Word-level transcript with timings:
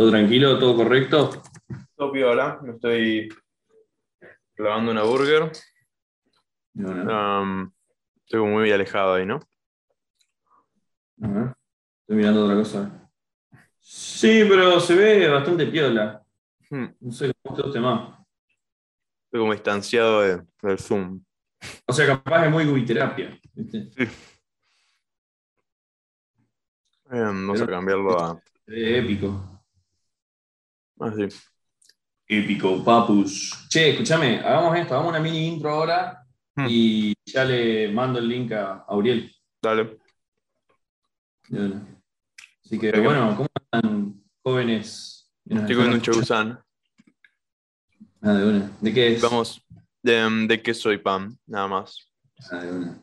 ¿Todo 0.00 0.10
tranquilo? 0.12 0.58
¿Todo 0.58 0.76
correcto? 0.76 1.42
Todo 1.94 2.10
piola. 2.10 2.58
Me 2.62 2.70
estoy 2.72 3.28
clavando 4.54 4.92
una 4.92 5.02
burger. 5.02 5.52
No, 6.72 6.94
no. 6.94 7.42
Um, 7.42 7.70
estoy 8.24 8.40
muy 8.40 8.72
alejado 8.72 9.12
ahí, 9.12 9.26
¿no? 9.26 9.40
Estoy 11.18 12.16
mirando 12.16 12.46
otra 12.46 12.56
cosa. 12.56 13.10
Sí, 13.78 14.46
pero 14.48 14.80
se 14.80 14.94
ve 14.94 15.28
bastante 15.28 15.66
piola. 15.66 16.24
Hmm, 16.70 16.86
No 16.98 17.12
sé 17.12 17.34
cómo 17.42 17.56
te 17.56 17.62
guste 17.62 17.80
más. 17.80 18.18
Estoy 19.26 19.40
como 19.40 19.52
distanciado 19.52 20.22
de- 20.22 20.42
del 20.62 20.78
Zoom. 20.78 21.22
O 21.86 21.92
sea, 21.92 22.06
capaz 22.06 22.46
es 22.46 22.50
muy 22.50 22.64
gubiterapia. 22.64 23.38
¿viste? 23.52 23.90
Eh, 23.98 24.08
vamos 27.10 27.60
a 27.60 27.66
cambiarlo 27.66 28.18
a. 28.18 28.40
Épico. 28.66 29.59
Así. 31.00 31.28
Épico, 32.28 32.84
papus. 32.84 33.66
Che, 33.68 33.90
escúchame, 33.90 34.38
hagamos 34.40 34.78
esto, 34.78 34.94
hagamos 34.94 35.10
una 35.10 35.20
mini 35.20 35.46
intro 35.48 35.70
ahora 35.70 36.16
Hmm. 36.56 36.66
y 36.68 37.14
ya 37.24 37.44
le 37.44 37.92
mando 37.92 38.18
el 38.18 38.28
link 38.28 38.50
a 38.52 38.84
Auriel. 38.88 39.32
Dale. 39.62 39.98
Así 42.64 42.78
que, 42.78 42.90
Venga. 42.92 43.04
bueno, 43.04 43.36
¿cómo 43.36 43.48
están 43.54 44.22
jóvenes? 44.42 45.30
Estoy 45.48 45.74
comiendo 45.74 45.96
un 45.96 46.02
chagusán. 46.02 46.60
Ah, 48.22 48.32
de 48.32 48.44
una. 48.46 48.70
¿De 48.80 48.92
qué 48.92 49.12
es? 49.14 49.22
Vamos. 49.22 49.62
De, 50.02 50.46
de 50.46 50.62
qué 50.62 50.74
soy 50.74 50.98
pan, 50.98 51.38
nada 51.46 51.68
más. 51.68 52.10
Ah, 52.50 52.56
de 52.58 52.72
una. 52.72 53.00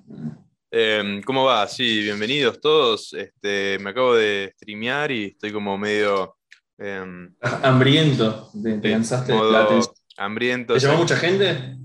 Eh, 0.72 1.22
¿Cómo 1.26 1.46
va? 1.46 1.68
Sí, 1.68 2.02
bienvenidos 2.04 2.60
todos. 2.60 3.14
Este, 3.14 3.78
me 3.80 3.90
acabo 3.92 4.16
de 4.16 4.54
streamear 4.56 5.12
y 5.12 5.26
estoy 5.26 5.52
como 5.52 5.78
medio 5.78 6.37
em, 6.78 7.34
Hambriento, 7.42 8.50
te, 8.62 8.78
te 8.80 8.88
Sí, 8.88 8.94
cansaste 8.94 9.32
de 9.34 9.38
modo 9.38 9.52
la 9.52 9.64
atención. 9.64 9.96
hambriento. 10.18 10.74
¿Te 10.74 10.80
llamó 10.80 10.98
mucha 11.00 11.16
gente? 11.18 11.78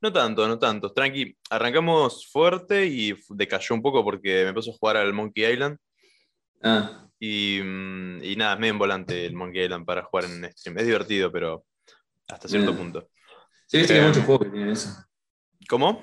No 0.00 0.12
tanto, 0.12 0.48
no 0.48 0.58
tanto. 0.58 0.92
Tranqui, 0.92 1.36
arrancamos 1.50 2.28
fuerte 2.30 2.86
y 2.86 3.14
decayó 3.30 3.74
un 3.74 3.82
poco 3.82 4.02
porque 4.04 4.44
me 4.44 4.52
puse 4.52 4.70
a 4.70 4.74
jugar 4.74 4.96
al 4.96 5.12
Monkey 5.12 5.44
Island 5.52 5.78
Ah, 6.62 7.08
y, 7.18 7.60
mm, 7.62 8.22
y 8.24 8.36
nada, 8.36 8.54
es 8.54 8.60
medio 8.60 8.72
en 8.72 8.78
volante 8.78 9.26
el 9.26 9.34
Monkey 9.34 9.62
Island 9.64 9.84
para 9.86 10.02
jugar 10.04 10.24
en 10.26 10.50
stream. 10.52 10.78
Es 10.78 10.86
divertido, 10.86 11.30
pero 11.30 11.64
hasta 12.28 12.48
cierto 12.48 12.72
Bien. 12.72 12.82
punto. 12.84 13.08
sí, 13.66 13.78
viste 13.78 13.94
que 13.94 14.00
hay 14.00 14.04
Eh, 14.04 14.08
muchos 14.08 14.24
juegos 14.24 14.44
que 14.46 14.50
tienen 14.50 14.70
eso. 14.70 14.90
¿Cómo? 15.68 16.02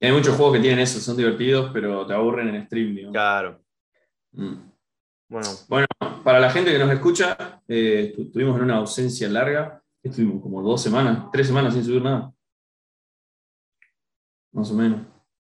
Hay 0.00 0.12
muchos 0.12 0.36
juegos 0.36 0.54
que 0.56 0.60
tienen 0.60 0.78
eso, 0.80 1.00
son 1.00 1.16
divertidos, 1.16 1.70
pero 1.72 2.06
te 2.06 2.14
aburren 2.14 2.54
en 2.54 2.66
stream, 2.66 2.94
digamos. 2.94 3.12
Claro. 3.14 3.62
Mm. 4.32 4.54
Bueno, 5.28 5.48
Bueno, 5.68 5.86
para 6.24 6.40
la 6.40 6.50
gente 6.50 6.72
que 6.72 6.78
nos 6.78 6.90
escucha, 6.90 7.62
eh, 7.68 8.12
tu- 8.16 8.22
estuvimos 8.22 8.56
en 8.56 8.64
una 8.64 8.76
ausencia 8.76 9.28
larga. 9.28 9.82
Estuvimos 10.02 10.42
como 10.42 10.62
dos 10.62 10.80
semanas, 10.82 11.26
tres 11.32 11.46
semanas 11.46 11.74
sin 11.74 11.84
subir 11.84 12.02
nada. 12.02 12.32
Más 14.52 14.70
o 14.70 14.74
menos. 14.74 15.06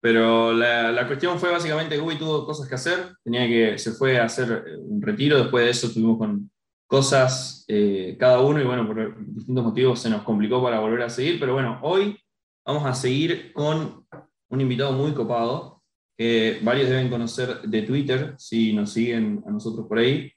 Pero 0.02 0.54
la, 0.54 0.92
la 0.92 1.06
cuestión 1.08 1.38
fue 1.40 1.52
básicamente 1.52 1.96
que 1.96 2.02
Ubi 2.02 2.18
tuvo 2.18 2.46
cosas 2.46 2.68
que 2.68 2.76
hacer. 2.76 3.16
Tenía 3.24 3.48
que, 3.48 3.78
se 3.78 3.92
fue 3.92 4.18
a 4.18 4.26
hacer 4.26 4.64
eh, 4.68 4.78
un 4.78 5.02
retiro. 5.02 5.38
Después 5.38 5.66
de 5.66 5.72
eso 5.72 5.88
estuvimos 5.88 6.18
con 6.18 6.50
cosas 6.88 7.66
eh, 7.68 8.16
cada 8.20 8.40
uno 8.42 8.60
y 8.60 8.64
bueno, 8.66 8.88
por 8.88 9.24
distintos 9.36 9.64
motivos 9.64 10.00
se 10.00 10.10
nos 10.10 10.24
complicó 10.24 10.64
para 10.64 10.80
volver 10.80 11.04
a 11.04 11.10
seguir. 11.10 11.40
Pero 11.40 11.54
bueno, 11.54 11.80
hoy 11.84 12.18
vamos 12.66 12.86
a 12.86 12.94
seguir 12.96 13.52
con 13.54 14.06
un 14.50 14.62
invitado 14.62 14.94
muy 14.94 15.14
copado 15.14 15.79
que 16.20 16.60
varios 16.64 16.90
deben 16.90 17.10
conocer 17.10 17.62
de 17.62 17.82
Twitter, 17.84 18.36
si 18.38 18.74
nos 18.74 18.92
siguen 18.92 19.42
a 19.48 19.52
nosotros 19.52 19.88
por 19.88 20.00
ahí, 20.00 20.30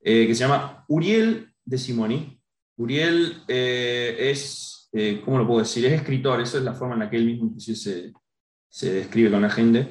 eh, 0.00 0.24
que 0.24 0.34
se 0.36 0.40
llama 0.44 0.84
Uriel 0.86 1.48
de 1.64 1.78
Simoni. 1.78 2.40
Uriel 2.76 3.38
eh, 3.48 4.16
es, 4.30 4.88
eh, 4.92 5.20
¿cómo 5.24 5.38
lo 5.38 5.46
puedo 5.48 5.58
decir? 5.60 5.84
Es 5.84 5.94
escritor, 5.94 6.40
esa 6.40 6.58
es 6.58 6.62
la 6.64 6.74
forma 6.74 6.94
en 6.94 7.00
la 7.00 7.10
que 7.10 7.16
él 7.16 7.26
mismo 7.26 7.52
se, 7.58 7.74
se 8.68 8.92
describe 8.92 9.32
con 9.32 9.42
la 9.42 9.50
gente. 9.50 9.88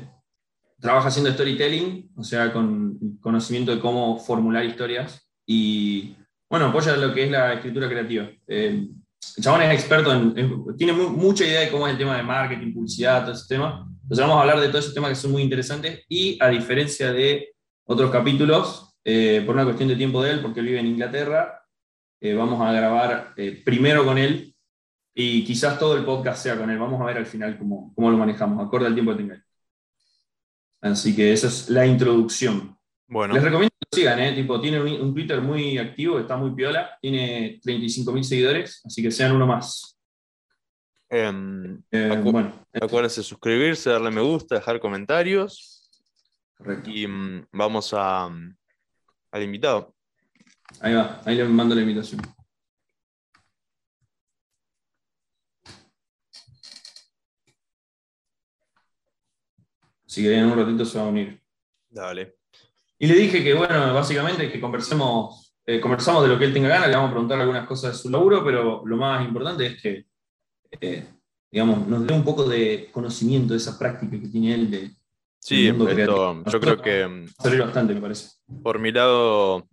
Trabaja 0.79 1.09
haciendo 1.09 1.33
storytelling, 1.33 2.11
o 2.15 2.23
sea, 2.23 2.53
con 2.53 3.17
conocimiento 3.19 3.75
de 3.75 3.81
cómo 3.81 4.17
formular 4.17 4.63
historias 4.63 5.29
y, 5.45 6.15
bueno, 6.49 6.67
apoya 6.67 6.95
lo 6.95 7.13
que 7.13 7.25
es 7.25 7.31
la 7.31 7.55
escritura 7.55 7.89
creativa. 7.89 8.29
Eh, 8.47 8.87
el 9.37 9.43
chabón 9.43 9.63
es 9.63 9.73
experto 9.73 10.13
en, 10.13 10.37
en- 10.37 10.77
tiene 10.77 10.93
mu- 10.93 11.09
mucha 11.09 11.43
idea 11.43 11.59
de 11.59 11.71
cómo 11.71 11.87
es 11.87 11.91
el 11.93 11.97
tema 11.99 12.15
de 12.15 12.23
marketing, 12.23 12.73
publicidad, 12.73 13.23
todo 13.25 13.33
ese 13.33 13.47
tema. 13.49 13.91
Entonces 14.05 14.23
vamos 14.23 14.37
a 14.37 14.41
hablar 14.41 14.59
de 14.59 14.67
todos 14.67 14.85
esos 14.85 14.93
temas 14.93 15.09
que 15.09 15.15
son 15.15 15.31
muy 15.31 15.41
interesantes 15.41 16.05
y 16.07 16.37
a 16.39 16.49
diferencia 16.49 17.11
de 17.11 17.55
otros 17.85 18.11
capítulos, 18.11 18.95
eh, 19.03 19.41
por 19.43 19.55
una 19.55 19.63
cuestión 19.63 19.89
de 19.89 19.95
tiempo 19.95 20.21
de 20.21 20.29
él, 20.29 20.41
porque 20.41 20.59
él 20.59 20.67
vive 20.67 20.79
en 20.79 20.85
Inglaterra, 20.85 21.63
eh, 22.21 22.35
vamos 22.35 22.61
a 22.61 22.71
grabar 22.71 23.33
eh, 23.35 23.63
primero 23.65 24.05
con 24.05 24.19
él 24.19 24.55
y 25.11 25.43
quizás 25.43 25.79
todo 25.79 25.97
el 25.97 26.05
podcast 26.05 26.43
sea 26.43 26.55
con 26.55 26.69
él. 26.69 26.77
Vamos 26.77 27.01
a 27.01 27.05
ver 27.05 27.17
al 27.17 27.25
final 27.25 27.57
cómo, 27.57 27.93
cómo 27.95 28.11
lo 28.11 28.17
manejamos, 28.17 28.63
acorde 28.63 28.85
al 28.85 28.93
tiempo 28.93 29.11
que 29.13 29.17
tenga 29.17 29.33
él. 29.33 29.43
Así 30.81 31.15
que 31.15 31.33
esa 31.33 31.47
es 31.47 31.67
la 31.71 31.87
introducción. 31.87 32.77
bueno. 33.07 33.33
Les 33.33 33.41
recomiendo 33.41 33.73
que 33.79 33.87
lo 33.91 33.95
sigan, 33.97 34.19
¿eh? 34.19 34.33
tipo, 34.33 34.61
tiene 34.61 34.79
un, 34.79 35.01
un 35.01 35.15
Twitter 35.15 35.41
muy 35.41 35.79
activo, 35.79 36.19
está 36.19 36.37
muy 36.37 36.53
piola, 36.53 36.95
tiene 37.01 37.59
35.000 37.59 38.21
seguidores, 38.21 38.81
así 38.85 39.01
que 39.01 39.09
sean 39.09 39.31
uno 39.31 39.47
más. 39.47 39.94
Em, 41.09 41.81
Eh, 41.91 42.09
Acu- 42.11 42.31
bueno, 42.31 42.65
acuérdense 42.73 43.21
de 43.21 43.23
suscribirse, 43.25 43.89
darle 43.89 44.11
me 44.11 44.21
gusta, 44.21 44.55
dejar 44.55 44.79
comentarios 44.79 45.89
correcto. 46.57 46.89
y 46.89 47.07
mm, 47.07 47.47
vamos 47.51 47.93
a, 47.93 48.27
mm, 48.29 48.55
al 49.31 49.43
invitado. 49.43 49.93
Ahí 50.81 50.93
va, 50.93 51.21
ahí 51.25 51.35
le 51.35 51.45
mando 51.45 51.75
la 51.75 51.81
invitación. 51.81 52.21
Así 60.05 60.21
que 60.23 60.33
en 60.37 60.45
un 60.45 60.57
ratito 60.57 60.85
se 60.85 60.97
va 60.97 61.05
a 61.05 61.09
unir. 61.09 61.41
Dale. 61.89 62.35
Y 62.99 63.07
le 63.07 63.15
dije 63.15 63.43
que, 63.43 63.53
bueno, 63.53 63.93
básicamente 63.93 64.51
que 64.51 64.61
conversemos, 64.61 65.55
eh, 65.65 65.79
conversamos 65.81 66.23
de 66.23 66.29
lo 66.29 66.37
que 66.39 66.45
él 66.45 66.53
tenga 66.53 66.69
ganas, 66.69 66.87
le 66.89 66.95
vamos 66.95 67.09
a 67.09 67.13
preguntar 67.13 67.39
algunas 67.39 67.67
cosas 67.67 67.93
de 67.93 67.97
su 67.97 68.09
laburo, 68.09 68.43
pero 68.43 68.85
lo 68.85 68.97
más 68.97 69.25
importante 69.25 69.65
es 69.65 69.81
que, 69.81 70.05
eh, 70.81 71.07
digamos, 71.51 71.87
nos 71.87 72.05
dé 72.05 72.13
un 72.13 72.23
poco 72.23 72.47
de 72.47 72.89
conocimiento 72.91 73.53
de 73.53 73.57
esa 73.57 73.77
práctica 73.77 74.19
que 74.19 74.27
tiene 74.27 74.53
él 74.53 74.71
de 74.71 74.91
Sí, 75.45 75.67
esto, 75.67 76.43
yo 76.43 76.59
creo 76.59 76.81
que 76.81 77.27
servir 77.39 77.61
bastante, 77.61 77.93
me 77.93 78.01
parece. 78.01 78.29
por 78.63 78.79
mi 78.79 78.91
lado, 78.91 79.69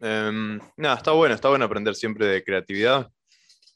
em, 0.00 0.58
nada, 0.78 0.96
está 0.96 1.10
bueno, 1.10 1.34
está 1.34 1.50
bueno 1.50 1.66
aprender 1.66 1.94
siempre 1.94 2.26
de 2.26 2.42
creatividad. 2.42 3.10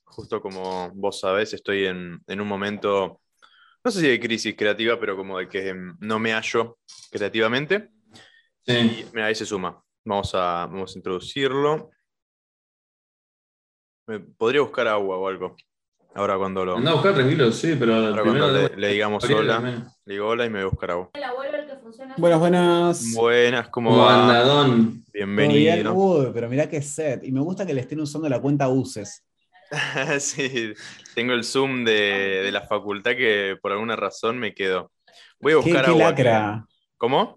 Justo 0.05 0.41
como 0.41 0.91
vos 0.95 1.21
sabés, 1.21 1.53
estoy 1.53 1.85
en, 1.85 2.19
en 2.27 2.41
un 2.41 2.49
momento, 2.49 3.21
no 3.85 3.91
sé 3.91 4.01
si 4.01 4.09
de 4.09 4.19
crisis 4.19 4.57
creativa, 4.57 4.99
pero 4.99 5.19
como 5.19 5.39
de 5.39 5.51
que 5.51 5.69
em, 5.69 5.95
no 6.01 6.19
me 6.19 6.33
hallo 6.33 6.79
creativamente. 7.11 7.91
Sí. 8.67 8.73
Y 8.73 9.07
mira, 9.13 9.27
ahí 9.27 9.35
se 9.35 9.45
suma. 9.45 9.79
Vamos 10.07 10.35
a, 10.35 10.65
vamos 10.65 10.95
a 10.95 10.99
introducirlo. 10.99 11.91
Podría 14.39 14.63
buscar 14.63 14.89
agua 14.89 15.19
o 15.19 15.29
algo. 15.29 15.57
Ahora 16.15 16.37
cuando 16.37 16.65
lo. 16.65 16.77
Andá 16.77 16.91
a 16.91 16.95
buscar 16.95 17.15
tranquilo, 17.15 17.53
sí, 17.53 17.77
pero 17.79 17.95
Ahora 17.95 18.23
primero 18.23 18.45
cuando 18.53 18.77
le, 18.77 18.89
digamos 18.89 19.25
hola, 19.25 19.91
le 20.05 20.15
digo 20.15 20.27
hola 20.29 20.47
y 20.47 20.51
me 20.51 20.59
voy 20.59 20.67
a 20.67 20.71
buscar 20.71 20.91
agua. 20.93 21.11
El 21.15 21.25
abuelo 21.25 21.57
el 21.59 21.67
que 21.67 21.77
funciona. 21.77 22.15
Buenas, 22.17 22.41
buenas. 22.41 23.15
Buenas, 23.15 23.69
¿cómo 23.69 23.91
¿Cómo 23.91 24.03
va? 24.03 24.23
anda, 24.25 24.43
Don? 24.43 25.05
Bienvenido. 25.13 25.95
Uy, 25.95 26.31
pero 26.33 26.49
mirá 26.49 26.69
qué 26.69 26.83
set. 26.83 27.23
Y 27.25 27.31
me 27.33 27.41
gusta 27.41 27.65
que 27.67 27.75
le 27.75 27.83
estén 27.83 28.01
usando 28.01 28.29
la 28.29 28.41
cuenta 28.41 28.69
UCES. 28.69 29.25
sí, 30.21 30.73
tengo 31.15 31.35
el 31.35 31.45
Zoom 31.45 31.85
de, 31.85 32.41
de 32.43 32.53
la 32.53 32.63
facultad 32.63 33.13
que 33.13 33.57
por 33.61 33.71
alguna 33.73 33.95
razón 33.97 34.39
me 34.39 34.55
quedó. 34.55 34.91
Voy 35.41 35.53
a 35.53 35.57
Qué, 35.57 35.63
buscar 35.63 35.85
qué 35.85 35.91
agua. 35.91 36.05
lacra. 36.05 36.67
¿Cómo? 36.97 37.37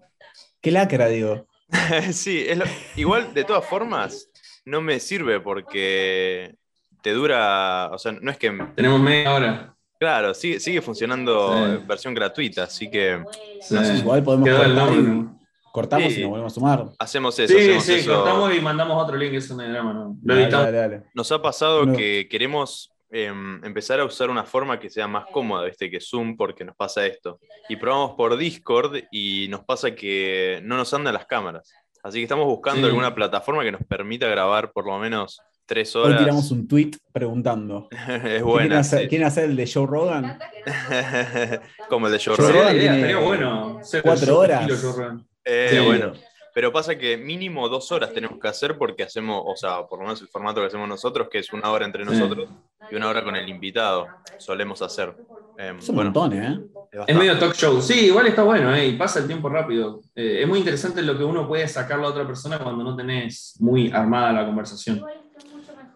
Qué 0.60 0.70
lacra, 0.70 1.08
digo. 1.08 1.46
sí, 2.12 2.44
es 2.48 2.58
lo- 2.58 2.64
igual 2.96 3.32
de 3.34 3.44
todas 3.44 3.64
formas 3.64 4.28
no 4.64 4.80
me 4.80 4.98
sirve 4.98 5.40
porque 5.40 6.54
te 7.02 7.12
dura, 7.12 7.90
o 7.92 7.98
sea, 7.98 8.12
no 8.12 8.30
es 8.30 8.38
que, 8.38 8.50
Tenemos 8.74 9.00
media 9.00 9.34
hora. 9.34 9.74
claro, 9.98 10.32
sigue, 10.34 10.60
sigue 10.60 10.80
funcionando 10.80 11.52
Sí. 11.52 11.62
en 11.64 11.86
versión 11.86 12.14
gratuita, 12.14 12.64
así 12.64 12.90
que 12.90 13.22
Sí. 13.60 13.76
Igual 13.98 14.22
podemos 14.22 14.48
cortar 14.48 14.92
y- 14.94 15.02
¿no? 15.02 15.38
cortamos 15.72 16.12
Sí. 16.12 16.18
y 16.20 16.22
nos 16.22 16.30
volvemos 16.30 16.52
a 16.52 16.54
sumar. 16.54 16.84
hacemos 16.98 17.38
eso. 17.38 17.52
Sí, 17.52 17.60
hacemos 17.60 17.84
sí, 17.84 17.94
eso. 17.94 18.14
cortamos 18.14 18.54
y 18.54 18.60
mandamos 18.60 19.02
otro 19.02 19.16
link, 19.16 19.32
eso 19.34 19.54
no 19.56 19.62
hay 19.62 19.70
drama, 19.70 19.92
¿no? 19.94 20.16
Lo 20.22 20.34
Dale, 20.34 20.48
dale, 20.50 20.72
dale. 20.78 21.02
Nos 21.14 21.32
ha 21.32 21.40
pasado 21.40 21.86
No. 21.86 21.96
que 21.96 22.28
queremos 22.30 22.88
em, 23.14 23.62
empezar 23.62 24.00
a 24.00 24.06
usar 24.06 24.30
una 24.30 24.42
forma 24.44 24.80
que 24.80 24.88
sea 24.88 25.06
más 25.06 25.26
cómoda, 25.30 25.66
¿viste? 25.66 25.90
Que 25.90 26.00
Zoom, 26.00 26.34
porque 26.34 26.64
nos 26.64 26.74
pasa 26.74 27.04
esto. 27.04 27.40
Y 27.68 27.76
probamos 27.76 28.12
por 28.12 28.38
Discord 28.38 29.02
y 29.10 29.48
nos 29.50 29.64
pasa 29.64 29.94
que 29.94 30.60
no 30.64 30.78
nos 30.78 30.94
andan 30.94 31.12
las 31.12 31.26
cámaras. 31.26 31.70
Así 32.02 32.18
que 32.18 32.22
estamos 32.22 32.46
buscando 32.46 32.80
Sí. 32.80 32.86
alguna 32.86 33.14
plataforma 33.14 33.64
que 33.64 33.72
nos 33.72 33.82
permita 33.84 34.26
grabar 34.28 34.72
por 34.72 34.86
lo 34.86 34.98
menos 34.98 35.42
tres 35.66 35.94
Hoy 35.96 36.06
horas. 36.06 36.18
tiramos 36.20 36.50
un 36.50 36.66
tweet 36.68 36.90
preguntando. 37.12 37.88
es 37.90 38.20
¿Quieren 38.22 38.44
buena. 38.44 38.78
hacer, 38.80 39.02
sí. 39.02 39.08
quieren 39.08 39.26
hacer 39.26 39.44
el 39.44 39.56
de 39.56 39.70
Joe 39.72 39.86
Rogan? 39.86 40.38
Como 41.88 42.06
el 42.06 42.12
de 42.12 42.18
Joe 42.24 42.36
Joe 42.36 42.52
Rogan. 42.52 42.78
Tiene 42.78 43.14
bueno. 43.16 43.80
cuatro 44.02 44.38
horas. 44.38 44.68
Eh, 45.44 45.68
Sí. 45.72 45.78
Bueno, 45.84 46.12
pero 46.54 46.70
pasa 46.72 46.96
que 46.96 47.16
mínimo 47.16 47.68
dos 47.68 47.90
horas 47.92 48.12
tenemos 48.12 48.38
que 48.38 48.46
hacer 48.48 48.76
porque 48.78 49.02
hacemos, 49.02 49.42
o 49.44 49.56
sea, 49.56 49.86
por 49.86 49.98
lo 49.98 50.04
menos 50.04 50.20
el 50.20 50.28
formato 50.28 50.60
que 50.60 50.66
hacemos 50.66 50.88
nosotros, 50.88 51.28
que 51.30 51.38
es 51.38 51.52
una 51.52 51.70
hora 51.70 51.84
entre 51.86 52.04
Sí. 52.04 52.10
nosotros 52.10 52.48
y 52.90 52.94
una 52.94 53.08
hora 53.08 53.24
con 53.24 53.34
el 53.36 53.48
invitado, 53.48 54.06
solemos 54.38 54.82
hacer. 54.82 55.14
Eh, 55.58 55.72
Es 55.78 55.88
un 55.88 55.94
bueno, 55.96 56.10
montón, 56.12 56.32
¿eh? 56.38 56.60
es 57.06 57.16
medio 57.16 57.38
talk 57.38 57.54
show. 57.54 57.80
Sí, 57.80 58.06
igual 58.06 58.26
está 58.26 58.42
bueno, 58.42 58.74
¿eh? 58.74 58.86
y 58.88 58.96
pasa 58.96 59.20
el 59.20 59.26
tiempo 59.26 59.48
rápido. 59.48 60.00
Eh, 60.14 60.40
es 60.42 60.48
muy 60.48 60.58
interesante 60.58 61.02
lo 61.02 61.16
que 61.16 61.24
uno 61.24 61.48
puede 61.48 61.66
sacar 61.68 61.98
a 61.98 62.02
la 62.02 62.08
otra 62.08 62.26
persona 62.26 62.58
cuando 62.58 62.84
no 62.84 62.94
tenés 62.94 63.56
muy 63.60 63.90
armada 63.90 64.32
la 64.32 64.44
conversación. 64.46 65.02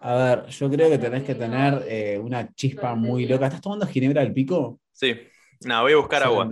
A 0.01 0.15
ver, 0.15 0.45
yo 0.47 0.69
creo 0.69 0.89
que 0.89 0.97
tenés 0.97 1.23
que 1.23 1.35
tener 1.35 1.83
eh, 1.87 2.19
una 2.21 2.53
chispa 2.53 2.95
muy 2.95 3.25
loca. 3.27 3.47
¿Estás 3.47 3.61
tomando 3.61 3.87
ginebra 3.87 4.21
del 4.21 4.33
pico? 4.33 4.79
Sí, 4.91 5.15
nada, 5.61 5.81
voy 5.81 5.93
a 5.93 5.97
buscar 5.97 6.23
agua. 6.23 6.49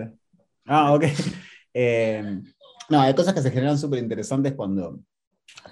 Ah, 0.66 0.94
ok. 0.94 1.04
Eh, 1.78 2.24
no, 2.90 3.02
hay 3.02 3.14
cosas 3.14 3.34
que 3.34 3.42
se 3.42 3.52
generan 3.52 3.78
súper 3.78 4.00
interesantes 4.00 4.54
cuando 4.54 5.02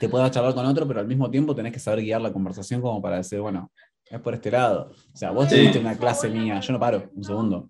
te 0.01 0.09
puedas 0.09 0.29
charlar 0.31 0.53
con 0.53 0.65
otro, 0.65 0.85
pero 0.85 0.99
al 0.99 1.07
mismo 1.07 1.31
tiempo 1.31 1.55
tenés 1.55 1.71
que 1.71 1.79
saber 1.79 2.01
guiar 2.03 2.19
la 2.19 2.33
conversación 2.33 2.81
como 2.81 3.01
para 3.01 3.15
decir, 3.15 3.39
bueno, 3.39 3.71
es 4.09 4.19
por 4.19 4.33
este 4.33 4.51
lado. 4.51 4.91
O 5.13 5.15
sea, 5.17 5.31
vos 5.31 5.47
Sí. 5.47 5.55
tuviste 5.55 5.79
una 5.79 5.97
clase 5.97 6.27
mía, 6.27 6.59
yo 6.59 6.73
no 6.73 6.79
paro, 6.81 7.09
un 7.15 7.23
segundo. 7.23 7.69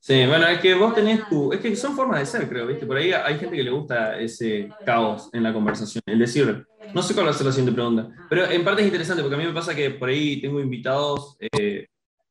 Sí, 0.00 0.24
bueno, 0.26 0.46
es 0.46 0.60
que 0.60 0.74
vos 0.74 0.94
tenés 0.94 1.28
tu. 1.28 1.52
Es 1.52 1.60
que 1.60 1.76
son 1.76 1.94
formas 1.94 2.20
de 2.20 2.24
ser, 2.26 2.48
creo, 2.48 2.66
¿viste? 2.66 2.86
Por 2.86 2.96
ahí 2.96 3.12
hay 3.12 3.38
gente 3.38 3.54
que 3.54 3.62
le 3.62 3.70
gusta 3.70 4.18
ese 4.18 4.70
caos 4.86 5.28
en 5.34 5.42
la 5.42 5.52
conversación. 5.52 6.02
El 6.06 6.18
decir, 6.20 6.66
no 6.94 7.02
sé 7.02 7.14
cuál 7.14 7.26
va 7.26 7.30
a 7.30 7.34
ser 7.34 7.46
la 7.46 7.52
siguiente 7.52 7.74
pregunta, 7.74 8.08
pero 8.28 8.50
en 8.50 8.64
parte 8.64 8.82
es 8.82 8.86
interesante 8.88 9.22
porque 9.22 9.34
a 9.36 9.38
mí 9.38 9.46
me 9.46 9.52
pasa 9.52 9.74
que 9.74 9.90
por 9.90 10.08
ahí 10.08 10.40
tengo 10.40 10.60
invitados 10.60 11.36
eh, 11.40 11.86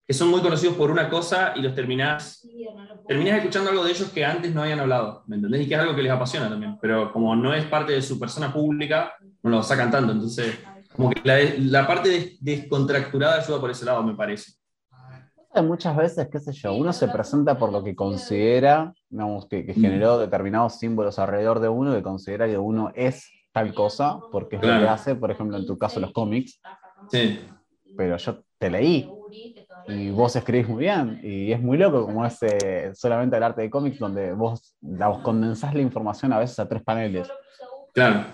que 0.08 0.14
son 0.14 0.30
muy 0.30 0.42
conocidos 0.42 0.76
por 0.76 0.90
una 0.92 1.10
cosa 1.10 1.54
y 1.56 1.62
los 1.62 1.76
terminás, 1.76 2.50
terminás 3.08 3.38
escuchando 3.40 3.70
algo 3.72 3.84
de 3.86 3.92
ellos 3.92 4.10
que 4.12 4.26
antes 4.26 4.54
no 4.54 4.62
habían 4.64 4.80
hablado, 4.80 5.24
¿me 5.28 5.36
entendés? 5.38 5.62
Y 5.62 5.68
que 5.68 5.76
es 5.76 5.80
algo 5.80 5.96
que 5.96 6.04
les 6.04 6.12
apasiona 6.12 6.50
también, 6.50 6.78
pero 6.80 7.12
como 7.12 7.36
no 7.36 7.54
es 7.54 7.66
parte 7.66 7.94
de 7.94 8.02
su 8.02 8.20
persona 8.20 8.52
pública, 8.54 9.14
no 9.44 9.50
lo 9.52 9.64
sacan 9.64 9.92
tanto. 9.92 10.12
Entonces, 10.14 10.56
como 10.96 11.10
que 11.10 11.22
la, 11.24 11.38
la 11.60 11.88
parte 11.88 12.10
des- 12.10 12.38
descontracturada 12.44 13.40
ayuda 13.42 13.60
por 13.60 13.72
ese 13.72 13.86
lado, 13.86 14.04
me 14.04 14.16
parece. 14.16 14.54
Muchas 15.56 15.96
veces, 15.96 16.28
qué 16.32 16.40
sé 16.40 16.52
yo, 16.52 16.74
uno 16.74 16.92
se 16.92 17.08
presenta 17.08 17.60
por 17.60 17.72
lo 17.72 17.84
que 17.84 17.96
considera, 17.96 18.92
digamos, 19.08 19.48
que, 19.48 19.64
que 19.66 19.74
generó 19.76 20.18
determinados 20.18 20.80
símbolos 20.80 21.20
alrededor 21.20 21.60
de 21.60 21.70
uno, 21.70 21.94
que 21.94 22.02
considera 22.02 22.48
que 22.48 22.58
uno 22.58 22.92
es 22.96 23.30
tal 23.54 23.74
cosa, 23.74 24.20
porque 24.32 24.56
es 24.58 24.62
lo 24.62 24.68
Claro. 24.68 24.84
que 24.84 24.90
hace, 24.90 25.16
por 25.16 25.32
ejemplo, 25.32 25.56
en 25.58 25.66
tu 25.66 25.78
caso 25.78 26.00
los 26.00 26.12
cómics, 26.12 26.60
Sí. 27.10 27.40
pero 27.96 28.18
yo 28.18 28.44
te 28.58 28.70
leí 28.70 29.10
y 29.88 30.10
vos 30.10 30.36
escribís 30.36 30.68
muy 30.68 30.80
bien 30.80 31.20
y 31.24 31.52
es 31.52 31.62
muy 31.62 31.78
loco 31.78 32.06
como 32.06 32.26
es 32.26 32.38
eh, 32.42 32.92
solamente 32.96 33.36
el 33.38 33.44
arte 33.44 33.62
de 33.62 33.70
cómics 33.70 34.00
donde 34.00 34.34
vos 34.34 34.76
digamos, 34.82 35.20
condensás 35.20 35.74
la 35.74 35.82
información 35.82 36.34
a 36.34 36.40
veces 36.40 36.58
a 36.60 36.68
tres 36.68 36.82
paneles. 36.84 37.30
Claro. 37.94 38.26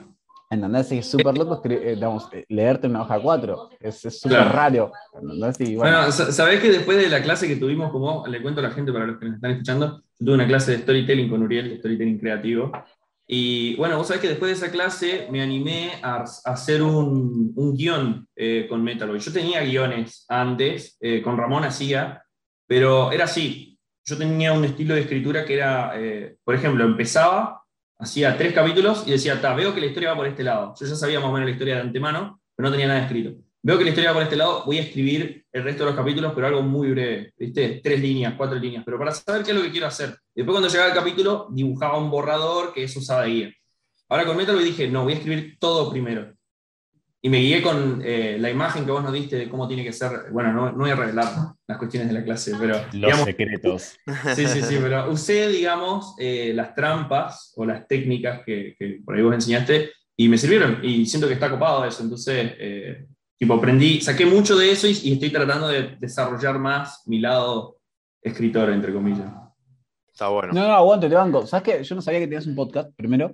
¿Entendés? 0.52 0.92
Y 0.94 0.98
es 1.00 1.06
súper 1.10 1.38
loco 1.38 1.62
eh, 1.66 1.94
digamos, 1.96 2.28
eh, 2.32 2.46
leerte 2.50 2.88
una 2.88 3.02
hoja 3.04 3.20
4. 3.22 3.70
Es 3.80 4.00
súper 4.02 4.38
Claro. 4.38 4.52
raro. 4.52 4.92
¿entendés? 5.14 5.60
Y 5.62 5.76
bueno, 5.76 5.98
Bueno, 5.98 6.12
sa- 6.12 6.32
sabés 6.32 6.60
que 6.62 6.72
después 6.72 6.98
de 6.98 7.10
la 7.10 7.22
clase 7.22 7.48
que 7.48 7.56
tuvimos, 7.56 7.92
como 7.92 8.26
le 8.28 8.42
cuento 8.42 8.60
a 8.62 8.64
la 8.64 8.72
gente 8.72 8.92
para 8.94 9.06
los 9.06 9.18
que 9.20 9.26
nos 9.26 9.36
están 9.36 9.52
escuchando, 9.52 10.02
yo 10.20 10.26
tuve 10.26 10.34
una 10.36 10.48
clase 10.48 10.72
de 10.72 10.78
storytelling 10.80 11.30
con 11.30 11.44
Uriel, 11.44 11.70
de 11.70 11.78
storytelling 11.78 12.18
creativo. 12.20 12.72
Y 13.32 13.76
bueno, 13.76 13.96
vos 13.96 14.08
sabés 14.08 14.24
que 14.24 14.28
después 14.28 14.50
de 14.50 14.66
esa 14.66 14.72
clase 14.72 15.28
me 15.30 15.44
animé 15.44 16.00
a, 16.02 16.24
hacer 16.46 16.82
un, 16.82 17.54
un 17.56 17.78
guion 17.78 18.28
eh, 18.36 18.66
con 18.68 18.84
Metaloid. 18.84 19.20
Yo 19.20 19.32
tenía 19.32 19.62
guiones 19.62 20.26
antes, 20.28 20.98
eh, 21.00 21.22
con 21.22 21.38
Ramón 21.38 21.64
hacía, 21.64 22.24
pero 22.66 23.12
era 23.12 23.26
así. 23.26 23.78
Yo 24.04 24.18
tenía 24.18 24.52
un 24.52 24.66
estilo 24.66 24.96
de 24.96 25.02
escritura 25.02 25.46
que 25.46 25.54
era, 25.54 25.92
eh, 25.96 26.38
por 26.44 26.56
ejemplo, 26.56 26.84
empezaba, 26.84 27.62
hacía 28.00 28.36
tres 28.36 28.52
capítulos 28.52 29.04
y 29.06 29.12
decía, 29.12 29.40
ta, 29.40 29.54
veo 29.54 29.76
que 29.76 29.82
la 29.82 29.86
historia 29.86 30.10
va 30.10 30.18
por 30.18 30.26
este 30.26 30.44
lado. 30.44 30.74
Yo 30.80 30.88
ya 30.88 30.96
sabía 30.96 31.20
más 31.20 31.30
o 31.30 31.34
menos 31.34 31.50
la 31.50 31.54
historia 31.54 31.76
de 31.76 31.82
antemano, 31.82 32.42
pero 32.56 32.68
no 32.68 32.72
tenía 32.72 32.88
nada 32.88 33.02
escrito. 33.04 33.40
Veo 33.62 33.78
que 33.78 33.84
la 33.84 33.90
historia 33.90 34.12
va 34.12 34.16
por 34.16 34.24
este 34.24 34.38
lado, 34.38 34.64
voy 34.66 34.78
a 34.78 34.84
escribir 34.84 35.46
el 35.52 35.64
resto 35.64 35.84
de 35.84 35.90
los 35.90 36.00
capítulos, 36.00 36.32
pero 36.34 36.48
algo 36.48 36.62
muy 36.62 36.92
breve, 36.92 37.34
¿viste? 37.38 37.82
Tres 37.84 38.00
líneas, 38.00 38.36
cuatro 38.38 38.58
líneas, 38.58 38.84
pero 38.86 38.98
para 38.98 39.12
saber 39.12 39.44
qué 39.44 39.52
es 39.52 39.58
lo 39.58 39.64
que 39.64 39.72
quiero 39.72 39.88
hacer. 39.88 40.18
Después 40.34 40.54
cuando 40.54 40.70
llegaba 40.70 40.90
el 40.90 40.96
capítulo, 40.96 41.48
dibujaba 41.52 41.98
un 41.98 42.10
borrador 42.10 42.74
que 42.74 42.84
eso 42.84 43.00
usaba 43.00 43.24
de 43.24 43.30
guía. 43.30 43.54
Ahora 44.08 44.26
con 44.26 44.38
Metal 44.38 44.58
dije, 44.64 44.88
no, 44.88 45.04
voy 45.04 45.14
a 45.14 45.18
escribir 45.18 45.58
todo 45.60 45.92
primero. 45.92 46.34
Y 47.22 47.28
me 47.28 47.40
guié 47.40 47.62
con 47.62 48.02
eh, 48.04 48.38
la 48.40 48.50
imagen 48.50 48.86
que 48.86 48.92
vos 48.92 49.04
nos 49.04 49.12
diste 49.12 49.36
de 49.36 49.50
cómo 49.50 49.68
tiene 49.68 49.84
que 49.84 49.92
ser. 49.92 50.32
Bueno, 50.32 50.54
no, 50.54 50.72
no 50.72 50.78
voy 50.78 50.92
a 50.92 50.96
revelar 50.96 51.28
las 51.68 51.78
cuestiones 51.78 52.08
de 52.08 52.14
la 52.14 52.24
clase, 52.24 52.54
pero 52.58 52.80
digamos, 52.94 53.26
secretos. 53.26 53.98
Sí, 54.36 54.48
sí, 54.48 54.62
sí, 54.62 54.78
pero 54.82 55.12
usé, 55.12 55.50
digamos, 55.50 56.16
eh, 56.18 56.54
las 56.56 56.74
trampas 56.74 57.52
o 57.58 57.66
las 57.66 57.86
técnicas 57.88 58.42
que, 58.46 58.74
que 58.80 59.02
por 59.04 59.16
ahí 59.16 59.22
vos 59.22 59.34
enseñaste 59.34 59.92
y 60.16 60.30
me 60.30 60.38
sirvieron 60.38 60.80
y 60.82 61.06
siento 61.06 61.28
que 61.28 61.34
está 61.34 61.50
copado 61.50 61.84
eso. 61.84 62.04
Entonces, 62.04 62.54
eh, 62.58 63.06
tipo, 63.40 63.54
aprendí, 63.56 64.02
saqué 64.02 64.26
mucho 64.26 64.56
de 64.58 64.70
eso 64.72 64.86
y, 64.88 64.92
y 65.04 65.14
estoy 65.14 65.32
tratando 65.32 65.68
de 65.70 65.96
desarrollar 66.00 66.60
más 66.60 67.02
mi 67.08 67.20
lado 67.20 67.78
escritor, 68.22 68.70
entre 68.70 68.94
comillas. 68.94 69.32
Está 70.12 70.28
bueno. 70.28 70.52
No, 70.54 70.68
no, 70.68 70.74
aguante, 70.74 71.08
te 71.08 71.16
banco. 71.16 71.48
¿Sabes 71.48 71.64
qué? 71.78 71.84
Yo 71.84 71.96
no 71.96 72.02
sabía 72.02 72.20
que 72.20 72.28
tenías 72.28 72.46
un 72.46 72.56
podcast 72.56 72.90
primero. 72.96 73.34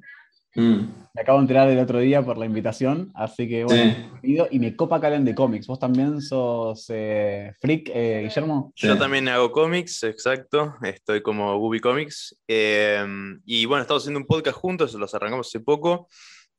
Mm, 0.57 0.87
Me 1.15 1.21
acabo 1.21 1.39
de 1.39 1.43
enterar 1.43 1.67
el 1.69 1.79
otro 1.79 1.99
día 1.99 2.23
por 2.23 2.37
la 2.37 2.45
invitación, 2.45 3.11
así 3.15 3.49
que 3.49 3.65
bueno, 3.65 3.93
Sí. 4.21 4.37
y 4.51 4.59
me 4.59 4.75
copa 4.75 5.01
que 5.01 5.09
de 5.09 5.35
cómics. 5.35 5.67
¿Vos 5.67 5.79
también 5.79 6.21
sos 6.21 6.85
eh, 6.89 7.51
freak, 7.59 7.89
eh, 7.93 8.21
Guillermo? 8.23 8.71
Yo 8.75 8.93
Sí. 8.93 8.99
también 8.99 9.27
hago 9.27 9.51
cómics, 9.51 10.03
exacto. 10.03 10.75
Estoy 10.83 11.21
como 11.21 11.57
Gubi 11.57 11.79
Comics. 11.81 12.37
Eh, 12.47 13.03
y 13.45 13.65
bueno, 13.65 13.81
estamos 13.81 14.03
haciendo 14.03 14.19
un 14.19 14.27
podcast 14.27 14.57
juntos, 14.57 14.93
los 14.93 15.13
arrancamos 15.15 15.47
hace 15.47 15.59
poco. 15.59 16.07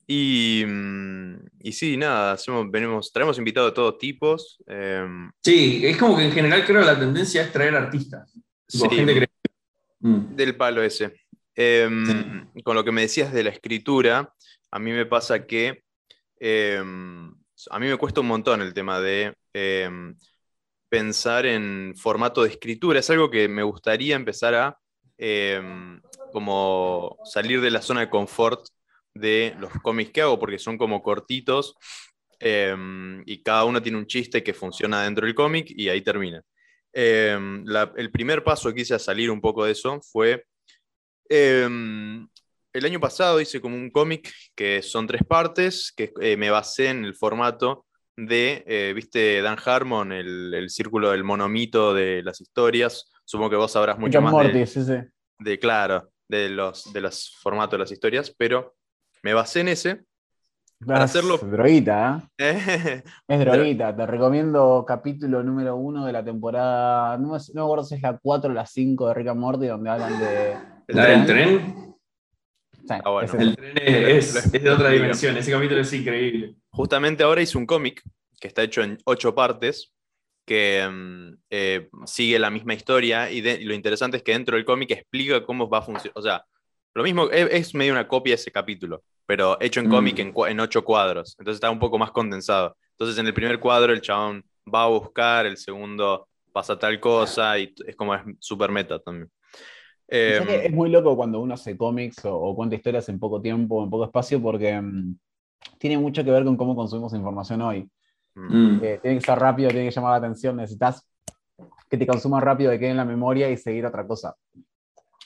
Y, 0.07 0.65
mm, 0.65 1.35
y 1.61 1.73
sí, 1.73 1.97
nada, 1.97 2.33
hacemos, 2.33 2.71
venimos, 2.71 3.13
traemos 3.13 3.39
invitados 3.39 3.73
de 3.73 3.75
todos 3.75 3.99
tipos. 3.99 4.59
eh, 4.67 5.05
Sí, 5.43 5.85
es 5.85 5.97
como 5.97 6.17
que 6.17 6.25
en 6.25 6.33
general 6.33 6.65
creo 6.65 6.81
que 6.81 6.87
la 6.87 6.99
tendencia 6.99 7.43
es 7.43 7.53
traer 7.53 7.75
artistas. 7.75 8.33
Sí. 8.69 8.89
gente. 8.89 9.29
Mm, 10.01 10.37
del 10.37 10.57
palo 10.57 10.83
ese. 10.83 11.13
Eh, 11.55 11.89
Sí. 12.55 12.63
Con 12.63 12.77
lo 12.77 12.85
que 12.85 12.93
me 12.93 13.03
decías 13.03 13.33
de 13.33 13.43
la 13.45 13.51
escritura, 13.51 14.33
a 14.71 14.79
mí 14.79 14.93
me 14.93 15.07
pasa 15.07 15.45
que 15.47 15.83
eh, 16.39 16.79
a 16.79 17.79
mí 17.79 17.87
me 17.89 17.97
cuesta 17.97 18.21
un 18.21 18.27
montón 18.29 18.61
el 18.61 18.75
tema 18.75 19.01
de 19.01 19.35
pensar 20.89 21.47
en 21.47 21.95
formato 21.97 22.43
de 22.43 22.51
escritura. 22.51 23.01
Es 23.01 23.11
algo 23.11 23.31
que 23.31 23.49
me 23.49 23.63
gustaría 23.63 24.15
empezar 24.15 24.55
a 24.55 24.79
como 26.33 27.17
salir 27.25 27.61
de 27.63 27.71
la 27.71 27.81
zona 27.81 28.01
de 28.01 28.11
confort 28.11 28.67
de 29.19 29.55
los 29.61 29.73
cómics 29.83 30.11
que 30.13 30.23
hago, 30.23 30.39
porque 30.39 30.59
son 30.59 30.77
como 30.79 31.03
cortitos 31.03 31.75
eh, 32.41 32.75
y 33.25 33.43
cada 33.43 33.65
uno 33.65 33.81
tiene 33.83 33.99
un 33.99 34.07
chiste 34.07 34.43
que 34.43 34.53
funciona 34.55 35.03
dentro 35.03 35.25
del 35.27 35.35
cómic 35.35 35.67
y 35.71 35.89
ahí 35.89 36.03
termina. 36.03 36.43
Eh, 36.93 37.39
la- 37.65 37.93
el 37.97 38.11
primer 38.11 38.43
paso 38.45 38.73
que 38.73 38.83
hice 38.83 38.95
a 38.95 38.99
salir 38.99 39.31
un 39.31 39.41
poco 39.41 39.65
de 39.65 39.73
eso 39.73 40.01
fue. 40.03 40.45
eh, 41.29 41.67
el 42.73 42.85
año 42.85 43.01
pasado 43.01 43.41
hice 43.41 43.59
como 43.61 43.75
un 43.75 43.91
cómic 43.91 44.31
que 44.55 44.83
son 44.83 45.07
tres 45.07 45.23
partes, 45.27 45.93
que 45.97 46.13
eh, 46.21 46.37
me 46.37 46.51
basé 46.51 46.89
en 46.89 47.05
el 47.07 47.15
formato 47.15 47.87
de, 48.17 48.63
eh, 48.67 48.93
¿viste 48.95 49.41
Dan 49.41 49.57
Harmon, 49.65 50.13
el, 50.13 50.53
el 50.55 50.69
círculo 50.71 51.11
del 51.11 51.25
monomito 51.25 51.95
de 51.95 52.23
las 52.23 52.41
historias? 52.43 53.11
Supongo 53.25 53.51
que 53.51 53.57
vos 53.57 53.73
sabrás 53.73 53.99
mucho 53.99 54.21
más 54.21 54.33
de, 54.53 54.67
sí, 54.67 54.85
sí. 54.85 54.93
de, 55.39 55.59
claro, 55.59 56.11
de 56.29 56.51
los, 56.51 56.93
de 56.93 57.01
los 57.01 57.35
formatos 57.41 57.73
de 57.73 57.79
las 57.79 57.93
historias, 57.93 58.35
pero 58.37 58.76
me 59.27 59.35
basé 59.35 59.59
en 59.61 59.69
ese. 59.69 60.05
Para 60.87 61.05
Es 61.05 61.11
hacerlo- 61.11 61.39
Droguita, 61.39 62.31
¿eh? 62.39 63.03
Es 63.29 63.41
droguita. 63.41 63.97
Te 63.97 64.07
recomiendo 64.07 64.85
capítulo 64.87 65.43
número 65.43 65.75
uno 65.75 66.07
de 66.07 66.13
la 66.13 66.25
temporada. 66.25 67.19
No, 67.19 67.33
me- 67.33 67.39
no 67.39 67.55
me 67.55 67.63
acuerdo 67.63 67.85
si 67.85 67.97
es 67.97 68.03
la 68.03 68.17
4 68.23 68.51
o 68.51 68.55
la 68.55 68.67
5 68.67 69.09
de 69.09 69.15
Rick 69.15 69.27
and 69.29 69.41
Morty, 69.41 69.67
donde 69.67 69.91
hablan 69.91 70.17
de. 70.21 70.57
¿La 70.89 71.07
del 71.07 71.27
tren? 71.27 71.97
Sí, 72.73 72.95
Ah, 73.05 73.11
bueno. 73.11 73.33
El 73.37 73.57
tren 73.57 73.73
es, 73.85 74.53
de 74.53 74.71
otra 74.71 74.91
dimensión. 74.91 75.37
Ese 75.37 75.51
capítulo 75.51 75.81
es 75.81 75.93
increíble. 75.93 76.55
Justamente 76.71 77.25
ahora 77.25 77.43
hice 77.43 77.59
un 77.59 77.67
cómic 77.67 78.03
que 78.39 78.47
está 78.47 78.63
hecho 78.63 78.81
en 78.85 78.97
ocho 79.07 79.35
partes, 79.35 79.93
que 80.47 80.87
mm, 80.89 81.33
eh, 81.51 81.89
sigue 82.05 82.39
la 82.39 82.51
misma 82.51 82.75
historia 82.75 83.29
y, 83.29 83.41
de- 83.41 83.61
y 83.61 83.65
lo 83.65 83.75
interesante 83.75 84.19
es 84.19 84.23
que 84.23 84.31
dentro 84.35 84.55
del 84.55 84.65
cómic 84.65 84.93
explica 84.93 85.45
cómo 85.45 85.69
va 85.69 85.79
a 85.79 85.83
funcionar. 85.83 86.13
O 86.17 86.23
sea, 86.23 86.45
lo 86.95 87.03
mismo, 87.03 87.29
es, 87.31 87.49
es 87.51 87.75
medio 87.75 87.93
una 87.93 88.07
copia 88.07 88.33
de 88.33 88.37
ese 88.37 88.53
capítulo, 88.53 89.03
pero 89.27 89.57
hecho 89.61 89.81
en 89.81 89.87
Mm. 89.87 89.91
cómic 89.91 90.19
en, 90.21 90.33
cua- 90.35 90.51
en 90.51 90.61
ocho 90.61 90.85
cuadros. 90.85 91.37
Entonces 91.39 91.57
está 91.57 91.71
un 91.71 91.79
poco 91.79 91.99
más 91.99 92.11
condensado. 92.13 92.77
Entonces 92.93 93.19
en 93.19 93.27
el 93.27 93.35
primer 93.35 93.61
cuadro 93.61 93.93
el 93.93 94.01
chabón 94.01 94.45
va 94.73 94.85
a 94.85 94.89
buscar, 94.89 95.47
el 95.47 95.57
segundo 95.57 96.29
pasa 96.53 96.79
tal 96.79 96.99
cosa 97.01 97.59
y 97.59 97.75
es 97.87 97.97
como 97.97 98.15
es 98.15 98.23
súper 98.41 98.71
meta 98.71 98.99
también. 98.99 99.31
Em, 100.09 100.47
es 100.49 100.73
muy 100.73 100.91
loco 100.91 101.17
cuando 101.17 101.41
uno 101.41 101.55
hace 101.55 101.77
cómics 101.77 102.25
o, 102.25 102.35
o 102.37 102.55
cuenta 102.57 102.75
historias 102.77 103.09
en 103.09 103.19
poco 103.19 103.41
tiempo, 103.41 103.83
en 103.83 103.91
poco 103.91 104.05
espacio, 104.05 104.41
porque 104.41 104.81
mm, 104.81 105.17
tiene 105.79 105.99
mucho 105.99 106.25
que 106.25 106.31
ver 106.31 106.45
con 106.45 106.57
cómo 106.57 106.77
consumimos 106.77 107.15
información 107.15 107.63
hoy. 107.63 107.89
Mm. 108.35 108.77
Mm. 108.79 108.85
Eh, 108.85 108.99
tiene 109.03 109.19
que 109.19 109.25
ser 109.27 109.39
rápido, 109.39 109.71
tiene 109.71 109.87
que 109.89 109.95
llamar 109.95 110.13
la 110.13 110.17
atención, 110.27 110.57
necesitas 110.57 111.07
que 111.91 111.97
te 111.99 112.07
consuma 112.07 112.41
rápido, 112.41 112.71
que 112.73 112.79
quede 112.81 112.91
en 112.91 112.97
la 112.99 113.05
memoria 113.05 113.51
y 113.51 113.57
seguir 113.57 113.87
otra 113.87 114.07
cosa. 114.07 114.35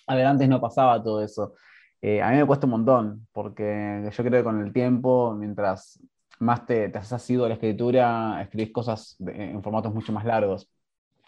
A 0.06 0.14
ver, 0.14 0.26
antes 0.26 0.48
no 0.48 0.60
pasaba 0.60 1.02
todo 1.02 1.22
eso. 1.22 1.54
Eh, 2.02 2.22
a 2.22 2.30
mí 2.30 2.36
me 2.38 2.46
cuesta 2.46 2.66
un 2.66 2.70
montón, 2.72 3.26
porque 3.32 4.02
yo 4.10 4.24
creo 4.24 4.40
que 4.40 4.44
con 4.44 4.60
el 4.64 4.72
tiempo, 4.72 5.34
mientras 5.38 6.00
más 6.38 6.64
te, 6.66 6.88
te 6.88 6.98
has 6.98 7.12
asido 7.12 7.44
a 7.44 7.48
la 7.48 7.54
escritura, 7.54 8.40
escribís 8.42 8.72
cosas 8.72 9.16
de- 9.18 9.50
en 9.52 9.62
formatos 9.62 9.92
mucho 9.92 10.12
más 10.12 10.24
largos. 10.24 10.68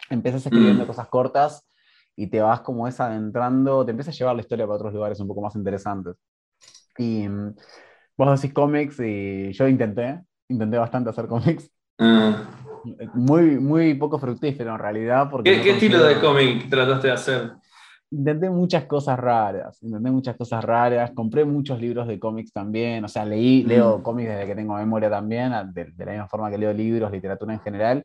Empiezas 0.09 0.45
escribiendo 0.45 0.83
Mm. 0.83 0.87
cosas 0.87 1.07
cortas 1.09 1.67
y 2.15 2.27
te 2.27 2.41
vas 2.41 2.61
como 2.61 2.87
es 2.87 2.99
adentrando, 2.99 3.85
te 3.85 3.91
empiezas 3.91 4.15
a 4.15 4.17
llevar 4.17 4.35
la 4.35 4.41
historia 4.41 4.65
para 4.65 4.75
otros 4.77 4.93
lugares 4.93 5.19
un 5.19 5.27
poco 5.27 5.41
más 5.41 5.55
interesantes. 5.55 6.15
Y 6.97 7.27
mm, 7.27 7.55
vos 8.17 8.41
decís 8.41 8.53
cómics 8.53 8.99
y 8.99 9.51
yo 9.53 9.67
intenté, 9.67 10.21
intenté 10.49 10.77
bastante 10.77 11.09
hacer 11.11 11.27
cómics. 11.27 11.69
Ah. 11.99 12.33
Muy, 13.13 13.59
muy 13.59 13.93
poco 13.93 14.19
fructífero 14.19 14.73
en 14.73 14.79
realidad. 14.79 15.29
Porque 15.29 15.51
¿Qué, 15.51 15.57
no 15.57 15.63
qué 15.63 15.71
estilo 15.71 16.03
de 16.03 16.19
cómic 16.19 16.69
trataste 16.69 17.07
de 17.07 17.13
hacer? 17.13 17.51
Intenté 18.13 18.49
muchas 18.49 18.85
cosas 18.85 19.17
raras, 19.19 19.81
intenté 19.81 20.11
muchas 20.11 20.35
cosas 20.35 20.63
raras, 20.63 21.11
compré 21.15 21.45
muchos 21.45 21.81
libros 21.81 22.07
de 22.07 22.19
cómics 22.19 22.53
también, 22.53 23.03
o 23.03 23.07
sea, 23.07 23.25
leí, 23.25 23.63
Mm. 23.63 23.67
leo 23.67 24.03
cómics 24.03 24.29
desde 24.29 24.45
que 24.45 24.55
tengo 24.55 24.75
memoria 24.75 25.09
también, 25.09 25.51
de, 25.73 25.85
de 25.85 26.05
la 26.05 26.11
misma 26.11 26.27
forma 26.27 26.51
que 26.51 26.57
leo 26.59 26.71
libros, 26.73 27.11
literatura 27.11 27.53
en 27.53 27.59
general, 27.61 28.03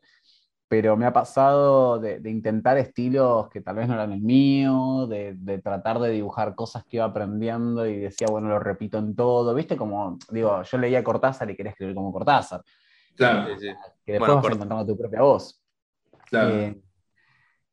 pero 0.67 0.95
me 0.97 1.05
ha 1.05 1.13
pasado 1.13 1.99
de, 1.99 2.19
de 2.19 2.29
intentar 2.31 2.77
estilos 2.77 3.49
que 3.49 3.61
tal 3.61 3.75
vez 3.75 3.87
no 3.87 3.93
eran 3.95 4.11
el 4.11 4.21
mío, 4.21 5.05
de, 5.07 5.35
de 5.35 5.59
tratar 5.59 5.99
de 5.99 6.09
dibujar 6.09 6.55
cosas 6.55 6.83
que 6.85 6.97
iba 6.97 7.05
aprendiendo 7.05 7.85
y 7.87 7.97
decía, 7.97 8.27
bueno, 8.31 8.49
lo 8.49 8.57
repito 8.59 8.97
en 8.97 9.15
todo, 9.15 9.53
¿viste? 9.53 9.77
Como, 9.77 10.17
digo, 10.31 10.63
yo 10.63 10.77
leía 10.79 11.03
Cortázar 11.03 11.49
y 11.51 11.55
quería 11.55 11.71
escribir 11.71 11.93
como 11.95 12.11
Cortázar, 12.11 12.61
Claro, 13.15 13.47
Sí, 13.59 13.67
sí. 13.67 13.73
que 14.05 14.13
después 14.13 14.29
Bueno, 14.31 14.41
vas 14.41 14.53
encontrando 14.53 14.85
tu 14.85 14.97
propia 14.97 15.21
voz. 15.21 15.61
claro. 16.25 16.49
Eh, 16.49 16.81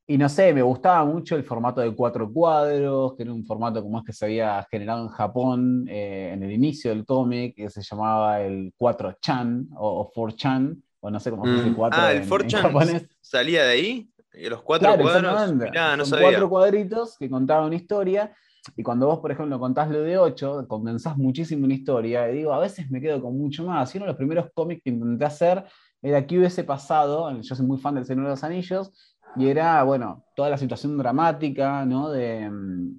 y 0.07 0.17
no 0.19 0.29
sé, 0.29 0.53
me 0.55 0.63
gustaba 0.63 1.05
mucho 1.05 1.35
el 1.37 1.43
formato 1.45 1.81
de 1.81 1.95
cuatro 1.95 2.33
cuadros, 2.33 3.15
que 3.17 3.25
era 3.25 3.33
un 3.33 3.45
formato 3.45 3.83
como 3.83 3.99
es 3.99 4.05
que 4.05 4.13
se 4.13 4.25
había 4.27 4.67
generado 4.71 5.03
en 5.03 5.09
Japón 5.09 5.85
eh, 5.89 6.31
en 6.33 6.43
el 6.43 6.53
inicio 6.53 6.91
del 6.91 7.05
cómic, 7.05 7.57
que 7.57 7.69
se 7.71 7.83
llamaba 7.83 8.41
el 8.41 8.73
4chan 8.79 9.69
o, 9.77 10.01
o 10.01 10.13
4chan, 10.13 10.81
o 11.01 11.11
no 11.11 11.19
sé 11.21 11.31
cómo 11.31 11.45
se 11.47 11.53
dice 11.53 11.71
Mm. 11.71 11.75
4 11.75 12.01
Ah, 12.01 12.11
en, 12.13 12.17
el 12.19 12.23
en 12.23 12.29
4chan 12.31 12.63
japonés. 12.63 13.07
salía 13.21 13.65
de 13.65 13.71
ahí. 13.73 14.11
¿Y 14.35 14.49
los 14.51 14.63
cuatro 14.63 14.89
Claro, 14.89 15.03
cuadros? 15.03 15.55
Mirá, 15.55 15.97
no 15.97 16.05
Son 16.05 16.19
sabía. 16.19 16.29
cuatro 16.31 16.49
cuadritos 16.51 17.17
que 17.19 17.29
contaban 17.31 17.65
una 17.67 17.77
historia. 17.77 18.33
Y 18.77 18.83
cuando 18.83 19.07
vos, 19.07 19.21
por 19.21 19.31
ejemplo, 19.33 19.59
contás 19.59 19.89
lo 19.91 20.01
de 20.03 20.19
8, 20.19 20.67
condensás 20.69 21.17
muchísimo 21.17 21.65
una 21.65 21.75
historia. 21.75 22.31
Y 22.31 22.35
digo, 22.39 22.53
a 22.53 22.59
veces 22.59 22.91
me 22.91 23.01
quedo 23.01 23.23
con 23.23 23.37
mucho 23.39 23.65
más. 23.65 23.95
Y 23.95 23.99
uno 23.99 24.05
de 24.07 24.11
los 24.13 24.17
primeros 24.19 24.47
cómics 24.55 24.83
que 24.85 24.91
intenté 24.91 25.25
hacer 25.25 25.65
era 26.03 26.27
qué 26.27 26.39
hubiese 26.39 26.65
pasado. 26.65 27.31
Yo 27.41 27.55
soy 27.55 27.65
muy 27.65 27.79
fan 27.79 27.95
del 27.95 28.05
Señor 28.05 28.25
de 28.25 28.31
los 28.31 28.45
Anillos. 28.45 28.93
Y 29.39 29.49
era, 29.49 29.83
bueno, 29.83 30.25
toda 30.35 30.51
la 30.51 30.59
situación 30.59 30.97
dramática, 30.99 31.85
¿no? 31.85 32.11
De, 32.11 32.49
mm, 32.51 32.99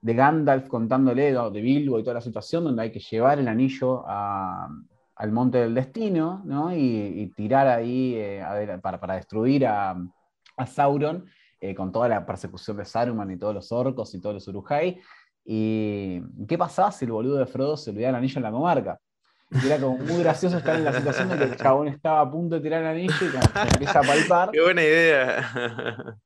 de 0.00 0.14
Gandalf 0.14 0.68
contándole, 0.68 1.32
de 1.32 1.60
Bilbo 1.60 1.98
y 1.98 2.02
toda 2.04 2.14
la 2.14 2.20
situación 2.20 2.64
donde 2.64 2.82
hay 2.82 2.92
que 2.92 3.00
llevar 3.00 3.38
el 3.38 3.48
anillo 3.48 4.04
a- 4.06 4.68
al 5.16 5.32
monte 5.32 5.58
del 5.58 5.74
destino, 5.74 6.42
¿no? 6.44 6.74
Y, 6.74 7.32
tirar 7.36 7.66
ahí 7.66 8.14
eh, 8.16 8.42
para, 8.82 9.00
para 9.00 9.14
destruir 9.16 9.66
a, 9.66 9.96
a 10.56 10.66
Sauron, 10.66 11.24
eh, 11.60 11.74
con 11.74 11.90
toda 11.90 12.08
la 12.08 12.24
persecución 12.26 12.76
de 12.76 12.84
Saruman 12.84 13.30
y 13.30 13.38
todos 13.38 13.54
los 13.54 13.72
orcos 13.72 14.14
y 14.14 14.20
todos 14.20 14.34
los 14.34 14.48
Urujai. 14.48 15.00
¿Y 15.44 16.20
qué 16.46 16.58
pasaba 16.58 16.92
si 16.92 17.04
el 17.04 17.12
boludo 17.12 17.36
de 17.38 17.46
Frodo 17.46 17.76
se 17.76 17.90
olvidaba 17.90 18.10
el 18.10 18.16
anillo 18.16 18.38
en 18.38 18.42
la 18.42 18.50
comarca? 18.52 18.98
Era 19.64 19.78
como 19.78 19.98
muy 19.98 20.22
gracioso 20.22 20.58
estar 20.58 20.76
en 20.76 20.84
la 20.84 20.92
situación 20.92 21.28
de 21.28 21.38
que 21.38 21.44
el 21.44 21.56
chabón 21.56 21.88
estaba 21.88 22.20
a 22.20 22.30
punto 22.30 22.56
de 22.56 22.60
tirar 22.60 22.84
anillo 22.84 23.14
y 23.14 23.30
se 23.30 23.68
empieza 23.68 24.00
a 24.00 24.02
palpar, 24.02 24.50
Qué 24.52 24.60
buena 24.60 24.82
idea. 24.82 26.18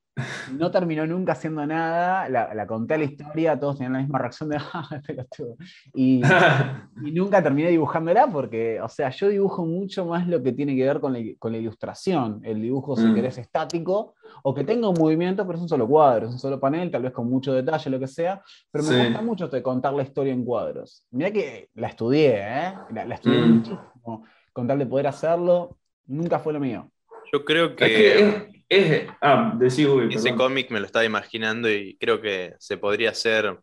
No 0.57 0.69
terminó 0.71 1.05
nunca 1.07 1.31
haciendo 1.33 1.65
nada, 1.65 2.27
la, 2.27 2.53
la 2.53 2.67
conté 2.67 2.95
a 2.95 2.97
la 2.97 3.03
historia, 3.05 3.59
todos 3.59 3.77
tenían 3.77 3.93
la 3.93 3.99
misma 3.99 4.19
reacción 4.19 4.49
de 4.49 4.57
¡ah, 4.73 5.01
pelotudo! 5.05 5.55
Y, 5.93 6.21
y 7.03 7.11
nunca 7.11 7.41
terminé 7.41 7.69
dibujándola 7.69 8.27
porque, 8.27 8.81
o 8.81 8.89
sea, 8.89 9.09
yo 9.09 9.29
dibujo 9.29 9.65
mucho 9.65 10.05
más 10.05 10.27
lo 10.27 10.41
que 10.43 10.51
tiene 10.51 10.75
que 10.75 10.83
ver 10.83 10.99
con 10.99 11.13
la, 11.13 11.19
con 11.39 11.51
la 11.51 11.57
ilustración, 11.57 12.41
el 12.43 12.61
dibujo, 12.61 12.95
si 12.97 13.07
Mm. 13.07 13.13
querés, 13.13 13.37
estático, 13.37 14.15
o 14.43 14.53
que 14.53 14.63
tenga 14.63 14.89
un 14.89 14.97
movimiento, 14.97 15.45
pero 15.45 15.57
es 15.57 15.61
un 15.63 15.69
solo 15.69 15.87
cuadro, 15.87 16.27
es 16.27 16.33
un 16.33 16.39
solo 16.39 16.59
panel, 16.59 16.91
tal 16.91 17.03
vez 17.03 17.11
con 17.13 17.29
mucho 17.29 17.53
detalle, 17.53 17.89
lo 17.89 17.99
que 17.99 18.07
sea, 18.07 18.41
pero 18.71 18.83
me 18.83 18.89
Sí. 18.91 18.97
gusta 18.97 19.21
mucho 19.21 19.47
de 19.47 19.61
contar 19.63 19.93
la 19.93 20.03
historia 20.03 20.33
en 20.33 20.43
cuadros. 20.43 21.05
Mirá 21.11 21.31
que 21.31 21.69
la 21.75 21.87
estudié, 21.87 22.35
¿eh? 22.39 22.73
La, 22.93 23.05
la 23.05 23.15
estudié 23.15 23.37
Mm. 23.41 23.53
muchísimo, 23.57 24.25
con 24.51 24.67
tal 24.67 24.79
de 24.79 24.85
poder 24.85 25.07
hacerlo, 25.07 25.77
nunca 26.07 26.39
fue 26.39 26.53
lo 26.53 26.59
mío. 26.59 26.89
Yo 27.31 27.45
creo 27.45 27.67
Es 27.67 27.75
que 27.75 28.60
es, 28.71 29.09
ah, 29.19 29.53
decí, 29.55 29.85
uy, 29.85 30.13
ese 30.13 30.33
cómic 30.33 30.71
me 30.71 30.79
lo 30.79 30.85
estaba 30.85 31.03
imaginando 31.03 31.69
y 31.69 31.97
creo 31.97 32.21
que 32.21 32.55
se 32.57 32.77
podría 32.77 33.09
hacer, 33.09 33.59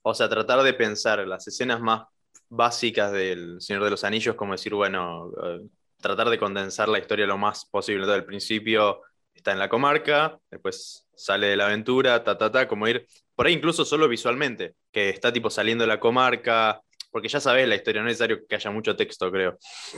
o 0.00 0.14
sea, 0.14 0.28
tratar 0.28 0.62
de 0.62 0.72
pensar 0.72 1.18
las 1.26 1.46
escenas 1.46 1.80
más 1.80 2.04
básicas 2.48 3.12
del 3.12 3.60
Señor 3.60 3.84
de 3.84 3.90
los 3.90 4.04
Anillos, 4.04 4.34
como 4.34 4.52
decir, 4.52 4.72
bueno, 4.72 5.30
eh, 5.44 5.60
tratar 6.00 6.30
de 6.30 6.38
condensar 6.38 6.88
la 6.88 6.98
historia 6.98 7.26
lo 7.26 7.36
más 7.36 7.66
posible. 7.66 8.04
Entonces, 8.04 8.22
al 8.22 8.26
principio 8.26 9.02
está 9.34 9.52
en 9.52 9.58
la 9.58 9.68
comarca, 9.68 10.38
después 10.50 11.06
sale 11.14 11.48
de 11.48 11.56
la 11.56 11.66
aventura, 11.66 12.24
ta, 12.24 12.38
ta, 12.38 12.50
ta, 12.50 12.66
como 12.66 12.88
ir, 12.88 13.06
por 13.34 13.46
ahí 13.46 13.52
incluso 13.52 13.84
solo 13.84 14.08
visualmente, 14.08 14.76
que 14.90 15.10
está 15.10 15.30
tipo 15.30 15.50
saliendo 15.50 15.82
de 15.82 15.88
la 15.88 16.00
comarca, 16.00 16.80
porque 17.16 17.28
ya 17.28 17.40
sabes 17.40 17.66
la 17.66 17.76
historia, 17.76 18.02
no 18.02 18.08
es 18.08 18.12
necesario 18.12 18.46
que 18.46 18.56
haya 18.56 18.70
mucho 18.70 18.94
texto, 18.94 19.30
creo. 19.32 19.56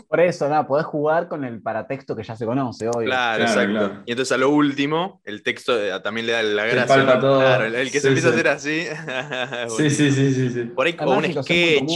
Por 0.09 0.21
eso, 0.21 0.49
nada, 0.49 0.65
podés 0.69 0.87
jugar 0.87 1.27
con 1.27 1.45
el 1.45 1.61
paratexto 1.61 2.15
que 2.15 2.23
ya 2.23 2.37
se 2.37 2.47
conoce, 2.47 2.87
obvio. 2.87 3.07
Claro, 3.07 3.45
Claro, 3.45 3.61
exacto. 3.61 3.71
claro. 3.89 4.03
Y 4.07 4.13
entonces 4.13 4.31
a 4.33 4.39
lo 4.39 4.51
último, 4.51 5.21
el 5.25 5.43
texto 5.43 5.77
eh, 5.83 5.99
también 6.01 6.27
le 6.29 6.33
da 6.35 6.43
la 6.45 6.63
Se 6.63 6.75
gracia. 6.77 7.21
todo. 7.21 7.41
Claro, 7.41 7.65
el, 7.65 7.75
el 7.75 7.91
que 7.91 7.99
Sí, 7.99 8.03
se 8.03 8.09
empieza 8.09 8.29
sí. 8.31 8.87
a 8.87 8.93
hacer 8.93 9.69
así. 9.69 9.77
Sí, 9.77 9.91
sí, 9.91 10.13
sí, 10.13 10.33
sí, 10.33 10.51
sí. 10.51 10.63
Por 10.67 10.87
ahí 10.87 10.97
o 11.01 11.03
Además, 11.13 11.37
un 11.37 11.43
sketch. 11.43 11.93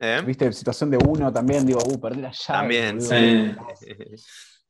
¿eh? 0.00 0.22
Viste, 0.26 0.52
situación 0.52 0.90
de 0.90 0.98
uno 0.98 1.32
también, 1.32 1.64
digo, 1.64 1.80
uh, 1.86 1.98
perdí 1.98 2.20
la 2.20 2.30
llave. 2.30 2.44
También, 2.46 3.00
sí. 3.00 3.54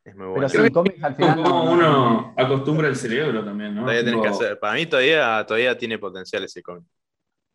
Es 0.04 0.14
muy 0.16 0.26
Pero 0.26 0.30
bueno. 0.30 0.46
en 0.54 0.62
que 0.62 0.70
cómics 0.70 1.04
al 1.04 1.14
final. 1.16 1.36
Como 1.42 1.48
no- 1.64 1.72
uno 1.72 2.34
acostumbra 2.36 2.88
el 2.88 2.96
cerebro 2.96 3.44
también, 3.44 3.74
¿no? 3.74 3.82
todavía 3.82 4.04
tenés 4.04 4.22
que 4.22 4.28
hacer. 4.28 4.58
Para 4.58 4.74
mí 4.74 4.86
todavía, 4.86 5.44
todavía 5.46 5.76
tiene 5.76 5.98
potencial 5.98 6.44
ese 6.44 6.62
cómic. 6.62 6.84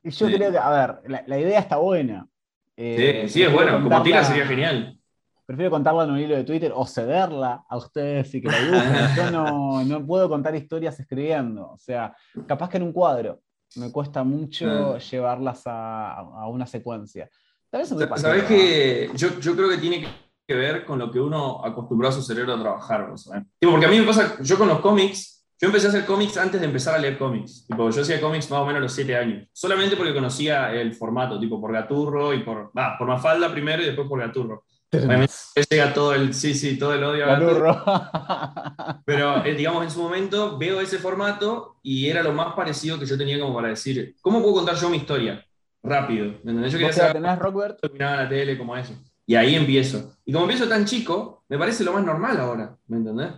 Y 0.03 0.09
yo 0.11 0.27
Sí. 0.27 0.33
creo 0.33 0.51
que, 0.51 0.57
a 0.57 0.69
ver, 0.69 0.99
la, 1.09 1.23
la 1.25 1.39
idea 1.39 1.59
está 1.59 1.77
buena. 1.77 2.27
Eh, 2.75 3.23
Sí, 3.27 3.33
sí, 3.35 3.43
es 3.43 3.53
bueno. 3.53 3.81
Como 3.81 4.03
tira 4.03 4.23
sería 4.23 4.45
genial. 4.45 4.97
Prefiero 5.45 5.71
contarla 5.71 6.05
en 6.05 6.11
un 6.11 6.19
hilo 6.19 6.35
de 6.35 6.43
Twitter 6.43 6.71
o 6.73 6.85
cederla 6.85 7.63
a 7.69 7.77
ustedes 7.77 8.33
y 8.33 8.41
que 8.41 8.47
la 8.49 8.59
dibujen. 8.59 8.93
Yo 9.17 9.31
no, 9.31 9.83
no 9.83 10.05
puedo 10.05 10.29
contar 10.29 10.55
historias 10.55 10.99
escribiendo. 10.99 11.71
O 11.71 11.77
sea, 11.77 12.15
capaz 12.47 12.69
que 12.69 12.77
en 12.77 12.83
un 12.83 12.93
cuadro. 12.93 13.39
Me 13.75 13.91
cuesta 13.91 14.23
mucho 14.23 14.67
Ah. 14.95 14.97
llevarlas 14.99 15.63
a, 15.65 16.13
a 16.19 16.47
una 16.47 16.65
secuencia. 16.67 17.29
Tal 17.69 17.81
vez 17.81 17.89
Sabes 17.89 18.07
pajero, 18.07 18.47
que 18.47 19.09
yo, 19.15 19.39
yo 19.39 19.55
creo 19.55 19.67
que 19.69 19.77
tiene 19.79 20.05
que 20.47 20.53
ver 20.53 20.85
con 20.85 20.99
lo 20.99 21.09
que 21.09 21.19
uno 21.19 21.63
acostumbró 21.65 22.07
a 22.09 22.11
su 22.11 22.21
cerebro 22.21 22.53
a 22.53 22.59
trabajar. 22.61 23.11
¿sabes? 23.15 23.43
Tipo, 23.59 23.71
porque 23.71 23.87
a 23.87 23.89
mí 23.89 23.99
me 23.99 24.05
pasa, 24.05 24.35
yo 24.41 24.57
con 24.59 24.67
los 24.67 24.79
cómics, 24.79 25.32
yo 25.63 25.67
empecé 25.69 25.85
a 25.85 25.89
hacer 25.91 26.05
cómics 26.05 26.35
antes 26.35 26.59
de 26.59 26.67
empezar 26.67 26.93
a 26.93 26.97
leer 26.97 27.17
cómics. 27.17 27.65
Tipo, 27.65 27.89
yo 27.89 28.01
hacía 28.01 28.19
cómics 28.19 28.51
más 28.51 28.59
o 28.59 28.65
menos 28.65 28.79
a 28.79 28.81
los 28.81 28.91
7 28.91 29.15
años. 29.15 29.47
Solamente 29.53 29.95
porque 29.95 30.13
conocía 30.13 30.73
el 30.73 30.93
formato, 30.93 31.39
tipo 31.39 31.61
por 31.61 31.71
Gaturro 31.71 32.33
y 32.33 32.39
por. 32.39 32.69
Va, 32.77 32.97
por 32.97 33.07
Mafalda 33.07 33.49
primero 33.49 33.81
y 33.81 33.85
después 33.85 34.05
por 34.09 34.19
Gaturro. 34.19 34.65
Obviamente 34.91 35.33
llega 35.69 35.93
todo 35.93 36.15
el. 36.15 36.33
Sí, 36.33 36.53
sí, 36.53 36.77
todo 36.77 36.93
el 36.93 37.03
odio 37.05 37.23
a 37.23 37.39
Gaturro. 37.39 37.81
Pero, 39.05 39.45
eh, 39.45 39.55
digamos, 39.55 39.85
en 39.85 39.91
su 39.91 40.01
momento 40.01 40.57
veo 40.57 40.81
ese 40.81 40.97
formato 40.97 41.77
y 41.81 42.09
era 42.09 42.21
lo 42.21 42.33
más 42.33 42.53
parecido 42.55 42.99
que 42.99 43.05
yo 43.05 43.17
tenía 43.17 43.39
como 43.39 43.55
para 43.55 43.69
decir, 43.69 44.17
¿cómo 44.19 44.41
puedo 44.41 44.55
contar 44.55 44.75
yo 44.75 44.89
mi 44.89 44.97
historia? 44.97 45.45
Rápido. 45.81 46.25
¿me 46.43 46.51
entendés? 46.51 46.73
Yo 46.73 46.77
quería 46.77 46.87
¿Vos 46.87 46.95
qué 46.97 47.01
edad 47.03 47.13
saber 47.13 47.23
tenés, 47.23 47.39
Rockbert? 47.39 47.79
terminaba 47.79 48.23
la 48.23 48.27
tele 48.27 48.57
como 48.57 48.75
eso. 48.75 48.95
Y 49.25 49.35
ahí 49.35 49.55
empiezo. 49.55 50.17
Y 50.25 50.33
como 50.33 50.43
empiezo 50.43 50.67
tan 50.67 50.83
chico, 50.83 51.45
me 51.47 51.57
parece 51.57 51.85
lo 51.85 51.93
más 51.93 52.03
normal 52.03 52.37
ahora, 52.37 52.75
¿me 52.87 52.97
entendés? 52.97 53.31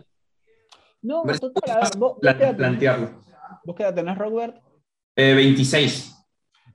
No, 1.05 1.23
parece 1.23 1.39
total, 1.39 1.69
a 1.69 1.79
ver, 1.81 1.97
vos, 1.97 2.17
plantearlo. 2.57 3.09
¿Vos 3.63 3.75
qué 3.75 3.83
edad 3.83 3.93
tenés, 3.93 4.17
Rockbert? 4.17 4.57
Eh, 5.15 5.33
26. 5.35 6.11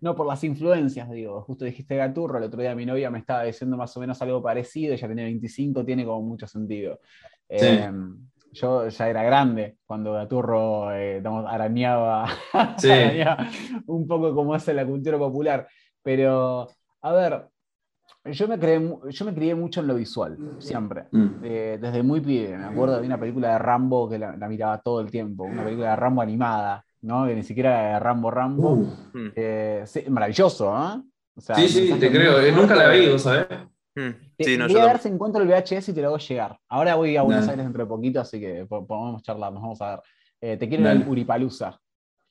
No, 0.01 0.15
por 0.15 0.27
las 0.27 0.43
influencias, 0.45 1.11
digo. 1.11 1.43
Justo 1.43 1.65
dijiste 1.65 1.97
Gaturro, 1.97 2.39
el 2.39 2.45
otro 2.45 2.61
día 2.61 2.75
mi 2.75 2.87
novia 2.87 3.11
me 3.11 3.19
estaba 3.19 3.43
diciendo 3.43 3.77
más 3.77 3.95
o 3.97 4.01
menos 4.01 4.23
algo 4.23 4.41
parecido, 4.41 4.95
ella 4.95 5.09
tenía 5.09 5.25
25, 5.25 5.85
tiene 5.85 6.05
como 6.05 6.23
mucho 6.23 6.47
sentido. 6.47 7.01
Eh, 7.49 7.91
yo 8.53 8.89
ya 8.89 9.09
era 9.09 9.23
grande 9.25 9.79
cuando 9.85 10.13
Gaturro 10.13 10.95
eh, 10.95 11.23
arañaba, 11.47 12.29
Sí. 12.79 12.89
arañaba 12.89 13.49
un 13.87 14.07
poco 14.07 14.33
como 14.35 14.55
en 14.55 14.77
la 14.77 14.87
cultura 14.87 15.19
popular. 15.19 15.69
Pero, 16.03 16.69
a 17.03 17.13
ver, 17.13 17.49
yo 18.25 18.49
me, 18.49 18.59
creé, 18.59 18.81
yo 19.09 19.25
me 19.25 19.35
crié 19.35 19.55
mucho 19.55 19.81
en 19.81 19.87
lo 19.87 19.95
visual, 19.95 20.37
siempre. 20.59 21.05
Mm. 21.11 21.41
Desde 21.41 22.03
muy 22.03 22.21
pibe, 22.21 22.57
me 22.57 22.65
acuerdo 22.67 23.01
de 23.01 23.07
una 23.07 23.19
película 23.19 23.53
de 23.53 23.59
Rambo 23.59 24.09
que 24.09 24.19
la, 24.19 24.37
la 24.37 24.49
miraba 24.49 24.81
todo 24.81 25.01
el 25.01 25.11
tiempo, 25.11 25.45
una 25.45 25.65
película 25.65 25.91
de 25.91 25.97
Rambo 25.97 26.23
animada, 26.23 26.85
¿no? 27.03 27.27
Que 27.27 27.35
ni 27.35 27.43
siquiera 27.43 27.81
era 27.81 27.95
de 27.95 28.01
Rambo 28.01 28.31
Rambo. 28.31 28.71
Uh. 28.73 28.87
Mm. 29.15 29.33
Eh, 29.35 29.83
sí, 29.87 30.05
maravilloso, 30.09 30.71
¿eh? 30.77 31.01
O 31.37 31.41
sea, 31.41 31.57
Sí, 31.57 31.69
sí, 31.69 31.95
te 31.99 32.11
creo. 32.11 32.41
Eh, 32.41 32.53
Nunca 32.53 32.75
la 32.77 32.89
vi, 32.91 33.09
¿vos 33.09 33.23
sabés? 33.23 33.47
Te- 33.47 34.45
Sí, 34.45 34.57
no, 34.57 34.65
voy 34.67 34.75
yo 34.75 34.83
a 34.83 34.87
ver 34.87 34.99
si 34.99 35.09
encuentro 35.09 35.43
el 35.43 35.49
VHS 35.49 35.89
y 35.91 35.95
te 35.95 36.01
lo 36.01 36.09
hago 36.09 36.19
llegar. 36.19 36.59
Ahora 36.69 36.95
voy 36.95 37.17
a 37.17 37.23
Buenos 37.23 37.43
Dale. 37.47 37.53
Aires 37.53 37.67
dentro 37.67 37.85
de 37.85 37.89
poquito, 37.89 38.21
así 38.21 38.39
que 38.41 38.65
po- 38.67 38.87
podemos 38.87 39.23
charlar, 39.23 39.53
nos 39.53 39.63
vamos 39.63 39.83
a 39.83 39.91
ver. 39.91 40.01
Eh, 40.41 40.57
te 40.57 40.69
quiero 40.69 40.85
Dale. 40.85 41.03
el 41.03 41.09
Uripalusa. 41.09 41.79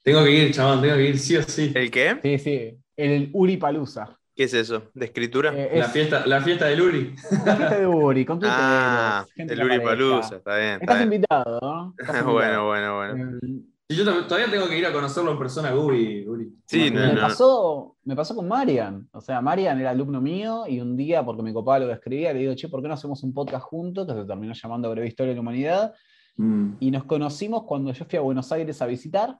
Tengo 0.03 0.23
que 0.23 0.31
ir, 0.31 0.53
chabón, 0.53 0.81
tengo 0.81 0.95
que 0.95 1.09
ir 1.09 1.19
sí 1.19 1.37
o 1.37 1.43
sí. 1.43 1.71
¿El 1.75 1.91
qué? 1.91 2.17
Sí, 2.23 2.37
sí, 2.39 2.77
el 2.95 3.29
Uripalusa. 3.33 4.17
¿Qué 4.39 4.45
es 4.45 4.53
eso? 4.53 4.83
¿De 4.93 5.03
escritura? 5.03 5.51
Eh, 5.53 5.79
La 5.79 5.87
es 5.87 5.91
fiesta, 5.91 6.25
la 6.25 6.39
fiesta 6.39 6.67
del 6.67 6.81
Uri. 6.81 7.13
la 7.45 7.55
fiesta 7.57 7.77
de 7.77 7.85
Uri, 7.85 8.23
con 8.25 8.39
ah, 8.45 9.25
de 9.35 9.53
la 9.53 9.65
Uri 9.65 9.79
Palusa, 9.81 10.37
está 10.37 10.55
bien. 10.55 10.69
Está 10.75 10.83
Estás 10.85 10.97
bien. 10.99 11.13
invitado, 11.13 11.59
¿no? 11.61 11.93
Estás 11.99 12.15
invitado. 12.21 12.31
bueno, 12.31 12.65
bueno, 12.67 12.95
bueno. 12.95 13.37
Eh, 13.89 13.95
yo 13.97 14.05
todavía 14.27 14.49
tengo 14.49 14.69
que 14.69 14.77
ir 14.77 14.85
a 14.85 14.93
conocerlo 14.93 15.33
en 15.33 15.37
persona, 15.39 15.75
Uri. 15.75 16.25
Uri. 16.25 16.53
Sí, 16.65 16.89
No, 16.89 17.01
no, 17.01 17.07
me, 17.07 17.13
no. 17.15 17.21
pasó, 17.21 17.97
me 18.05 18.15
pasó 18.15 18.33
con 18.33 18.47
Marian. 18.47 19.09
O 19.11 19.19
sea, 19.19 19.41
Marian 19.41 19.77
era 19.77 19.89
alumno 19.89 20.21
mío 20.21 20.63
y 20.69 20.79
un 20.79 20.95
día, 20.95 21.21
porque 21.25 21.43
me 21.43 21.51
copaba 21.51 21.79
lo 21.79 21.87
que 21.87 21.93
escribía, 21.95 22.31
le 22.31 22.39
digo, 22.39 22.53
che, 22.55 22.69
¿por 22.69 22.81
qué 22.81 22.87
no 22.87 22.93
hacemos 22.93 23.21
un 23.23 23.33
podcast 23.33 23.65
juntos? 23.65 24.07
Que 24.07 24.13
se 24.21 24.23
terminó 24.25 24.53
llamando 24.53 24.89
Breve 24.89 25.07
Historia 25.09 25.31
de 25.31 25.35
la 25.35 25.41
Humanidad. 25.41 25.93
Mm. 26.37 26.75
Y 26.79 26.91
nos 26.91 27.03
conocimos 27.03 27.63
cuando 27.63 27.91
yo 27.91 28.05
fui 28.05 28.17
a 28.17 28.21
Buenos 28.21 28.49
Aires 28.53 28.81
a 28.81 28.85
visitar. 28.85 29.37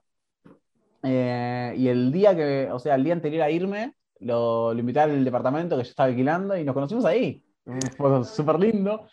Eh, 1.04 1.72
y 1.78 1.88
el 1.88 2.12
día 2.12 2.36
que, 2.36 2.68
o 2.70 2.78
sea, 2.78 2.96
el 2.96 3.04
día 3.04 3.14
anterior 3.14 3.44
a 3.44 3.50
irme, 3.50 3.94
lo, 4.20 4.72
lo 4.74 4.80
invité 4.80 5.00
al 5.00 5.24
departamento 5.24 5.76
que 5.76 5.84
yo 5.84 5.90
estaba 5.90 6.08
alquilando 6.08 6.56
y 6.56 6.64
nos 6.64 6.74
conocimos 6.74 7.04
ahí. 7.04 7.42
Fue 7.96 8.24
súper 8.24 8.58
lindo. 8.58 9.06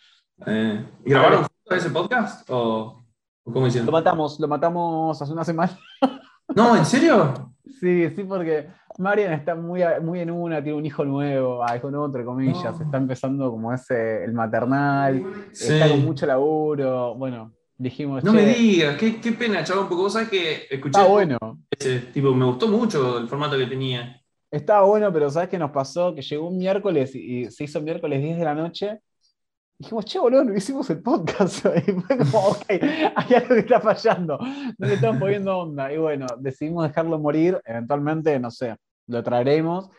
Eh, 0.46 0.84
¿y 1.04 1.10
¿Grabaron 1.10 1.38
juntos 1.44 1.78
ese 1.84 1.90
podcast? 1.90 2.48
¿O, 2.50 3.04
cómo 3.44 3.60
Lo 3.60 3.66
hicieron? 3.66 3.90
matamos, 3.90 4.38
lo 4.40 4.48
matamos 4.48 5.20
hace 5.20 5.32
una 5.32 5.44
semana. 5.44 5.76
No, 6.56 6.74
¿en 6.74 6.86
serio? 6.86 7.52
Sí, 7.78 8.08
sí, 8.16 8.24
porque 8.24 8.68
Marian 8.98 9.34
está 9.34 9.54
muy, 9.54 9.82
muy 10.02 10.20
en 10.20 10.30
una, 10.30 10.62
tiene 10.62 10.78
un 10.78 10.86
hijo 10.86 11.04
nuevo, 11.04 11.62
ah, 11.62 11.76
hijo 11.76 11.90
nuevo 11.90 12.06
entre 12.06 12.24
comillas, 12.24 12.74
Oh. 12.80 12.82
está 12.82 12.96
empezando 12.96 13.50
como 13.50 13.70
ese, 13.70 14.24
el 14.24 14.32
maternal, 14.32 15.22
Sí. 15.52 15.74
está 15.74 15.90
con 15.90 16.02
mucho 16.06 16.24
laburo. 16.24 17.14
Bueno, 17.16 17.52
dijimos, 17.76 18.24
No 18.24 18.30
"Che, 18.32 18.36
me 18.38 18.46
digas, 18.46 18.96
qué, 18.96 19.20
qué 19.20 19.32
pena, 19.32 19.62
chabón, 19.62 19.88
porque 19.88 20.02
vos 20.02 20.12
sabés 20.14 20.30
que 20.30 20.54
escuché 20.70 20.98
está 20.98 21.04
bueno. 21.06 21.38
ese, 21.70 21.98
tipo, 22.14 22.34
me 22.34 22.46
gustó 22.46 22.66
mucho 22.68 23.18
el 23.18 23.28
formato 23.28 23.58
que 23.58 23.66
tenía. 23.66 24.17
Estaba 24.50 24.82
bueno, 24.86 25.12
pero 25.12 25.28
¿sabes 25.30 25.48
qué 25.48 25.58
nos 25.58 25.70
pasó? 25.70 26.14
Que 26.14 26.22
llegó 26.22 26.48
un 26.48 26.56
miércoles 26.58 27.14
y 27.14 27.50
se 27.50 27.64
hizo 27.64 27.80
miércoles 27.82 28.22
10 28.22 28.38
de 28.38 28.44
la 28.44 28.54
noche. 28.54 29.00
Dijimos, 29.78 30.04
che, 30.06 30.18
boludo, 30.18 30.42
no 30.44 30.56
hicimos 30.56 30.88
el 30.90 31.02
podcast. 31.02 31.64
Y 31.86 31.92
fue 31.92 32.16
como, 32.18 32.38
ok, 32.48 32.64
hay 32.70 33.34
algo 33.34 33.48
que 33.54 33.60
está 33.60 33.80
fallando. 33.80 34.38
No 34.78 34.86
le 34.88 34.94
estamos 34.94 35.20
poniendo 35.20 35.56
onda. 35.58 35.92
Y 35.92 35.98
bueno, 35.98 36.26
decidimos 36.38 36.88
dejarlo 36.88 37.18
morir. 37.18 37.60
Eventualmente, 37.64 38.38
no 38.40 38.50
sé, 38.50 38.74
lo 39.06 39.22
traeremos. 39.22 39.90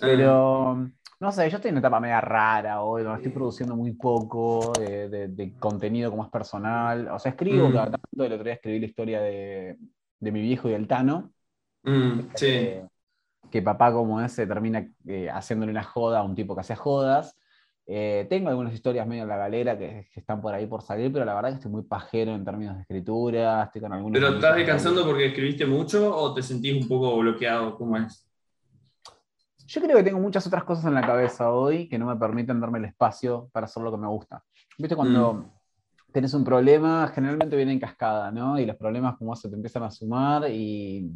Pero, 0.00 0.88
no 1.20 1.32
sé, 1.32 1.48
yo 1.50 1.56
estoy 1.56 1.68
en 1.68 1.74
una 1.74 1.80
etapa 1.80 2.00
media 2.00 2.20
rara 2.20 2.82
hoy, 2.82 3.02
donde 3.02 3.18
estoy 3.18 3.32
produciendo 3.32 3.76
muy 3.76 3.92
poco 3.92 4.72
de, 4.78 5.08
de- 5.08 5.28
de 5.28 5.54
contenido 5.58 6.10
como 6.10 6.24
es 6.24 6.30
personal. 6.30 7.08
O 7.08 7.18
sea, 7.18 7.30
escribo 7.32 7.68
Mm. 7.68 7.72
cada 7.72 7.90
tanto. 7.92 8.24
El 8.24 8.32
otro 8.32 8.44
día 8.44 8.54
escribí 8.54 8.80
la 8.80 8.86
historia 8.86 9.20
de, 9.20 9.76
de 10.18 10.32
mi 10.32 10.40
viejo 10.40 10.68
y 10.68 10.72
del 10.72 10.86
Tano. 10.88 11.30
Mm, 11.84 12.20
sí. 12.34 12.46
Eh, 12.46 12.84
que 13.50 13.62
papá 13.62 13.92
como 13.92 14.20
ese 14.20 14.46
termina 14.46 14.86
eh, 15.06 15.28
haciéndole 15.30 15.72
una 15.72 15.84
joda 15.84 16.20
a 16.20 16.22
un 16.22 16.34
tipo 16.34 16.54
que 16.54 16.60
hacía 16.60 16.76
jodas. 16.76 17.36
Eh, 17.90 18.26
tengo 18.28 18.50
algunas 18.50 18.74
historias 18.74 19.06
medio 19.06 19.22
en 19.22 19.28
la 19.30 19.38
galera 19.38 19.78
que, 19.78 20.08
que 20.12 20.20
están 20.20 20.42
por 20.42 20.52
ahí 20.54 20.66
por 20.66 20.82
salir, 20.82 21.10
pero 21.10 21.24
la 21.24 21.34
verdad 21.34 21.48
que 21.50 21.54
estoy 21.56 21.70
muy 21.70 21.82
pajero 21.82 22.34
en 22.34 22.44
términos 22.44 22.74
de 22.76 22.82
escritura, 22.82 23.62
estoy 23.64 23.80
con 23.80 23.92
algunos... 23.94 24.18
¿Pero 24.20 24.34
estás 24.34 24.52
de- 24.54 24.58
descansando 24.60 25.06
porque 25.06 25.26
escribiste 25.26 25.64
mucho 25.64 26.14
o 26.14 26.34
te 26.34 26.42
sentís 26.42 26.82
un 26.82 26.86
poco 26.86 27.16
bloqueado? 27.16 27.74
¿Cómo 27.76 27.96
es? 27.96 28.26
Yo 29.66 29.80
creo 29.82 29.96
que 29.98 30.02
tengo 30.02 30.18
muchas 30.20 30.46
otras 30.46 30.64
cosas 30.64 30.86
en 30.86 30.94
la 30.94 31.02
cabeza 31.02 31.50
hoy 31.50 31.88
que 31.88 31.98
no 31.98 32.06
me 32.06 32.16
permiten 32.16 32.60
darme 32.60 32.78
el 32.78 32.86
espacio 32.86 33.48
para 33.52 33.64
hacer 33.66 33.82
lo 33.82 33.90
que 33.90 33.98
me 33.98 34.06
gusta. 34.08 34.42
¿Viste 34.78 34.96
cuando 34.96 35.34
Mm. 35.34 35.50
tenés 36.12 36.32
un 36.34 36.44
problema, 36.44 37.10
generalmente 37.14 37.54
viene 37.56 37.72
en 37.72 37.80
cascada, 37.80 38.30
¿no? 38.30 38.58
Y 38.58 38.64
los 38.66 38.76
problemas 38.76 39.16
como 39.18 39.34
se 39.36 39.48
te 39.48 39.56
empiezan 39.56 39.82
a 39.82 39.90
sumar 39.90 40.50
y, 40.50 41.10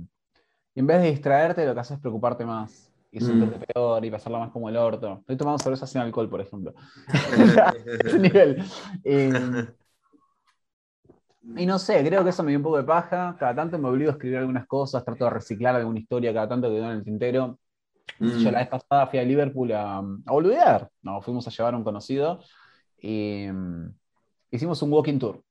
y 0.74 0.80
en 0.80 0.86
vez 0.86 1.02
de 1.02 1.10
distraerte, 1.10 1.66
lo 1.66 1.74
que 1.74 1.80
haces 1.80 1.96
es 1.96 2.00
preocuparte 2.00 2.44
más 2.44 2.90
y 3.10 3.18
Mm. 3.18 3.26
sentirte 3.26 3.66
peor 3.66 4.04
y 4.04 4.10
pasarla 4.10 4.38
más 4.38 4.50
como 4.50 4.68
el 4.68 4.76
orto. 4.76 5.18
Estoy 5.20 5.36
tomando 5.36 5.58
cerveza 5.58 5.86
sin 5.86 6.00
alcohol, 6.00 6.28
por 6.30 6.40
ejemplo. 6.40 6.72
ese 8.04 8.18
nivel. 8.18 8.62
Eh, 9.04 9.66
y 11.56 11.66
no 11.66 11.78
sé, 11.78 12.02
creo 12.06 12.22
que 12.24 12.30
eso 12.30 12.42
me 12.42 12.50
dio 12.50 12.58
un 12.58 12.62
poco 12.62 12.78
de 12.78 12.84
paja. 12.84 13.36
Cada 13.38 13.54
tanto 13.54 13.78
me 13.78 13.88
obligo 13.88 14.10
a 14.10 14.14
escribir 14.14 14.38
algunas 14.38 14.66
cosas, 14.66 15.04
trato 15.04 15.24
de 15.24 15.30
reciclar 15.30 15.74
alguna 15.74 15.98
historia, 15.98 16.32
cada 16.32 16.48
tanto 16.48 16.68
que 16.68 16.76
quedó 16.76 16.86
en 16.86 16.98
el 16.98 17.04
tintero. 17.04 17.58
Mm. 18.18 18.38
Yo 18.38 18.50
la 18.50 18.60
vez 18.60 18.68
pasada 18.68 19.06
fui 19.08 19.18
a 19.18 19.24
Liverpool 19.24 19.72
a, 19.72 19.98
a 19.98 20.32
boludear. 20.32 20.88
No, 21.02 21.20
fuimos 21.20 21.46
a 21.46 21.50
llevar 21.50 21.74
a 21.74 21.76
un 21.76 21.84
conocido 21.84 22.40
y 22.98 23.46
mm, 23.52 23.94
hicimos 24.52 24.80
un 24.82 24.92
walking 24.92 25.18
tour. 25.18 25.42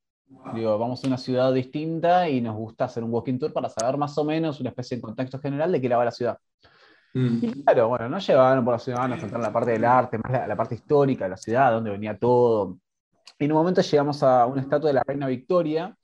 Digo, 0.53 0.77
vamos 0.77 1.03
a 1.03 1.07
una 1.07 1.17
ciudad 1.17 1.53
distinta 1.53 2.27
y 2.29 2.41
nos 2.41 2.55
gusta 2.55 2.85
hacer 2.85 3.03
un 3.03 3.13
walking 3.13 3.37
tour 3.37 3.53
para 3.53 3.69
saber 3.69 3.97
más 3.97 4.17
o 4.17 4.23
menos 4.23 4.59
una 4.59 4.69
especie 4.69 4.97
de 4.97 5.01
contexto 5.01 5.39
general 5.39 5.71
de 5.71 5.79
qué 5.79 5.87
era 5.87 5.97
va 5.97 6.05
la 6.05 6.11
ciudad. 6.11 6.37
Mm. 7.13 7.39
Y 7.41 7.63
claro, 7.63 7.89
bueno, 7.89 8.09
nos 8.09 8.25
llevaron 8.25 8.63
por 8.63 8.73
la 8.73 8.79
ciudad, 8.79 9.07
nos 9.07 9.19
contaron 9.19 9.43
la 9.43 9.53
parte 9.53 9.71
del 9.71 9.85
arte, 9.85 10.17
más 10.17 10.31
la, 10.31 10.47
la 10.47 10.55
parte 10.55 10.75
histórica 10.75 11.25
de 11.25 11.31
la 11.31 11.37
ciudad, 11.37 11.71
dónde 11.71 11.91
venía 11.91 12.17
todo. 12.17 12.77
Y 13.37 13.45
en 13.45 13.51
un 13.51 13.57
momento 13.57 13.81
llegamos 13.81 14.23
a 14.23 14.45
una 14.45 14.61
estatua 14.61 14.89
de 14.89 14.93
la 14.93 15.03
reina 15.05 15.27
Victoria 15.27 15.95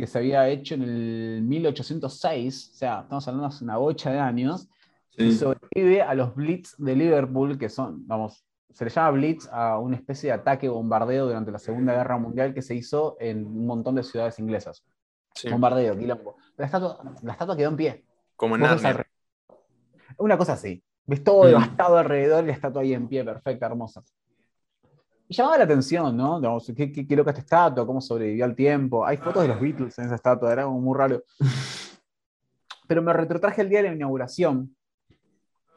que 0.00 0.06
se 0.06 0.18
había 0.18 0.48
hecho 0.48 0.74
en 0.74 0.82
el 0.82 1.42
1806, 1.42 2.70
o 2.72 2.76
sea, 2.76 3.00
estamos 3.00 3.28
hablando 3.28 3.48
hace 3.48 3.64
una 3.64 3.76
bocha 3.76 4.10
de 4.10 4.18
años, 4.18 4.68
y 5.16 5.32
sobrevive 5.32 6.00
a 6.00 6.14
los 6.14 6.34
Blitz 6.34 6.74
de 6.78 6.96
Liverpool, 6.96 7.58
que 7.58 7.68
son, 7.68 8.06
vamos, 8.06 8.42
se 8.72 8.84
le 8.84 8.90
llama 8.90 9.10
Blitz 9.10 9.48
a 9.52 9.78
una 9.78 9.96
especie 9.96 10.28
de 10.28 10.34
ataque 10.34 10.68
bombardeo 10.68 11.26
durante 11.26 11.50
la 11.50 11.58
Segunda 11.58 11.92
Guerra 11.94 12.18
Mundial 12.18 12.54
que 12.54 12.62
se 12.62 12.74
hizo 12.74 13.16
en 13.20 13.46
un 13.46 13.66
montón 13.66 13.94
de 13.96 14.02
ciudades 14.02 14.38
inglesas. 14.38 14.84
Sí, 15.34 15.48
Bombardeo, 15.50 15.96
quilombo. 15.96 16.36
La 16.56 16.66
estatua, 16.66 16.98
la 17.22 17.32
estatua 17.32 17.56
quedó 17.56 17.68
en 17.70 17.76
pie. 17.76 18.04
Como 18.36 18.56
en 18.56 18.62
Narnia. 18.62 19.06
Una 20.18 20.36
cosa 20.36 20.54
así. 20.54 20.82
Ves 21.06 21.22
todo 21.24 21.44
Mm. 21.44 21.46
devastado 21.48 21.98
alrededor 21.98 22.44
y 22.44 22.48
la 22.48 22.52
estatua 22.52 22.82
ahí 22.82 22.94
en 22.94 23.08
pie, 23.08 23.24
perfecta, 23.24 23.66
hermosa. 23.66 24.02
Y 25.28 25.34
llamaba 25.34 25.58
la 25.58 25.64
atención, 25.64 26.16
¿no? 26.16 26.40
Qué, 26.76 26.90
qué, 26.90 27.06
qué 27.06 27.16
loca 27.16 27.30
esta 27.30 27.40
estatua, 27.42 27.86
cómo 27.86 28.00
sobrevivió 28.00 28.44
al 28.44 28.56
tiempo. 28.56 29.06
Hay 29.06 29.16
fotos 29.16 29.42
de 29.42 29.48
los 29.48 29.60
Beatles 29.60 29.96
en 29.98 30.06
esa 30.06 30.16
estatua, 30.16 30.52
era 30.52 30.64
como 30.64 30.80
muy 30.80 30.96
raro. 30.98 31.22
Pero 32.88 33.02
me 33.02 33.12
retrotraje 33.12 33.62
el 33.62 33.68
día 33.68 33.82
de 33.82 33.88
la 33.90 33.94
inauguración, 33.94 34.76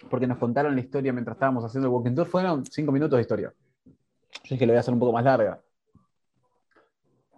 porque 0.10 0.28
nos 0.28 0.38
contaron 0.38 0.76
la 0.76 0.82
historia 0.82 1.12
mientras 1.13 1.36
estábamos 1.36 1.63
haciendo 1.66 1.88
el 1.88 1.94
walking 1.94 2.16
tour. 2.16 2.28
Fueron 2.28 2.66
cinco 2.66 2.92
minutos 2.92 3.18
de 3.18 3.22
historia. 3.22 3.54
Yo 3.86 4.50
dije, 4.50 4.66
lo 4.66 4.74
voy 4.74 4.78
a 4.78 4.80
hacer 4.82 4.94
un 4.94 5.00
poco 5.00 5.13
más 5.13 5.24
larga. 5.24 5.60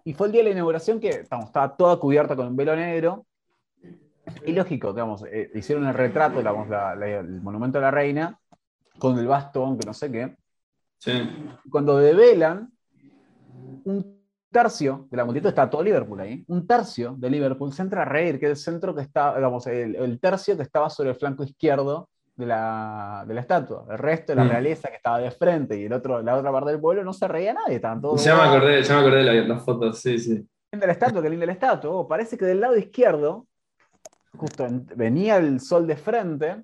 Y 0.04 0.14
fue 0.14 0.28
el 0.28 0.34
día 0.34 0.42
de 0.42 0.46
la 0.50 0.52
inauguración 0.52 1.00
que 1.00 1.10
estamos, 1.10 1.46
estaba 1.46 1.76
toda 1.76 1.98
cubierta 1.98 2.36
con 2.36 2.48
un 2.48 2.56
velo 2.56 2.76
negro. 2.76 3.26
Y 4.46 4.54
lógico, 4.54 4.92
digamos, 4.94 5.24
eh, 5.32 5.52
hicieron 5.56 5.86
el 5.88 5.94
retrato, 5.94 6.38
digamos, 6.40 6.68
la- 6.68 6.96
la- 6.96 7.20
el 7.20 7.42
monumento 7.42 7.78
a 7.78 7.82
la 7.82 7.92
reina, 7.92 8.40
con 8.98 9.18
el 9.20 9.28
bastón, 9.28 9.78
que 9.78 9.86
no 9.86 9.94
sé 9.94 10.12
qué. 10.12 10.36
Sí. 10.98 11.12
Cuando 11.70 11.98
develan, 11.98 12.72
un 13.84 14.16
tercio 14.52 15.08
de 15.12 15.18
la 15.18 15.26
multitud 15.26 15.50
está 15.50 15.70
todo 15.70 15.84
Liverpool 15.84 16.20
ahí, 16.22 16.44
un 16.48 16.66
tercio 16.66 17.16
de 17.18 17.30
Liverpool 17.30 17.74
se 17.74 17.82
entra 17.82 18.04
a 18.04 18.06
reír, 18.06 18.40
que 18.40 18.46
es 18.46 18.52
el 18.52 18.58
centro 18.58 18.96
que 18.96 19.02
está, 19.02 19.36
digamos, 19.36 19.68
el, 19.68 19.96
el 19.96 20.20
tercio 20.20 20.56
que 20.56 20.64
estaba 20.64 20.90
sobre 20.90 21.10
el 21.10 21.16
flanco 21.16 21.44
izquierdo 21.44 22.10
de 22.36 22.46
la, 22.46 23.24
de 23.28 23.34
la 23.34 23.42
estatua. 23.42 23.86
El 23.90 23.98
resto 23.98 24.34
de 24.34 24.36
la 24.38 24.44
Mm. 24.44 24.50
realeza 24.50 24.90
que 24.90 24.96
estaba 24.96 25.20
de 25.20 25.32
frente 25.32 25.80
y 25.80 25.86
el 25.86 25.94
otro, 25.94 26.22
la 26.22 26.36
otra 26.36 26.52
parte 26.52 26.72
del 26.72 26.80
pueblo 26.82 27.04
no 27.04 27.14
se 27.14 27.28
reía 27.28 27.54
nadie, 27.54 27.76
estaban 27.76 28.02
todos. 28.02 28.24
Ya 28.24 28.36
me 28.36 28.42
acordé, 28.44 28.84
ya 28.84 28.94
me 28.96 29.00
acordé 29.02 29.18
de 29.18 29.24
la- 29.24 29.48
las 29.56 29.64
fotos, 29.64 30.00
sí, 30.00 30.20
sí. 30.20 30.36
Qué 30.36 30.76
linda 30.78 30.88
la 30.88 30.94
estatua, 30.94 31.22
qué 31.22 31.30
linda 31.30 31.46
la 31.46 31.54
estatua. 31.54 31.92
Oh, 31.92 32.08
parece 32.08 32.38
que 32.38 32.46
del 32.46 32.60
lado 32.60 32.76
izquierdo, 32.76 33.48
justo 34.38 34.66
en- 34.66 34.86
venía 34.96 35.38
el 35.38 35.60
sol 35.62 35.88
de 35.88 35.96
frente 35.96 36.64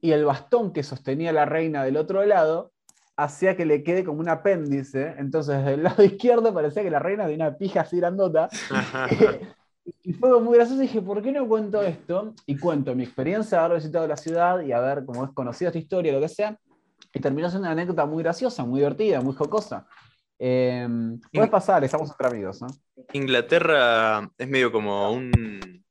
y 0.00 0.10
el 0.12 0.24
bastón 0.24 0.72
que 0.72 0.82
sostenía 0.82 1.32
la 1.32 1.44
reina 1.44 1.84
del 1.84 1.96
otro 1.96 2.24
lado 2.24 2.72
hacía 3.16 3.56
que 3.56 3.64
le 3.64 3.84
quede 3.84 4.02
como 4.04 4.18
un 4.18 4.28
apéndice. 4.28 5.14
Entonces, 5.18 5.64
del 5.64 5.84
lado 5.84 6.02
izquierdo 6.04 6.52
parecía 6.52 6.82
que 6.82 6.90
la 6.90 6.98
reina 6.98 7.26
tenía 7.26 7.46
una 7.46 7.56
pija 7.56 7.82
así 7.82 7.98
grandota. 7.98 8.48
y 10.02 10.12
fue 10.14 10.40
muy 10.40 10.56
gracioso. 10.56 10.80
Dije, 10.80 11.00
¿por 11.02 11.22
qué 11.22 11.32
no 11.32 11.46
cuento 11.46 11.82
esto? 11.82 12.34
Y 12.46 12.56
cuento 12.58 12.94
mi 12.94 13.04
experiencia 13.04 13.58
de 13.58 13.64
haber 13.64 13.78
visitado 13.78 14.06
la 14.06 14.16
ciudad 14.16 14.60
y 14.60 14.72
haber 14.72 15.04
como 15.04 15.24
es 15.24 15.30
conocido 15.32 15.68
esta 15.68 15.78
historia, 15.78 16.12
lo 16.12 16.20
que 16.20 16.28
sea. 16.28 16.58
Y 17.12 17.20
terminó 17.20 17.48
siendo 17.48 17.66
una 17.66 17.72
anécdota 17.72 18.06
muy 18.06 18.22
graciosa, 18.22 18.64
muy 18.64 18.80
divertida, 18.80 19.20
muy 19.20 19.34
jocosa. 19.34 19.86
Eh, 20.38 20.88
puedes 21.32 21.50
pasar, 21.50 21.84
estamos 21.84 22.10
entre 22.10 22.26
amigos. 22.26 22.60
¿no? 22.62 22.68
Inglaterra 23.12 24.28
es 24.36 24.48
medio 24.48 24.72
como 24.72 25.12
un, 25.12 25.84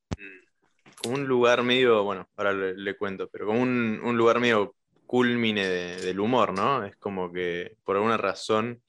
como 1.02 1.16
un 1.16 1.26
lugar 1.28 1.64
medio, 1.64 2.04
bueno, 2.04 2.28
ahora 2.36 2.52
le, 2.54 2.76
le 2.76 2.98
cuento, 2.98 3.30
pero 3.32 3.46
como 3.46 3.62
un, 3.62 4.02
un 4.04 4.18
lugar 4.18 4.40
medio 4.40 4.76
culmine 5.06 5.66
de- 5.68 6.02
del 6.02 6.20
humor, 6.20 6.54
¿no? 6.54 6.84
Es 6.84 6.96
como 6.98 7.32
que 7.32 7.78
por 7.84 7.96
alguna 7.96 8.18
razón 8.18 8.82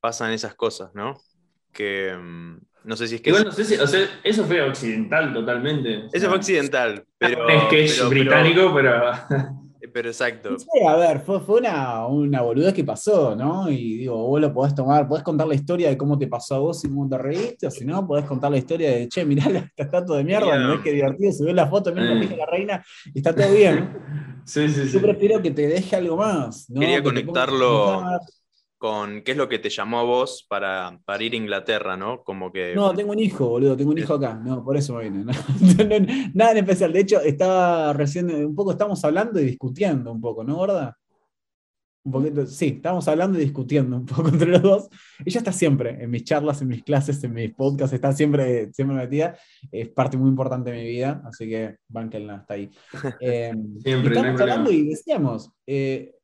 pasan 0.00 0.32
esas 0.32 0.54
cosas, 0.54 0.94
¿no? 0.94 1.16
Que 1.72 2.14
mm, 2.16 2.58
no 2.86 2.96
sé 2.96 3.08
si 3.08 3.16
es 3.16 3.20
que... 3.20 3.30
Igual 3.30 3.44
no 3.46 3.52
sé 3.52 3.64
si, 3.64 3.74
o 3.74 3.86
sea, 3.86 4.00
eso 4.24 4.44
fue 4.44 4.62
occidental 4.62 5.32
totalmente. 5.34 5.96
o 5.98 6.00
Eso 6.06 6.20
sea, 6.20 6.28
fue 6.28 6.38
occidental, 6.38 7.04
pero... 7.18 7.48
es 7.48 7.64
que 7.64 7.84
es 7.84 7.96
pero- 7.98 8.08
británico, 8.10 8.72
pero. 8.74 8.92
Pero, 9.28 9.90
pero 9.92 10.08
exacto. 10.08 10.58
Sí, 10.58 10.66
a 10.86 10.96
ver, 10.96 11.20
fue, 11.20 11.40
fue 11.40 11.60
una, 11.60 12.06
una 12.06 12.42
boludez 12.42 12.74
que 12.74 12.84
pasó, 12.84 13.34
¿no? 13.34 13.68
Y 13.70 13.98
digo, 13.98 14.16
vos 14.26 14.40
lo 14.40 14.52
podés 14.52 14.74
tomar, 14.74 15.08
podés 15.08 15.24
contar 15.24 15.46
la 15.46 15.54
historia 15.54 15.88
de 15.88 15.96
cómo 15.96 16.18
te 16.18 16.26
pasó 16.26 16.54
a 16.56 16.58
vos 16.58 16.84
y 16.84 16.88
cómo 16.88 17.08
te 17.08 17.18
reíste, 17.18 17.66
o 17.66 17.70
si 17.70 17.84
no, 17.84 18.06
podés 18.06 18.24
contar 18.26 18.50
la 18.50 18.58
historia 18.58 18.90
de, 18.90 19.08
che, 19.08 19.24
mirá 19.24 19.46
esta 19.46 19.82
estatua 19.84 20.18
de 20.18 20.24
mierda, 20.24 20.46
Bien. 20.46 20.62
¿no 20.62 20.70
ves 20.72 20.80
qué 20.84 20.92
divertido? 20.92 21.32
Se 21.32 21.44
ve 21.44 21.54
la 21.54 21.66
foto, 21.66 21.92
mirá 21.92 22.06
la 22.06 22.20
Eh. 22.20 22.24
hija 22.24 22.36
la 22.36 22.46
reina, 22.46 22.84
y 23.14 23.18
está 23.18 23.34
todo 23.34 23.52
bien. 23.52 23.96
Sí, 24.44 24.68
sí, 24.68 24.84
sí. 24.86 24.92
Yo 24.92 25.00
prefiero 25.00 25.40
que 25.42 25.50
te 25.50 25.66
deje 25.66 25.96
algo 25.96 26.16
más, 26.18 26.68
¿no? 26.70 26.80
Quería 26.80 26.98
Que 26.98 27.02
conectarlo. 27.02 28.02
Con 28.78 29.22
qué 29.22 29.32
es 29.32 29.36
lo 29.38 29.48
que 29.48 29.58
te 29.58 29.70
llamó 29.70 30.00
a 30.00 30.02
vos 30.02 30.44
para, 30.48 31.00
para 31.06 31.24
ir 31.24 31.32
a 31.32 31.36
Inglaterra, 31.36 31.96
¿no? 31.96 32.22
Como 32.22 32.52
que. 32.52 32.74
No, 32.74 32.94
tengo 32.94 33.12
un 33.12 33.18
hijo, 33.18 33.48
boludo, 33.48 33.76
tengo 33.76 33.90
un 33.90 33.98
hijo 33.98 34.14
acá. 34.14 34.34
No, 34.34 34.62
por 34.62 34.76
eso 34.76 34.94
me 34.94 35.04
vine. 35.04 35.24
No, 35.24 35.32
no, 35.88 35.98
no, 35.98 36.06
nada 36.34 36.52
en 36.52 36.58
especial. 36.58 36.92
De 36.92 37.00
hecho, 37.00 37.20
estaba 37.22 37.94
recién, 37.94 38.30
un 38.30 38.54
poco 38.54 38.72
estamos 38.72 39.02
hablando 39.04 39.40
y 39.40 39.44
discutiendo 39.44 40.12
un 40.12 40.20
poco, 40.20 40.44
¿no, 40.44 40.56
gorda? 40.56 40.96
Un 42.06 42.12
poquito, 42.12 42.46
sí, 42.46 42.74
estábamos 42.76 43.08
hablando 43.08 43.36
y 43.36 43.42
discutiendo 43.42 43.96
un 43.96 44.06
poco 44.06 44.28
entre 44.28 44.48
los 44.48 44.62
dos. 44.62 44.88
Ella 45.24 45.38
está 45.38 45.50
siempre 45.50 46.00
en 46.00 46.08
mis 46.08 46.22
charlas, 46.22 46.62
en 46.62 46.68
mis 46.68 46.84
clases, 46.84 47.22
en 47.24 47.32
mis 47.32 47.52
podcasts, 47.52 47.92
está 47.92 48.12
siempre, 48.12 48.72
siempre 48.72 48.96
metida. 48.96 49.36
Es 49.72 49.88
parte 49.88 50.16
muy 50.16 50.28
importante 50.28 50.70
de 50.70 50.76
mi 50.76 50.86
vida, 50.86 51.20
así 51.26 51.48
que 51.48 51.78
banquenla, 51.88 52.36
está 52.36 52.54
ahí. 52.54 52.70
Eh, 53.20 53.52
Siempre, 53.82 54.14
estamos 54.14 54.40
hablando 54.40 54.70
y 54.70 54.88
decíamos, 54.88 55.50
eh, 55.66 56.15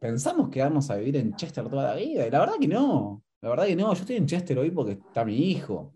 pensamos 0.00 0.48
que 0.48 0.60
vamos 0.62 0.90
a 0.90 0.96
vivir 0.96 1.16
en 1.16 1.34
Chester 1.36 1.68
toda 1.68 1.88
la 1.90 1.94
vida, 1.94 2.26
y 2.26 2.30
la 2.30 2.40
verdad 2.40 2.54
que 2.60 2.68
no. 2.68 3.22
La 3.40 3.50
verdad 3.50 3.66
que 3.66 3.76
no, 3.76 3.92
yo 3.94 4.00
estoy 4.00 4.16
en 4.16 4.26
Chester 4.26 4.58
hoy 4.58 4.70
porque 4.70 4.92
está 4.92 5.24
mi 5.24 5.36
hijo. 5.36 5.94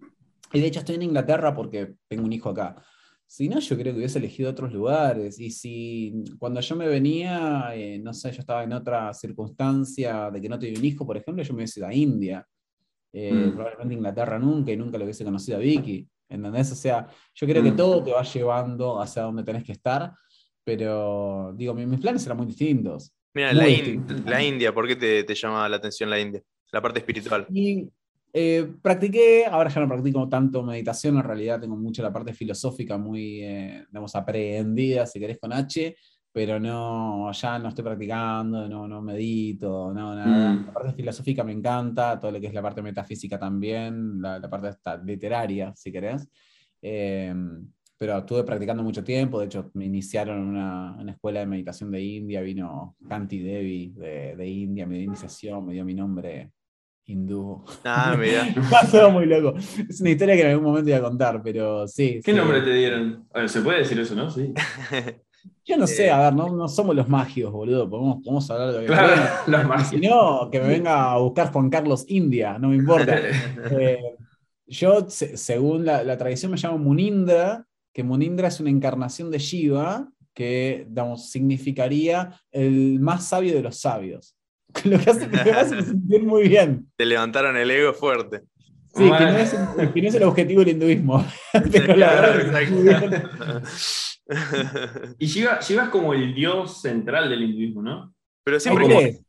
Y 0.53 0.61
de 0.61 0.67
hecho 0.67 0.81
estoy 0.81 0.95
en 0.97 1.03
Inglaterra 1.03 1.55
porque 1.55 1.95
tengo 2.09 2.25
un 2.25 2.33
hijo 2.33 2.51
acá. 2.51 2.77
Si 3.27 3.49
no, 3.49 3.59
yo 3.59 3.77
creo 3.77 3.93
que 3.95 3.99
hubiese 3.99 4.19
elegido 4.19 4.51
otros 4.51 4.73
lugares. 4.73 5.41
Y 5.41 5.51
si 5.51 6.23
cuando 6.39 6.61
yo 6.61 6.77
me 6.77 6.87
venía, 6.87 7.71
eh, 7.75 7.99
no 7.99 8.13
sé, 8.13 8.31
yo 8.31 8.41
estaba 8.41 8.63
en 8.63 8.73
otra 8.75 9.13
circunstancia 9.15 10.31
de 10.31 10.41
que 10.41 10.49
no 10.49 10.59
tenía 10.59 10.79
un 10.79 10.85
hijo, 10.85 11.07
por 11.07 11.17
ejemplo, 11.17 11.43
yo 11.43 11.53
me 11.55 11.59
hubiese 11.59 11.81
ido 11.81 11.89
a 11.89 11.95
India. 11.95 12.47
Eh, 13.13 13.49
Mm. 13.51 13.55
Probablemente 13.55 13.95
Inglaterra 13.95 14.39
nunca 14.39 14.71
y 14.73 14.77
nunca 14.77 14.99
lo 14.99 15.05
hubiese 15.05 15.25
conocido 15.25 15.57
a 15.57 15.61
Vicky. 15.61 16.07
¿Entendés? 16.29 16.73
O 16.73 16.75
sea, 16.77 17.07
yo 17.35 17.47
creo 17.47 17.63
que 17.63 17.73
Mm. 17.73 17.77
todo 17.77 18.03
te 18.05 18.13
va 18.13 18.23
llevando 18.23 19.01
hacia 19.01 19.23
donde 19.23 19.43
tenés 19.43 19.65
que 19.65 19.73
estar, 19.73 20.13
pero 20.65 21.53
digo, 21.57 21.75
mi- 21.75 21.87
mis 21.87 22.01
planes 22.01 22.25
eran 22.27 22.37
muy 22.39 22.47
distintos. 22.47 23.13
Mira, 23.35 23.53
la. 23.53 23.69
In- 23.69 24.25
la 24.27 24.43
India, 24.43 24.73
¿por 24.73 24.87
qué 24.87 24.97
te, 24.97 25.25
te 25.25 25.35
llama 25.35 25.69
la 25.69 25.77
atención 25.77 26.11
la 26.11 26.21
India? 26.21 26.43
La 26.71 26.81
parte 26.81 27.01
espiritual. 27.01 27.47
Y 27.51 27.89
eh, 28.33 28.67
practiqué, 28.81 29.45
ahora 29.45 29.69
ya 29.69 29.81
no 29.81 29.89
practico 29.89 30.29
tanto 30.29 30.63
meditación, 30.63 31.17
en 31.17 31.23
realidad 31.23 31.61
tengo 31.61 31.77
mucho 31.77 32.03
la 32.03 32.13
parte 32.13 32.33
filosófica 32.33 32.97
muy, 32.97 33.43
eh, 33.43 33.85
digamos, 33.89 34.15
aprehendida, 34.17 35.07
si 35.07 35.21
querés, 35.21 35.39
con 35.39 35.53
H, 35.53 35.95
pero 36.33 36.59
no, 36.59 37.31
ya 37.33 37.59
no 37.59 37.69
estoy 37.69 37.85
practicando, 37.85 38.67
no, 38.69 38.89
no 38.89 39.03
medito, 39.03 39.93
no, 39.93 40.15
nada. 40.15 40.55
Mm. 40.55 40.67
La 40.67 40.73
parte 40.73 40.93
filosófica 40.95 41.45
me 41.45 41.53
encanta, 41.53 42.19
todo 42.19 42.31
lo 42.31 42.41
que 42.41 42.47
es 42.47 42.55
la 42.55 42.63
parte 42.63 42.81
metafísica 42.81 43.39
también, 43.39 44.23
la, 44.23 44.39
la 44.39 44.49
parte 44.49 44.69
esta 44.69 44.97
literaria, 44.97 45.75
si 45.77 45.93
querés. 45.93 46.27
Eh, 46.81 47.35
pero 48.03 48.19
estuve 48.19 48.43
practicando 48.43 48.83
mucho 48.83 49.05
tiempo, 49.05 49.39
de 49.39 49.47
hecho 49.47 49.71
me 49.75 49.85
iniciaron 49.85 50.39
en 50.39 50.45
una, 50.49 50.97
una 50.99 51.13
escuela 51.13 51.39
de 51.39 51.47
meditación 51.47 51.89
de 51.93 52.03
India, 52.03 52.41
vino 52.41 52.97
Kanti 53.09 53.39
Devi 53.39 53.93
de, 53.97 54.35
de 54.35 54.49
India, 54.49 54.89
me 54.89 54.97
dio 54.97 55.05
iniciación, 55.05 55.65
me 55.65 55.73
dio 55.75 55.85
mi 55.85 55.95
nombre 55.95 56.51
hindú. 57.07 57.65
Ah, 57.85 58.17
mira. 58.21 58.45
Pasó 58.69 59.09
muy 59.13 59.27
loco. 59.27 59.57
Es 59.89 60.01
una 60.01 60.11
historia 60.11 60.35
que 60.35 60.41
en 60.43 60.49
algún 60.49 60.65
momento 60.65 60.89
iba 60.91 60.99
a 60.99 61.03
contar, 61.03 61.41
pero 61.45 61.87
sí. 61.87 62.21
¿Qué 62.25 62.33
sí. 62.33 62.37
nombre 62.37 62.61
te 62.63 62.73
dieron? 62.75 63.25
A 63.33 63.39
ver, 63.39 63.49
¿se 63.49 63.61
puede 63.61 63.79
decir 63.79 64.01
eso, 64.01 64.17
no? 64.17 64.29
Sí. 64.29 64.53
Yo 65.65 65.77
no 65.77 65.87
sé, 65.87 66.07
Eh. 66.07 66.11
a 66.11 66.19
ver, 66.25 66.35
no, 66.35 66.49
no 66.57 66.67
somos 66.67 66.97
los 66.97 67.09
mágicos, 67.09 67.53
boludo. 67.53 67.89
Podemos, 67.89 68.17
podemos 68.25 68.51
hablar 68.51 68.67
de 68.69 68.75
lo 68.75 68.81
que 68.81 68.87
Claro, 68.87 69.09
queramos. 69.15 69.47
los 69.47 69.89
Si 69.89 69.97
magios. 69.97 70.11
no, 70.13 70.51
que 70.51 70.61
me 70.61 70.67
venga 70.67 71.13
a 71.13 71.19
buscar 71.19 71.53
Juan 71.53 71.71
Carlos 71.71 72.05
India, 72.09 72.59
no 72.59 72.71
me 72.71 72.77
importa. 72.77 73.17
Eh, 73.71 74.17
yo, 74.67 75.09
se- 75.09 75.37
según 75.37 75.85
la, 75.85 76.03
la 76.03 76.17
tradición, 76.19 76.51
me 76.51 76.59
llamo 76.59 76.79
Munindra, 76.79 77.65
que 77.93 78.03
Munindra 78.03 78.49
es 78.49 78.61
una 78.61 78.71
encarnación 78.71 79.31
de 79.31 79.39
Shiva 79.39 80.09
que, 80.35 80.87
digamos, 80.89 81.31
significaría 81.31 82.41
el 82.51 82.99
más 83.01 83.29
sabio 83.29 83.55
de 83.55 83.63
los 83.63 83.79
sabios. 83.79 84.35
Lo 84.85 84.99
que 84.99 85.11
hace 85.11 85.29
que 85.29 85.45
me 85.45 85.51
hace 85.51 85.83
sentir 85.85 86.23
muy 86.23 86.49
bien. 86.49 86.91
Te 86.97 87.05
levantaron 87.05 87.57
el 87.57 87.71
ego 87.71 87.93
fuerte. 87.93 88.43
Sí, 88.95 89.05
que 89.05 89.09
no, 89.09 89.37
es, 89.39 89.55
el- 89.55 89.93
que 89.93 90.03
no 90.03 90.09
es 90.09 90.15
el 90.15 90.23
objetivo 90.25 90.61
del 90.61 90.69
hinduismo. 90.75 91.27
Pero 91.73 91.97
la 91.97 92.13
verdad 92.13 92.61
que. 92.61 93.63
Y 95.19 95.27
Shiva, 95.27 95.61
Shiva 95.61 95.85
es 95.85 95.89
como 95.91 96.15
el 96.15 96.35
dios 96.35 96.81
central 96.81 97.29
del 97.29 97.43
hinduismo, 97.43 97.83
¿no? 97.83 98.15
Pero 98.45 98.61
siempre, 98.61 98.85
¿Cómo 98.85 98.99
que-? 99.01 99.21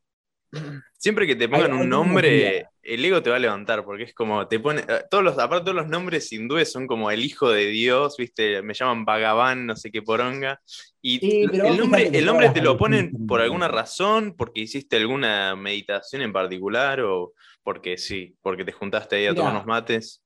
Siempre 1.04 1.28
que 1.28 1.36
te 1.36 1.50
pongan 1.50 1.74
un 1.74 1.90
nombre, 1.90 2.70
el 2.82 3.04
ego 3.04 3.22
te 3.22 3.30
va 3.30 3.36
a 3.36 3.40
levantar, 3.40 3.84
porque 3.84 4.04
es 4.04 4.14
como, 4.14 4.48
te 4.48 4.58
pone, 4.58 4.84
eh, 4.88 5.02
todos 5.12 5.22
los, 5.22 5.38
aparte 5.38 5.66
todos 5.66 5.76
los 5.76 5.90
nombres 5.90 6.32
hindúes 6.32 6.72
son 6.72 6.88
como 6.88 7.12
el 7.12 7.26
hijo 7.26 7.52
de 7.52 7.66
Dios, 7.66 8.16
viste, 8.16 8.62
me 8.62 8.74
llaman 8.74 9.04
Bhagavan, 9.04 9.66
no 9.66 9.76
sé 9.76 9.92
qué 9.92 10.02
poronga, 10.02 10.62
y 11.02 11.20
Sí, 11.20 11.42
el 11.42 11.78
nombre, 11.78 12.08
el 12.08 12.26
nombre 12.26 12.52
te 12.52 12.62
lo 12.62 12.78
ponen 12.78 13.28
por 13.28 13.42
alguna 13.42 13.68
razón, 13.68 14.34
porque 14.38 14.62
hiciste 14.62 14.96
alguna 14.96 15.58
meditación 15.58 16.22
en 16.22 16.32
particular, 16.32 17.02
o 17.02 17.34
porque 17.64 17.98
sí, 17.98 18.38
porque 18.42 18.64
te 18.64 18.72
juntaste 18.72 19.18
ahí 19.18 19.26
a 19.26 19.32
Mirá. 19.32 19.42
tomar 19.42 19.56
unos 19.56 19.66
mates. 19.66 20.24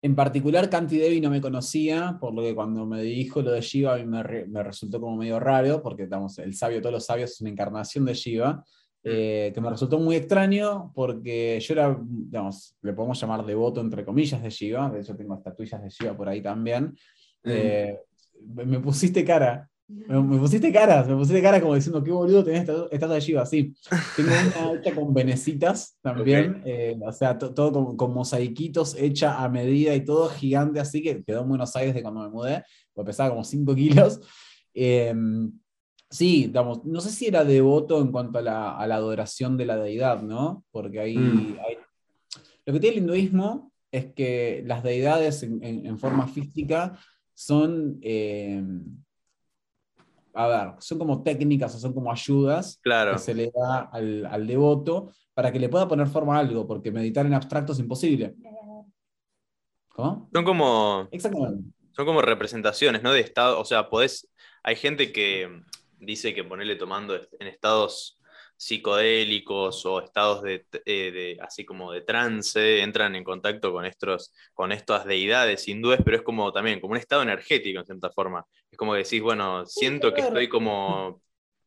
En 0.00 0.14
particular, 0.14 0.70
Kanti 0.70 0.96
Devi 0.96 1.20
no 1.20 1.28
me 1.28 1.42
conocía, 1.42 2.16
por 2.18 2.32
lo 2.32 2.40
que 2.40 2.54
cuando 2.54 2.86
me 2.86 3.02
dijo 3.02 3.42
lo 3.42 3.50
de 3.50 3.60
Shiva 3.60 3.92
a 3.92 3.98
mí 3.98 4.06
me, 4.06 4.46
me 4.46 4.62
resultó 4.62 4.98
como 4.98 5.14
medio 5.18 5.38
raro, 5.38 5.82
porque 5.82 6.04
estamos, 6.04 6.38
el 6.38 6.54
sabio 6.54 6.80
todos 6.80 6.94
los 6.94 7.04
sabios 7.04 7.32
es 7.32 7.40
una 7.42 7.50
encarnación 7.50 8.06
de 8.06 8.14
Shiva, 8.14 8.64
eh, 9.08 9.52
que 9.54 9.60
me 9.60 9.70
resultó 9.70 9.98
muy 10.00 10.16
extraño 10.16 10.90
porque 10.94 11.60
yo 11.60 11.74
era, 11.74 11.96
digamos, 12.02 12.76
le 12.82 12.92
podemos 12.92 13.20
llamar 13.20 13.46
devoto 13.46 13.80
entre 13.80 14.04
comillas 14.04 14.42
de 14.42 14.50
Shiva, 14.50 14.90
de 14.90 15.00
hecho 15.00 15.14
tengo 15.16 15.34
estatuillas 15.36 15.80
de 15.82 15.88
Shiva 15.90 16.16
por 16.16 16.28
ahí 16.28 16.42
también. 16.42 16.96
Eh, 17.44 17.96
me 18.54 18.80
pusiste 18.80 19.24
cara. 19.24 19.70
Me, 19.88 20.20
me 20.20 20.36
pusiste 20.38 20.72
caras, 20.72 21.06
me 21.06 21.14
pusiste 21.14 21.40
cara 21.40 21.60
como 21.60 21.76
diciendo, 21.76 22.02
qué 22.02 22.10
boludo 22.10 22.42
tenés 22.42 22.62
esta- 22.62 22.86
estatua 22.90 23.14
de 23.14 23.20
Shiva. 23.20 23.46
Sí, 23.46 23.72
tengo 24.16 24.30
una 24.32 24.80
hecha 24.80 24.92
con 24.92 25.14
venecitas 25.14 25.96
también, 26.02 26.60
eh, 26.66 26.98
o 27.00 27.12
sea, 27.12 27.38
to- 27.38 27.54
todo 27.54 27.70
con, 27.72 27.96
con 27.96 28.12
mosaiquitos 28.12 28.96
hecha 28.98 29.44
a 29.44 29.48
medida 29.48 29.94
y 29.94 30.04
todo 30.04 30.28
gigante, 30.28 30.80
así 30.80 31.00
que 31.00 31.22
quedó 31.22 31.42
en 31.42 31.48
Buenos 31.50 31.76
Aires 31.76 31.94
de 31.94 32.02
cuando 32.02 32.20
me 32.22 32.28
mudé, 32.30 32.64
porque 32.92 33.06
pesaba 33.06 33.30
como 33.30 33.44
5 33.44 33.72
kilos. 33.76 34.20
Eh, 34.74 35.14
sí, 36.10 36.46
digamos, 36.46 36.84
no 36.84 37.00
sé 37.00 37.10
si 37.10 37.26
era 37.26 37.44
devoto 37.44 38.00
en 38.00 38.12
cuanto 38.12 38.38
a 38.38 38.42
la, 38.42 38.76
a 38.76 38.86
la 38.86 38.96
adoración 38.96 39.56
de 39.56 39.66
la 39.66 39.76
deidad, 39.76 40.22
¿no? 40.22 40.64
Porque 40.70 41.00
hay, 41.00 41.16
Mm. 41.18 41.58
hay- 41.66 41.78
Lo 42.64 42.72
que 42.72 42.80
tiene 42.80 42.96
el 42.96 43.02
hinduismo 43.02 43.72
es 43.92 44.12
que 44.14 44.62
las 44.66 44.82
deidades 44.82 45.42
en, 45.44 45.62
en- 45.62 45.86
en 45.86 45.98
forma 45.98 46.26
física 46.26 46.98
son... 47.34 47.98
eh, 48.02 48.62
a 50.38 50.48
ver, 50.48 50.74
son 50.80 50.98
como 50.98 51.22
técnicas 51.22 51.74
o 51.74 51.78
son 51.78 51.94
como 51.94 52.12
ayudas 52.12 52.78
Claro. 52.82 53.12
que 53.12 53.18
se 53.18 53.34
le 53.34 53.50
da 53.54 53.88
al, 53.90 54.26
al 54.26 54.46
devoto 54.46 55.10
para 55.32 55.50
que 55.50 55.58
le 55.58 55.68
pueda 55.70 55.88
poner 55.88 56.06
forma 56.08 56.36
a 56.36 56.40
algo, 56.40 56.66
porque 56.66 56.90
meditar 56.92 57.24
en 57.24 57.32
abstracto 57.34 57.72
es 57.72 57.78
imposible. 57.78 58.34
¿Cómo? 59.88 60.28
Son 60.32 60.44
como, 60.44 61.08
Exactamente. 61.10 61.70
son 61.92 62.04
como 62.04 62.20
representaciones, 62.20 63.02
¿no? 63.02 63.12
De 63.12 63.20
estado, 63.20 63.58
o 63.58 63.64
sea, 63.64 63.88
podés, 63.88 64.28
hay 64.62 64.76
gente 64.76 65.10
que 65.12 65.48
dice 65.98 66.34
que 66.34 66.44
ponerle 66.44 66.76
tomando 66.76 67.14
en 67.16 67.46
estados 67.48 68.18
psicodélicos 68.56 69.84
o 69.86 70.00
estados 70.00 70.42
de, 70.42 70.66
eh, 70.86 71.10
de- 71.12 71.38
así 71.42 71.64
como 71.64 71.92
de 71.92 72.00
trance, 72.02 72.80
entran 72.82 73.14
en 73.16 73.24
contacto 73.24 73.72
con 73.72 73.84
estos, 73.84 74.32
con 74.54 74.72
estas 74.72 75.04
deidades 75.04 75.68
hindúes, 75.68 76.00
pero 76.04 76.16
es 76.16 76.22
como 76.22 76.52
también, 76.52 76.80
como 76.80 76.92
un 76.92 76.98
estado 76.98 77.22
energético 77.22 77.80
en 77.80 77.86
cierta 77.86 78.10
forma. 78.10 78.44
Es 78.70 78.78
como 78.78 78.92
que 78.92 78.98
decís, 78.98 79.20
bueno, 79.22 79.66
siento 79.66 80.12
que 80.14 80.22
estoy 80.22 80.48
como 80.48 81.20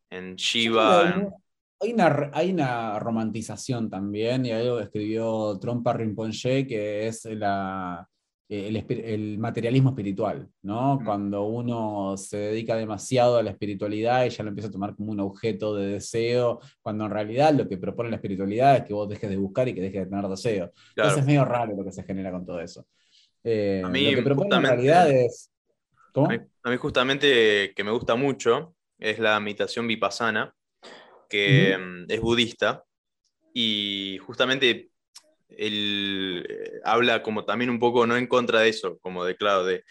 en 0.10 0.36
Shiva. 0.36 1.10
en- 1.10 1.34
Hay 1.82 1.94
una, 1.94 2.30
hay 2.34 2.52
una 2.52 3.00
romantización 3.00 3.90
también, 3.90 4.46
y 4.46 4.52
algo 4.52 4.78
que 4.78 4.84
escribió 4.86 5.58
Trompa 5.60 5.94
Rinpoche, 5.94 6.68
que 6.68 7.08
es 7.08 7.26
la, 7.26 8.06
el, 8.50 8.76
espi- 8.78 9.04
el 9.06 9.38
materialismo 9.38 9.90
espiritual, 9.92 10.50
¿no? 10.64 10.96
Mm. 11.00 11.06
Cuando 11.06 11.44
uno 11.44 12.18
se 12.18 12.38
dedica 12.38 12.76
demasiado 12.76 13.38
a 13.38 13.44
la 13.44 13.52
espiritualidad 13.52 14.26
y 14.26 14.30
ya 14.30 14.44
lo 14.44 14.50
empieza 14.50 14.70
a 14.70 14.72
tomar 14.72 14.96
como 14.96 15.12
un 15.12 15.20
objeto 15.20 15.76
de 15.76 15.88
deseo, 15.88 16.60
cuando 16.82 17.06
en 17.06 17.12
realidad 17.12 17.54
lo 17.54 17.70
que 17.70 17.78
propone 17.78 18.10
la 18.10 18.16
espiritualidad 18.16 18.78
es 18.78 18.84
que 18.86 18.94
vos 18.94 19.08
dejes 19.08 19.30
de 19.30 19.38
buscar 19.38 19.68
y 19.68 19.76
que 19.76 19.82
dejes 19.82 20.02
de 20.04 20.10
tener 20.10 20.28
deseo. 20.28 20.72
claro. 20.96 21.10
Entonces 21.10 21.20
es 21.20 21.26
medio 21.28 21.46
raro 21.46 21.76
lo 21.78 21.86
que 21.86 21.92
se 21.92 22.04
genera 22.04 22.32
con 22.32 22.44
todo 22.46 22.60
eso. 22.60 22.88
Eh, 23.44 23.84
A 23.86 23.90
mí, 23.90 24.10
lo 24.10 24.18
que 24.18 24.24
propone 24.24 24.56
en 24.56 24.64
realidad 24.64 25.12
es... 25.12 25.52
¿Cómo? 26.12 26.28
A 26.28 26.30
mí, 26.32 26.40
a 26.64 26.70
mí 26.72 26.78
justamente 26.78 27.72
que 27.76 27.84
me 27.84 27.92
gusta 27.92 28.16
mucho 28.16 28.74
es 28.98 29.20
la 29.20 29.40
meditación 29.40 29.88
vipassana, 29.88 30.56
que 31.30 31.78
mm, 31.78 32.12
es 32.12 32.20
budista, 32.20 32.84
y 33.54 34.18
justamente 34.26 34.90
él 35.50 36.46
eh, 36.48 36.80
habla 36.84 37.24
como 37.24 37.46
también 37.46 37.70
un 37.70 37.80
poco 37.80 38.06
no 38.06 38.18
en 38.18 38.28
contra 38.28 38.62
de 38.62 38.70
eso, 38.70 39.00
como 39.00 39.26
de, 39.26 39.36
claro, 39.36 39.64
de, 39.66 39.84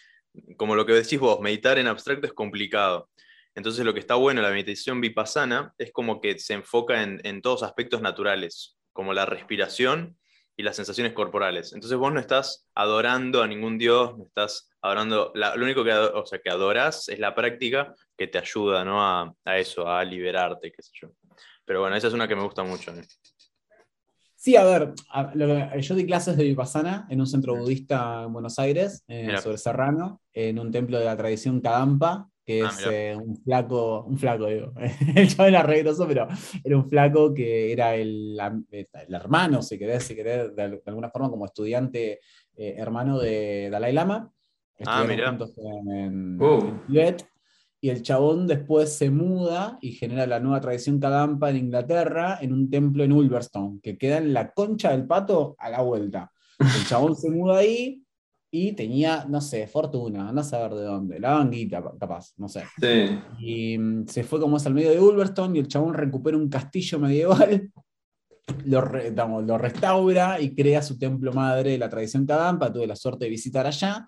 como 0.57 0.75
lo 0.75 0.87
que 0.87 0.93
decís 0.93 1.19
vos, 1.19 1.41
meditar 1.41 1.79
en 1.79 1.87
abstracto 1.87 2.27
es 2.27 2.33
complicado. 2.33 3.09
Entonces 3.55 3.85
lo 3.85 3.93
que 3.93 4.01
está 4.01 4.15
bueno 4.15 4.41
en 4.41 4.47
la 4.47 4.53
meditación 4.53 5.01
vipassana 5.01 5.75
es 5.79 5.93
como 5.93 6.21
que 6.21 6.39
se 6.39 6.55
enfoca 6.55 7.03
en, 7.03 7.21
en 7.25 7.43
todos 7.43 7.63
aspectos 7.63 8.01
naturales, 8.01 8.77
como 8.93 9.13
la 9.13 9.27
respiración 9.27 10.17
y 10.57 10.65
las 10.65 10.77
sensaciones 10.77 11.13
corporales. 11.13 11.73
Entonces 11.73 11.97
vos 11.97 12.13
no 12.13 12.19
estás 12.19 12.67
adorando 12.75 13.43
a 13.43 13.47
ningún 13.47 13.79
dios, 13.79 14.15
estás 14.27 14.69
adorando, 14.83 15.33
lo 15.35 15.65
único 15.65 15.85
que, 15.85 15.93
o 15.93 16.27
sea, 16.27 16.41
que 16.41 16.51
adoras 16.51 17.09
es 17.09 17.19
la 17.21 17.35
práctica 17.35 17.95
que 18.17 18.27
te 18.27 18.39
ayuda 18.39 18.85
¿no? 18.85 19.01
a, 19.01 19.33
a, 19.45 19.59
eso, 19.59 19.89
a 19.89 20.05
liberarte, 20.05 20.73
qué 20.73 20.83
sé 20.83 20.91
yo. 21.01 21.11
Pero 21.65 21.81
bueno, 21.81 21.95
esa 21.97 22.09
es 22.09 22.15
una 22.15 22.27
que 22.27 22.35
me 22.35 22.43
gusta 22.43 22.65
mucho. 22.65 22.93
Sí, 24.39 24.55
a 24.55 24.63
ver, 24.63 24.95
yo 25.81 25.95
di 25.97 26.07
clases 26.07 26.37
de 26.37 26.45
Vipassana 26.45 27.09
en 27.11 27.19
un 27.19 27.27
centro 27.27 27.57
budista 27.57 28.23
en 28.23 28.33
Buenos 28.33 28.57
Aires, 28.61 29.03
eh, 29.09 29.37
sobre 29.43 29.59
Serrano, 29.59 30.23
en 30.33 30.61
un 30.61 30.71
templo 30.71 30.97
de 30.97 31.07
la 31.07 31.17
tradición 31.17 31.61
Kadampa, 31.61 32.29
que 32.47 32.63
ah, 32.63 32.69
es 32.71 32.87
eh, 32.89 33.17
un 33.21 33.37
flaco, 33.37 34.05
un 34.05 34.17
flaco, 34.17 34.47
digo, 34.47 34.73
el 35.17 35.29
chaval 35.29 35.55
era 35.55 35.65
regroso, 35.65 36.07
pero 36.07 36.29
era 36.63 36.77
un 36.77 36.89
flaco 36.89 37.35
que 37.35 37.73
era 37.73 37.97
el, 37.97 38.39
el 38.71 39.15
hermano, 39.15 39.61
si 39.61 39.77
querés, 39.77 40.05
si 40.05 40.15
querés, 40.15 40.55
de, 40.55 40.81
alguna 40.87 41.11
forma 41.11 41.31
como 41.31 41.45
estudiante 41.45 42.21
eh, 42.57 42.75
hermano 42.79 43.19
de 43.19 43.69
Dalai 43.73 43.93
Lama. 43.93 44.33
Ah, 44.87 45.05
mira. 45.05 45.37
En, 45.91 46.41
uh. 46.41 46.81
Tibet. 46.87 47.27
Y 47.81 47.91
el 47.91 48.03
chabón 48.03 48.47
después 48.47 48.93
se 48.93 49.11
muda 49.11 49.79
y 49.81 49.93
genera 49.93 50.27
la 50.27 50.41
nueva 50.41 50.61
tradición 50.61 50.99
Kadampa 50.99 51.51
en 51.51 51.57
Inglaterra 51.57 52.39
en 52.41 52.53
un 52.53 52.69
templo 52.69 53.05
en 53.05 53.13
Ulverstone, 53.13 53.81
que 53.81 53.97
queda 53.97 54.19
en 54.19 54.33
la 54.33 54.51
concha 54.53 54.91
del 54.91 55.07
pato 55.07 55.55
a 55.59 55.71
la 55.71 55.83
vuelta. 55.83 56.33
El 56.59 56.87
chabón 56.87 57.15
se 57.15 57.31
muda 57.31 57.59
ahí, 57.59 58.03
y 58.51 58.73
tenía, 58.73 59.27
no 59.29 59.41
sé, 59.41 59.67
fortuna, 59.67 60.33
no 60.33 60.43
saber 60.43 60.75
de 60.75 60.85
dónde, 60.85 61.21
la 61.21 61.33
banguita 61.33 61.83
capaz, 61.99 62.33
no 62.39 62.49
sé. 62.49 62.65
Y 63.39 63.77
mm, 63.77 64.07
se 64.07 64.25
fue 64.25 64.41
como 64.41 64.57
es 64.57 64.67
al 64.67 64.75
medio 64.75 64.91
de 64.91 65.01
Ulverstone 65.01 65.57
y 65.57 65.61
el 65.61 65.69
chabón 65.69 65.95
recupera 65.95 66.37
un 66.37 66.49
castillo 66.49 66.99
medieval, 66.99 67.71
lo, 68.65 69.43
lo 69.43 69.59
restaura 69.59 70.41
y 70.41 70.55
crea 70.55 70.83
su 70.83 70.99
templo 70.99 71.33
madre 71.33 71.77
la 71.77 71.91
tradición 71.91 72.25
Kadampa, 72.25 72.73
tuve 72.73 72.87
la 72.87 72.97
suerte 72.97 73.27
de 73.27 73.31
visitar 73.31 73.67
allá. 73.67 74.07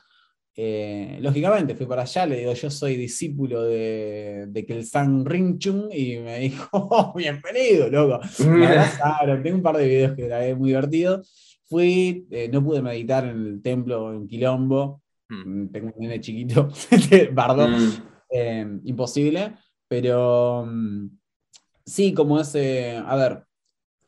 Eh, 0.57 1.19
lógicamente 1.21 1.75
fui 1.75 1.87
para 1.87 2.03
allá, 2.03 2.27
le 2.27 2.39
digo, 2.39 2.53
yo 2.53 2.71
soy 2.71 2.97
discípulo 2.97 3.63
de, 3.63 4.47
de 4.49 4.67
Kelsan 4.67 5.25
Ringchung 5.25 5.93
y 5.93 6.19
me 6.19 6.41
dijo, 6.41 6.69
oh, 6.73 7.13
bienvenido, 7.17 7.89
loco. 7.89 8.21
Me 8.47 8.67
abrazaron, 8.67 9.43
tengo 9.43 9.57
un 9.57 9.63
par 9.63 9.77
de 9.77 9.87
videos 9.87 10.17
que 10.17 10.27
grabé 10.27 10.55
muy 10.55 10.71
divertidos. 10.71 11.63
Fui, 11.67 12.27
eh, 12.31 12.49
no 12.53 12.65
pude 12.65 12.83
meditar 12.83 13.25
en 13.25 13.47
el 13.47 13.63
templo 13.63 14.13
en 14.13 14.27
Quilombo, 14.27 15.03
hmm. 15.29 15.63
mm, 15.63 15.71
tengo 15.71 15.93
un 15.95 15.95
nene 15.99 16.21
chiquito, 16.21 16.69
bardo, 17.33 17.69
mm. 17.69 17.91
eh, 18.31 18.81
imposible, 18.85 19.55
pero 19.87 20.67
mm, 20.67 21.07
sí, 21.87 22.13
como 22.13 22.41
ese, 22.41 22.97
a 22.97 23.15
ver, 23.15 23.45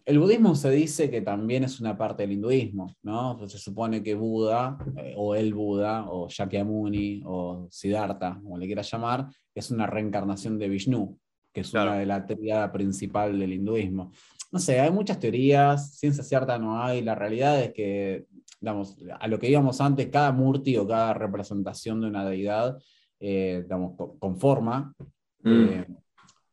el 0.05 0.19
budismo 0.19 0.55
se 0.55 0.71
dice 0.71 1.11
que 1.11 1.21
también 1.21 1.65
es 1.65 1.81
una 1.81 1.97
parte 1.97 2.23
del 2.23 2.33
hinduismo, 2.33 2.95
¿no? 3.03 3.49
Se 3.49 3.59
supone 3.59 4.03
que 4.03 4.15
Buda, 4.15 4.79
eh, 4.97 5.15
o 5.17 5.35
el 5.35 5.55
Buda, 5.55 6.07
o 6.09 6.29
Shakyamuni, 6.29 7.23
o 7.25 7.69
Siddhartha, 7.71 8.41
como 8.43 8.59
le 8.59 8.67
quieras 8.67 8.91
llamar, 8.91 9.29
es 9.55 9.71
una 9.71 9.87
reencarnación 9.87 10.59
de 10.59 10.69
Vishnu, 10.69 11.19
que 11.53 11.61
es 11.61 11.73
una 11.73 11.97
de 11.97 12.07
la 12.07 12.25
teoría 12.25 12.71
principal 12.73 13.39
del 13.39 13.53
hinduismo 13.53 14.13
no 14.53 14.59
sé, 14.59 14.79
hay 14.79 14.91
muchas 14.91 15.19
teorías, 15.19 15.97
ciencia 15.99 16.23
cierta 16.23 16.59
no 16.59 16.81
hay, 16.83 17.01
la 17.01 17.15
realidad 17.15 17.59
es 17.63 17.73
que, 17.73 18.27
digamos, 18.61 18.99
a 19.19 19.27
lo 19.27 19.39
que 19.39 19.49
íbamos 19.49 19.81
antes, 19.81 20.09
cada 20.09 20.31
murti 20.31 20.77
o 20.77 20.87
cada 20.87 21.15
representación 21.15 22.03
de 22.03 22.07
una 22.09 22.29
deidad, 22.29 22.77
eh, 23.19 23.61
digamos, 23.63 23.95
conforma. 24.19 24.95
Mm. 25.43 25.51
Eh, 25.51 25.87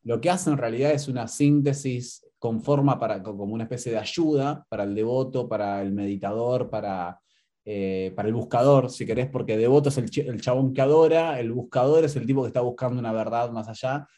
lo 0.04 0.18
que 0.18 0.30
hace 0.30 0.48
en 0.48 0.56
realidad 0.56 0.92
es 0.92 1.08
una 1.08 1.28
síntesis 1.28 2.26
conforma 2.40 2.98
para, 2.98 3.22
como 3.22 3.44
una 3.44 3.62
especie 3.62 3.92
de 3.92 3.98
ayuda 3.98 4.66
para 4.68 4.82
el 4.82 4.96
devoto, 4.96 5.48
para 5.48 5.80
el 5.82 5.92
meditador, 5.92 6.68
para, 6.68 7.20
eh, 7.64 8.12
para 8.16 8.26
el 8.26 8.34
buscador, 8.34 8.90
si 8.90 9.06
querés, 9.06 9.28
porque 9.30 9.56
devoto 9.56 9.90
es 9.90 9.98
el, 9.98 10.10
el, 10.26 10.40
chabón 10.40 10.74
que 10.74 10.80
adora, 10.80 11.38
el 11.38 11.52
buscador 11.52 12.04
es 12.04 12.16
el 12.16 12.26
tipo 12.26 12.42
que 12.42 12.48
está 12.48 12.60
buscando 12.60 12.98
una 12.98 13.12
verdad 13.12 13.52
más 13.52 13.68
allá, 13.68 14.08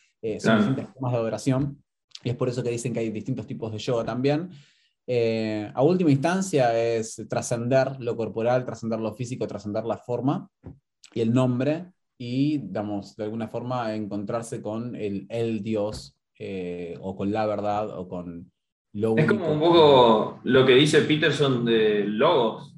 son 0.41 0.57
distintas 0.57 0.91
formas 0.95 1.13
de 1.13 1.19
adoración. 1.19 1.83
Y 2.25 2.31
es 2.31 2.37
por 2.37 2.49
eso 2.49 2.63
que 2.63 2.71
dicen 2.71 2.95
que 2.95 3.01
hay 3.01 3.11
distintos 3.11 3.47
tipos 3.47 3.73
de 3.73 3.79
yoga 3.79 4.05
también. 4.05 4.49
Eh, 5.07 5.71
a 5.75 5.83
última 5.83 6.11
instancia 6.11 6.79
es 6.79 7.23
trascender 7.29 8.01
lo 8.01 8.17
corporal, 8.17 8.65
trascender 8.65 9.01
lo 9.01 9.13
físico, 9.15 9.47
trascender 9.47 9.85
la 9.85 9.99
forma 9.99 10.49
y 11.13 11.21
el 11.21 11.33
nombre 11.33 11.93
y, 12.17 12.59
digamos, 12.59 13.17
de 13.17 13.25
alguna 13.25 13.49
forma 13.49 13.95
encontrarse 13.95 14.63
con 14.63 14.95
el, 14.95 15.27
el 15.29 15.63
Dios 15.63 16.17
eh, 16.39 16.97
o 17.01 17.17
con 17.17 17.33
la 17.33 17.47
verdad 17.47 17.99
o 17.99 18.09
con 18.09 18.51
lo 18.95 19.17
Es 19.17 19.27
como 19.27 19.53
un 19.53 19.61
poco 19.61 20.41
lo 20.45 20.67
que 20.67 20.75
dice 20.75 21.03
Peterson 21.03 21.65
de 21.65 22.05
logos. 22.05 22.75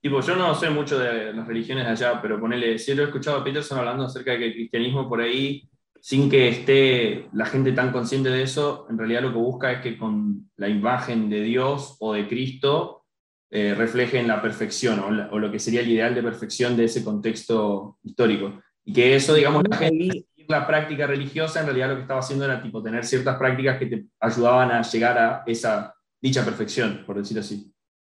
Tipo, 0.00 0.20
yo 0.20 0.36
no 0.36 0.54
sé 0.54 0.70
mucho 0.70 0.98
de 0.98 1.32
las 1.32 1.46
religiones 1.46 1.86
allá, 1.86 2.20
pero 2.22 2.38
ponele, 2.38 2.78
si 2.78 2.94
lo 2.94 3.02
he 3.02 3.06
escuchado 3.06 3.38
a 3.38 3.44
Peterson 3.44 3.78
hablando 3.78 4.04
acerca 4.04 4.32
de 4.32 4.38
que 4.38 4.46
el 4.46 4.52
cristianismo 4.52 5.08
por 5.08 5.20
ahí 5.20 5.68
sin 6.00 6.30
que 6.30 6.48
esté 6.48 7.28
la 7.32 7.46
gente 7.46 7.72
tan 7.72 7.92
consciente 7.92 8.30
de 8.30 8.42
eso, 8.42 8.86
en 8.88 8.98
realidad 8.98 9.22
lo 9.22 9.32
que 9.32 9.38
busca 9.38 9.72
es 9.72 9.80
que 9.80 9.98
con 9.98 10.50
la 10.56 10.68
imagen 10.68 11.28
de 11.28 11.42
Dios 11.42 11.96
o 12.00 12.12
de 12.12 12.28
Cristo 12.28 13.04
eh, 13.50 13.74
reflejen 13.74 14.28
la 14.28 14.40
perfección 14.40 15.00
o, 15.00 15.38
lo 15.38 15.50
que 15.50 15.58
sería 15.58 15.80
el 15.80 15.90
ideal 15.90 16.14
de 16.14 16.22
perfección 16.22 16.76
de 16.76 16.84
ese 16.84 17.02
contexto 17.02 17.98
histórico. 18.02 18.60
Y 18.84 18.92
que 18.92 19.16
eso, 19.16 19.34
digamos, 19.34 19.62
la, 19.68 19.76
gente, 19.76 20.24
la 20.48 20.66
práctica 20.66 21.06
religiosa, 21.06 21.60
en 21.60 21.66
realidad 21.66 21.90
lo 21.90 21.96
que 21.96 22.02
estaba 22.02 22.20
haciendo 22.20 22.44
era 22.44 22.62
tipo, 22.62 22.82
tener 22.82 23.04
ciertas 23.04 23.36
prácticas 23.36 23.78
que 23.78 23.86
te 23.86 24.06
ayudaban 24.20 24.70
a 24.70 24.82
llegar 24.82 25.18
a 25.18 25.42
esa 25.46 25.94
dicha 26.20 26.44
perfección, 26.44 27.04
por 27.06 27.16
decir 27.18 27.38
así. 27.38 27.72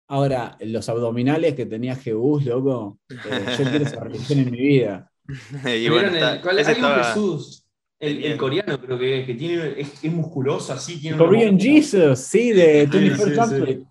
Ahora, 0.08 0.56
los 0.60 0.88
abdominales 0.88 1.54
que 1.54 1.66
tenía 1.66 1.94
Jehús, 1.94 2.44
loco, 2.44 2.98
eh, 3.08 3.56
yo 3.58 3.64
quiero 3.64 3.84
esa 3.84 4.00
religión 4.00 4.38
en 4.40 4.50
mi 4.50 4.58
vida. 4.58 5.10
y 5.78 5.88
bueno, 5.88 6.10
¿Cuál 6.42 6.58
es 6.58 6.66
Jesús? 6.66 7.66
El, 7.98 8.36
coreano 8.36 8.80
creo 8.80 8.98
que, 8.98 9.24
que 9.24 9.34
tiene, 9.34 9.80
es, 9.80 10.02
es, 10.02 10.12
musculoso 10.12 10.72
así. 10.72 11.00
Tiene 11.00 11.16
Korean 11.16 11.56
Jesus, 11.56 12.18
sí, 12.18 12.50
de 12.50 12.86
Tony 12.90 13.10
sí, 13.10 13.86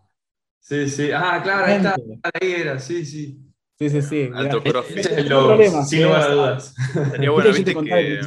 sí, 0.59 0.89
sí, 0.89 1.11
Ah, 1.15 1.39
claro, 1.41 1.65
ahí 1.65 1.77
está. 1.77 1.95
Ahí 2.33 2.51
era, 2.51 2.77
sí, 2.77 3.05
sí. 3.05 3.39
Sí, 3.81 3.89
sí, 3.89 4.01
sí. 4.03 4.29
Alto 4.31 4.61
crossfit. 4.61 5.09
Logo, 5.27 5.57
sin 5.85 6.03
lugar 6.03 6.21
a 6.21 6.27
dudas. 6.27 6.75
Sería 7.09 7.31
bueno, 7.31 7.49
viste 7.51 7.73
que 7.73 8.21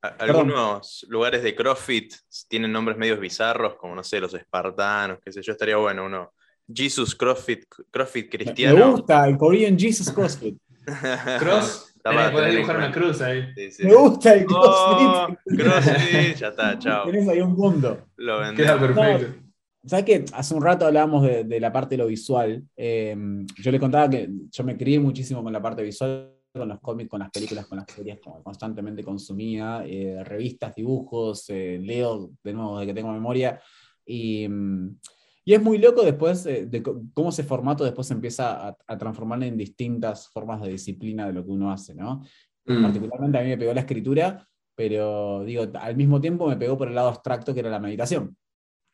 algunos 0.00 1.04
lugares 1.08 1.42
de 1.42 1.56
CrossFit 1.56 2.14
tienen 2.46 2.70
nombres 2.70 2.96
medios 2.96 3.18
bizarros, 3.18 3.74
como 3.74 3.96
no 3.96 4.04
sé, 4.04 4.20
los 4.20 4.32
espartanos, 4.32 5.18
qué 5.24 5.32
sé 5.32 5.42
yo, 5.42 5.52
estaría 5.52 5.76
bueno 5.76 6.06
uno. 6.06 6.32
Jesus 6.72 7.16
CrossFit, 7.16 7.64
CrossFit 7.90 8.30
cristiano. 8.30 8.76
Me 8.78 8.92
gusta, 8.92 9.26
el 9.26 9.36
Korean 9.36 9.76
Jesus 9.76 10.12
CrossFit. 10.12 10.56
Cross 11.40 11.96
Podés 12.02 12.52
dibujar 12.52 12.76
una 12.76 12.92
cruz 12.92 13.20
ahí. 13.20 13.52
Me 13.80 13.92
gusta 13.92 14.34
el 14.34 14.46
oh, 14.48 15.36
crossfit. 15.44 16.36
ya 16.36 16.48
está, 16.48 16.78
chao. 16.78 17.10
Tienes 17.10 17.28
ahí 17.28 17.40
un 17.40 17.56
punto. 17.56 18.06
Lo 18.16 18.54
Queda 18.54 18.78
perfecto. 18.78 19.49
¿Sabes 19.84 20.04
qué? 20.04 20.24
Hace 20.34 20.54
un 20.54 20.62
rato 20.62 20.86
hablábamos 20.86 21.22
de, 21.22 21.60
la 21.60 21.72
parte 21.72 21.96
de 21.96 22.02
lo 22.02 22.06
visual. 22.06 22.62
Em, 22.76 23.46
yo 23.62 23.70
le 23.70 23.80
contaba 23.80 24.10
que 24.10 24.28
yo 24.50 24.64
me 24.64 24.76
crié 24.76 25.00
muchísimo 25.00 25.42
con 25.42 25.52
la 25.52 25.62
parte 25.62 25.82
visual, 25.82 26.34
con 26.52 26.68
los 26.68 26.80
cómics, 26.80 27.08
con 27.08 27.20
las 27.20 27.30
películas, 27.30 27.66
con 27.66 27.78
las 27.78 27.86
series, 27.90 28.20
como 28.20 28.42
constantemente 28.42 29.02
consumía, 29.02 29.82
eh, 29.86 30.22
revistas, 30.24 30.74
dibujos, 30.74 31.48
eh, 31.48 31.78
leo 31.82 32.30
de 32.44 32.52
nuevo 32.52 32.78
desde 32.78 32.92
que 32.92 33.00
tengo 33.00 33.12
memoria. 33.12 33.60
Y. 34.04 34.44
Em, 34.44 34.96
y 35.44 35.54
es 35.54 35.62
muy 35.62 35.78
loco 35.78 36.02
después 36.02 36.44
eh, 36.46 36.66
de 36.66 36.82
cómo 36.82 37.30
ese 37.30 37.44
formato 37.44 37.82
después 37.82 38.06
se 38.06 38.14
empieza 38.14 38.76
a, 38.86 38.98
transformar 38.98 39.42
en 39.42 39.56
distintas 39.56 40.28
formas 40.28 40.60
de 40.62 40.68
disciplina 40.68 41.26
de 41.26 41.32
lo 41.32 41.44
que 41.44 41.50
uno 41.50 41.72
hace, 41.72 41.94
¿no? 41.94 42.22
Mm. 42.66 42.82
Particularmente 42.82 43.38
a 43.38 43.42
mí 43.42 43.48
me 43.48 43.58
pegó 43.58 43.72
la 43.72 43.80
escritura, 43.80 44.46
pero 44.74 45.42
digo, 45.44 45.64
al 45.74 45.96
mismo 45.96 46.20
tiempo 46.20 46.46
me 46.46 46.56
pegó 46.56 46.76
por 46.76 46.88
el 46.88 46.94
lado 46.94 47.08
abstracto 47.08 47.54
que 47.54 47.60
era 47.60 47.70
la 47.70 47.80
meditación. 47.80 48.36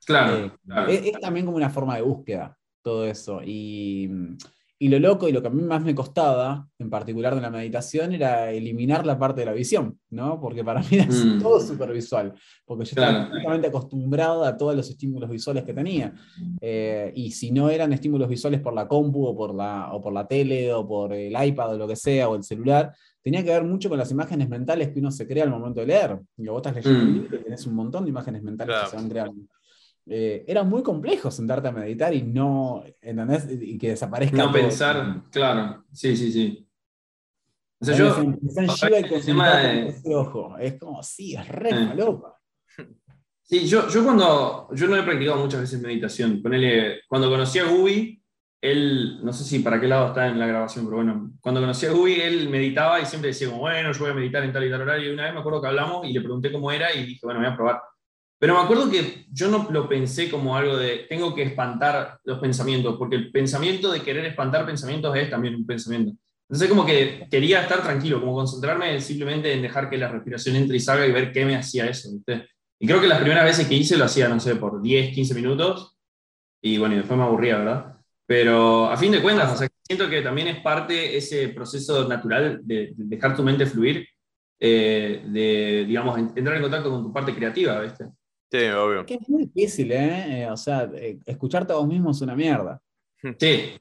Claro. 0.06 0.56
Eh, 0.88 1.12
es, 1.12 1.20
también 1.20 1.44
como 1.44 1.58
una 1.58 1.68
forma 1.68 1.96
de 1.96 2.02
búsqueda 2.02 2.56
todo 2.86 3.04
eso. 3.04 3.40
Y, 3.44 4.08
y 4.78 4.88
lo 4.88 5.00
loco 5.00 5.28
y 5.28 5.32
lo 5.32 5.42
que 5.42 5.48
a 5.48 5.50
mí 5.50 5.60
más 5.62 5.82
me 5.82 5.92
costaba, 5.92 6.68
en 6.78 6.88
particular 6.88 7.34
de 7.34 7.40
la 7.40 7.50
meditación, 7.50 8.12
era 8.12 8.52
eliminar 8.52 9.04
la 9.04 9.18
parte 9.18 9.40
de 9.40 9.46
la 9.46 9.52
visión, 9.52 9.98
¿no? 10.10 10.38
Porque 10.40 10.62
para 10.62 10.80
mí 10.80 10.86
era 10.92 11.06
mm. 11.06 11.42
todo 11.42 11.58
súper 11.58 11.92
visual, 11.92 12.32
porque 12.64 12.84
yo 12.84 12.90
estaba 12.90 13.24
completamente 13.24 13.66
acostumbrado 13.66 14.44
a 14.44 14.56
todos 14.56 14.76
los 14.76 14.88
estímulos 14.88 15.28
visuales 15.28 15.64
que 15.64 15.74
tenía. 15.74 16.14
Eh, 16.60 17.10
y 17.16 17.32
si 17.32 17.50
no 17.50 17.70
eran 17.70 17.92
estímulos 17.92 18.28
visuales 18.28 18.60
por 18.60 18.72
la 18.72 18.86
compu 18.86 19.26
o 19.26 19.36
por 19.36 19.52
la, 19.52 19.92
o 19.92 20.00
por 20.00 20.12
la 20.12 20.28
tele 20.28 20.72
o 20.72 20.86
por 20.86 21.12
el 21.12 21.34
iPad 21.44 21.74
o 21.74 21.78
lo 21.78 21.88
que 21.88 21.96
sea, 21.96 22.28
o 22.28 22.36
el 22.36 22.44
celular, 22.44 22.94
tenía 23.20 23.42
que 23.42 23.50
ver 23.50 23.64
mucho 23.64 23.88
con 23.88 23.98
las 23.98 24.12
imágenes 24.12 24.48
mentales 24.48 24.90
que 24.90 25.00
uno 25.00 25.10
se 25.10 25.26
crea 25.26 25.42
al 25.42 25.50
momento 25.50 25.80
de 25.80 25.86
leer. 25.86 26.20
Y 26.36 26.46
vos 26.46 26.58
estás 26.58 26.76
leyendo 26.76 27.00
un 27.00 27.10
mm. 27.10 27.14
libro 27.14 27.36
y 27.36 27.42
tenés 27.42 27.66
un 27.66 27.74
montón 27.74 28.04
de 28.04 28.10
imágenes 28.10 28.44
mentales 28.44 28.76
que 28.84 28.90
se 28.90 28.96
van 28.96 29.08
creando. 29.08 29.42
Eh, 30.08 30.44
era 30.46 30.62
muy 30.62 30.82
complejo 30.84 31.30
sentarte 31.32 31.66
a 31.68 31.72
meditar 31.72 32.14
y 32.14 32.22
no, 32.22 32.84
¿entendés? 33.00 33.48
Y 33.50 33.76
que 33.76 33.90
desaparezca. 33.90 34.36
No 34.36 34.52
pensar, 34.52 35.22
claro, 35.32 35.84
sí, 35.92 36.16
sí, 36.16 36.30
sí. 36.30 36.66
O 37.80 37.84
sea, 37.84 37.94
yo, 37.96 38.16
en 38.18 38.38
de- 40.02 40.14
ojo. 40.14 40.56
Es 40.58 40.78
como, 40.78 41.02
sí, 41.02 41.34
es 41.34 41.46
re 41.48 41.70
Eh. 41.70 41.92
Sí, 43.42 43.66
yo, 43.66 43.88
yo 43.88 44.02
cuando. 44.02 44.68
Yo 44.72 44.86
no 44.88 44.96
he 44.96 45.02
practicado 45.02 45.38
muchas 45.38 45.60
veces 45.60 45.80
meditación. 45.80 46.42
Ponele, 46.42 47.02
cuando 47.06 47.28
conocí 47.28 47.58
a 47.58 47.64
Gubi, 47.64 48.20
él. 48.60 49.20
No 49.22 49.32
sé 49.32 49.44
si 49.44 49.58
para 49.58 49.80
qué 49.80 49.86
lado 49.86 50.08
está 50.08 50.26
en 50.26 50.38
la 50.38 50.46
grabación, 50.46 50.84
pero 50.86 50.96
bueno. 50.96 51.32
Cuando 51.40 51.60
conocí 51.60 51.86
a 51.86 51.92
Gubi, 51.92 52.20
él 52.20 52.48
meditaba 52.48 53.00
y 53.00 53.06
siempre 53.06 53.28
decía, 53.28 53.48
como, 53.48 53.60
bueno, 53.60 53.92
yo 53.92 54.00
voy 54.00 54.10
a 54.10 54.14
meditar 54.14 54.42
en 54.42 54.52
tal 54.52 54.64
y 54.64 54.70
tal 54.70 54.82
horario. 54.82 55.10
Y 55.10 55.14
una 55.14 55.24
vez 55.24 55.34
me 55.34 55.40
acuerdo 55.40 55.60
que 55.60 55.68
hablamos 55.68 56.06
y 56.06 56.12
le 56.12 56.20
pregunté 56.20 56.50
cómo 56.50 56.72
era 56.72 56.92
y 56.94 57.04
dije, 57.04 57.20
bueno, 57.22 57.40
voy 57.40 57.48
a 57.48 57.56
probar. 57.56 57.82
Pero 58.38 58.54
me 58.54 58.60
acuerdo 58.60 58.90
que 58.90 59.24
yo 59.32 59.48
no 59.48 59.66
lo 59.70 59.88
pensé 59.88 60.30
como 60.30 60.56
algo 60.56 60.76
de 60.76 61.06
tengo 61.08 61.34
que 61.34 61.42
espantar 61.42 62.18
los 62.24 62.38
pensamientos, 62.38 62.96
porque 62.98 63.16
el 63.16 63.32
pensamiento 63.32 63.90
de 63.90 64.02
querer 64.02 64.26
espantar 64.26 64.66
pensamientos 64.66 65.16
es 65.16 65.30
también 65.30 65.54
un 65.54 65.66
pensamiento. 65.66 66.12
Entonces, 66.48 66.68
como 66.68 66.84
que 66.86 67.26
quería 67.30 67.62
estar 67.62 67.82
tranquilo, 67.82 68.20
como 68.20 68.34
concentrarme 68.34 69.00
simplemente 69.00 69.52
en 69.52 69.62
dejar 69.62 69.90
que 69.90 69.98
la 69.98 70.08
respiración 70.08 70.56
entre 70.56 70.76
y 70.76 70.80
salga 70.80 71.06
y 71.06 71.12
ver 71.12 71.32
qué 71.32 71.44
me 71.44 71.56
hacía 71.56 71.86
eso. 71.88 72.10
¿viste? 72.12 72.46
Y 72.78 72.86
creo 72.86 73.00
que 73.00 73.08
las 73.08 73.18
primeras 73.20 73.44
veces 73.44 73.66
que 73.66 73.74
hice 73.74 73.96
lo 73.96 74.04
hacía, 74.04 74.28
no 74.28 74.38
sé, 74.38 74.54
por 74.56 74.80
10, 74.82 75.14
15 75.14 75.34
minutos. 75.34 75.96
Y 76.62 76.78
bueno, 76.78 76.94
y 76.94 76.98
después 76.98 77.18
me 77.18 77.24
aburría, 77.24 77.58
¿verdad? 77.58 77.96
Pero 78.26 78.86
a 78.90 78.96
fin 78.96 79.12
de 79.12 79.22
cuentas, 79.22 79.52
o 79.52 79.56
sea, 79.56 79.68
siento 79.86 80.08
que 80.10 80.22
también 80.22 80.48
es 80.48 80.60
parte 80.62 81.16
ese 81.16 81.48
proceso 81.48 82.08
natural 82.08 82.60
de, 82.64 82.92
de 82.96 83.04
dejar 83.06 83.36
tu 83.36 83.42
mente 83.42 83.66
fluir, 83.66 84.06
eh, 84.60 85.22
de, 85.26 85.84
digamos, 85.86 86.18
en- 86.18 86.32
entrar 86.36 86.56
en 86.56 86.62
contacto 86.62 86.90
con 86.90 87.02
tu 87.04 87.12
parte 87.12 87.34
creativa, 87.34 87.80
¿viste? 87.80 88.06
Sí, 88.50 88.58
obvio. 88.68 89.04
Que 89.06 89.14
es 89.14 89.28
muy 89.28 89.46
difícil, 89.46 89.92
¿eh? 89.92 90.42
Eh, 90.42 90.50
O 90.50 90.56
sea, 90.56 90.88
eh, 90.94 91.18
escucharte 91.26 91.72
a 91.72 91.76
vos 91.76 91.86
mismo 91.88 92.10
es 92.12 92.20
una 92.20 92.34
mierda. 92.36 92.80
Sí. 93.38 93.72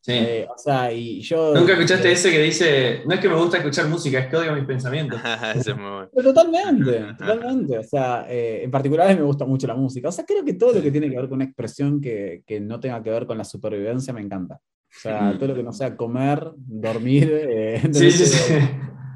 Sí. 0.00 0.12
Eh, 0.12 0.46
o 0.48 0.56
sea, 0.56 0.92
y 0.92 1.20
yo. 1.20 1.52
Nunca 1.52 1.72
escuchaste 1.72 2.08
eh, 2.08 2.12
ese 2.12 2.30
que 2.30 2.38
dice, 2.40 3.02
no 3.06 3.12
es 3.14 3.20
que 3.20 3.28
me 3.28 3.34
gusta 3.34 3.56
escuchar 3.58 3.88
música, 3.88 4.20
es 4.20 4.28
que 4.28 4.36
odio 4.36 4.52
mis 4.52 4.64
pensamientos. 4.64 5.20
Ese 5.56 5.72
es 5.72 5.76
muy 5.76 5.90
bueno. 5.90 6.08
Pero 6.14 6.32
totalmente, 6.32 7.14
totalmente. 7.18 7.78
O 7.78 7.82
sea, 7.82 8.24
eh, 8.28 8.62
en 8.62 8.70
particular 8.70 9.08
a 9.08 9.12
mí 9.12 9.16
me 9.18 9.26
gusta 9.26 9.44
mucho 9.44 9.66
la 9.66 9.74
música. 9.74 10.08
O 10.08 10.12
sea, 10.12 10.24
creo 10.24 10.44
que 10.44 10.54
todo 10.54 10.74
lo 10.74 10.80
que 10.80 10.92
tiene 10.92 11.10
que 11.10 11.16
ver 11.16 11.24
con 11.28 11.36
una 11.36 11.44
expresión 11.44 12.00
que, 12.00 12.44
que 12.46 12.60
no 12.60 12.78
tenga 12.78 13.02
que 13.02 13.10
ver 13.10 13.26
con 13.26 13.36
la 13.36 13.42
supervivencia 13.44 14.12
me 14.12 14.20
encanta. 14.20 14.54
O 14.54 14.98
sea, 15.00 15.22
Mm. 15.32 15.38
todo 15.38 15.48
lo 15.48 15.54
que 15.56 15.62
no 15.64 15.72
sea 15.72 15.96
comer, 15.96 16.52
dormir. 16.56 17.28
eh, 17.48 17.82
Sí, 17.92 18.10
sí, 18.12 18.26
sí. 18.26 18.54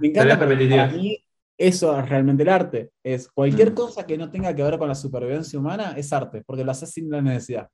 Me 0.01 0.09
encanta 0.09 0.39
para 0.41 0.57
mí 0.57 1.23
eso 1.61 1.99
es 1.99 2.09
realmente 2.09 2.43
el 2.43 2.49
arte. 2.49 2.91
Es 3.05 3.29
cualquier 3.29 3.73
Mm. 3.73 3.75
cosa 3.75 4.07
que 4.07 4.17
no 4.17 4.31
tenga 4.31 4.55
que 4.55 4.63
ver 4.63 4.79
con 4.79 4.89
la 4.89 4.95
supervivencia 4.95 5.59
humana 5.59 5.93
es 5.97 6.13
arte, 6.13 6.43
porque 6.47 6.65
lo 6.65 6.71
haces 6.71 6.91
sin 6.91 7.11
la 7.11 7.21
necesidad. 7.21 7.69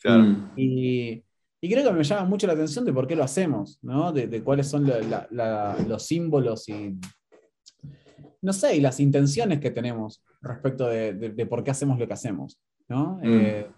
Claro. 0.00 0.22
Mm. 0.24 0.50
Y, 0.56 1.24
y 1.62 1.70
creo 1.70 1.84
que 1.84 1.92
me 1.92 2.04
llama 2.04 2.24
mucho 2.26 2.46
la 2.46 2.52
atención 2.52 2.84
de 2.84 2.92
por 2.92 3.06
qué 3.06 3.16
lo 3.16 3.24
hacemos, 3.24 3.78
¿no? 3.82 4.12
De, 4.12 4.26
de 4.26 4.42
cuáles 4.42 4.68
son 4.68 4.86
la- 4.86 5.00
la- 5.00 5.26
la- 5.30 5.76
los 5.88 6.06
símbolos 6.06 6.68
y, 6.68 6.96
no 8.42 8.52
sé, 8.52 8.76
y 8.76 8.80
las 8.80 9.00
intenciones 9.00 9.60
que 9.60 9.70
tenemos 9.70 10.22
respecto 10.40 10.86
de, 10.88 11.14
de- 11.14 11.30
de 11.30 11.46
por 11.46 11.62
qué 11.64 11.70
hacemos 11.70 11.98
lo 11.98 12.06
que 12.06 12.12
hacemos, 12.14 12.58
¿no? 12.88 13.18
Mm. 13.22 13.24
Eh, 13.24 13.70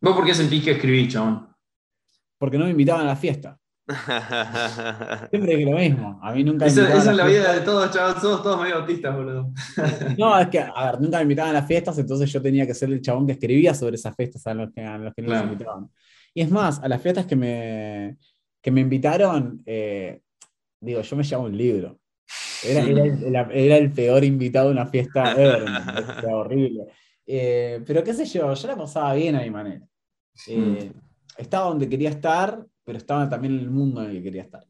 ¿Vos 0.00 0.16
por 0.16 0.24
qué 0.24 0.34
sentís 0.34 0.64
que 0.64 0.72
escribí, 0.72 1.08
chabón? 1.08 1.48
porque 2.38 2.56
no 2.56 2.64
me 2.64 2.70
invitaban 2.70 3.02
a 3.02 3.10
la 3.10 3.16
fiesta. 3.16 3.59
Siempre 5.30 5.56
dije 5.56 5.70
lo 5.70 5.76
mismo. 5.78 6.18
A 6.22 6.32
mí 6.32 6.44
nunca 6.44 6.64
me 6.64 6.70
Esa, 6.70 6.80
invitaban 6.82 7.00
esa 7.02 7.10
a 7.10 7.12
es 7.12 7.16
la 7.18 7.26
fiestas. 7.26 7.52
vida 7.52 7.60
de 7.60 7.64
todos, 7.66 7.90
chavos, 7.90 8.22
somos 8.22 8.42
todos 8.42 8.60
medio 8.62 8.76
autistas, 8.76 9.16
boludo. 9.16 9.52
No, 10.18 10.38
es 10.38 10.48
que, 10.48 10.58
a 10.60 10.90
ver, 10.92 11.00
nunca 11.00 11.16
me 11.18 11.22
invitaban 11.22 11.50
a 11.50 11.60
las 11.60 11.66
fiestas, 11.66 11.98
entonces 11.98 12.32
yo 12.32 12.40
tenía 12.42 12.66
que 12.66 12.74
ser 12.74 12.90
el 12.90 13.00
chabón 13.00 13.26
que 13.26 13.32
escribía 13.32 13.74
sobre 13.74 13.96
esas 13.96 14.14
fiestas 14.14 14.46
a 14.46 14.54
los 14.54 14.70
que, 14.72 14.80
a 14.82 14.98
los 14.98 15.14
que 15.14 15.22
no 15.22 15.34
nos 15.34 15.44
invitaban. 15.44 15.88
Y 16.34 16.42
es 16.42 16.50
más, 16.50 16.80
a 16.82 16.88
las 16.88 17.00
fiestas 17.02 17.26
que 17.26 17.36
me, 17.36 18.16
que 18.62 18.70
me 18.70 18.80
invitaron, 18.80 19.62
eh, 19.66 20.20
digo, 20.80 21.00
yo 21.02 21.16
me 21.16 21.22
llevaba 21.24 21.48
un 21.48 21.56
libro. 21.56 21.98
Era, 22.62 22.82
era, 22.82 23.04
el, 23.04 23.50
era 23.52 23.76
el 23.78 23.90
peor 23.92 24.22
invitado 24.22 24.68
a 24.68 24.72
una 24.72 24.86
fiesta 24.86 25.32
ever, 25.32 25.62
era 26.22 26.36
horrible. 26.36 26.84
Eh, 27.26 27.82
pero 27.86 28.04
qué 28.04 28.12
sé 28.12 28.24
yo, 28.26 28.52
yo 28.52 28.68
la 28.68 28.76
pasaba 28.76 29.14
bien 29.14 29.34
a 29.36 29.42
mi 29.42 29.50
manera. 29.50 29.84
Eh, 30.48 30.92
Estaba 31.36 31.68
donde 31.68 31.88
quería 31.88 32.10
estar, 32.10 32.66
pero 32.90 32.98
estaba 32.98 33.28
también 33.28 33.54
en 33.54 33.60
el 33.60 33.70
mundo 33.70 34.02
en 34.02 34.10
el 34.10 34.16
que 34.16 34.22
quería 34.24 34.42
estar. 34.42 34.64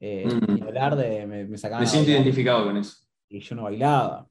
Eh, 0.00 0.26
Mm. 0.26 0.56
Y 0.58 0.62
hablar 0.62 0.94
de, 0.96 1.26
me, 1.26 1.44
me 1.44 1.58
sacaban 1.58 1.82
Me 1.82 1.88
siento 1.90 2.10
identificado 2.12 2.64
con 2.66 2.76
eso. 2.76 2.98
y 3.28 3.40
yo 3.40 3.56
no 3.56 3.64
bailaba. 3.64 4.26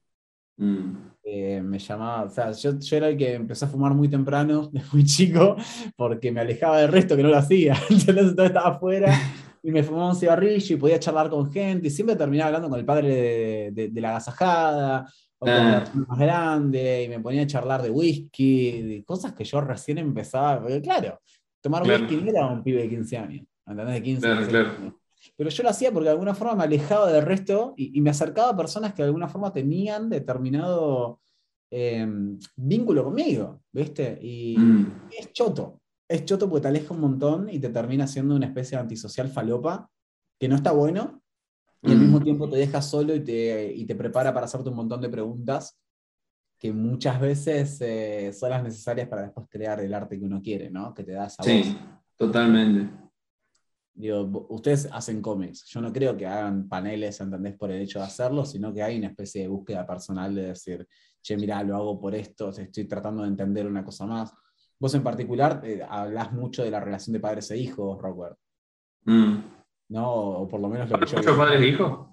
Mm. 0.56 0.92
Eh, 1.22 1.60
me 1.62 1.78
llamaba, 1.78 2.22
o 2.24 2.30
sea, 2.30 2.50
yo, 2.52 2.78
yo 2.78 2.96
era 2.96 3.08
el 3.10 3.16
que 3.18 3.34
empezó 3.34 3.66
a 3.66 3.68
fumar 3.68 3.92
muy 3.92 4.08
temprano, 4.08 4.68
de 4.72 4.80
muy 4.92 5.04
chico, 5.04 5.56
porque 5.94 6.32
me 6.32 6.40
alejaba 6.40 6.78
del 6.80 6.90
resto 6.90 7.14
que 7.16 7.22
no 7.22 7.28
lo 7.28 7.36
hacía. 7.36 7.74
Entonces, 7.90 8.08
entonces 8.08 8.46
estaba 8.46 8.68
afuera 8.76 9.12
y 9.62 9.70
me 9.70 9.82
fumaba 9.82 10.08
un 10.10 10.16
cigarrillo 10.16 10.74
y 10.74 10.78
podía 10.78 10.98
charlar 10.98 11.28
con 11.28 11.52
gente 11.52 11.88
y 11.88 11.90
siempre 11.90 12.16
terminaba 12.16 12.46
hablando 12.48 12.70
con 12.70 12.78
el 12.78 12.84
padre 12.86 13.08
de, 13.14 13.70
de- 13.72 13.88
de 13.88 14.00
la 14.00 14.10
agasajada 14.10 15.06
o 15.40 15.44
con 15.46 15.50
Ah. 15.54 15.78
persona 15.84 16.06
más 16.08 16.18
grande 16.18 17.04
y 17.04 17.08
me 17.08 17.20
ponía 17.20 17.42
a 17.42 17.46
charlar 17.46 17.82
de 17.82 17.90
whisky, 17.90 18.82
de 18.82 19.04
cosas 19.04 19.34
que 19.34 19.44
yo 19.44 19.60
recién 19.60 19.98
empezaba, 19.98 20.60
porque 20.60 20.80
claro, 20.80 21.20
tomar 21.60 21.82
Claro. 21.82 22.04
whisky 22.06 22.28
era 22.28 22.46
un 22.46 22.62
pibe 22.62 22.82
de 22.82 22.88
15 22.88 23.16
años, 23.16 23.46
¿entendés? 23.66 23.94
De 23.94 24.02
15, 24.02 24.20
Claro, 24.20 24.36
16 24.40 24.64
claro. 24.64 24.78
años. 24.82 24.94
Pero 25.36 25.50
yo 25.50 25.62
lo 25.64 25.68
hacía 25.70 25.90
porque 25.92 26.04
de 26.04 26.12
alguna 26.12 26.34
forma 26.34 26.54
me 26.54 26.62
alejaba 26.64 27.10
del 27.12 27.24
resto 27.24 27.74
y, 27.76 27.96
y 27.98 28.00
me 28.00 28.10
acercaba 28.10 28.50
a 28.50 28.56
personas 28.56 28.94
que 28.94 29.02
de 29.02 29.06
alguna 29.08 29.28
forma 29.28 29.52
tenían 29.52 30.08
determinado 30.08 31.20
eh, 31.70 32.06
vínculo 32.56 33.04
conmigo, 33.04 33.60
¿viste? 33.72 34.18
Y 34.22 34.56
Mm. 34.58 34.86
es 35.18 35.32
choto. 35.34 35.80
Es 36.08 36.24
choto 36.24 36.48
porque 36.48 36.62
te 36.62 36.68
aleja 36.68 36.94
un 36.94 37.00
montón 37.00 37.48
y 37.50 37.58
te 37.58 37.68
termina 37.68 38.06
siendo 38.06 38.34
una 38.36 38.46
especie 38.46 38.78
de 38.78 38.82
antisocial 38.82 39.28
falopa 39.28 39.90
que 40.40 40.48
no 40.48 40.56
está 40.56 40.72
bueno 40.72 41.20
y 41.82 41.90
al 41.90 41.98
Mm. 41.98 42.00
mismo 42.00 42.20
tiempo 42.22 42.48
te 42.48 42.56
deja 42.56 42.80
solo 42.80 43.14
y 43.14 43.20
te, 43.20 43.70
y 43.74 43.84
te 43.84 43.94
prepara 43.94 44.32
para 44.32 44.46
hacerte 44.46 44.70
un 44.70 44.76
montón 44.76 45.00
de 45.02 45.10
preguntas 45.10 45.78
que 46.58 46.72
muchas 46.72 47.20
veces 47.20 47.80
eh, 47.80 48.32
son 48.32 48.50
las 48.50 48.62
necesarias 48.62 49.08
para 49.08 49.22
después 49.22 49.46
crear 49.48 49.80
el 49.80 49.94
arte 49.94 50.18
que 50.18 50.24
uno 50.24 50.42
quiere, 50.42 50.70
¿no? 50.70 50.92
Que 50.92 51.04
te 51.04 51.12
da 51.12 51.26
esa 51.26 51.42
voz. 51.42 51.46
Sí, 51.46 51.78
totalmente. 52.16 52.90
Digo, 53.94 54.46
ustedes 54.50 54.88
hacen 54.92 55.22
cómics. 55.22 55.64
Yo 55.66 55.80
no 55.80 55.92
creo 55.92 56.16
que 56.16 56.26
hagan 56.26 56.68
paneles, 56.68 57.20
¿entendés? 57.20 57.56
Por 57.56 57.70
el 57.70 57.82
hecho 57.82 58.00
de 58.00 58.06
hacerlo, 58.06 58.44
sino 58.44 58.72
que 58.72 58.82
hay 58.82 58.98
una 58.98 59.08
especie 59.08 59.42
de 59.42 59.48
búsqueda 59.48 59.86
personal 59.86 60.34
de 60.34 60.48
decir, 60.48 60.86
che, 61.22 61.36
mira, 61.36 61.62
lo 61.62 61.76
hago 61.76 62.00
por 62.00 62.14
esto, 62.14 62.50
estoy 62.50 62.84
tratando 62.84 63.22
de 63.22 63.28
entender 63.28 63.66
una 63.66 63.84
cosa 63.84 64.06
más. 64.06 64.32
Vos 64.80 64.94
en 64.94 65.02
particular 65.02 65.60
eh, 65.64 65.82
hablás 65.88 66.32
mucho 66.32 66.62
de 66.62 66.70
la 66.70 66.80
relación 66.80 67.12
de 67.12 67.20
padres 67.20 67.50
e 67.50 67.58
hijos, 67.58 68.00
Rockwell, 68.00 68.34
Mm. 69.04 69.38
¿no? 69.90 70.12
O 70.12 70.48
por 70.48 70.60
lo 70.60 70.68
menos 70.68 70.90
lo 70.90 70.98
que 70.98 71.06
yo... 71.06 71.16
¿Muchos 71.16 71.36
padres 71.36 71.62
e 71.62 71.68
hijos? 71.68 72.08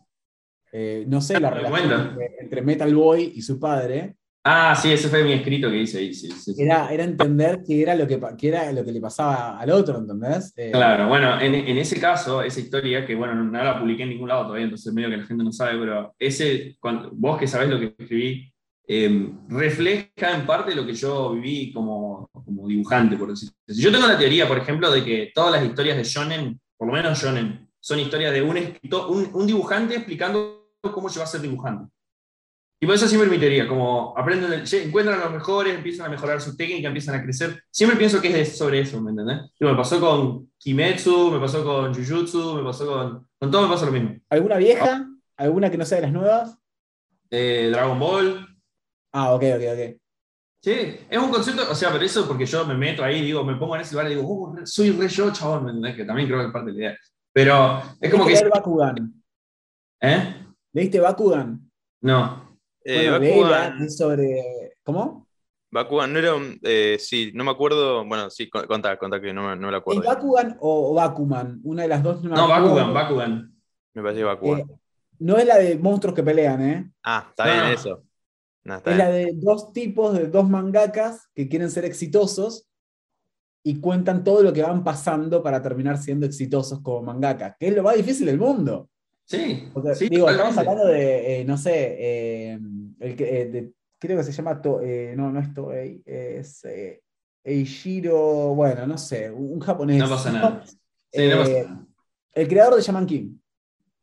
Eh, 0.71 1.05
no 1.07 1.19
sé, 1.19 1.39
la 1.39 1.49
relación 1.49 1.91
entre, 2.09 2.35
entre 2.39 2.61
Metal 2.61 2.95
Boy 2.95 3.33
y 3.35 3.41
su 3.41 3.59
padre 3.59 4.15
Ah, 4.47 4.75
sí, 4.75 4.91
ese 4.91 5.09
fue 5.09 5.23
mi 5.23 5.33
escrito 5.33 5.71
que 5.71 5.79
hice 5.79 5.97
ahí, 5.97 6.13
sí, 6.13 6.29
sí, 6.29 6.53
sí. 6.53 6.61
era, 6.61 6.93
era 6.93 7.03
entender 7.03 7.63
qué 7.65 7.81
era, 7.81 7.95
lo 7.95 8.05
que, 8.05 8.19
qué 8.37 8.49
era 8.49 8.71
lo 8.71 8.85
que 8.85 8.91
le 8.91 9.01
pasaba 9.01 9.57
al 9.59 9.71
otro, 9.71 9.97
¿entendés? 9.97 10.53
Eh, 10.55 10.69
Claro, 10.71 11.07
bueno, 11.07 11.41
en, 11.41 11.55
en 11.55 11.77
ese 11.79 11.99
caso, 11.99 12.43
esa 12.43 12.59
historia, 12.59 13.07
que 13.07 13.15
bueno, 13.15 13.33
no 13.33 13.63
la 13.63 13.79
publiqué 13.79 14.03
en 14.03 14.09
ningún 14.09 14.29
lado 14.29 14.43
todavía, 14.43 14.65
entonces 14.65 14.93
medio 14.93 15.09
que 15.09 15.17
la 15.17 15.25
gente 15.25 15.43
no 15.43 15.51
sabe, 15.51 15.79
pero 15.79 16.13
ese, 16.19 16.77
cuando, 16.79 17.09
vos 17.13 17.39
que 17.39 17.47
sabés 17.47 17.69
lo 17.69 17.79
que 17.79 17.95
escribí, 17.97 18.53
eh, 18.87 19.31
refleja 19.49 20.35
en 20.35 20.45
parte 20.45 20.75
lo 20.75 20.85
que 20.85 20.93
yo 20.93 21.33
viví 21.33 21.73
como, 21.73 22.29
como 22.31 22.67
dibujante, 22.67 23.17
por 23.17 23.29
decirlo 23.29 23.55
así. 23.67 23.81
Yo 23.81 23.91
tengo 23.91 24.05
la 24.05 24.15
teoría, 24.15 24.47
por 24.47 24.59
ejemplo, 24.59 24.91
de 24.91 25.03
que 25.03 25.31
todas 25.33 25.53
las 25.53 25.65
historias 25.65 25.97
de 25.97 26.03
Shonen, 26.03 26.61
por 26.77 26.87
lo 26.87 26.93
menos 26.93 27.19
Shonen, 27.19 27.67
son 27.79 27.99
historias 27.99 28.31
de 28.31 28.43
un, 28.43 28.57
escritor, 28.57 29.09
un, 29.09 29.27
un 29.33 29.47
dibujante 29.47 29.95
explicando 29.95 30.69
cómo 30.93 31.09
se 31.09 31.17
va 31.17 31.25
a 31.25 31.27
ser 31.27 31.41
dibujante. 31.41 31.91
Y 32.79 32.85
por 32.85 32.95
eso 32.95 33.07
siempre 33.07 33.29
mi 33.29 33.39
teoría, 33.39 33.67
como 33.67 34.13
aprenden, 34.17 34.63
encuentran 34.71 35.19
a 35.19 35.23
los 35.25 35.33
mejores, 35.33 35.73
empiezan 35.75 36.07
a 36.07 36.09
mejorar 36.09 36.41
su 36.41 36.55
técnica, 36.57 36.87
empiezan 36.89 37.15
a 37.15 37.23
crecer. 37.23 37.63
Siempre 37.71 37.97
pienso 37.97 38.21
que 38.21 38.41
es 38.41 38.57
sobre 38.57 38.81
eso, 38.81 39.01
¿me 39.01 39.11
entendés? 39.11 39.39
Tipo, 39.57 39.71
me 39.71 39.77
pasó 39.77 39.99
con 39.99 40.51
Kimetsu, 40.57 41.31
me 41.31 41.39
pasó 41.39 41.63
con 41.63 41.93
Jujutsu, 41.93 42.55
me 42.55 42.63
pasó 42.63 42.85
con... 42.85 43.27
Con 43.39 43.49
todo 43.51 43.63
me 43.63 43.69
pasa 43.73 43.85
lo 43.85 43.91
mismo. 43.93 44.15
¿Alguna 44.29 44.57
vieja? 44.57 45.07
¿Alguna 45.37 45.71
que 45.71 45.77
no 45.77 45.85
sea 45.85 45.97
de 45.97 46.03
las 46.03 46.11
nuevas? 46.13 46.57
Eh, 47.29 47.69
Dragon 47.71 47.97
Ball, 47.99 48.47
Ah, 49.17 49.33
ok, 49.33 49.43
ok, 49.55 49.61
ok. 49.73 49.97
Sí, 50.61 50.97
es 51.09 51.17
un 51.17 51.29
concepto, 51.31 51.61
o 51.71 51.75
sea, 51.75 51.89
pero 51.93 52.03
eso 52.03 52.27
porque 52.27 52.45
yo 52.45 52.65
me 52.65 52.73
meto 52.75 53.01
ahí, 53.03 53.21
digo, 53.21 53.45
me 53.45 53.55
pongo 53.55 53.75
en 53.75 53.81
ese 53.83 53.93
lugar 53.93 54.07
y 54.11 54.15
digo, 54.15 54.27
"Uh, 54.27 54.55
re- 54.57 54.65
soy 54.67 54.91
re 54.91 55.07
yo, 55.07 55.31
chabón, 55.31 55.63
¿me 55.63 55.69
entendés? 55.69 55.95
Que 55.95 56.03
también 56.03 56.27
creo 56.27 56.39
que 56.41 56.47
es 56.47 56.51
parte 56.51 56.71
de 56.71 56.73
la 56.73 56.79
idea. 56.79 56.97
Pero 57.31 57.81
es 58.01 58.11
como 58.11 58.25
que... 58.25 58.31
¿Leíste 58.31 58.49
Bakugan? 58.49 59.23
¿Eh? 60.01 60.35
¿Leíste 60.73 60.99
Bakugan? 60.99 61.71
No. 62.01 62.54
Eh, 62.85 63.09
bueno, 63.09 63.19
léela, 63.19 63.49
Bakugan, 63.49 63.83
es 63.83 63.97
sobre... 63.97 64.73
¿Cómo? 64.83 65.27
Bakugan 65.71 66.13
no 66.13 66.19
era 66.19 66.35
un. 66.35 66.57
eh, 66.63 66.95
sí, 66.99 67.31
no 67.33 67.43
me 67.43 67.51
acuerdo. 67.51 68.05
Bueno, 68.05 68.29
sí, 68.29 68.49
con- 68.49 68.65
contá, 68.65 68.97
contá 68.97 69.19
que 69.19 69.33
no, 69.33 69.49
me- 69.49 69.55
no 69.57 69.67
me 69.67 69.73
¿Es 69.75 69.79
acuerdo. 69.81 70.03
Bakugan 70.03 70.57
o, 70.61 70.93
Bakuman? 70.93 71.59
Una 71.63 71.81
de 71.81 71.87
las 71.89 72.01
dos. 72.03 72.23
me 72.23 72.29
No. 72.29 72.47
Bakugan, 72.47 72.93
Bakugan. 72.93 73.55
Me 73.93 74.01
parece 74.01 74.23
Bakugan. 74.23 74.59
Eh, 74.61 74.65
no 75.19 75.37
es 75.37 75.45
la 75.45 75.57
de 75.57 75.77
monstruos 75.77 76.15
que 76.15 76.23
pelean, 76.23 76.61
¿eh? 76.61 76.91
ah, 77.03 77.25
está 77.29 77.45
no, 77.45 77.51
bien 77.51 77.63
no. 77.65 77.71
eso. 77.71 78.03
No, 78.63 78.75
está 78.75 78.91
Es 78.91 78.97
bien. 78.97 79.07
la 79.07 79.13
de 79.13 79.31
dos 79.35 79.73
tipos, 79.73 80.13
de 80.17 80.27
dos 80.27 80.47
mangakas 80.49 81.27
que 81.33 81.49
quieren 81.49 81.69
ser 81.71 81.83
exitosos 81.85 82.67
y 83.63 83.79
cuentan 83.81 84.23
todo 84.23 84.43
lo 84.43 84.53
que 84.53 84.61
van 84.61 84.83
pasando 84.83 85.41
para 85.41 85.61
terminar 85.61 85.97
siendo 85.97 86.25
exitosos 86.25 86.79
como 86.81 87.01
mangaka, 87.01 87.55
que 87.59 87.67
es 87.69 87.75
lo 87.75 87.83
más 87.83 87.95
difícil 87.97 88.27
del 88.27 88.37
mundo. 88.37 88.89
Sí, 89.25 89.69
Porque, 89.73 89.95
sí, 89.95 90.07
digo, 90.07 90.29
estamos 90.29 90.55
hablando 90.57 90.85
de, 90.85 91.41
eh, 91.41 91.45
no 91.45 91.57
sé, 91.57 91.95
eh, 91.99 92.59
el 92.99 93.15
que, 93.15 93.41
eh, 93.41 93.45
de- 93.45 93.71
creo 93.99 94.17
que 94.17 94.23
se 94.23 94.31
llama, 94.31 94.61
To- 94.61 94.81
eh, 94.81 95.15
no, 95.17 95.31
no 95.31 95.39
es 95.39 95.51
Toei, 95.51 96.03
es 96.05 96.63
Eiichiro, 97.43 98.53
bueno, 98.53 98.85
no 98.85 98.97
sé, 98.99 99.31
un, 99.31 99.59
japonés. 99.59 99.97
No 99.97 100.07
pasa 100.09 100.31
nada. 100.31 100.63
Sí, 101.11 101.27
no 101.27 101.37
pasa 101.39 101.51
nada. 101.63 101.87
el 102.33 102.47
creador 102.47 102.75
de 102.75 102.81
Shaman 102.81 103.05
King. 103.05 103.37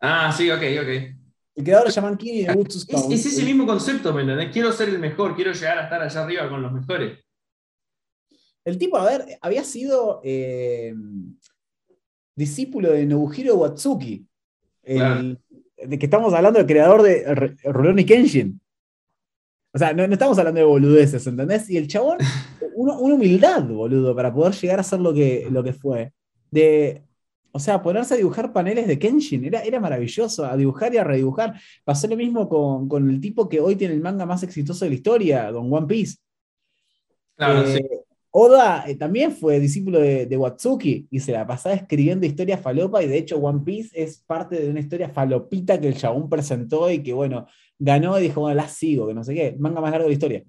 Ah, 0.00 0.32
sí, 0.36 0.50
ok, 0.50 0.62
ok. 0.80 1.16
El 1.54 1.64
creador 1.64 1.86
de 1.86 1.92
Shaman 1.92 2.16
King 2.16 2.32
y 2.32 2.44
de 2.44 2.54
Butsu 2.54 2.78
Es, 2.88 3.26
ese 3.26 3.44
mismo 3.44 3.66
concepto, 3.66 4.12
¿me 4.12 4.22
entendés? 4.22 4.50
Quiero 4.50 4.72
ser 4.72 4.88
el 4.88 4.98
mejor, 4.98 5.36
quiero 5.36 5.52
llegar 5.52 5.78
a 5.78 5.84
estar 5.84 6.02
allá 6.02 6.22
arriba 6.24 6.48
con 6.48 6.62
los 6.62 6.72
mejores. 6.72 7.18
El 8.64 8.78
tipo, 8.78 8.96
a 8.96 9.04
ver, 9.04 9.38
había 9.40 9.62
sido 9.62 10.20
discípulo 12.34 12.90
de 12.90 13.06
Nobuhiro 13.06 13.56
Watsuki. 13.56 14.26
El- 14.82 14.96
Claro. 14.98 15.36
de 15.88 15.98
que 15.98 16.06
estamos 16.06 16.32
hablando 16.34 16.58
del 16.58 16.66
creador 16.66 17.02
de 17.02 17.20
R- 17.22 17.56
Rurouni 17.64 18.04
Kenshin. 18.04 18.60
O 19.74 19.78
sea, 19.78 19.92
no, 19.94 20.06
no 20.06 20.12
estamos 20.12 20.38
hablando 20.38 20.60
de 20.60 20.66
boludeces, 20.66 21.26
¿entendés? 21.26 21.68
Y 21.70 21.76
el 21.78 21.88
chabón, 21.88 22.18
uno- 22.74 22.98
una 22.98 23.14
humildad, 23.14 23.62
boludo, 23.64 24.14
para 24.14 24.32
poder 24.32 24.54
llegar 24.54 24.80
a 24.80 24.82
ser 24.82 25.00
lo 25.00 25.12
que, 25.14 25.46
lo 25.50 25.62
que 25.64 25.72
fue. 25.72 26.12
De, 26.50 27.02
o 27.52 27.58
sea, 27.58 27.82
ponerse 27.82 28.14
a 28.14 28.16
dibujar 28.18 28.52
paneles 28.52 28.86
de 28.86 28.98
Kenshin, 28.98 29.44
era, 29.44 29.62
era 29.62 29.80
maravilloso, 29.80 30.44
a 30.44 30.56
dibujar 30.56 30.92
y 30.94 30.98
a 30.98 31.04
redibujar. 31.04 31.54
Pasó 31.84 32.06
lo 32.06 32.16
mismo 32.16 32.48
con, 32.48 32.88
con 32.88 33.08
el 33.10 33.20
tipo 33.20 33.48
que 33.48 33.60
hoy 33.60 33.76
tiene 33.76 33.94
el 33.94 34.00
manga 34.00 34.26
más 34.26 34.42
exitoso 34.42 34.84
de 34.84 34.90
la 34.90 34.94
historia, 34.96 35.50
Don 35.50 35.72
One 35.72 35.86
Piece. 35.86 36.16
Claro, 37.36 37.62
Eh, 37.66 37.76
sí. 37.78 37.84
Oda 38.34 38.84
eh, 38.88 38.94
también 38.96 39.30
fue 39.32 39.60
discípulo 39.60 40.00
de, 40.00 40.24
de 40.24 40.36
Watsuki 40.38 41.06
y 41.10 41.20
se 41.20 41.32
la 41.32 41.46
pasaba 41.46 41.74
escribiendo 41.74 42.24
historias 42.26 42.60
falopa 42.60 43.02
y 43.02 43.06
de 43.06 43.18
hecho 43.18 43.36
One 43.36 43.60
Piece 43.62 43.90
es 44.02 44.24
parte 44.26 44.58
de 44.58 44.70
una 44.70 44.80
historia 44.80 45.10
falopita 45.10 45.78
que 45.78 45.88
el 45.88 45.96
chabón 45.98 46.30
presentó 46.30 46.90
y 46.90 47.02
que 47.02 47.12
bueno, 47.12 47.46
ganó 47.78 48.18
y 48.18 48.22
dijo, 48.22 48.40
bueno, 48.40 48.56
la 48.56 48.68
sigo, 48.68 49.06
que 49.06 49.12
no 49.14 49.22
sé 49.22 49.34
qué, 49.34 49.54
manga 49.58 49.82
más 49.82 49.90
largo 49.90 50.04
de 50.04 50.10
la 50.10 50.14
historia. 50.14 50.42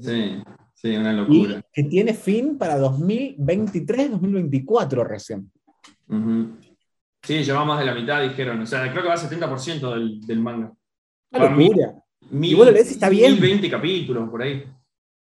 Sí, 0.00 0.42
sí, 0.74 0.96
una 0.96 1.12
Y 1.12 1.16
locura. 1.16 1.60
que 1.72 1.82
tiene 1.84 2.14
fin 2.14 2.56
para 2.56 2.78
2023-2024 2.78 5.04
recién. 5.06 5.50
Ujú. 6.08 6.48
Sí, 7.22 7.42
lleva 7.42 7.64
más 7.64 7.80
de 7.80 7.86
la 7.86 7.94
mitad, 7.94 8.22
dijeron. 8.22 8.60
O 8.60 8.66
sea, 8.66 8.90
creo 8.90 9.02
que 9.02 9.08
va 9.08 9.14
al 9.14 9.20
70% 9.20 9.94
del, 9.94 10.20
del 10.20 10.40
manga. 10.40 10.72
Una 11.32 11.50
locura. 11.50 11.94
Mil, 12.30 12.56
vos 12.56 12.66
lo 12.66 12.72
lees 12.72 12.90
y 12.90 12.94
está 12.94 13.08
bien. 13.08 13.32
1020 13.32 13.70
capítulos 13.70 14.28
por 14.30 14.42
ahí. 14.42 14.64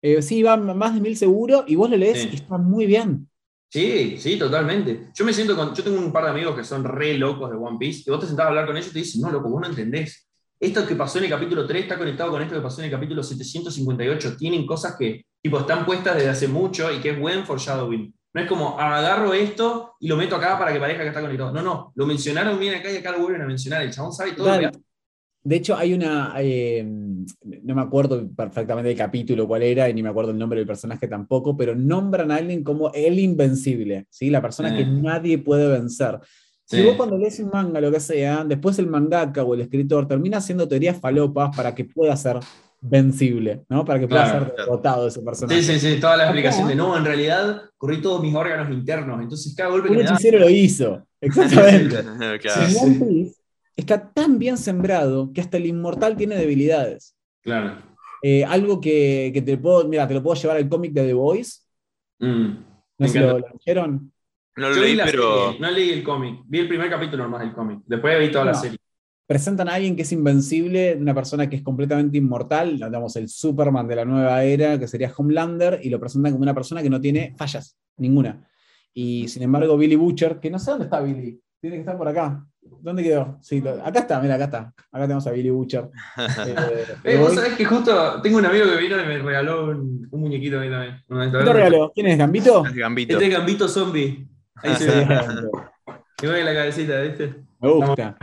Eh, 0.07 0.21
sí, 0.21 0.41
va 0.41 0.55
más 0.55 0.93
de 0.93 1.01
mil 1.01 1.17
seguro 1.17 1.65
y 1.67 1.75
vos 1.75 1.89
lo 1.89 1.97
lees 1.97 2.21
Sí. 2.21 2.29
y 2.31 2.35
está 2.35 2.57
muy 2.57 2.85
bien. 2.85 3.27
Sí, 3.69 4.15
sí, 4.17 4.37
totalmente. 4.39 5.09
Yo 5.13 5.25
me 5.25 5.33
siento 5.33 5.55
con. 5.55 5.75
Yo 5.75 5.83
tengo 5.83 5.99
un 5.99 6.13
par 6.13 6.23
de 6.23 6.29
amigos 6.31 6.55
que 6.55 6.63
son 6.63 6.83
re 6.85 7.17
locos 7.17 7.49
de 7.51 7.57
One 7.57 7.77
Piece, 7.77 8.03
y 8.05 8.11
vos 8.11 8.21
te 8.21 8.27
sentás 8.27 8.45
a 8.45 8.49
hablar 8.49 8.65
con 8.65 8.77
ellos 8.77 8.89
y 8.89 8.93
te 8.93 8.99
dicen, 8.99 9.21
no, 9.21 9.29
loco, 9.29 9.49
vos 9.49 9.59
no 9.61 9.67
entendés. 9.67 10.29
Esto 10.59 10.87
que 10.87 10.95
pasó 10.95 11.17
en 11.17 11.25
el 11.25 11.29
capítulo 11.29 11.67
3 11.67 11.83
está 11.83 11.97
conectado 11.97 12.31
con 12.31 12.41
esto 12.41 12.55
que 12.55 12.61
pasó 12.61 12.79
en 12.79 12.85
el 12.85 12.91
capítulo 12.91 13.21
758. 13.21 14.37
Tienen 14.37 14.65
cosas 14.65 14.95
que, 14.97 15.25
tipo, 15.41 15.59
están 15.59 15.85
puestas 15.85 16.15
desde 16.15 16.29
hace 16.29 16.47
mucho 16.47 16.91
y 16.91 16.99
que 16.99 17.09
es 17.11 17.19
buen 17.19 17.45
foreshadowing. 17.45 18.13
No 18.33 18.41
es 18.41 18.47
como 18.47 18.79
agarro 18.79 19.33
esto 19.33 19.95
y 19.99 20.07
lo 20.07 20.15
meto 20.15 20.35
acá 20.37 20.57
para 20.57 20.71
que 20.71 20.79
parezca 20.79 21.03
que 21.03 21.09
está 21.09 21.21
conectado. 21.21 21.51
No, 21.51 21.61
no, 21.61 21.91
lo 21.93 22.05
mencionaron 22.05 22.57
bien 22.57 22.75
acá 22.75 22.89
y 22.89 22.97
acá 22.97 23.11
lo 23.11 23.19
vuelven 23.19 23.41
a 23.41 23.45
mencionar. 23.45 23.81
El 23.81 23.91
chabón 23.91 24.13
sabe 24.13 24.31
todo 24.31 24.47
lo 24.47 24.59
que 24.59 24.65
Total. 24.67 24.81
De 25.47 25.55
hecho, 25.55 25.77
hay 25.77 25.93
una. 25.93 26.33
eh, 26.39 26.83
no 26.83 27.73
me 27.73 27.81
acuerdo 27.81 28.27
perfectamente 28.35 28.91
el 28.91 28.97
capítulo 28.97 29.47
cuál 29.47 29.63
era, 29.63 29.89
y 29.89 29.93
ni 29.93 30.03
me 30.03 30.09
acuerdo 30.09 30.31
el 30.31 30.37
nombre 30.37 30.59
del 30.59 30.67
personaje 30.67 31.07
tampoco, 31.07 31.55
pero 31.55 31.73
nombran 31.73 32.31
a 32.31 32.35
alguien 32.35 32.63
como 32.65 32.91
el 32.93 33.17
invencible, 33.17 34.07
¿sí? 34.09 34.29
La 34.29 34.41
persona 34.41 34.75
que 34.75 34.85
nadie 34.85 35.37
puede 35.37 35.67
vencer. 35.69 36.19
Si 36.65 36.75
Sí. 36.77 36.81
vos 36.83 36.95
cuando 36.97 37.17
lees 37.17 37.39
un 37.39 37.49
manga, 37.49 37.79
lo 37.79 37.89
que 37.93 38.01
sea, 38.01 38.43
después 38.43 38.77
el 38.79 38.87
mangaka 38.87 39.41
o 39.43 39.53
el 39.53 39.61
escritor 39.61 40.05
termina 40.05 40.39
haciendo 40.39 40.67
teorías 40.67 40.99
falopas 40.99 41.55
para 41.55 41.73
que 41.73 41.85
pueda 41.85 42.17
ser 42.17 42.39
vencible, 42.81 43.63
¿no? 43.69 43.85
Para 43.85 44.01
que 44.01 44.07
pueda 44.09 44.23
Claro, 44.25 44.39
ser 44.45 44.53
claro. 44.53 44.71
derrotado 44.71 45.07
ese 45.07 45.21
personaje. 45.21 45.63
Sí, 45.63 45.79
sí, 45.79 45.93
sí, 45.93 45.99
toda 46.01 46.17
la 46.17 46.23
explicación 46.25 46.67
de 46.67 46.75
no, 46.75 46.97
en 46.97 47.05
realidad 47.05 47.61
corrí 47.77 48.01
todos 48.01 48.21
mis 48.21 48.35
órganos 48.35 48.69
internos, 48.69 49.21
entonces 49.21 49.55
cada 49.55 49.69
golpe 49.69 49.87
que 49.87 49.93
Un 49.93 49.97
me 49.99 50.03
da. 50.03 50.11
hechicero 50.11 50.39
lo 50.39 50.49
hizo, 50.49 51.07
exactamente. 51.21 52.03
Claro. 52.41 52.67
Está 53.77 54.11
tan 54.11 54.39
bien 54.39 54.57
sembrado 54.57 55.31
que 55.31 55.39
hasta 55.39 55.57
el 55.57 55.67
inmortal 55.67 56.17
tiene 56.17 56.35
debilidades. 56.35 57.15
Claro. 57.43 57.77
Eh, 58.23 58.43
algo 58.43 58.81
que, 58.81 59.31
que 59.33 59.41
te 59.41 59.57
puedo, 59.57 59.87
mira, 59.87 60.07
te 60.07 60.15
lo 60.15 60.23
puedo 60.23 60.35
llevar 60.35 60.57
al 60.57 60.67
cómic 60.67 60.91
de 60.91 61.05
The 61.05 61.13
Voice. 61.13 61.59
Mm. 62.19 62.47
No 62.97 63.07
si 63.07 63.19
lo, 63.19 63.39
lo 63.39 63.47
leyeron. 63.47 64.11
No 64.55 64.69
lo 64.69 64.75
Yo 64.75 64.81
leí, 64.81 64.95
la 64.95 65.05
pero. 65.05 65.45
serie, 65.45 65.59
no 65.59 65.71
leí 65.71 65.89
el 65.91 66.03
cómic. 66.03 66.39
Vi 66.47 66.59
el 66.59 66.67
primer 66.67 66.89
capítulo 66.89 67.23
nomás 67.25 67.41
del 67.41 67.53
cómic. 67.53 67.81
Después 67.85 68.19
vi 68.19 68.31
toda 68.31 68.45
la 68.45 68.53
serie. 68.55 68.77
Presentan 69.27 69.69
a 69.69 69.75
alguien 69.75 69.95
que 69.95 70.01
es 70.01 70.11
invencible, 70.11 70.95
una 70.95 71.13
persona 71.13 71.47
que 71.47 71.57
es 71.57 71.61
completamente 71.61 72.17
inmortal, 72.17 72.77
digamos, 72.77 73.15
el 73.17 73.27
Superman 73.29 73.87
de 73.87 73.95
la 73.97 74.05
nueva 74.05 74.43
era, 74.43 74.79
que 74.79 74.87
sería 74.87 75.13
Homelander, 75.15 75.81
y 75.83 75.89
lo 75.89 75.99
presentan 75.99 76.31
como 76.31 76.43
una 76.43 76.53
persona 76.53 76.81
que 76.81 76.89
no 76.89 76.99
tiene 77.01 77.35
fallas, 77.37 77.77
ninguna. 77.97 78.49
Y 78.93 79.27
sin 79.27 79.43
embargo, 79.43 79.77
Billy 79.77 79.97
Butcher, 79.97 80.39
que 80.39 80.49
no 80.49 80.57
sé 80.57 80.71
dónde 80.71 80.85
está 80.85 81.01
Billy, 81.01 81.39
tiene 81.59 81.75
que 81.75 81.81
estar 81.81 81.97
por 81.97 82.07
acá. 82.07 82.43
¿Dónde 82.81 83.03
quedó? 83.03 83.37
Sí, 83.41 83.61
lo- 83.61 83.85
acá 83.85 83.99
está, 83.99 84.19
mira, 84.19 84.35
acá 84.35 84.45
está. 84.45 84.59
Acá 84.91 85.01
tenemos 85.03 85.25
a 85.27 85.31
Billy 85.31 85.49
Butcher. 85.49 85.89
Eh, 86.47 86.85
Eh, 87.03 87.17
vos 87.17 87.29
hoy- 87.29 87.35
sabés 87.35 87.53
que 87.53 87.65
justo 87.65 88.21
tengo 88.21 88.37
un 88.37 88.45
amigo 88.45 88.65
que 88.65 88.77
vino 88.77 88.95
y 89.01 89.05
me 89.05 89.17
regaló 89.19 89.65
un, 89.71 90.07
un 90.09 90.19
muñequito 90.21 90.57
a 90.57 90.61
mí 90.61 90.69
también. 90.69 91.01
¿Quién 91.07 91.31
te 91.31 91.53
regaló? 91.53 91.91
¿Quién 91.93 92.07
es? 92.07 92.17
¿Gambito? 92.17 92.65
Es 92.65 92.73
Gambito. 92.75 93.13
Este 93.13 93.25
es 93.27 93.31
Gambito 93.33 93.67
Zombie. 93.67 94.27
Ahí 94.55 94.75
se 94.75 94.85
ve. 94.87 95.05
Me 95.05 96.27
mueve 96.29 96.43
la 96.43 96.53
cabecita, 96.53 97.01
¿viste? 97.01 97.35
Me 97.59 97.69
gusta. 97.69 98.17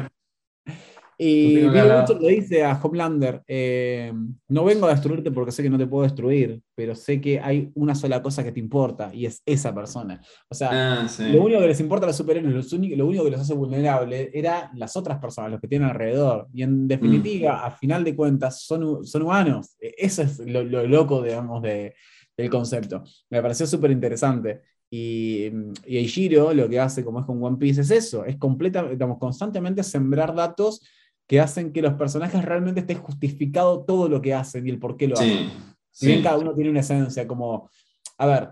Y 1.18 1.60
lado. 1.60 2.00
Butcher 2.02 2.20
le 2.20 2.28
dice 2.32 2.64
a 2.64 2.80
Homelander, 2.82 3.42
eh, 3.46 4.12
no 4.48 4.64
vengo 4.64 4.86
a 4.86 4.90
destruirte 4.90 5.30
porque 5.30 5.52
sé 5.52 5.62
que 5.62 5.70
no 5.70 5.78
te 5.78 5.86
puedo 5.86 6.02
destruir, 6.02 6.60
pero 6.74 6.94
sé 6.94 7.20
que 7.20 7.38
hay 7.40 7.70
una 7.74 7.94
sola 7.94 8.20
cosa 8.22 8.42
que 8.42 8.52
te 8.52 8.60
importa 8.60 9.14
y 9.14 9.26
es 9.26 9.42
esa 9.46 9.74
persona. 9.74 10.20
O 10.48 10.54
sea, 10.54 11.02
Ah, 11.02 11.08
sí. 11.08 11.28
lo 11.32 11.42
único 11.42 11.60
que 11.60 11.68
les 11.68 11.80
importa 11.80 12.06
a 12.06 12.08
los 12.08 12.16
superhéroes, 12.16 12.72
lo 12.72 13.06
único 13.06 13.24
que 13.24 13.30
los 13.30 13.40
hace 13.40 13.54
vulnerables, 13.54 14.30
era 14.34 14.70
las 14.74 14.96
otras 14.96 15.18
personas, 15.18 15.50
los 15.52 15.60
que 15.60 15.68
tienen 15.68 15.88
alrededor. 15.88 16.48
Y 16.52 16.62
en 16.62 16.88
definitiva, 16.88 17.52
Mm. 17.62 17.64
a 17.66 17.70
final 17.70 18.04
de 18.04 18.16
cuentas, 18.16 18.62
son, 18.62 19.06
son 19.06 19.22
humanos. 19.22 19.76
E- 19.80 19.94
Eso 19.98 20.22
es 20.22 20.38
lo, 20.40 20.64
lo 20.64 20.86
loco, 20.86 21.22
digamos, 21.22 21.62
de- 21.62 21.94
del 22.36 22.50
concepto. 22.50 23.04
Me 23.30 23.40
pareció 23.40 23.66
súper 23.66 23.92
interesante. 23.92 24.62
Y, 24.90 25.46
y 25.86 25.96
Eiichiro 25.96 26.52
lo 26.54 26.68
que 26.68 26.78
hace, 26.78 27.04
como 27.04 27.20
es 27.20 27.26
con 27.26 27.42
One 27.42 27.56
Piece, 27.56 27.80
es 27.80 27.90
eso, 27.90 28.24
es 28.24 28.36
completa, 28.36 28.82
digamos, 28.88 29.18
constantemente 29.18 29.82
sembrar 29.82 30.34
datos 30.34 30.80
que 31.26 31.40
hacen 31.40 31.72
que 31.72 31.82
los 31.82 31.94
personajes 31.94 32.44
realmente 32.44 32.80
esté 32.80 32.94
justificado 32.94 33.84
todo 33.84 34.08
lo 34.08 34.20
que 34.20 34.34
hacen 34.34 34.66
y 34.66 34.70
el 34.70 34.78
por 34.78 34.96
qué 34.96 35.08
lo 35.08 35.14
hacen. 35.14 35.28
Sí. 35.28 35.52
Si 35.90 36.06
bien 36.06 36.18
sí. 36.18 36.24
cada 36.24 36.38
uno 36.38 36.54
tiene 36.54 36.70
una 36.70 36.80
esencia, 36.80 37.26
como, 37.26 37.70
a 38.18 38.26
ver, 38.26 38.48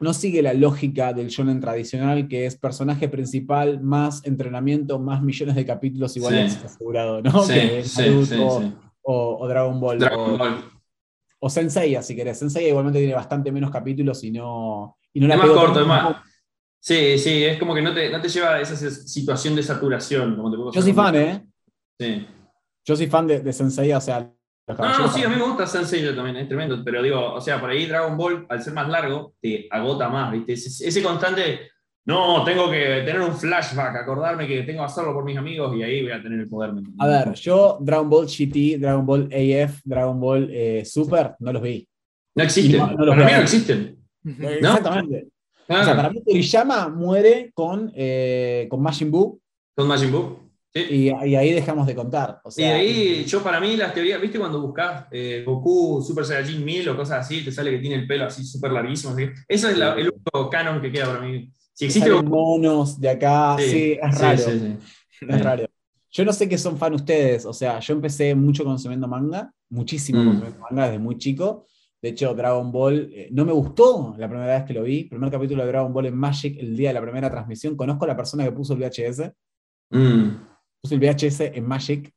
no 0.00 0.14
sigue 0.14 0.42
la 0.42 0.54
lógica 0.54 1.12
del 1.12 1.28
shonen 1.28 1.60
tradicional, 1.60 2.26
que 2.26 2.46
es 2.46 2.56
personaje 2.56 3.08
principal, 3.08 3.80
más 3.80 4.24
entrenamiento, 4.24 4.98
más 4.98 5.22
millones 5.22 5.54
de 5.54 5.64
capítulos 5.66 6.16
iguales 6.16 6.54
Sí. 6.54 6.60
asegurado, 6.64 7.22
¿no? 7.22 7.42
Sí, 7.42 7.54
que 7.54 7.84
Naruto. 7.96 8.72
O, 9.02 9.38
o 9.44 9.48
Dragon 9.48 9.78
Ball. 9.78 9.98
Dragon 9.98 10.34
o, 10.34 10.38
Ball. 10.38 10.64
o 11.38 11.50
Senseiya, 11.50 12.02
si 12.02 12.16
querés. 12.16 12.38
Senseiya 12.38 12.68
igualmente 12.68 12.98
tiene 12.98 13.14
bastante 13.14 13.52
menos 13.52 13.70
capítulos 13.70 14.24
y 14.24 14.30
no, 14.30 14.96
y 15.12 15.20
no 15.20 15.26
la 15.28 15.34
Es 15.34 15.40
más 15.40 15.50
corto, 15.50 15.80
es 15.80 15.86
más. 15.86 16.16
Sí, 16.82 17.18
sí, 17.18 17.44
es 17.44 17.58
como 17.58 17.74
que 17.74 17.82
no 17.82 17.92
te, 17.92 18.08
no 18.10 18.20
te 18.22 18.28
lleva 18.28 18.54
a 18.54 18.60
esa 18.60 18.74
situación 18.90 19.54
de 19.54 19.62
saturación. 19.62 20.34
Como 20.34 20.50
te 20.50 20.56
puedo 20.56 20.72
Yo 20.72 20.80
soy 20.80 20.94
fan, 20.94 21.14
¿eh? 21.14 21.46
Sí. 22.00 22.26
Yo 22.86 22.96
soy 22.96 23.06
fan 23.08 23.26
de, 23.26 23.40
de 23.40 23.52
Senseiya, 23.52 23.98
o 23.98 24.00
sea, 24.00 24.20
los 24.66 24.78
No, 24.78 24.98
no, 24.98 25.08
sí, 25.08 25.22
a 25.22 25.28
mí 25.28 25.36
me 25.36 25.42
gusta 25.42 25.66
Sensei 25.66 26.02
yo 26.02 26.16
también, 26.16 26.36
es 26.36 26.48
tremendo, 26.48 26.82
pero 26.82 27.02
digo, 27.02 27.34
o 27.34 27.40
sea, 27.40 27.60
por 27.60 27.68
ahí 27.68 27.84
Dragon 27.84 28.16
Ball, 28.16 28.46
al 28.48 28.62
ser 28.62 28.72
más 28.72 28.88
largo, 28.88 29.34
te 29.40 29.68
agota 29.70 30.08
más, 30.08 30.32
¿viste? 30.32 30.54
Ese, 30.54 30.88
ese 30.88 31.02
constante, 31.02 31.70
no, 32.06 32.42
tengo 32.42 32.70
que 32.70 33.02
tener 33.04 33.20
un 33.20 33.36
flashback, 33.36 33.96
acordarme 33.96 34.48
que 34.48 34.62
tengo 34.62 34.80
que 34.80 34.86
hacerlo 34.86 35.12
por 35.12 35.24
mis 35.24 35.36
amigos 35.36 35.76
y 35.76 35.82
ahí 35.82 36.02
voy 36.02 36.12
a 36.12 36.22
tener 36.22 36.40
el 36.40 36.48
poder. 36.48 36.72
A 36.98 37.06
ver, 37.06 37.34
yo 37.34 37.76
Dragon 37.82 38.08
Ball 38.08 38.26
GT, 38.26 38.78
Dragon 38.80 39.04
Ball 39.04 39.24
AF, 39.24 39.80
Dragon 39.84 40.18
Ball 40.18 40.48
eh, 40.50 40.82
Super, 40.86 41.34
no 41.40 41.52
los 41.52 41.62
vi. 41.62 41.86
No 42.34 42.44
existen, 42.44 42.78
No, 42.78 42.92
no 42.92 43.12
para 43.12 43.26
mí 43.26 43.32
no 43.32 43.42
existen. 43.42 43.98
Exactamente. 44.24 45.28
Claro, 45.66 45.82
O 45.82 45.84
sea, 45.84 45.96
para 45.96 46.10
mí 46.10 46.22
Toriyama 46.24 46.88
muere 46.88 47.50
con, 47.52 47.92
eh, 47.94 48.66
con 48.70 48.82
Majin 48.82 49.10
Buu 49.10 49.38
con 49.76 49.86
Majin 49.86 50.10
Buu. 50.10 50.49
Sí. 50.72 50.80
y, 50.88 51.04
y 51.28 51.34
ahí 51.34 51.52
dejamos 51.52 51.86
de 51.86 51.94
contar. 51.96 52.40
O 52.44 52.50
Y 52.56 52.62
ahí, 52.62 53.24
yo 53.24 53.42
para 53.42 53.58
mí, 53.60 53.76
las 53.76 53.92
teorías, 53.92 54.20
¿viste 54.20 54.38
cuando 54.38 54.60
buscas 54.60 55.06
eh, 55.10 55.42
Goku 55.44 56.00
Super 56.06 56.24
Saiyajin 56.24 56.64
1000 56.64 56.88
o 56.90 56.96
cosas 56.96 57.18
así, 57.26 57.44
te 57.44 57.50
sale 57.50 57.72
que 57.72 57.78
tiene 57.78 57.96
el 57.96 58.06
pelo 58.06 58.24
así 58.26 58.44
súper 58.44 58.70
larguísimo? 58.72 59.12
así? 59.14 59.24
Eso 59.48 59.68
es 59.68 59.76
la- 59.76 59.94
el 59.94 60.10
único 60.10 60.48
canon 60.48 60.80
que 60.80 60.92
queda 60.92 61.06
para 61.06 61.20
mí. 61.22 61.52
Si 61.72 61.86
existe 61.86 62.10
Goku, 62.10 62.28
monos 62.28 63.00
de 63.00 63.08
acá, 63.10 63.56
sí, 63.58 63.64
es 64.00 64.16
sí, 64.16 64.22
raro. 64.22 64.38
sí, 64.38 64.60
sí. 64.60 65.26
Es 65.28 65.42
raro. 65.44 65.66
Yo 66.12 66.24
no 66.24 66.32
sé 66.32 66.48
qué 66.48 66.58
son 66.58 66.76
fan 66.76 66.94
ustedes, 66.94 67.46
o 67.46 67.52
sea, 67.52 67.78
yo 67.80 67.94
empecé 67.94 68.34
mucho 68.34 68.64
consumiendo 68.64 69.06
manga, 69.08 69.52
muchísimo 69.70 70.20
Mm. 70.22 70.26
consumiendo 70.26 70.58
manga 70.70 70.84
desde 70.86 70.98
muy 70.98 71.18
chico. 71.18 71.66
De 72.02 72.10
hecho, 72.10 72.32
Dragon 72.34 72.70
Ball 72.72 73.10
eh, 73.12 73.28
no 73.32 73.44
me 73.44 73.52
gustó 73.52 74.14
la 74.18 74.28
primera 74.28 74.54
vez 74.58 74.64
que 74.64 74.72
lo 74.74 74.82
vi. 74.84 75.04
Primer 75.04 75.30
capítulo 75.30 75.62
de 75.62 75.68
Dragon 75.68 75.92
Ball 75.92 76.06
en 76.06 76.14
Magic, 76.16 76.56
el 76.60 76.76
día 76.76 76.88
de 76.90 76.94
la 76.94 77.02
primera 77.02 77.30
transmisión. 77.30 77.76
Conozco 77.76 78.04
a 78.04 78.08
la 78.08 78.16
persona 78.16 78.44
que 78.44 78.52
puso 78.52 78.72
el 78.74 78.78
VHS. 78.80 79.32
Mm. 79.90 80.49
Puse 80.80 80.94
el 80.94 81.00
VHS 81.00 81.40
en 81.56 81.66
Magic. 81.66 82.12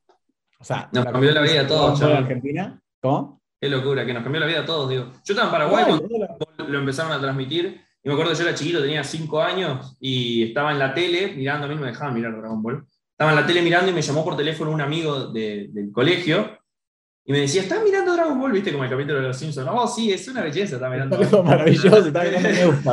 O 0.59 0.63
sea, 0.63 0.89
Nos 0.93 1.05
cambió 1.05 1.31
la 1.31 1.41
vida 1.41 1.61
a 1.61 1.67
todos, 1.67 1.99
chaval. 1.99 2.17
Argentina. 2.17 2.79
¿Cómo? 3.01 3.41
Qué 3.59 3.69
locura, 3.69 4.05
que 4.05 4.13
nos 4.13 4.23
cambió 4.23 4.39
la 4.41 4.47
vida 4.47 4.59
a 4.61 4.65
todos, 4.65 4.89
digo. 4.89 5.05
Yo 5.25 5.33
estaba 5.33 5.45
en 5.47 5.51
Paraguay 5.51 5.85
cuando 5.85 6.67
lo 6.71 6.79
empezaron 6.79 7.11
a 7.11 7.19
transmitir. 7.19 7.81
Y 8.03 8.07
me 8.09 8.13
acuerdo, 8.15 8.33
yo 8.33 8.43
era 8.43 8.53
chiquito, 8.53 8.81
tenía 8.81 9.03
5 9.03 9.41
años 9.41 9.95
y 9.99 10.43
estaba 10.43 10.71
en 10.73 10.79
la 10.79 10.93
tele 10.93 11.33
mirando, 11.35 11.65
a 11.65 11.69
mí 11.69 11.75
no 11.75 11.81
me 11.81 11.87
dejaban 11.87 12.13
mirar 12.13 12.37
Dragon 12.37 12.61
Ball. 12.61 12.85
Estaba 13.11 13.31
en 13.31 13.37
la 13.37 13.45
tele 13.45 13.61
mirando 13.61 13.91
y 13.91 13.93
me 13.93 14.01
llamó 14.01 14.25
por 14.25 14.35
teléfono 14.35 14.71
un 14.71 14.81
amigo 14.81 15.27
de- 15.27 15.69
del 15.71 15.91
colegio 15.91 16.57
y 17.25 17.31
me 17.31 17.39
decía, 17.39 17.61
¿estás 17.61 17.81
mirando 17.81 18.13
Dragon 18.13 18.37
Ball? 18.39 18.51
¿Viste? 18.51 18.71
Como 18.73 18.83
el 18.83 18.89
capítulo 18.89 19.21
de 19.21 19.27
los 19.29 19.37
Simpsons. 19.37 19.69
Oh, 19.71 19.87
sí, 19.87 20.11
es 20.11 20.27
una 20.27 20.41
belleza, 20.41 20.75
está 20.75 20.89
mirando. 20.89 21.15
Algo 21.17 21.43
maravilloso, 21.43 22.07
está 22.07 22.23
mirando 22.23 22.49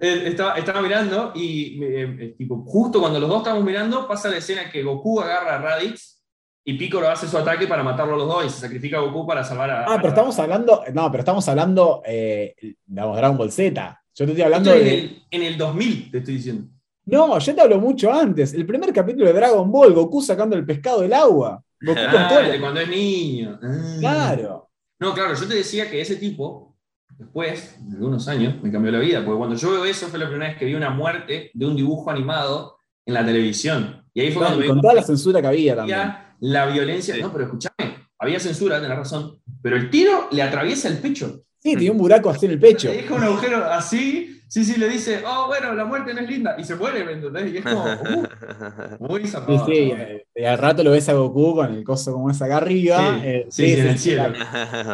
Estaba, 0.00 0.56
estaba 0.56 0.80
mirando 0.80 1.32
y 1.34 1.82
eh, 1.82 2.16
eh, 2.20 2.34
tipo, 2.36 2.64
justo 2.64 3.00
cuando 3.00 3.18
los 3.18 3.28
dos 3.28 3.38
estábamos 3.38 3.64
mirando 3.64 4.06
pasa 4.06 4.28
la 4.28 4.36
escena 4.36 4.70
que 4.70 4.82
Goku 4.82 5.20
agarra 5.20 5.56
a 5.56 5.58
Raditz 5.58 6.22
y 6.64 6.74
Piccolo 6.74 7.08
hace 7.08 7.26
su 7.26 7.38
ataque 7.38 7.66
para 7.66 7.82
matarlo 7.82 8.14
a 8.14 8.18
los 8.18 8.28
dos 8.28 8.44
y 8.44 8.50
se 8.50 8.60
sacrifica 8.60 8.98
a 8.98 9.00
Goku 9.00 9.26
para 9.26 9.42
salvar 9.42 9.70
a... 9.70 9.84
Ah, 9.84 9.96
pero 9.96 10.08
estamos 10.08 10.38
hablando, 10.38 10.84
no, 10.92 11.10
pero 11.10 11.22
estamos 11.22 11.48
hablando, 11.48 12.02
eh, 12.04 12.54
digamos, 12.84 13.16
Dragon 13.16 13.36
Ball 13.38 13.50
Z. 13.50 14.02
Yo 14.14 14.24
te 14.24 14.32
estoy 14.32 14.44
hablando 14.44 14.72
en, 14.74 14.84
de... 14.84 14.98
el, 14.98 15.22
en 15.30 15.42
el 15.42 15.56
2000, 15.56 16.10
te 16.10 16.18
estoy 16.18 16.34
diciendo. 16.34 16.68
No, 17.06 17.38
yo 17.38 17.54
te 17.54 17.60
hablo 17.62 17.80
mucho 17.80 18.12
antes. 18.12 18.52
El 18.52 18.66
primer 18.66 18.92
capítulo 18.92 19.26
de 19.26 19.32
Dragon 19.32 19.70
Ball, 19.72 19.94
Goku 19.94 20.20
sacando 20.20 20.56
el 20.56 20.66
pescado 20.66 21.00
del 21.00 21.14
agua. 21.14 21.62
Goku 21.80 21.98
Ah, 22.06 22.44
cuando 22.60 22.80
es 22.80 22.88
niño. 22.88 23.58
Ah. 23.62 23.96
Claro. 23.98 24.70
No, 25.00 25.14
claro, 25.14 25.34
yo 25.34 25.48
te 25.48 25.54
decía 25.54 25.88
que 25.90 26.00
ese 26.00 26.16
tipo, 26.16 26.76
después, 27.16 27.76
de 27.80 27.96
algunos 27.96 28.28
años, 28.28 28.54
me 28.62 28.70
cambió 28.70 28.92
la 28.92 28.98
vida, 28.98 29.24
porque 29.24 29.38
cuando 29.38 29.56
yo 29.56 29.70
veo 29.72 29.84
eso 29.84 30.06
fue 30.08 30.18
la 30.18 30.26
primera 30.28 30.48
vez 30.50 30.58
que 30.58 30.64
vi 30.66 30.74
una 30.74 30.90
muerte 30.90 31.50
de 31.54 31.66
un 31.66 31.76
dibujo 31.76 32.10
animado 32.10 32.78
en 33.06 33.14
la 33.14 33.24
televisión. 33.24 34.02
Y 34.12 34.20
ahí 34.20 34.32
fue 34.32 34.44
cuando 34.44 34.66
con 34.66 34.80
toda 34.80 34.94
la 34.94 35.02
censura 35.02 35.40
que 35.40 35.46
había 35.46 35.76
también. 35.76 36.12
la 36.40 36.66
violencia. 36.66 37.14
Sí. 37.14 37.22
No, 37.22 37.32
pero 37.32 37.44
escúchame, 37.44 38.08
había 38.18 38.38
censura, 38.40 38.80
tenés 38.80 38.96
razón, 38.98 39.38
pero 39.62 39.76
el 39.76 39.90
tiro 39.90 40.28
le 40.30 40.42
atraviesa 40.42 40.88
el 40.88 40.98
pecho. 40.98 41.42
Sí, 41.60 41.74
tenía 41.74 41.92
un 41.92 41.98
buraco 41.98 42.30
así 42.30 42.46
en 42.46 42.52
el 42.52 42.60
pecho. 42.60 42.88
Le 42.88 42.98
deja 42.98 43.14
un 43.14 43.22
agujero 43.24 43.64
así, 43.64 44.40
sí, 44.46 44.64
sí, 44.64 44.78
le 44.78 44.88
dice, 44.88 45.22
oh, 45.26 45.48
bueno, 45.48 45.74
la 45.74 45.84
muerte 45.84 46.14
no 46.14 46.20
es 46.20 46.28
linda, 46.30 46.54
y 46.58 46.62
se 46.64 46.76
muere, 46.76 47.04
¿me 47.04 47.12
entendés? 47.12 47.52
Y 47.52 47.56
es 47.58 47.64
como, 47.64 47.84
uh, 49.00 49.08
muy 49.08 49.22
Sí, 49.22 49.28
zapado. 49.28 49.66
sí, 49.66 49.72
eh, 49.96 50.24
y 50.36 50.44
al 50.44 50.56
rato 50.58 50.84
lo 50.84 50.92
ves 50.92 51.08
a 51.08 51.14
Goku 51.14 51.56
con 51.56 51.74
el 51.74 51.82
coso 51.82 52.12
como 52.12 52.30
esa 52.30 52.44
acá 52.44 52.58
arriba. 52.58 53.18
Sí, 53.20 53.26
eh, 53.26 53.46
sí, 53.50 53.74
sí, 53.74 53.80
en 53.80 53.86
el 53.88 53.98
cielo. 53.98 54.32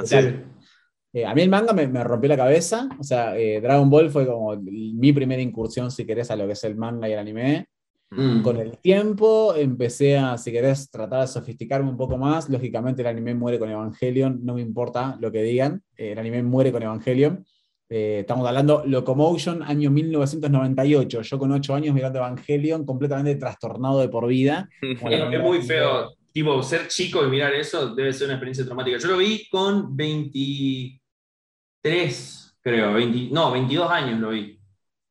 total. 0.00 0.44
Eh, 1.14 1.24
a 1.24 1.34
mí 1.34 1.40
el 1.42 1.48
manga 1.48 1.72
me, 1.72 1.86
me 1.86 2.04
rompió 2.04 2.28
la 2.28 2.36
cabeza. 2.36 2.88
O 2.98 3.04
sea, 3.04 3.38
eh, 3.38 3.60
Dragon 3.60 3.88
Ball 3.88 4.10
fue 4.10 4.26
como 4.26 4.54
mi 4.56 5.12
primera 5.12 5.40
incursión, 5.40 5.90
si 5.90 6.04
querés, 6.04 6.30
a 6.30 6.36
lo 6.36 6.46
que 6.46 6.52
es 6.52 6.64
el 6.64 6.76
manga 6.76 7.08
y 7.08 7.12
el 7.12 7.18
anime. 7.18 7.68
Mm. 8.10 8.42
Con 8.42 8.58
el 8.58 8.78
tiempo 8.78 9.54
empecé 9.56 10.18
a, 10.18 10.36
si 10.38 10.52
querés, 10.52 10.90
tratar 10.90 11.22
de 11.22 11.26
sofisticarme 11.26 11.88
un 11.88 11.96
poco 11.96 12.16
más. 12.16 12.48
Lógicamente 12.48 13.02
el 13.02 13.08
anime 13.08 13.34
muere 13.34 13.58
con 13.58 13.70
Evangelion, 13.70 14.40
no 14.44 14.54
me 14.54 14.60
importa 14.60 15.16
lo 15.20 15.32
que 15.32 15.42
digan. 15.42 15.82
eh, 15.96 16.12
el 16.12 16.18
anime 16.18 16.42
muere 16.42 16.70
con 16.70 16.82
Evangelion. 16.82 17.44
Eh, 17.88 18.20
estamos 18.20 18.46
hablando 18.46 18.82
Locomotion, 18.86 19.62
año 19.62 19.90
1998. 19.90 21.22
Yo 21.22 21.38
con 21.38 21.52
8 21.52 21.74
años 21.74 21.94
mirando 21.94 22.18
Evangelion, 22.18 22.84
completamente 22.84 23.34
trastornado 23.36 24.00
de 24.00 24.08
por 24.08 24.26
vida. 24.26 24.68
Es, 24.82 25.40
muy 25.40 25.62
feo. 25.62 26.14
Tipo, 26.32 26.60
ser 26.62 26.88
chico 26.88 27.24
y 27.24 27.30
mirar 27.30 27.54
eso 27.54 27.94
debe 27.94 28.12
ser 28.12 28.26
una 28.26 28.34
experiencia 28.34 28.64
traumática. 28.64 28.98
Yo 28.98 29.08
lo 29.08 29.18
vi 29.18 29.46
con 29.48 29.96
23, 31.84 32.56
creo. 32.62 32.92
20 32.94 33.28
no, 33.32 33.52
22 33.52 33.90
años 33.90 34.20
lo 34.20 34.30
vi. 34.30 34.58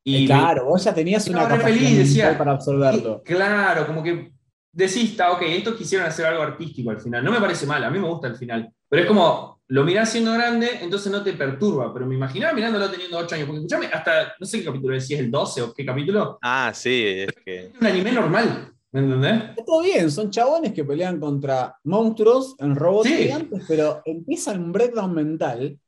Eh, 0.05 0.25
claro, 0.25 0.65
vos 0.65 0.83
ya 0.83 0.93
tenías 0.93 1.25
una 1.27 1.43
capacidad 1.47 1.67
feliz, 1.67 1.97
decía, 1.97 2.37
para 2.37 2.51
absorberlo. 2.53 3.21
Y- 3.25 3.33
Claro, 3.33 3.87
como 3.87 4.03
que 4.03 4.33
decís, 4.71 5.11
está, 5.11 5.31
ok, 5.31 5.41
estos 5.43 5.75
quisieron 5.75 6.07
hacer 6.07 6.25
algo 6.25 6.43
artístico 6.43 6.89
al 6.91 6.99
final. 6.99 7.23
No 7.23 7.31
me 7.31 7.39
parece 7.39 7.65
mal, 7.65 7.83
a 7.83 7.89
mí 7.89 7.99
me 7.99 8.07
gusta 8.07 8.27
el 8.27 8.35
final. 8.35 8.69
Pero 8.89 9.03
es 9.03 9.07
como, 9.07 9.61
lo 9.67 9.83
mirás 9.85 10.09
siendo 10.11 10.33
grande, 10.33 10.67
entonces 10.81 11.09
no 11.11 11.23
te 11.23 11.33
perturba. 11.33 11.93
Pero 11.93 12.05
me 12.05 12.15
imaginaba 12.15 12.53
mirándolo 12.53 12.89
teniendo 12.89 13.17
8 13.17 13.35
años. 13.35 13.45
Porque 13.47 13.59
escuchame, 13.59 13.85
hasta, 13.93 14.33
no 14.39 14.45
sé 14.45 14.59
qué 14.59 14.65
capítulo 14.65 14.95
es, 14.95 15.07
si 15.07 15.13
es 15.13 15.19
el 15.21 15.31
12 15.31 15.61
o 15.61 15.73
qué 15.73 15.85
capítulo. 15.85 16.37
Ah, 16.41 16.71
sí, 16.73 17.03
es 17.05 17.29
que. 17.45 17.59
Es 17.67 17.71
un 17.79 17.87
anime 17.87 18.11
normal, 18.11 18.73
¿me 18.91 18.99
entendés? 18.99 19.41
Está 19.51 19.63
todo 19.63 19.81
bien, 19.83 20.11
son 20.11 20.29
chabones 20.31 20.73
que 20.73 20.83
pelean 20.83 21.17
contra 21.19 21.77
monstruos 21.85 22.55
en 22.59 22.75
robots 22.75 23.07
Sí. 23.07 23.15
gigantes, 23.15 23.63
pero 23.69 24.01
empieza 24.03 24.51
un 24.51 24.71
breakdown 24.73 25.13
mental. 25.13 25.79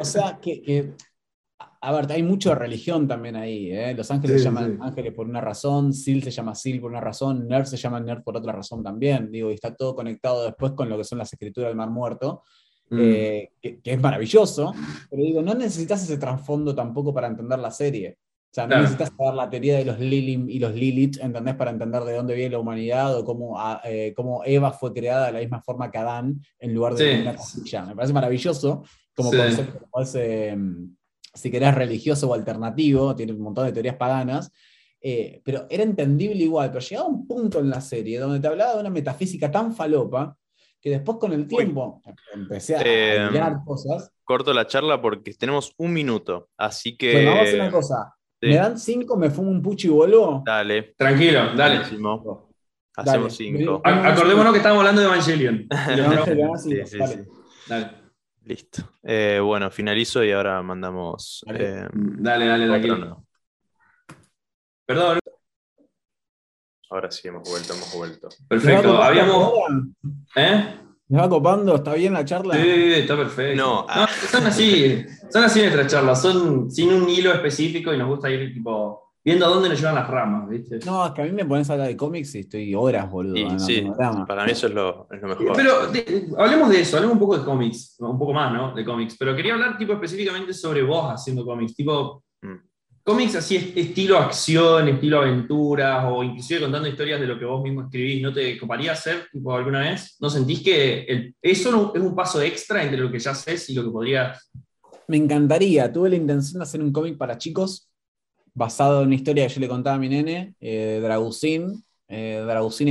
O 0.00 0.04
sea, 0.04 0.38
que, 0.40 0.62
que- 0.62 0.92
a 1.80 1.92
ver, 1.92 2.10
hay 2.12 2.22
mucho 2.22 2.48
de 2.48 2.54
religión 2.54 3.06
también 3.06 3.36
ahí. 3.36 3.70
¿eh? 3.70 3.94
Los 3.94 4.10
ángeles 4.10 4.36
Sí, 4.36 4.42
se 4.42 4.44
llaman 4.46 4.78
ángeles 4.80 5.12
por 5.12 5.26
una 5.26 5.40
razón, 5.40 5.92
Sil 5.92 6.22
se 6.24 6.30
llama 6.30 6.54
Sil 6.56 6.80
por 6.80 6.90
una 6.90 7.00
razón, 7.00 7.46
Nerd 7.46 7.66
se 7.66 7.76
llama 7.76 8.00
Nerd 8.00 8.22
por 8.22 8.36
otra 8.36 8.52
razón 8.52 8.82
también. 8.82 9.30
Digo, 9.30 9.50
y 9.50 9.54
está 9.54 9.74
todo 9.74 9.94
conectado 9.94 10.44
después 10.44 10.72
con 10.72 10.88
lo 10.88 10.96
que 10.96 11.04
son 11.04 11.18
las 11.18 11.32
escrituras 11.32 11.68
del 11.68 11.76
Mar 11.76 11.90
Muerto, 11.90 12.42
Mm. 12.90 12.98
eh, 13.00 13.52
que, 13.62 13.80
que 13.80 13.92
es 13.94 14.00
maravilloso, 14.00 14.74
pero 15.10 15.22
digo, 15.22 15.40
no 15.40 15.54
necesitas 15.54 16.02
ese 16.02 16.18
trasfondo 16.18 16.74
tampoco 16.74 17.14
para 17.14 17.28
entender 17.28 17.58
la 17.58 17.70
serie. 17.70 18.18
O 18.54 18.56
sea, 18.56 18.64
no 18.66 18.68
Claro. 18.68 18.82
necesitas 18.82 19.10
saber 19.18 19.34
la 19.34 19.50
teoría 19.50 19.76
de 19.78 19.84
los 19.84 19.98
Lilim 19.98 20.48
y 20.48 20.60
los 20.60 20.72
Lilith, 20.72 21.18
¿entendés? 21.20 21.56
Para 21.56 21.72
entender 21.72 22.04
de 22.04 22.14
dónde 22.14 22.36
viene 22.36 22.50
la 22.50 22.60
humanidad 22.60 23.18
o 23.18 23.24
cómo, 23.24 23.58
ah, 23.58 23.80
eh, 23.82 24.12
cómo 24.14 24.42
Eva 24.44 24.70
fue 24.70 24.92
creada 24.92 25.26
de 25.26 25.32
la 25.32 25.38
misma 25.40 25.60
forma 25.60 25.90
que 25.90 25.98
Adán 25.98 26.40
en 26.60 26.72
lugar 26.72 26.94
de 26.94 27.14
Sí. 27.16 27.20
una 27.22 27.34
costilla. 27.34 27.84
Me 27.86 27.96
parece 27.96 28.12
maravilloso 28.14 28.84
como 29.16 29.32
Sí. 29.32 29.38
concepto, 29.38 29.78
como 29.90 30.04
ese, 30.04 30.54
mm, 30.54 30.96
si 31.34 31.50
querés, 31.50 31.74
religioso 31.74 32.30
o 32.30 32.34
alternativo, 32.34 33.12
tiene 33.16 33.32
un 33.32 33.40
montón 33.40 33.66
de 33.66 33.72
teorías 33.72 33.96
paganas, 33.96 34.52
eh, 35.00 35.42
pero 35.44 35.66
era 35.68 35.82
entendible 35.82 36.44
igual, 36.44 36.68
pero 36.70 36.78
llegaba 36.80 37.08
un 37.08 37.26
punto 37.26 37.58
en 37.58 37.70
la 37.70 37.80
serie 37.80 38.20
donde 38.20 38.38
te 38.38 38.46
hablaba 38.46 38.74
de 38.74 38.80
una 38.82 38.90
metafísica 38.90 39.50
tan 39.50 39.74
falopa 39.74 40.36
que 40.80 40.90
después 40.90 41.18
con 41.18 41.32
el 41.32 41.48
tiempo 41.48 42.00
empecé 42.32 42.76
a 42.76 42.82
Eh, 42.84 43.28
mirar 43.32 43.56
cosas. 43.64 44.12
Corto 44.22 44.52
la 44.54 44.68
charla 44.68 45.02
porque 45.02 45.34
tenemos 45.34 45.72
un 45.76 45.92
minuto. 45.92 46.50
Así 46.56 46.96
que. 46.96 47.14
Bueno, 47.14 47.30
vamos 47.32 47.46
a 47.46 47.48
hacer 47.48 47.60
una 47.60 47.70
cosa. 47.72 48.14
Sí. 48.44 48.50
¿Me 48.50 48.56
dan 48.56 48.78
cinco, 48.78 49.16
me 49.16 49.30
fumo 49.30 49.50
un 49.50 49.62
puchi 49.62 49.88
y 49.88 49.90
vuelvo? 49.90 50.42
Dale. 50.44 50.94
Tranquilo, 50.96 51.54
dale. 51.54 51.76
Buenísimo. 51.80 52.48
Dale. 52.96 53.10
Hacemos 53.10 53.36
cinco. 53.36 53.80
A- 53.84 54.08
Acordémonos 54.12 54.52
que 54.52 54.58
estábamos 54.58 54.80
hablando 54.82 55.00
de 55.00 55.06
Evangelion. 55.08 55.66
Dan 55.68 56.58
Sí, 56.58 56.80
sí, 56.86 56.98
dale. 56.98 57.12
sí. 57.24 57.30
Dale, 57.68 57.90
Listo. 58.44 58.92
Eh, 59.02 59.40
bueno, 59.42 59.70
finalizo 59.70 60.22
y 60.22 60.30
ahora 60.32 60.62
mandamos. 60.62 61.42
Dale. 61.46 61.64
eh, 61.80 61.88
dale, 61.92 62.46
dale, 62.46 62.66
tranquilo. 62.66 62.96
no. 62.98 63.26
Perdón, 64.86 65.18
Ahora 66.90 67.10
sí, 67.10 67.26
hemos 67.26 67.48
vuelto, 67.48 67.72
hemos 67.72 67.92
vuelto. 67.94 68.28
¿Me 68.28 68.34
va 68.44 68.48
perfecto. 68.48 69.02
Habíamos. 69.02 69.52
¿Eh? 70.36 70.76
¿Me 71.14 71.20
va 71.20 71.28
copando? 71.28 71.76
¿Está 71.76 71.94
bien 71.94 72.12
la 72.12 72.24
charla? 72.24 72.54
Sí, 72.56 72.68
está 72.94 73.16
perfecto. 73.16 73.62
No, 73.62 73.86
ah. 73.88 74.08
son 74.32 74.46
así, 74.48 75.04
son 75.32 75.44
así 75.44 75.60
nuestras 75.60 75.86
charlas, 75.86 76.20
son 76.20 76.68
sin 76.72 76.92
un 76.92 77.08
hilo 77.08 77.32
específico 77.32 77.94
y 77.94 77.98
nos 77.98 78.08
gusta 78.08 78.28
ir 78.28 78.52
tipo 78.52 79.12
viendo 79.24 79.46
a 79.46 79.48
dónde 79.48 79.68
nos 79.68 79.78
llevan 79.78 79.94
las 79.94 80.08
ramas, 80.08 80.48
¿viste? 80.48 80.80
No, 80.84 81.06
es 81.06 81.12
que 81.12 81.22
a 81.22 81.24
mí 81.24 81.30
me 81.30 81.44
pones 81.44 81.70
a 81.70 81.74
hablar 81.74 81.86
de 81.86 81.96
cómics 81.96 82.34
y 82.34 82.40
estoy 82.40 82.74
horas, 82.74 83.08
boludo. 83.08 83.36
Y 83.36 83.44
no 83.44 83.58
sí, 83.60 83.88
drama. 83.96 84.26
para 84.26 84.44
mí 84.44 84.50
eso 84.50 84.66
es 84.66 84.74
lo, 84.74 85.06
es 85.08 85.22
lo 85.22 85.28
mejor. 85.28 85.52
Pero 85.54 85.86
de- 85.86 86.26
hablemos 86.36 86.68
de 86.70 86.80
eso, 86.80 86.96
hablemos 86.96 87.14
un 87.14 87.20
poco 87.20 87.38
de 87.38 87.44
cómics, 87.44 87.94
un 88.00 88.18
poco 88.18 88.32
más, 88.32 88.52
¿no? 88.52 88.74
De 88.74 88.84
cómics. 88.84 89.14
Pero 89.16 89.36
quería 89.36 89.54
hablar 89.54 89.78
tipo 89.78 89.92
específicamente 89.92 90.52
sobre 90.52 90.82
vos 90.82 91.12
haciendo 91.12 91.44
cómics, 91.44 91.76
tipo 91.76 92.24
Mm. 92.42 92.56
Cómics 93.04 93.36
así 93.36 93.56
est- 93.56 93.76
estilo 93.76 94.18
acción, 94.18 94.88
estilo 94.88 95.18
aventuras 95.20 96.06
o 96.10 96.24
inclusive 96.24 96.60
contando 96.62 96.88
historias 96.88 97.20
de 97.20 97.26
lo 97.26 97.38
que 97.38 97.44
vos 97.44 97.62
mismo 97.62 97.82
escribís. 97.82 98.22
¿No 98.22 98.32
te 98.32 98.58
coparía 98.58 98.92
hacer 98.92 99.28
alguna 99.50 99.80
vez? 99.80 100.16
¿No 100.20 100.30
sentís 100.30 100.62
que 100.62 101.32
eso 101.42 101.70
no- 101.70 101.92
es 101.94 102.00
un 102.00 102.14
paso 102.16 102.40
extra 102.42 102.82
entre 102.82 102.98
lo 102.98 103.12
que 103.12 103.18
ya 103.18 103.32
haces 103.32 103.68
y 103.70 103.74
lo 103.74 103.84
que 103.84 103.90
podrías 103.90 104.50
Me 105.06 105.18
encantaría. 105.18 105.92
Tuve 105.92 106.08
la 106.10 106.16
intención 106.16 106.60
de 106.60 106.62
hacer 106.64 106.80
un 106.80 106.90
cómic 106.90 107.18
para 107.18 107.36
chicos 107.36 107.88
basado 108.54 109.00
en 109.02 109.08
una 109.08 109.16
historia 109.16 109.46
que 109.46 109.52
yo 109.54 109.60
le 109.60 109.68
contaba 109.68 109.96
a 109.96 109.98
mi 109.98 110.08
nene, 110.08 110.54
eh, 110.60 111.00
Dragusín. 111.02 111.84
Eh, 112.08 112.42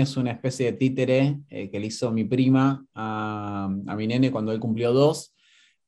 es 0.01 0.17
una 0.17 0.31
especie 0.31 0.65
de 0.67 0.73
títere 0.77 1.37
eh, 1.49 1.69
que 1.71 1.79
le 1.79 1.87
hizo 1.87 2.11
mi 2.11 2.23
prima 2.25 2.85
a 2.93 3.69
mi 3.95 4.05
nene 4.07 4.31
cuando 4.31 4.51
él 4.51 4.59
cumplió 4.59 4.91
dos, 4.91 5.33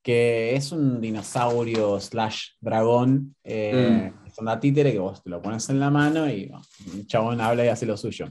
que 0.06 0.56
es 0.56 0.72
un 0.72 1.02
dinosaurio 1.02 2.00
slash 2.00 2.50
dragón. 2.62 3.36
Eh, 3.44 4.12
Es 4.28 4.38
una 4.38 4.60
títere 4.60 4.92
que 4.92 5.00
vos 5.00 5.24
te 5.24 5.32
lo 5.32 5.42
pones 5.42 5.68
en 5.70 5.80
la 5.80 5.90
mano 5.90 6.30
y 6.30 6.52
un 6.94 7.08
chabón 7.08 7.42
habla 7.42 7.66
y 7.66 7.70
hace 7.70 7.88
lo 7.88 7.98
suyo. 7.98 8.28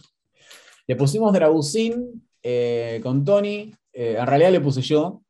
Le 0.87 0.95
pusimos 0.95 1.33
Dragusín 1.33 2.22
eh, 2.45 3.01
con 3.03 3.25
Tony. 3.25 3.75
eh, 3.93 4.16
en 4.20 4.27
realidad 4.27 4.53
le 4.53 4.61
puse 4.61 4.83
yo, 4.83 5.22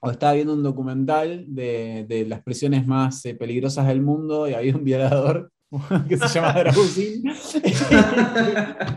o 0.00 0.10
estaba 0.10 0.32
viendo 0.32 0.54
un 0.54 0.62
documental 0.62 1.44
de, 1.48 2.06
de 2.08 2.24
las 2.24 2.42
prisiones 2.42 2.86
más 2.86 3.22
eh, 3.26 3.34
peligrosas 3.34 3.86
del 3.86 4.00
mundo 4.00 4.48
y 4.48 4.54
había 4.54 4.74
un 4.74 4.84
violador 4.84 5.52
que 6.08 6.16
se 6.16 6.28
llama 6.28 6.52
Dragusín. 6.52 7.22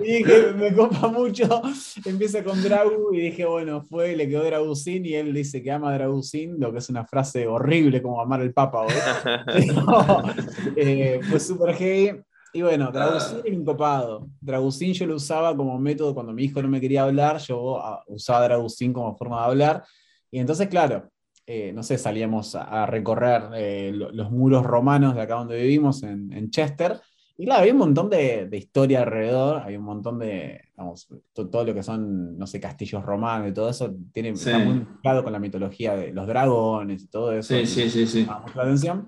y 0.01 0.13
dije, 0.17 0.53
me 0.53 0.73
copa 0.73 1.07
mucho. 1.07 1.61
Empieza 2.03 2.43
con 2.43 2.61
Dragu 2.61 3.13
y 3.13 3.21
dije, 3.21 3.45
bueno, 3.45 3.81
fue, 3.81 4.15
le 4.15 4.27
quedó 4.27 4.43
Dragusín 4.43 5.05
y 5.05 5.13
él 5.13 5.33
dice 5.33 5.63
que 5.63 5.71
ama 5.71 5.93
a 5.93 5.97
lo 5.97 6.71
que 6.71 6.77
es 6.79 6.89
una 6.89 7.05
frase 7.05 7.47
horrible 7.47 8.01
como 8.01 8.21
amar 8.21 8.41
al 8.41 8.53
Papa. 8.53 8.85
eh, 10.75 11.19
fue 11.29 11.39
súper 11.39 11.75
heavy. 11.75 12.21
Y 12.53 12.61
bueno, 12.61 12.91
Dragusín 12.91 13.41
era 13.45 13.55
un 13.55 13.65
copado. 13.65 14.27
Dragusín 14.41 14.93
yo 14.93 15.05
lo 15.05 15.15
usaba 15.15 15.55
como 15.55 15.79
método 15.79 16.13
cuando 16.13 16.33
mi 16.33 16.43
hijo 16.43 16.61
no 16.61 16.67
me 16.67 16.81
quería 16.81 17.03
hablar, 17.03 17.37
yo 17.39 17.77
ah, 17.77 18.03
usaba 18.07 18.45
Dragusín 18.45 18.91
como 18.91 19.15
forma 19.15 19.39
de 19.39 19.45
hablar. 19.45 19.83
Y 20.29 20.39
entonces, 20.39 20.67
claro, 20.67 21.09
eh, 21.47 21.71
no 21.73 21.83
sé, 21.83 21.97
salíamos 21.97 22.55
a, 22.55 22.85
recorrer 22.87 23.49
eh, 23.55 23.91
los 23.93 24.31
muros 24.31 24.65
romanos 24.65 25.13
de 25.15 25.21
acá 25.21 25.35
donde 25.35 25.61
vivimos, 25.61 26.01
en, 26.03 26.49
Chester. 26.49 26.99
Y 27.37 27.45
claro, 27.45 27.61
había 27.61 27.73
un 27.73 27.79
montón 27.79 28.09
de, 28.09 28.49
historia 28.53 29.03
alrededor, 29.03 29.61
hay 29.63 29.75
un 29.75 29.83
montón 29.83 30.17
de, 30.17 30.61
vamos, 30.75 31.07
todo 31.33 31.63
lo 31.63 31.73
que 31.73 31.83
son, 31.83 32.37
no 32.37 32.47
sé, 32.47 32.59
castillos 32.59 33.03
romanos 33.03 33.49
y 33.49 33.53
todo 33.53 33.69
eso, 33.69 33.93
tiene, 34.11 34.29
está 34.29 34.57
muy 34.57 34.79
mezclado 34.79 35.23
con 35.23 35.33
la 35.33 35.39
mitología 35.39 35.95
de 35.95 36.13
los 36.13 36.25
dragones 36.25 37.03
y 37.03 37.07
todo 37.07 37.33
eso. 37.33 37.53
Sí, 37.53 37.65
sí, 37.65 37.89
sí, 37.89 38.07
sí. 38.07 38.25
la 38.25 38.63
atención. 38.63 39.07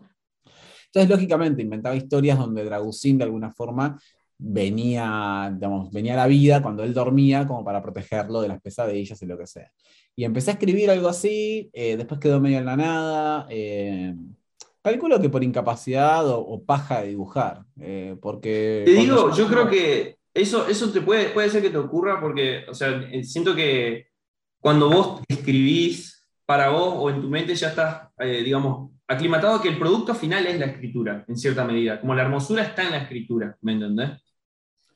Entonces, 0.87 1.09
lógicamente, 1.09 1.61
inventaba 1.61 1.95
historias 1.95 2.37
donde 2.37 2.63
Dragusín 2.63 3.17
de 3.17 3.23
alguna 3.23 3.51
forma 3.51 3.99
venía, 4.37 5.51
digamos, 5.53 5.91
venía 5.91 6.13
a 6.13 6.17
la 6.17 6.27
vida 6.27 6.61
cuando 6.61 6.83
él 6.83 6.93
dormía 6.93 7.47
como 7.47 7.63
para 7.63 7.81
protegerlo 7.81 8.41
de 8.41 8.49
las 8.49 8.61
pesadillas 8.61 9.21
y 9.21 9.25
lo 9.25 9.37
que 9.37 9.47
sea. 9.47 9.71
Y 10.19 10.25
empecé 10.25 10.49
a 10.49 10.53
escribir 10.53 10.89
algo 10.89 11.07
así, 11.07 11.69
eh, 11.73 11.95
después 11.95 12.19
quedó 12.19 12.39
medio 12.39 12.57
en 12.57 12.65
la 12.65 12.75
nada. 12.75 13.45
Eh, 13.51 14.15
calculo 14.81 15.21
que 15.21 15.29
por 15.29 15.43
incapacidad 15.43 16.27
o, 16.27 16.63
paja 16.65 17.01
de 17.01 17.09
dibujar, 17.09 17.61
eh, 17.79 18.17
porque... 18.19 18.81
Te 18.83 18.93
digo, 18.93 19.31
yo 19.31 19.47
creo 19.47 19.69
que 19.69 20.17
eso, 20.33 20.67
eso 20.67 20.91
te 20.91 21.01
puede, 21.01 21.29
puede 21.29 21.51
ser 21.51 21.61
que 21.61 21.69
te 21.69 21.77
ocurra 21.77 22.19
porque, 22.19 22.65
o 22.67 22.73
sea, 22.73 22.99
siento 23.21 23.55
que 23.55 24.07
cuando 24.59 24.89
vos 24.89 25.21
escribís 25.27 26.27
para 26.47 26.69
vos 26.69 26.95
o 26.97 27.11
en 27.11 27.21
tu 27.21 27.29
mente 27.29 27.53
ya 27.53 27.69
estás, 27.69 28.07
digamos, 28.17 28.89
aclimatado 29.07 29.61
que 29.61 29.69
el 29.69 29.77
producto 29.77 30.15
final 30.15 30.47
es 30.47 30.59
la 30.59 30.65
escritura, 30.65 31.25
en 31.27 31.37
cierta 31.37 31.63
medida. 31.63 32.01
Como 32.01 32.15
la 32.15 32.23
hermosura 32.23 32.63
está 32.63 32.81
en 32.81 32.91
la 32.91 32.97
escritura, 32.97 33.55
¿me 33.61 33.73
entendés? 33.73 34.19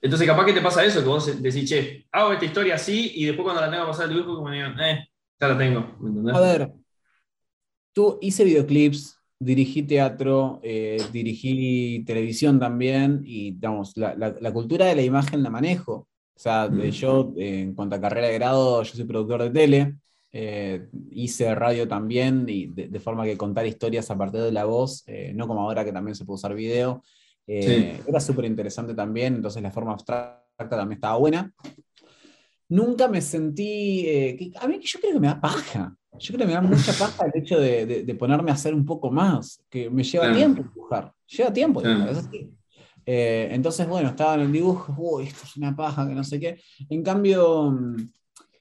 Entonces, 0.01 0.27
capaz 0.27 0.45
que 0.45 0.53
te 0.53 0.61
pasa 0.61 0.83
eso, 0.83 1.01
que 1.01 1.07
vos 1.07 1.41
decís, 1.43 1.69
che, 1.69 2.07
hago 2.11 2.33
esta 2.33 2.45
historia 2.45 2.73
así 2.73 3.11
y 3.13 3.25
después 3.25 3.43
cuando 3.43 3.61
la 3.61 3.69
tengo 3.69 3.83
que 3.83 3.91
pasar 3.91 4.05
al 4.05 4.13
dibujo, 4.15 4.37
como 4.37 4.49
digo, 4.49 4.67
eh, 4.81 5.10
ya 5.41 5.47
la 5.47 5.57
tengo, 5.57 5.95
¿me 5.99 6.09
entendés? 6.09 6.35
A 6.35 6.39
ver, 6.39 6.71
tú 7.93 8.19
hice 8.21 8.43
videoclips, 8.45 9.17
dirigí 9.39 9.83
teatro, 9.83 10.59
eh, 10.63 11.01
dirigí 11.11 12.03
televisión 12.05 12.59
también 12.59 13.21
y, 13.25 13.51
digamos, 13.51 13.97
la, 13.97 14.53
cultura 14.53 14.85
de 14.85 14.95
la 14.95 15.01
imagen 15.01 15.43
la 15.43 15.49
manejo. 15.49 16.07
O 16.35 16.39
sea, 16.39 16.69
yo, 16.91 17.33
en 17.35 17.73
cuanto 17.73 17.95
a 17.95 18.01
carrera 18.01 18.27
de 18.27 18.33
grado, 18.35 18.81
yo 18.83 18.93
soy 18.93 19.05
productor 19.05 19.43
de 19.43 19.49
tele, 19.49 19.95
eh, 20.33 20.87
hice 21.11 21.53
radio 21.55 21.87
también, 21.87 22.45
y 22.47 22.67
de, 22.67 22.99
forma 22.99 23.25
que 23.25 23.37
contar 23.37 23.65
historias 23.65 24.09
a 24.11 24.17
partir 24.17 24.41
de 24.41 24.51
la 24.51 24.65
voz, 24.65 25.03
eh, 25.07 25.33
no 25.35 25.47
como 25.47 25.61
ahora 25.61 25.83
que 25.83 25.91
también 25.91 26.15
se 26.15 26.23
puede 26.23 26.35
usar 26.35 26.55
video. 26.55 27.03
Eh, 27.45 27.99
era 28.07 28.19
súper 28.19 28.45
interesante 28.45 28.93
también, 28.93 29.35
entonces 29.35 29.61
la 29.61 29.71
forma 29.71 29.91
abstracta 29.91 30.69
también 30.69 30.97
estaba 30.97 31.17
buena. 31.17 31.53
Nunca 32.71 33.09
me 33.09 33.21
sentí. 33.21 34.07
a 34.59 34.67
mí 34.67 34.79
yo 34.81 34.99
creo 34.99 35.13
que 35.13 35.19
me 35.19 35.27
da 35.27 35.41
paja. 35.41 35.93
Yo 36.17 36.33
creo 36.33 36.39
que 36.39 36.45
me 36.45 36.53
da 36.53 36.61
mucha 36.61 36.93
paja 36.99 37.25
el 37.25 37.41
hecho 37.41 37.59
de, 37.59 38.15
ponerme 38.17 38.49
a 38.49 38.53
hacer 38.53 38.73
un 38.73 38.85
poco 38.85 39.11
más, 39.11 39.61
que 39.69 39.89
me 39.89 40.03
lleva 40.03 40.33
tiempo 40.33 40.63
dibujar. 40.63 41.13
Lleva 41.27 41.51
tiempo, 41.51 41.81
entonces, 43.03 43.87
bueno, 43.87 44.09
estaba 44.09 44.35
en 44.35 44.41
el 44.41 44.51
dibujo, 44.51 44.95
uy, 44.97 45.25
esto 45.25 45.41
es 45.43 45.57
una 45.57 45.75
paja, 45.75 46.07
que 46.07 46.15
no 46.15 46.23
sé 46.23 46.39
qué. 46.39 46.61
En 46.89 47.03
cambio, 47.03 47.75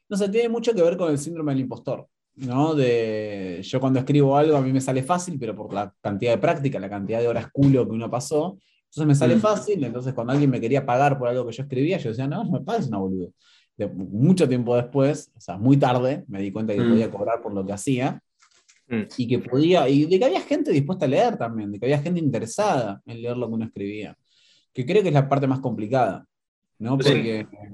no 0.08 0.16
sé, 0.16 0.28
tiene 0.28 0.48
mucho 0.48 0.74
que 0.74 0.82
ver 0.82 0.96
con 0.96 1.10
el 1.10 1.18
síndrome 1.18 1.52
del 1.52 1.60
impostor. 1.60 2.08
¿no? 2.34 2.74
De, 2.74 3.60
yo 3.62 3.78
cuando 3.78 4.00
escribo 4.00 4.36
algo 4.36 4.56
a 4.56 4.60
mí 4.60 4.72
me 4.72 4.80
sale 4.80 5.04
fácil, 5.04 5.38
pero 5.38 5.54
por 5.54 5.72
la 5.72 5.94
cantidad 6.00 6.32
de 6.32 6.38
práctica, 6.38 6.80
la 6.80 6.90
cantidad 6.90 7.20
de 7.20 7.28
horas 7.28 7.48
culo 7.52 7.86
que 7.86 7.92
uno 7.92 8.10
pasó, 8.10 8.58
entonces 8.84 9.06
me 9.06 9.14
sale 9.14 9.36
mm. 9.36 9.40
fácil, 9.40 9.84
entonces 9.84 10.14
cuando 10.14 10.32
alguien 10.32 10.50
me 10.50 10.60
quería 10.60 10.84
pagar 10.84 11.16
por 11.16 11.28
algo 11.28 11.46
que 11.46 11.52
yo 11.52 11.62
escribía, 11.62 11.98
yo 11.98 12.10
decía, 12.10 12.26
no, 12.26 12.42
no 12.42 12.50
me 12.50 12.60
pagues 12.60 12.88
una 12.88 12.98
boludo. 12.98 13.32
De, 13.80 13.86
mucho 13.88 14.46
tiempo 14.46 14.76
después, 14.76 15.32
o 15.36 15.40
sea, 15.40 15.56
muy 15.56 15.76
tarde, 15.78 16.24
me 16.28 16.42
di 16.42 16.52
cuenta 16.52 16.74
que 16.74 16.80
mm. 16.80 16.90
podía 16.90 17.10
cobrar 17.10 17.40
por 17.40 17.54
lo 17.54 17.64
que 17.64 17.72
hacía 17.72 18.20
mm. 18.88 19.02
y 19.16 19.26
que 19.26 19.38
podía, 19.38 19.88
y 19.88 20.04
de 20.04 20.18
que 20.18 20.24
había 20.26 20.42
gente 20.42 20.70
dispuesta 20.70 21.06
a 21.06 21.08
leer 21.08 21.38
también, 21.38 21.72
de 21.72 21.78
que 21.78 21.86
había 21.86 22.02
gente 22.02 22.20
interesada 22.20 23.00
en 23.06 23.22
leer 23.22 23.36
lo 23.36 23.48
que 23.48 23.54
uno 23.54 23.64
escribía, 23.64 24.16
que 24.72 24.84
creo 24.84 25.02
que 25.02 25.08
es 25.08 25.14
la 25.14 25.28
parte 25.28 25.46
más 25.46 25.60
complicada. 25.60 26.26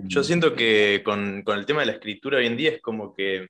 Yo 0.05 0.25
siento 0.25 0.55
que 0.55 1.03
con, 1.05 1.45
el 1.47 1.67
tema 1.67 1.81
de 1.81 1.87
la 1.87 1.93
escritura 1.93 2.39
hoy 2.39 2.47
en 2.47 2.57
día 2.57 2.71
es 2.71 2.83
como 2.83 3.15
que 3.15 3.47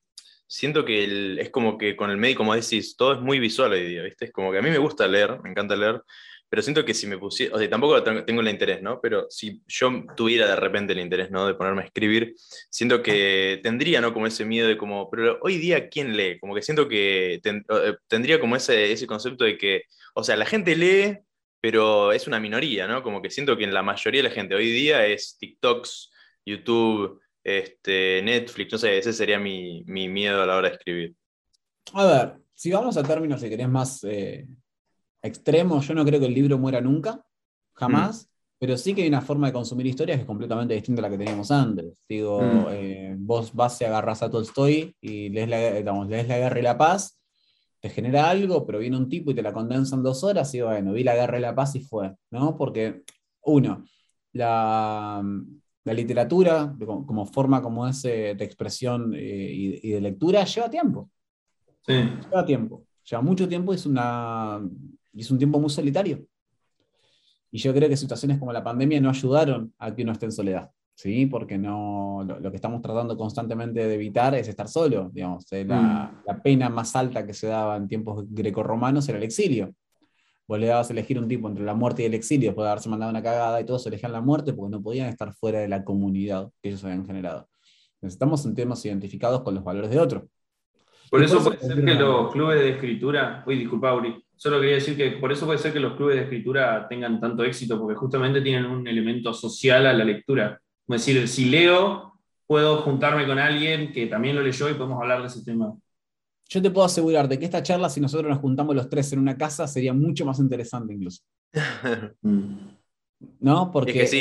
siento 0.46 0.84
que 0.84 1.40
es 1.40 1.50
como 1.50 1.78
que 1.78 1.96
con 1.96 2.11
el 2.11 2.18
médico, 2.18 2.38
como 2.38 2.54
decís, 2.54 2.94
todo 2.96 3.14
es 3.14 3.20
muy 3.20 3.38
visual 3.38 3.72
hoy 3.72 3.88
día, 3.88 4.02
¿viste? 4.02 4.26
Es 4.26 4.32
como 4.32 4.52
que 4.52 4.59
a 4.59 4.62
mí 4.62 4.70
me 4.70 4.78
gusta 4.78 5.09
leer, 5.09 5.40
me 5.42 5.50
encanta 5.50 5.74
leer, 5.74 6.02
pero 6.57 6.62
siento 6.62 6.86
que 6.86 6.94
si 6.94 7.07
me 7.07 7.18
pusiera, 7.18 7.54
o 7.54 7.59
sea, 7.59 7.68
tampoco 7.68 8.02
tengo 8.02 8.40
el 8.40 8.48
interés, 8.48 8.80
¿no? 8.80 8.98
Pero 8.98 9.26
si 9.28 9.61
yo 9.68 10.07
tuviera 10.16 10.48
de 10.48 10.57
repente 10.57 10.94
el 10.94 11.00
interés, 11.00 11.30
¿no? 11.30 11.46
De 11.46 11.52
ponerme 11.52 11.82
a 11.82 11.84
escribir, 11.84 12.34
siento 12.70 13.02
que 13.02 13.61
tendría, 13.62 14.00
¿no? 14.00 14.14
Como 14.14 14.26
ese 14.26 14.46
miedo 14.46 14.66
de 14.66 14.78
como, 14.78 15.11
pero 15.11 15.38
hoy 15.42 15.59
día, 15.59 15.90
¿quién 15.90 16.16
lee? 16.16 16.38
Como 16.40 16.54
que 16.54 16.62
siento 16.62 16.88
que 16.88 17.42
eh, 17.44 17.94
tendría 18.09 18.40
como 18.40 18.57
ese, 18.57 18.90
ese 18.90 19.07
concepto 19.07 19.44
de 19.44 19.59
que, 19.59 19.82
o 20.14 20.24
sea, 20.24 20.34
la 20.34 20.46
gente 20.46 20.74
lee, 20.76 21.18
pero 21.61 22.11
es 22.11 22.26
una 22.26 22.40
minoría, 22.40 22.86
¿no? 22.86 23.02
Como 23.02 23.20
que 23.20 23.28
siento 23.28 23.59
que 23.59 23.64
en 23.64 23.74
la 23.74 23.82
mayoría 23.82 24.22
de 24.22 24.28
la 24.30 24.34
gente 24.34 24.54
hoy 24.54 24.70
día 24.70 25.04
es 25.04 25.36
TikToks, 25.38 26.11
YouTube, 26.46 27.20
este, 27.44 28.22
Netflix, 28.22 28.72
no 28.72 28.78
sé, 28.78 28.96
ese 28.96 29.12
sería 29.12 29.38
mi, 29.38 29.84
miedo 29.84 30.42
a 30.42 30.46
la 30.46 30.57
hora 30.57 30.70
de 30.70 30.76
escribir. 30.76 31.14
A 31.92 32.07
ver, 32.07 32.36
si 32.54 32.72
vamos 32.72 32.96
a 32.96 33.02
términos, 33.02 33.42
si 33.42 33.50
querés, 33.50 33.68
más 33.68 34.02
eh, 34.04 34.46
extremos, 35.27 35.87
yo 35.87 35.95
no 35.95 36.05
creo 36.05 36.20
que 36.20 36.27
el 36.27 36.35
libro 36.35 36.59
muera 36.59 36.81
nunca, 36.81 37.24
jamás, 37.74 38.24
mm. 38.24 38.29
pero 38.59 38.77
sí 38.77 38.95
que 38.95 39.03
hay 39.03 39.09
una 39.09 39.20
forma 39.20 39.49
de 39.49 39.53
consumir 39.53 39.87
historias 39.87 40.16
que 40.16 40.22
es 40.22 40.27
completamente 40.27 40.74
distinta 40.74 41.01
a 41.01 41.03
la 41.03 41.11
que 41.11 41.18
teníamos 41.18 41.51
antes. 41.51 42.03
Digo, 42.09 42.41
mm. 42.41 42.66
eh, 42.70 43.14
vos 43.18 43.55
vas 43.55 43.81
y 43.81 43.85
agarras 43.85 44.22
a 44.22 44.31
Tolstoy 44.31 44.95
y 45.01 45.29
lees 45.31 45.49
la, 45.49 46.05
lees 46.05 46.29
la 46.29 46.39
Guerra 46.39 46.59
y 46.59 46.62
la 46.62 46.79
Paz, 46.79 47.16
te 47.81 47.91
genera 47.91 48.31
algo, 48.31 48.66
pero 48.66 48.79
viene 48.79 48.97
un 48.97 49.09
tipo 49.09 49.31
y 49.31 49.35
te 49.35 49.43
la 49.43 49.53
condensa 49.53 49.97
en 49.97 50.03
dos 50.03 50.24
horas 50.24 50.53
y 50.55 50.61
bueno, 50.61 50.93
vi 50.93 51.05
la 51.05 51.14
guerra 51.14 51.39
y 51.39 51.43
la 51.43 51.55
paz 51.55 51.74
y 51.77 51.81
fue, 51.81 52.14
¿no? 52.31 52.57
Porque, 52.57 53.03
uno, 53.43 53.85
la, 54.33 55.22
literatura 55.85 56.74
como, 56.79 57.27
forma 57.27 57.62
como 57.62 57.87
es 57.87 58.03
de 58.03 58.33
expresión 58.41 59.14
eh, 59.14 59.79
y, 59.83 59.91
de 59.91 60.01
lectura 60.01 60.45
lleva 60.45 60.68
tiempo. 60.68 61.11
Sí. 61.87 61.93
Lleva 61.93 62.45
tiempo. 62.45 62.85
Lleva 63.09 63.22
mucho 63.22 63.49
tiempo 63.49 63.72
y 63.72 63.77
es, 63.77 63.87
una, 63.87 64.61
y 65.16 65.22
es 65.22 65.30
un 65.30 65.38
tiempo 65.38 65.58
muy 65.58 65.70
solitario. 65.70 66.24
Y 67.50 67.58
yo 67.58 67.72
creo 67.72 67.88
que 67.88 67.96
situaciones 67.96 68.38
como 68.38 68.52
la 68.52 68.62
pandemia 68.62 69.00
no 69.00 69.08
ayudaron 69.08 69.72
a 69.78 69.94
que 69.94 70.02
uno 70.02 70.12
esté 70.12 70.26
en 70.26 70.32
soledad. 70.32 70.70
¿sí? 70.96 71.26
porque 71.26 71.58
no, 71.58 72.24
lo, 72.24 72.50
que 72.50 72.56
estamos 72.56 72.80
tratando 72.80 73.16
constantemente 73.16 73.86
de 73.86 73.94
evitar 73.94 74.34
es 74.34 74.48
estar 74.48 74.66
solo. 74.66 75.10
Digamos. 75.12 75.50
Eh, 75.52 75.64
la, 75.64 75.80
mm. 75.80 76.22
la, 76.26 76.42
pena 76.42 76.68
más 76.68 76.96
alta 76.96 77.24
que 77.24 77.34
se 77.34 77.46
daba 77.46 77.76
en 77.76 77.86
tiempos 77.86 78.24
grecorromanos 78.28 79.08
era 79.08 79.18
el 79.18 79.24
exilio. 79.24 79.72
Vos 80.48 80.58
le 80.58 80.66
dabas 80.66 80.88
a 80.90 80.92
elegir 80.92 81.18
un 81.18 81.28
tipo 81.28 81.48
entre 81.48 81.64
la 81.64 81.74
muerte 81.74 82.02
y 82.02 82.06
el 82.06 82.14
exilio, 82.14 82.50
después 82.50 82.64
de 82.64 82.70
haberse 82.70 82.88
mandado 82.88 83.10
una 83.10 83.22
cagada 83.22 83.60
y 83.60 83.64
todos 83.64 83.84
elegían 83.86 84.12
la 84.12 84.20
muerte 84.20 84.52
porque 84.52 84.70
no 84.70 84.82
podían 84.82 85.08
estar 85.08 85.34
fuera 85.34 85.58
de 85.58 85.68
la 85.68 85.84
comunidad 85.84 86.50
que 86.62 86.68
ellos 86.68 86.84
habían 86.84 87.04
generado. 87.04 87.48
Necesitamos 88.00 88.42
sentirnos 88.42 88.84
identificados 88.84 89.42
con 89.42 89.54
los 89.54 89.64
valores 89.64 89.90
de 89.90 89.98
otro. 89.98 90.28
Por 91.10 91.22
eso 91.22 91.42
puede 91.42 91.58
ser 91.58 91.84
que 91.84 91.94
los 91.94 92.32
clubes 92.32 92.60
de 92.60 92.70
escritura, 92.70 93.42
uy, 93.46 93.56
disculpa, 93.58 93.94
Uri, 93.94 94.24
solo 94.37 94.61
quería 94.61 94.76
decir 94.76 94.97
que 94.97 95.12
por 95.12 95.32
eso 95.32 95.47
puede 95.47 95.59
ser 95.59 95.72
que 95.72 95.80
los 95.80 95.97
clubes 95.97 96.16
de 96.16 96.22
escritura 96.22 96.87
tengan 96.89 97.20
tanto 97.20 97.43
éxito, 97.43 97.78
porque 97.78 97.95
justamente 97.95 98.41
tienen 98.43 98.66
un 98.66 98.87
elemento 98.87 99.32
social 99.32 99.87
a 99.87 99.93
la 99.93 100.05
lectura. 100.05 100.61
Como 100.87 100.99
decir, 100.99 101.26
si 101.26 101.47
leo, 101.47 102.12
puedo 102.47 102.82
juntarme 102.82 103.26
con 103.26 103.39
alguien 103.39 103.93
que 103.93 104.07
también 104.07 104.37
lo 104.37 104.43
leyó 104.43 104.68
y 104.68 104.74
podemos 104.74 105.01
hablar 105.01 105.22
de 105.22 105.28
ese 105.28 105.43
tema. 105.43 105.74
Yo 106.49 106.62
te 106.62 106.70
puedo 106.70 106.87
asegurar 106.87 107.28
de 107.28 107.39
que 107.39 107.45
esta 107.45 107.62
charla, 107.62 107.89
si 107.89 108.01
nosotros 108.01 108.30
nos 108.30 108.39
juntamos 108.39 108.76
los 108.76 108.89
tres 108.89 109.12
en 109.12 109.18
una 109.18 109.37
casa, 109.37 109.66
sería 109.66 109.93
mucho 109.93 110.24
más 110.24 110.39
interesante 110.39 110.95
incluso. 110.95 111.22
¿No? 113.41 113.72
Porque 113.72 114.05
el, 114.05 114.12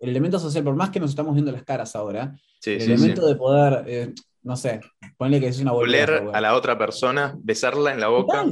elemento, 0.00 0.38
social, 0.38 0.64
por 0.64 0.74
más 0.74 0.90
que 0.90 1.00
nos 1.00 1.10
estamos 1.10 1.32
viendo 1.32 1.52
las 1.52 1.62
caras 1.62 1.94
ahora, 1.96 2.36
el 2.66 2.82
elemento 2.82 3.26
de 3.26 3.36
poder, 3.36 3.84
eh, 3.86 4.12
no 4.42 4.56
sé, 4.56 4.80
ponle 5.16 5.40
que 5.40 5.46
es 5.46 5.60
una 5.60 5.70
Volver 5.70 6.28
a 6.32 6.40
la 6.40 6.56
otra 6.56 6.76
persona, 6.76 7.38
besarla 7.38 7.94
en 7.94 8.00
la 8.00 8.08
boca. 8.08 8.44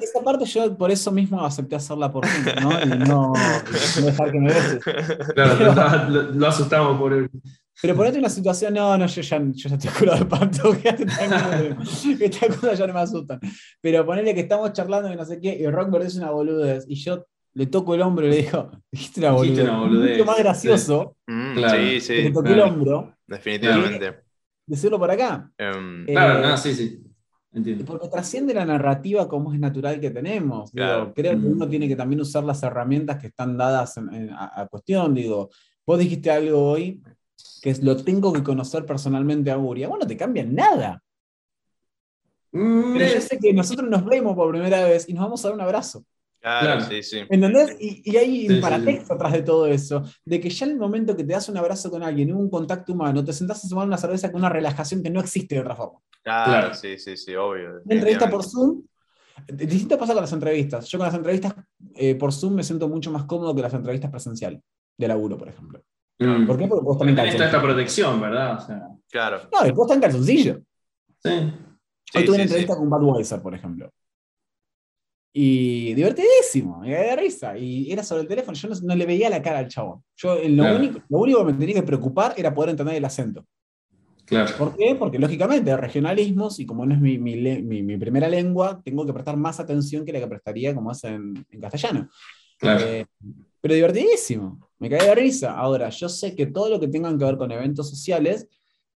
Esa 0.00 0.22
parte 0.24 0.44
yo 0.46 0.76
por 0.76 0.90
eso 0.90 1.10
mismo 1.10 1.44
acepté 1.44 1.76
hacerla 1.76 2.10
por 2.10 2.24
ti, 2.24 2.30
¿no? 2.62 2.80
Y 2.80 2.98
no, 3.08 3.32
dejar 4.02 4.32
que 4.32 4.38
me 4.38 4.52
beses. 4.52 4.82
Claro, 5.34 6.10
lo, 6.10 6.46
asustamos 6.46 6.98
por 6.98 7.12
él. 7.12 7.30
Pero 7.82 7.96
ponete 7.96 8.18
una 8.18 8.28
situación, 8.28 8.74
no, 8.74 8.96
no, 8.96 9.06
yo 9.06 9.20
ya, 9.20 9.38
yo 9.38 9.68
ya 9.68 9.74
estoy 9.74 9.90
curado 9.90 10.18
de 10.20 10.26
panto, 10.26 10.76
que 10.82 12.24
estas 12.24 12.56
cosas 12.56 12.78
ya 12.78 12.86
no 12.86 12.94
me 12.94 13.00
asustan. 13.00 13.40
Pero 13.80 14.06
ponele 14.06 14.34
que 14.34 14.40
estamos 14.40 14.72
charlando 14.72 15.12
y 15.12 15.16
no 15.16 15.24
sé 15.24 15.40
qué, 15.40 15.54
y 15.54 15.66
Rock 15.66 15.94
es 16.02 16.16
una 16.16 16.30
boludez, 16.30 16.84
y 16.88 16.94
yo 16.94 17.26
le 17.54 17.66
toco 17.66 17.94
el 17.94 18.02
hombro 18.02 18.26
y 18.26 18.30
le 18.30 18.36
digo, 18.42 18.70
dijiste 18.90 19.20
una 19.20 19.32
boludez. 19.32 19.68
Una 19.68 19.86
Mucho 19.86 20.24
más 20.24 20.38
gracioso. 20.38 21.16
Sí, 21.26 21.32
mm, 21.32 21.54
claro. 21.54 21.78
sí, 21.78 22.00
sí. 22.00 22.14
Le 22.22 22.30
toqué 22.30 22.52
el 22.52 22.60
hombro. 22.60 23.16
Definitivamente. 23.26 24.20
Decirlo 24.66 24.98
por 24.98 25.10
acá. 25.10 25.50
Um, 25.58 26.06
claro, 26.06 26.40
no, 26.40 26.56
sí, 26.56 26.74
sí. 26.74 27.03
Entiendo. 27.54 27.84
Porque 27.84 28.08
trasciende 28.08 28.52
la 28.52 28.64
narrativa 28.64 29.28
como 29.28 29.52
es 29.52 29.58
natural 29.60 30.00
que 30.00 30.10
tenemos. 30.10 30.72
Digo, 30.72 31.12
creo 31.14 31.32
que 31.32 31.36
Mm. 31.36 31.52
uno 31.52 31.68
tiene 31.68 31.88
que 31.88 31.96
también 31.96 32.20
usar 32.20 32.44
las 32.44 32.62
herramientas 32.62 33.18
que 33.20 33.28
están 33.28 33.56
dadas 33.56 33.96
en- 33.96 34.12
en- 34.12 34.30
a, 34.30 34.62
a 34.62 34.66
cuestión. 34.68 35.14
Digo, 35.14 35.50
vos 35.86 35.98
dijiste 35.98 36.30
algo 36.30 36.70
hoy 36.70 37.00
que 37.62 37.70
es 37.70 37.82
lo 37.82 37.96
tengo 37.96 38.32
que 38.32 38.42
conocer 38.42 38.84
personalmente 38.84 39.50
a 39.50 39.56
Uri. 39.58 39.84
A 39.84 39.88
vos 39.88 39.98
no 39.98 40.06
te 40.06 40.16
cambia 40.16 40.44
nada. 40.44 41.02
Mm, 42.52 42.92
Pero 42.92 43.14
yo 43.14 43.20
sé 43.20 43.38
que 43.38 43.52
nosotros 43.52 43.88
nos 43.88 44.04
vemos 44.04 44.34
por 44.36 44.50
primera 44.50 44.84
vez 44.84 45.08
y 45.08 45.14
nos 45.14 45.24
vamos 45.24 45.44
a 45.44 45.48
dar 45.48 45.54
un 45.56 45.60
abrazo. 45.62 46.04
Claro, 46.44 46.66
Claro. 46.66 46.80
sí, 46.84 47.02
sí. 47.02 47.20
¿Entendés? 47.30 47.74
Y, 47.80 48.02
y 48.12 48.16
hay 48.18 48.40
Sí, 48.42 48.48
un 48.50 48.54
sí, 48.56 48.60
paratexto 48.60 49.14
atrás 49.14 49.32
de 49.32 49.42
todo 49.42 49.66
eso, 49.66 50.02
de 50.26 50.38
que 50.40 50.50
ya 50.50 50.66
en 50.66 50.72
el 50.72 50.78
momento 50.78 51.16
que 51.16 51.24
te 51.24 51.32
das 51.32 51.48
un 51.48 51.56
abrazo 51.56 51.90
con 51.90 52.02
alguien, 52.02 52.34
un 52.34 52.50
contacto 52.50 52.92
humano, 52.92 53.24
te 53.24 53.32
sentás 53.32 53.64
a 53.64 53.68
tomar 53.68 53.86
una 53.86 53.96
cerveza 53.96 54.30
con 54.30 54.42
una 54.42 54.50
relajación 54.50 55.02
que 55.02 55.08
no 55.08 55.20
existe 55.20 55.54
de 55.54 55.62
otra 55.62 55.74
forma. 55.74 56.00
Claro, 56.22 56.50
Claro. 56.52 56.74
sí, 56.74 56.98
sí, 56.98 57.16
sí, 57.16 57.34
obvio. 57.34 57.80
Una 57.84 57.94
entrevista 57.94 58.28
por. 58.28 58.44
Zoom. 58.44 58.82
Distinto 59.52 59.96
pasa 59.98 60.12
con 60.12 60.22
las 60.22 60.32
entrevistas. 60.34 60.86
Yo 60.86 60.98
con 60.98 61.06
las 61.06 61.14
entrevistas 61.16 61.54
eh, 61.94 62.14
por 62.14 62.30
Zoom 62.32 62.54
me 62.56 62.62
siento 62.62 62.88
mucho 62.88 63.10
más 63.10 63.24
cómodo 63.24 63.54
que 63.54 63.62
las 63.62 63.72
entrevistas 63.74 64.10
presenciales, 64.10 64.60
de 64.98 65.08
laburo, 65.08 65.38
por 65.38 65.48
ejemplo. 65.48 65.82
mm. 66.18 66.46
¿Por 66.46 66.58
qué? 66.58 66.66
Porque 66.68 66.84
vos 66.84 66.98
también 66.98 67.16
toda 67.16 67.46
esta 67.46 67.62
protección, 67.62 68.20
¿verdad? 68.20 68.58
O 68.58 68.60
sea, 68.60 68.82
Claro. 69.10 69.40
No, 69.50 69.62
después 69.62 69.86
está 69.86 69.94
en 69.94 70.00
calzoncillo. 70.02 70.60
sí. 71.22 71.30
Sí, 72.12 72.18
Hoy 72.18 72.24
tuve 72.26 72.34
una 72.34 72.44
entrevista 72.44 72.76
con 72.76 72.88
Budweiser, 72.90 73.40
por 73.42 73.54
ejemplo. 73.54 73.90
Y 75.36 75.94
divertidísimo, 75.94 76.78
me 76.80 76.92
cagué 76.92 77.08
de 77.10 77.16
risa. 77.16 77.58
Y 77.58 77.90
era 77.90 78.04
sobre 78.04 78.22
el 78.22 78.28
teléfono, 78.28 78.56
yo 78.56 78.68
no, 78.68 78.74
no 78.84 78.94
le 78.94 79.04
veía 79.04 79.28
la 79.28 79.42
cara 79.42 79.58
al 79.58 79.68
chabón. 79.68 80.00
Yo, 80.16 80.36
eh, 80.36 80.48
lo, 80.48 80.62
Claro. 80.62 80.78
único, 80.78 81.00
lo 81.08 81.18
único 81.18 81.38
que 81.44 81.52
me 81.52 81.58
tenía 81.58 81.74
que 81.74 81.82
preocupar 81.82 82.34
era 82.36 82.54
poder 82.54 82.70
entender 82.70 82.94
el 82.94 83.04
acento. 83.04 83.44
Claro. 84.26 84.56
¿Por 84.56 84.76
qué? 84.76 84.94
Porque 84.96 85.18
lógicamente 85.18 85.76
regionalismos, 85.76 86.60
y 86.60 86.64
como 86.66 86.86
no 86.86 86.94
es 86.94 87.00
mi, 87.00 87.18
mi 87.18 87.34
mi- 87.62 87.82
mi 87.82 87.96
primera 87.98 88.28
lengua, 88.28 88.80
tengo 88.84 89.04
que 89.04 89.12
prestar 89.12 89.36
más 89.36 89.58
atención 89.58 90.04
que 90.04 90.12
la 90.12 90.20
que 90.20 90.28
prestaría 90.28 90.72
como 90.74 90.92
es 90.92 91.02
en, 91.04 91.44
en 91.50 91.60
castellano. 91.60 92.08
Claro. 92.58 92.84
Eh, 92.86 93.04
pero 93.60 93.74
divertidísimo, 93.74 94.60
me 94.78 94.88
caí 94.88 95.04
de 95.06 95.14
risa. 95.16 95.52
Ahora, 95.58 95.88
yo 95.90 96.08
sé 96.08 96.34
que 96.36 96.46
todo 96.46 96.68
lo 96.70 96.78
que 96.78 96.86
tengan 96.88 97.18
que 97.18 97.24
ver 97.24 97.36
con 97.36 97.50
eventos 97.50 97.90
sociales, 97.90 98.46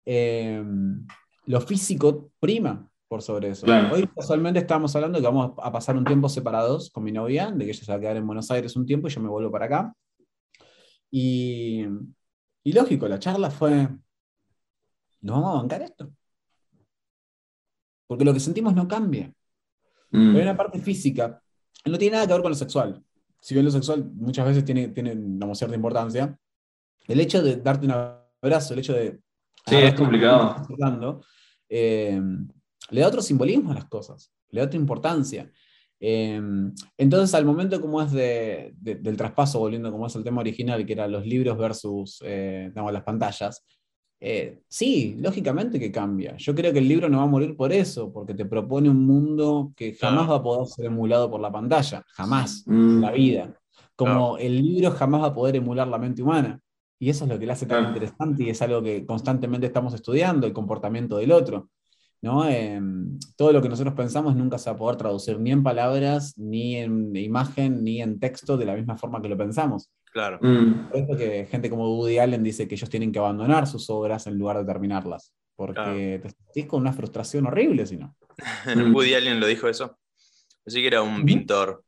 eh, 0.04 0.62
lo 1.46 1.60
físico 1.60 2.30
prima 2.40 2.90
por 3.14 3.22
sobre 3.22 3.50
eso. 3.50 3.64
Claro. 3.64 3.94
Hoy 3.94 4.08
casualmente 4.08 4.58
estábamos 4.58 4.94
hablando 4.96 5.20
que 5.20 5.24
vamos 5.24 5.52
a 5.62 5.70
pasar 5.70 5.96
un 5.96 6.04
tiempo 6.04 6.28
separados 6.28 6.90
con 6.90 7.04
mi 7.04 7.12
novia, 7.12 7.52
de 7.52 7.64
que 7.64 7.70
ella 7.70 7.84
se 7.84 7.92
va 7.92 7.96
a 7.96 8.00
quedar 8.00 8.16
en 8.16 8.26
Buenos 8.26 8.50
Aires 8.50 8.74
un 8.74 8.84
tiempo 8.84 9.06
y 9.06 9.10
yo 9.12 9.20
me 9.20 9.28
vuelvo 9.28 9.52
para 9.52 9.66
acá. 9.66 9.94
Y, 11.12 11.84
y 12.64 12.72
lógico, 12.72 13.06
la 13.06 13.20
charla 13.20 13.52
fue, 13.52 13.88
¿nos 15.20 15.36
vamos 15.36 15.50
a 15.50 15.62
bancar 15.62 15.82
esto? 15.82 16.10
Porque 18.08 18.24
lo 18.24 18.34
que 18.34 18.40
sentimos 18.40 18.74
no 18.74 18.88
cambia. 18.88 19.28
Mm. 20.10 20.32
Pero 20.32 20.36
hay 20.38 20.42
una 20.42 20.56
parte 20.56 20.80
física. 20.80 21.40
No 21.84 21.96
tiene 21.96 22.14
nada 22.14 22.26
que 22.26 22.32
ver 22.32 22.42
con 22.42 22.50
lo 22.50 22.56
sexual. 22.56 23.00
Si 23.38 23.54
bien 23.54 23.64
lo 23.64 23.70
sexual 23.70 24.10
muchas 24.12 24.44
veces 24.44 24.64
tiene, 24.64 24.88
tiene 24.88 25.14
digamos, 25.14 25.56
cierta 25.56 25.76
importancia, 25.76 26.36
el 27.06 27.20
hecho 27.20 27.40
de 27.44 27.58
darte 27.58 27.86
un 27.86 27.92
abrazo, 28.42 28.72
el 28.72 28.80
hecho 28.80 28.92
de. 28.92 29.20
Sí, 29.68 29.76
es 29.76 29.94
complicado. 29.94 30.66
Hablando, 30.68 31.22
eh, 31.68 32.20
le 32.94 33.00
da 33.00 33.08
otro 33.08 33.22
simbolismo 33.22 33.72
a 33.72 33.74
las 33.74 33.86
cosas, 33.86 34.32
le 34.50 34.60
da 34.60 34.66
otra 34.66 34.78
importancia. 34.78 35.50
Eh, 36.00 36.40
entonces, 36.98 37.34
al 37.34 37.44
momento 37.44 37.80
como 37.80 38.02
es 38.02 38.12
de, 38.12 38.74
de- 38.78 38.96
del 38.96 39.16
traspaso, 39.16 39.58
volviendo 39.58 39.90
como 39.90 40.06
es 40.06 40.14
el 40.16 40.24
tema 40.24 40.40
original, 40.40 40.84
que 40.84 40.92
era 40.92 41.08
los 41.08 41.24
libros 41.26 41.56
versus 41.56 42.20
eh, 42.24 42.66
digamos, 42.70 42.92
las 42.92 43.02
pantallas, 43.04 43.64
eh, 44.20 44.62
sí, 44.68 45.16
lógicamente 45.18 45.78
que 45.78 45.90
cambia. 45.92 46.36
Yo 46.36 46.54
creo 46.54 46.72
que 46.72 46.78
el 46.78 46.88
libro 46.88 47.08
no 47.08 47.18
va 47.18 47.24
a 47.24 47.26
morir 47.26 47.56
por 47.56 47.72
eso, 47.72 48.12
porque 48.12 48.34
te 48.34 48.44
propone 48.44 48.88
un 48.88 49.04
mundo 49.06 49.72
que 49.76 49.94
jamás 49.94 50.24
Claro. 50.26 50.30
va 50.32 50.36
a 50.36 50.42
poder 50.42 50.66
ser 50.68 50.86
emulado 50.86 51.30
por 51.30 51.40
la 51.40 51.52
pantalla, 51.52 52.02
jamás 52.08 52.64
Mm. 52.66 52.72
en 52.96 53.00
la 53.00 53.10
vida. 53.12 53.60
Como 53.96 54.38
el 54.38 54.62
libro 54.62 54.90
jamás 54.92 55.22
va 55.22 55.26
a 55.28 55.34
poder 55.34 55.56
emular 55.56 55.86
la 55.88 55.98
mente 55.98 56.22
humana. 56.22 56.60
Y 56.98 57.10
eso 57.10 57.24
es 57.24 57.30
lo 57.30 57.38
que 57.38 57.46
le 57.46 57.52
hace 57.52 57.66
tan 57.66 57.78
Claro. 57.80 57.88
interesante 57.94 58.44
y 58.44 58.48
es 58.50 58.62
algo 58.62 58.82
que 58.82 59.04
constantemente 59.04 59.66
estamos 59.66 59.92
estudiando, 59.94 60.46
el 60.46 60.52
comportamiento 60.52 61.16
del 61.18 61.32
otro. 61.32 61.68
¿No? 62.24 62.48
Eh, 62.48 62.80
todo 63.36 63.52
lo 63.52 63.60
que 63.60 63.68
nosotros 63.68 63.94
pensamos 63.94 64.34
nunca 64.34 64.56
se 64.56 64.70
va 64.70 64.74
a 64.74 64.78
poder 64.78 64.96
traducir 64.96 65.38
ni 65.38 65.52
en 65.52 65.62
palabras, 65.62 66.36
ni 66.38 66.76
en 66.76 67.14
imagen, 67.14 67.84
ni 67.84 68.00
en 68.00 68.18
texto 68.18 68.56
de 68.56 68.64
la 68.64 68.74
misma 68.74 68.96
forma 68.96 69.20
que 69.20 69.28
lo 69.28 69.36
pensamos. 69.36 69.90
Claro. 70.10 70.38
Mm. 70.40 70.88
Por 70.88 70.96
eso 70.96 71.16
que 71.16 71.46
gente 71.50 71.68
como 71.68 71.96
Woody 71.98 72.18
Allen 72.18 72.42
dice 72.42 72.66
que 72.66 72.76
ellos 72.76 72.88
tienen 72.88 73.12
que 73.12 73.18
abandonar 73.18 73.66
sus 73.66 73.90
obras 73.90 74.26
en 74.26 74.38
lugar 74.38 74.56
de 74.56 74.64
terminarlas, 74.64 75.34
porque 75.54 75.74
Claro. 75.74 76.22
te 76.22 76.30
sentís 76.30 76.66
con 76.66 76.80
una 76.80 76.94
frustración 76.94 77.46
horrible 77.46 77.86
si 77.86 77.98
no. 77.98 78.16
Woody 78.96 79.14
Allen 79.14 79.38
lo 79.38 79.46
dijo 79.46 79.68
eso. 79.68 79.98
Así 80.66 80.80
que 80.80 80.86
era 80.86 81.02
un 81.02 81.26
pintor. 81.26 81.83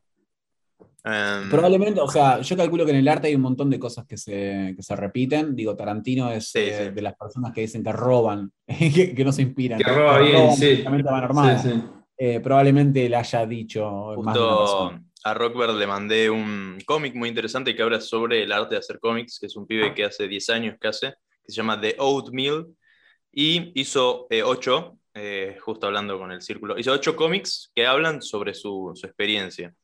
Em, 1.08 1.48
Probablemente, 1.48 2.00
o 2.00 2.08
sea, 2.08 2.40
yo 2.40 2.56
calculo 2.56 2.84
que 2.84 2.90
en 2.90 2.96
el 2.96 3.06
arte 3.06 3.28
hay 3.28 3.36
un 3.36 3.42
montón 3.42 3.70
de 3.70 3.78
cosas 3.78 4.04
que 4.06 4.16
se, 4.16 4.74
que 4.76 4.82
se 4.82 4.96
repiten. 4.96 5.54
Digo, 5.54 5.76
Tarantino 5.76 6.30
es 6.32 6.50
Sí, 6.50 6.58
eh, 6.58 6.86
sí. 6.88 6.90
de 6.94 7.02
las 7.02 7.14
personas 7.16 7.52
que 7.52 7.60
dicen 7.60 7.84
que 7.84 7.92
roban, 7.92 8.50
que, 8.66 9.14
que 9.14 9.24
no 9.24 9.30
se 9.30 9.42
inspiran. 9.42 9.78
Que 9.78 9.84
roba 9.92 10.18
bien, 10.18 10.34
roban 10.34 10.56
sí. 10.56 10.84
armada. 11.06 11.58
Sí. 11.60 11.82
Eh, 12.18 12.40
probablemente 12.40 13.06
él 13.06 13.14
haya 13.14 13.46
dicho 13.46 13.88
más 14.22 14.34
de 14.34 14.40
una 14.40 14.56
Justo 14.56 14.58
persona. 14.88 15.04
a 15.24 15.34
Rockbird 15.34 15.78
le 15.78 15.86
mandé 15.86 16.30
un 16.30 16.78
cómic 16.86 17.14
muy 17.14 17.28
interesante 17.28 17.76
que 17.76 17.82
habla 17.82 18.00
sobre 18.00 18.42
el 18.42 18.50
arte 18.52 18.74
de 18.74 18.78
hacer 18.80 18.98
cómics, 18.98 19.38
que 19.38 19.46
es 19.46 19.54
un 19.56 19.66
pibe 19.66 19.94
que 19.94 20.04
hace 20.04 20.26
10 20.26 20.50
años 20.50 20.76
que 20.80 20.88
hace, 20.88 21.08
que 21.44 21.52
se 21.52 21.56
llama 21.56 21.80
The 21.80 21.94
Oatmeal, 21.98 22.66
y 23.32 23.70
hizo 23.80 24.26
eh, 24.30 24.42
ocho, 24.42 24.98
eh, 25.16 25.56
justo 25.60 25.86
hablando 25.86 26.18
con 26.18 26.30
el 26.30 26.42
círculo, 26.42 26.78
hizo 26.78 26.92
ocho 26.92 27.16
cómics 27.16 27.72
que 27.74 27.86
hablan 27.86 28.22
sobre 28.22 28.54
su, 28.54 28.92
su 28.94 29.06
experiencia. 29.06 29.74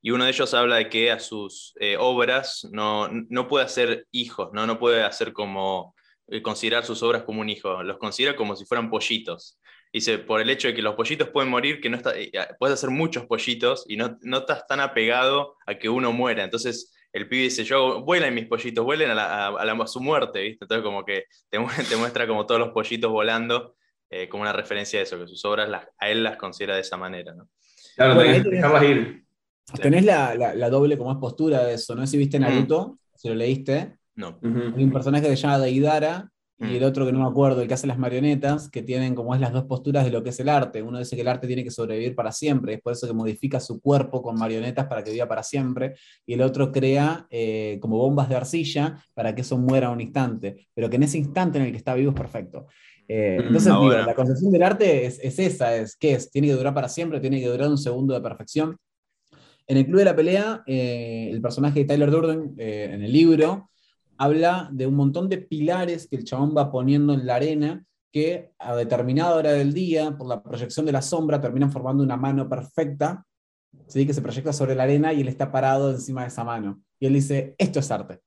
Y 0.00 0.10
uno 0.10 0.24
de 0.24 0.30
ellos 0.30 0.52
habla 0.54 0.76
de 0.76 0.88
que 0.88 1.10
a 1.10 1.18
sus 1.18 1.74
eh, 1.80 1.96
obras 1.98 2.68
no, 2.72 3.08
no 3.10 3.48
puede 3.48 3.64
hacer 3.64 4.06
hijos, 4.10 4.50
¿no? 4.52 4.66
no 4.66 4.78
puede 4.78 5.02
hacer 5.02 5.32
como 5.32 5.94
eh, 6.28 6.42
considerar 6.42 6.84
sus 6.84 7.02
obras 7.02 7.22
como 7.24 7.40
un 7.40 7.48
hijo, 7.48 7.82
los 7.82 7.98
considera 7.98 8.36
como 8.36 8.54
si 8.56 8.64
fueran 8.64 8.90
pollitos. 8.90 9.58
Dice, 9.92 10.18
por 10.18 10.40
el 10.40 10.48
hecho 10.50 10.68
de 10.68 10.74
que 10.74 10.82
los 10.82 10.94
pollitos 10.94 11.28
pueden 11.28 11.50
morir, 11.50 11.80
que 11.80 11.90
no 11.90 11.96
está, 11.98 12.18
eh, 12.18 12.30
puedes 12.58 12.74
hacer 12.74 12.90
muchos 12.90 13.26
pollitos 13.26 13.84
y 13.88 13.96
no, 13.96 14.18
no 14.22 14.38
estás 14.38 14.66
tan 14.66 14.80
apegado 14.80 15.56
a 15.66 15.74
que 15.78 15.88
uno 15.88 16.12
muera. 16.12 16.44
Entonces 16.44 16.94
el 17.12 17.28
pibe 17.28 17.44
dice, 17.44 17.64
yo 17.64 18.02
vuelan 18.02 18.34
mis 18.34 18.46
pollitos, 18.46 18.84
vuelen 18.84 19.10
a, 19.10 19.14
la- 19.14 19.86
su 19.86 20.00
muerte, 20.00 20.40
¿viste? 20.42 20.64
Entonces 20.64 20.82
como 20.84 21.04
que 21.04 21.24
te 21.50 21.58
muestra 21.98 22.26
como 22.26 22.46
todos 22.46 22.60
los 22.60 22.70
pollitos 22.70 23.10
volando, 23.10 23.74
eh, 24.12 24.28
como 24.28 24.42
una 24.42 24.52
referencia 24.52 25.00
a 25.00 25.02
eso, 25.02 25.18
que 25.18 25.26
sus 25.26 25.44
obras 25.46 25.68
las- 25.68 25.86
a 25.98 26.08
él 26.10 26.22
las 26.22 26.36
considera 26.36 26.74
de 26.74 26.82
esa 26.82 26.96
manera, 26.96 27.34
¿no? 27.34 27.48
Claro, 27.96 28.14
Bueno, 28.14 28.30
tenés 28.30 28.36
ahí 28.36 28.42
que 28.42 28.48
tenés- 28.50 28.62
dejarlas 28.62 28.82
ir. 28.84 29.24
Tenés 29.80 30.04
la, 30.04 30.34
la- 30.34 30.54
la 30.54 30.70
doble 30.70 30.98
como 30.98 31.12
es 31.12 31.18
postura 31.18 31.64
de 31.64 31.74
eso. 31.74 31.94
No 31.94 32.02
sé 32.02 32.08
si 32.12 32.18
viste 32.18 32.38
Naruto, 32.38 32.98
si 33.16 33.28
lo 33.28 33.34
leíste. 33.34 33.96
No. 34.16 34.38
Hay 34.42 34.84
un 34.84 34.92
personaje 34.92 35.24
que 35.24 35.30
se 35.36 35.42
llama 35.42 35.58
Deidara 35.58 36.28
y 36.58 36.64
Mm. 36.64 36.76
el 36.76 36.84
otro 36.84 37.06
que 37.06 37.12
no 37.12 37.20
me 37.20 37.26
acuerdo, 37.28 37.62
el 37.62 37.68
que 37.68 37.74
hace 37.74 37.86
las 37.86 37.98
marionetas, 37.98 38.68
que 38.68 38.82
tienen 38.82 39.14
como 39.14 39.34
es 39.34 39.40
las 39.40 39.52
dos 39.52 39.64
posturas 39.64 40.04
de 40.04 40.10
lo 40.10 40.22
que 40.22 40.28
es 40.30 40.38
el 40.40 40.48
arte. 40.50 40.82
Uno 40.82 40.98
dice 40.98 41.16
que 41.16 41.22
el 41.22 41.28
arte 41.28 41.46
tiene 41.46 41.64
que 41.64 41.70
sobrevivir 41.70 42.14
para 42.14 42.30
siempre, 42.32 42.74
es 42.74 42.80
por 42.82 42.92
eso 42.92 43.06
que 43.06 43.14
modifica 43.14 43.58
su 43.60 43.80
cuerpo 43.80 44.20
con 44.22 44.36
marionetas 44.38 44.86
para 44.86 45.02
que 45.02 45.10
viva 45.10 45.26
para 45.26 45.42
siempre, 45.42 45.94
y 46.26 46.34
el 46.34 46.42
otro 46.42 46.70
crea 46.70 47.26
eh, 47.30 47.78
como 47.80 47.96
bombas 47.96 48.28
de 48.28 48.36
arcilla 48.36 48.96
para 49.14 49.34
que 49.34 49.40
eso 49.40 49.56
muera 49.58 49.90
un 49.90 50.00
instante, 50.00 50.68
pero 50.74 50.90
que 50.90 50.96
en 50.96 51.04
ese 51.04 51.18
instante 51.18 51.58
en 51.58 51.64
el 51.64 51.70
que 51.72 51.78
está 51.78 51.94
vivo 51.94 52.10
es 52.12 52.16
perfecto. 52.16 52.66
Eh, 53.08 53.38
entonces, 53.40 53.72
digo, 53.72 53.90
la 53.90 54.14
concepción 54.14 54.52
del 54.52 54.62
arte 54.62 55.06
es, 55.06 55.18
es 55.22 55.38
esa, 55.38 55.76
es 55.76 55.96
¿qué 55.96 56.14
es? 56.14 56.30
Tiene 56.30 56.48
que 56.48 56.54
durar 56.54 56.72
para 56.72 56.88
siempre, 56.88 57.20
tiene 57.20 57.40
que 57.40 57.48
durar 57.48 57.68
un 57.68 57.78
segundo 57.78 58.14
de 58.14 58.20
perfección. 58.20 58.76
En 59.66 59.76
el 59.76 59.86
Club 59.86 59.98
de 59.98 60.04
la 60.04 60.16
Pelea, 60.16 60.62
eh, 60.66 61.28
el 61.30 61.40
personaje 61.40 61.80
de 61.80 61.84
Tyler 61.84 62.10
Durden, 62.10 62.54
eh, 62.58 62.90
en 62.92 63.02
el 63.02 63.12
libro, 63.12 63.70
habla 64.18 64.68
de 64.72 64.86
un 64.86 64.94
montón 64.94 65.28
de 65.28 65.38
pilares 65.38 66.08
que 66.08 66.16
el 66.16 66.24
chabón 66.24 66.54
va 66.56 66.70
poniendo 66.70 67.12
en 67.14 67.26
la 67.26 67.36
arena 67.36 67.84
que 68.12 68.52
a 68.58 68.76
determinada 68.76 69.34
hora 69.34 69.52
del 69.52 69.72
día, 69.72 70.16
por 70.16 70.28
la 70.28 70.42
proyección 70.42 70.84
de 70.84 70.92
la 70.92 71.00
sombra, 71.00 71.40
terminan 71.40 71.72
formando 71.72 72.04
una 72.04 72.16
mano 72.16 72.48
perfecta, 72.48 73.24
¿sí? 73.86 74.06
que 74.06 74.12
se 74.12 74.20
proyecta 74.20 74.52
sobre 74.52 74.74
la 74.74 74.82
arena 74.82 75.12
y 75.12 75.22
él 75.22 75.28
está 75.28 75.50
parado 75.50 75.90
encima 75.90 76.22
de 76.22 76.28
esa 76.28 76.44
mano. 76.44 76.82
Y 77.00 77.06
él 77.06 77.14
dice, 77.14 77.54
esto 77.56 77.80
es 77.80 77.90
arte. 77.90 78.20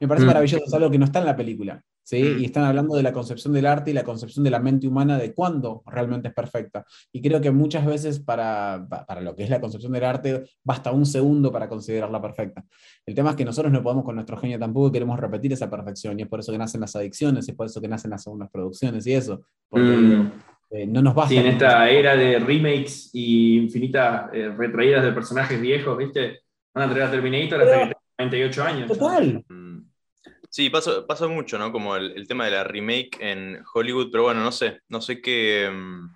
Me 0.00 0.06
parece 0.06 0.24
Mm. 0.24 0.28
maravilloso, 0.28 0.64
es 0.66 0.74
algo 0.74 0.90
que 0.90 0.98
no 0.98 1.06
está 1.06 1.20
en 1.20 1.26
la 1.26 1.36
película. 1.36 1.82
¿Sí? 2.04 2.22
Mm. 2.22 2.38
Y 2.40 2.44
están 2.44 2.64
hablando 2.64 2.94
de 2.96 3.02
la 3.02 3.12
concepción 3.12 3.52
del 3.52 3.66
arte 3.66 3.90
y 3.90 3.94
la 3.94 4.04
concepción 4.04 4.44
de 4.44 4.50
la 4.50 4.60
mente 4.60 4.86
humana 4.88 5.18
de 5.18 5.32
cuándo 5.34 5.82
realmente 5.86 6.28
es 6.28 6.34
perfecta. 6.34 6.84
Y 7.12 7.20
creo 7.22 7.40
que 7.40 7.50
muchas 7.50 7.84
veces 7.86 8.20
para, 8.20 8.84
pa- 8.88 9.04
para 9.06 9.20
lo 9.20 9.34
que 9.34 9.44
es 9.44 9.50
la 9.50 9.60
concepción 9.60 9.92
del 9.92 10.04
arte 10.04 10.44
basta 10.64 10.92
un 10.92 11.06
segundo 11.06 11.50
para 11.52 11.68
considerarla 11.68 12.20
perfecta. 12.20 12.64
El 13.06 13.14
tema 13.14 13.30
es 13.30 13.36
que 13.36 13.44
nosotros 13.44 13.72
no 13.72 13.82
podemos 13.82 14.04
con 14.04 14.14
nuestro 14.14 14.36
genio 14.36 14.58
tampoco 14.58 14.88
y 14.88 14.92
queremos 14.92 15.18
repetir 15.18 15.52
esa 15.52 15.70
perfección. 15.70 16.18
Y 16.18 16.22
es 16.22 16.28
por 16.28 16.40
eso 16.40 16.52
que 16.52 16.58
nacen 16.58 16.80
las 16.80 16.94
adicciones, 16.96 17.46
y 17.48 17.50
es 17.52 17.56
por 17.56 17.66
eso 17.66 17.80
que 17.80 17.88
nacen 17.88 18.10
las 18.10 18.22
segundas 18.22 18.48
producciones 18.52 19.06
y 19.06 19.12
eso. 19.14 19.42
Porque 19.68 19.86
Mm. 19.86 20.32
eh, 20.70 20.86
no 20.86 21.02
nos 21.02 21.14
basta. 21.14 21.30
Sí, 21.30 21.36
en 21.36 21.46
esta 21.46 21.88
era 21.90 22.16
de 22.16 22.38
remakes 22.38 23.10
y 23.12 23.58
infinitas 23.58 24.30
eh, 24.32 24.48
retraídas 24.56 25.04
de 25.04 25.12
personajes 25.12 25.60
viejos, 25.60 25.96
¿viste? 25.98 26.40
Van 26.74 26.88
a 26.88 26.92
traer 26.92 27.08
a 27.08 27.10
Terminator 27.10 27.60
hasta 27.60 27.72
que 27.74 27.80
tenga 27.84 27.96
98 28.18 28.62
años. 28.64 28.88
Total. 28.88 29.44
Mm. 29.48 29.61
Sí, 30.52 30.68
pasa, 30.68 31.06
pasa 31.06 31.26
mucho, 31.28 31.58
¿no? 31.58 31.72
Como 31.72 31.96
el, 31.96 32.12
el 32.12 32.28
tema 32.28 32.44
de 32.44 32.50
la 32.50 32.64
remake 32.64 33.16
en 33.20 33.64
Hollywood, 33.72 34.10
pero 34.12 34.24
bueno, 34.24 34.42
no 34.42 34.52
sé, 34.52 34.80
no 34.88 35.00
sé 35.00 35.22
qué, 35.22 35.70
mm, 35.72 36.14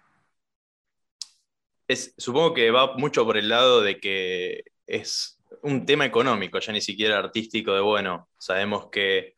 es, 1.88 2.14
supongo 2.18 2.54
que 2.54 2.70
va 2.70 2.96
mucho 2.96 3.24
por 3.24 3.36
el 3.36 3.48
lado 3.48 3.80
de 3.80 3.98
que 3.98 4.64
es 4.86 5.38
un 5.62 5.86
tema 5.86 6.04
económico, 6.04 6.58
ya 6.58 6.72
ni 6.72 6.80
siquiera 6.80 7.18
artístico, 7.18 7.74
de 7.74 7.80
bueno, 7.80 8.28
sabemos 8.38 8.88
que 8.90 9.34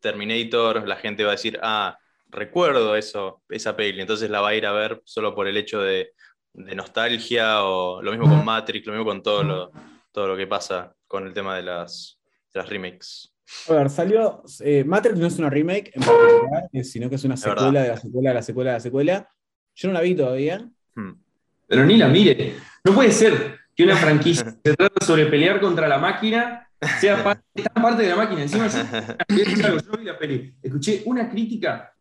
Terminator, 0.00 0.86
la 0.86 0.96
gente 0.96 1.24
va 1.24 1.30
a 1.30 1.32
decir, 1.36 1.58
ah, 1.62 1.98
recuerdo 2.28 2.96
eso, 2.96 3.42
esa 3.48 3.76
peli, 3.76 4.00
entonces 4.00 4.30
la 4.30 4.40
va 4.40 4.50
a 4.50 4.54
ir 4.54 4.66
a 4.66 4.72
ver 4.72 5.02
solo 5.04 5.34
por 5.34 5.48
el 5.48 5.56
hecho 5.56 5.80
de, 5.80 6.12
nostalgia, 6.52 7.64
o 7.64 8.02
lo 8.02 8.10
mismo 8.10 8.26
con 8.28 8.44
Matrix, 8.44 8.86
lo 8.86 8.92
mismo 8.92 9.06
con 9.06 9.22
todo 9.22 9.44
lo, 9.44 9.70
todo 10.12 10.28
lo 10.28 10.36
que 10.36 10.48
pasa 10.48 10.94
con 11.06 11.26
el 11.26 11.32
tema 11.32 11.56
de 11.56 11.62
las, 11.62 12.18
remakes. 12.52 13.29
A 13.68 13.72
ver, 13.72 13.90
salió. 13.90 14.42
Eh, 14.60 14.84
Matrix 14.84 15.18
no 15.18 15.26
es 15.26 15.38
una 15.38 15.50
remake 15.50 15.92
en 15.94 16.02
particular, 16.02 16.68
eh, 16.72 16.84
sino 16.84 17.08
que 17.08 17.16
es 17.16 17.24
una 17.24 17.36
secuela 17.36 17.82
de 17.82 17.88
la 17.88 17.96
secuela 17.96 18.30
de 18.30 18.34
la 18.34 18.42
secuela 18.42 18.70
de 18.70 18.76
la 18.76 18.80
secuela. 18.80 19.28
Yo 19.74 19.88
no 19.88 19.94
la 19.94 20.00
vi 20.00 20.14
todavía. 20.14 20.68
Hmm. 20.94 21.12
Pero 21.66 21.84
ni 21.84 21.96
la 21.96 22.08
mire. 22.08 22.54
No 22.84 22.94
puede 22.94 23.12
ser 23.12 23.58
que 23.74 23.84
una 23.84 23.96
franquicia 23.96 24.56
se 24.64 24.74
trata 24.74 25.04
sobre 25.04 25.26
pelear 25.26 25.60
contra 25.60 25.88
la 25.88 25.98
máquina 25.98 26.66
sea 26.98 27.22
parte, 27.22 27.44
parte 27.74 28.02
de 28.02 28.08
la 28.08 28.16
máquina. 28.16 28.42
Encima, 28.42 28.68
yo 28.68 29.98
vi 29.98 30.04
la 30.04 30.18
peli, 30.18 30.54
escuché 30.62 31.02
una 31.04 31.28
crítica 31.28 31.92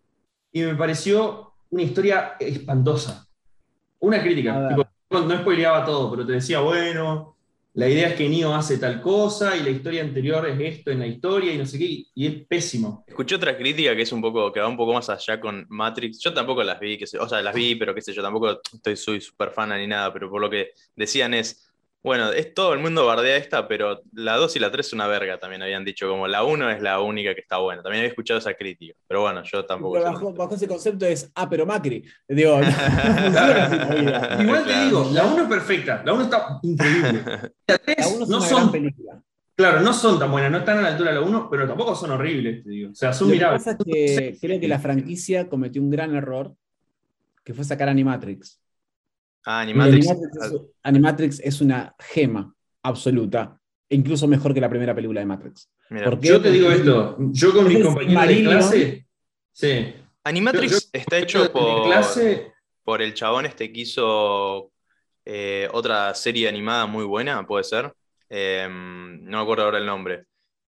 y 0.51 0.61
me 0.61 0.75
pareció 0.75 1.53
una 1.69 1.83
historia 1.83 2.35
espantosa. 2.39 3.27
Una 3.99 4.21
crítica. 4.21 4.75
no 5.09 5.37
spoileaba 5.39 5.85
todo, 5.85 6.09
pero 6.11 6.25
te 6.25 6.33
decía, 6.33 6.59
bueno, 6.61 7.37
la 7.79 7.87
idea 7.87 8.09
es 8.09 8.15
que 8.15 8.27
Neo 8.27 8.53
hace 8.53 8.77
tal 8.77 8.99
cosa 9.01 9.55
y 9.55 9.63
la 9.63 9.69
historia 9.69 10.01
anterior 10.01 10.45
es 10.49 10.59
esto 10.59 10.91
en 10.91 10.99
la 10.99 11.07
historia 11.07 11.53
y 11.53 11.57
no 11.57 11.65
sé 11.65 11.79
qué, 11.79 12.03
y 12.13 12.27
es 12.27 12.45
pésimo. 12.45 13.05
Escuché 13.07 13.35
otra 13.35 13.57
crítica 13.57 13.95
que 13.95 14.01
es 14.01 14.11
un 14.11 14.21
poco, 14.21 14.51
que 14.51 14.59
va 14.59 14.67
un 14.67 14.75
poco 14.75 14.93
más 14.93 15.09
allá 15.09 15.39
con 15.39 15.65
Matrix. 15.69 16.19
Yo 16.19 16.33
tampoco 16.33 16.61
las 16.61 16.77
vi, 16.77 16.97
que 16.97 17.05
o 17.17 17.29
sea, 17.29 17.41
las 17.41 17.55
vi, 17.55 17.75
pero 17.75 17.95
qué 17.95 18.01
sé 18.01 18.11
yo, 18.11 18.21
tampoco 18.21 18.59
estoy, 18.73 18.97
soy 18.97 19.21
súper 19.21 19.51
fan 19.51 19.69
ni 19.69 19.87
nada, 19.87 20.11
pero 20.11 20.29
por 20.29 20.41
lo 20.41 20.49
que 20.49 20.71
decían 20.93 21.33
es, 21.33 21.68
bueno, 22.01 22.31
es 22.31 22.53
todo 22.53 22.73
el 22.73 22.79
mundo 22.79 23.05
bardea 23.05 23.35
esta, 23.35 23.67
pero 23.67 24.01
la 24.13 24.37
2 24.37 24.55
y 24.55 24.59
la 24.59 24.71
3 24.71 24.87
es 24.87 24.93
una 24.93 25.07
verga, 25.07 25.37
también 25.37 25.61
habían 25.61 25.83
dicho, 25.83 26.07
como 26.07 26.27
la 26.27 26.43
1 26.43 26.71
es 26.71 26.81
la 26.81 27.01
única 27.01 27.35
que 27.35 27.41
está 27.41 27.57
buena. 27.57 27.83
También 27.83 27.99
había 28.01 28.09
escuchado 28.09 28.39
esa 28.39 28.53
crítica, 28.53 28.95
pero 29.07 29.21
bueno, 29.21 29.43
yo 29.43 29.65
tampoco. 29.65 29.99
bajo, 30.01 30.55
ese 30.55 30.67
concepto 30.67 31.05
es, 31.05 31.29
ah, 31.35 31.49
pero 31.49 31.65
Macri. 31.65 32.05
Digo, 32.27 32.59
Igual 34.39 34.65
te 34.65 34.85
digo, 34.85 35.09
la 35.11 35.25
1 35.25 35.43
es 35.43 35.49
perfecta, 35.49 36.01
la 36.05 36.13
1 36.13 36.23
está 36.23 36.59
increíble. 36.63 37.23
La 37.67 37.77
3 37.77 38.27
no 38.27 38.41
son. 38.41 38.71
Película. 38.71 39.21
Claro, 39.55 39.81
no 39.81 39.91
son 39.91 40.17
tan 40.17 40.31
buenas, 40.31 40.49
no 40.51 40.59
están 40.59 40.77
a 40.77 40.81
la 40.83 40.87
altura 40.87 41.09
de 41.09 41.19
la 41.19 41.25
1, 41.25 41.49
pero 41.51 41.67
tampoco 41.67 41.93
son 41.93 42.11
horribles, 42.11 42.63
te 42.63 42.69
digo. 42.69 42.91
O 42.91 42.95
sea, 42.95 43.11
son 43.11 43.29
mirables. 43.29 43.65
Lo 43.65 43.73
que 43.73 43.77
pasa 43.77 43.91
es 43.91 43.93
que 43.93 44.37
creo 44.39 44.57
que 44.57 44.69
la 44.69 44.79
franquicia 44.79 45.49
cometió 45.49 45.81
un 45.81 45.89
gran 45.89 46.15
error, 46.15 46.55
que 47.43 47.53
fue 47.53 47.65
sacar 47.65 47.89
Animatrix. 47.89 48.57
Ah, 49.45 49.61
Animatrix. 49.61 50.07
Animatrix, 50.83 51.39
es, 51.39 51.61
una 51.61 51.95
gema 51.99 52.53
absoluta, 52.83 53.59
incluso 53.89 54.27
mejor 54.27 54.53
que 54.53 54.61
la 54.61 54.69
primera 54.69 54.93
película 54.93 55.19
de 55.19 55.25
Matrix. 55.25 55.69
Yo 56.21 56.41
te 56.41 56.51
digo 56.51 56.69
esto, 56.69 57.17
yo 57.19 57.53
con 57.53 57.67
mi 57.67 57.81
compañero 57.81 58.21
de 58.21 58.43
clase, 58.43 59.07
sí. 59.51 59.93
Animatrix 60.23 60.89
está 60.93 61.17
hecho 61.17 61.51
por, 61.51 61.85
clase, 61.85 62.51
por 62.83 63.01
el 63.01 63.13
chabón 63.13 63.45
este 63.45 63.71
que 63.71 63.81
hizo 63.81 64.71
eh, 65.25 65.67
otra 65.71 66.13
serie 66.13 66.47
animada 66.47 66.85
muy 66.85 67.05
buena, 67.05 67.45
puede 67.47 67.63
ser. 67.63 67.93
Em, 68.29 69.23
no 69.23 69.37
me 69.37 69.43
acuerdo 69.43 69.63
ahora 69.63 69.77
el 69.79 69.85
nombre. 69.85 70.25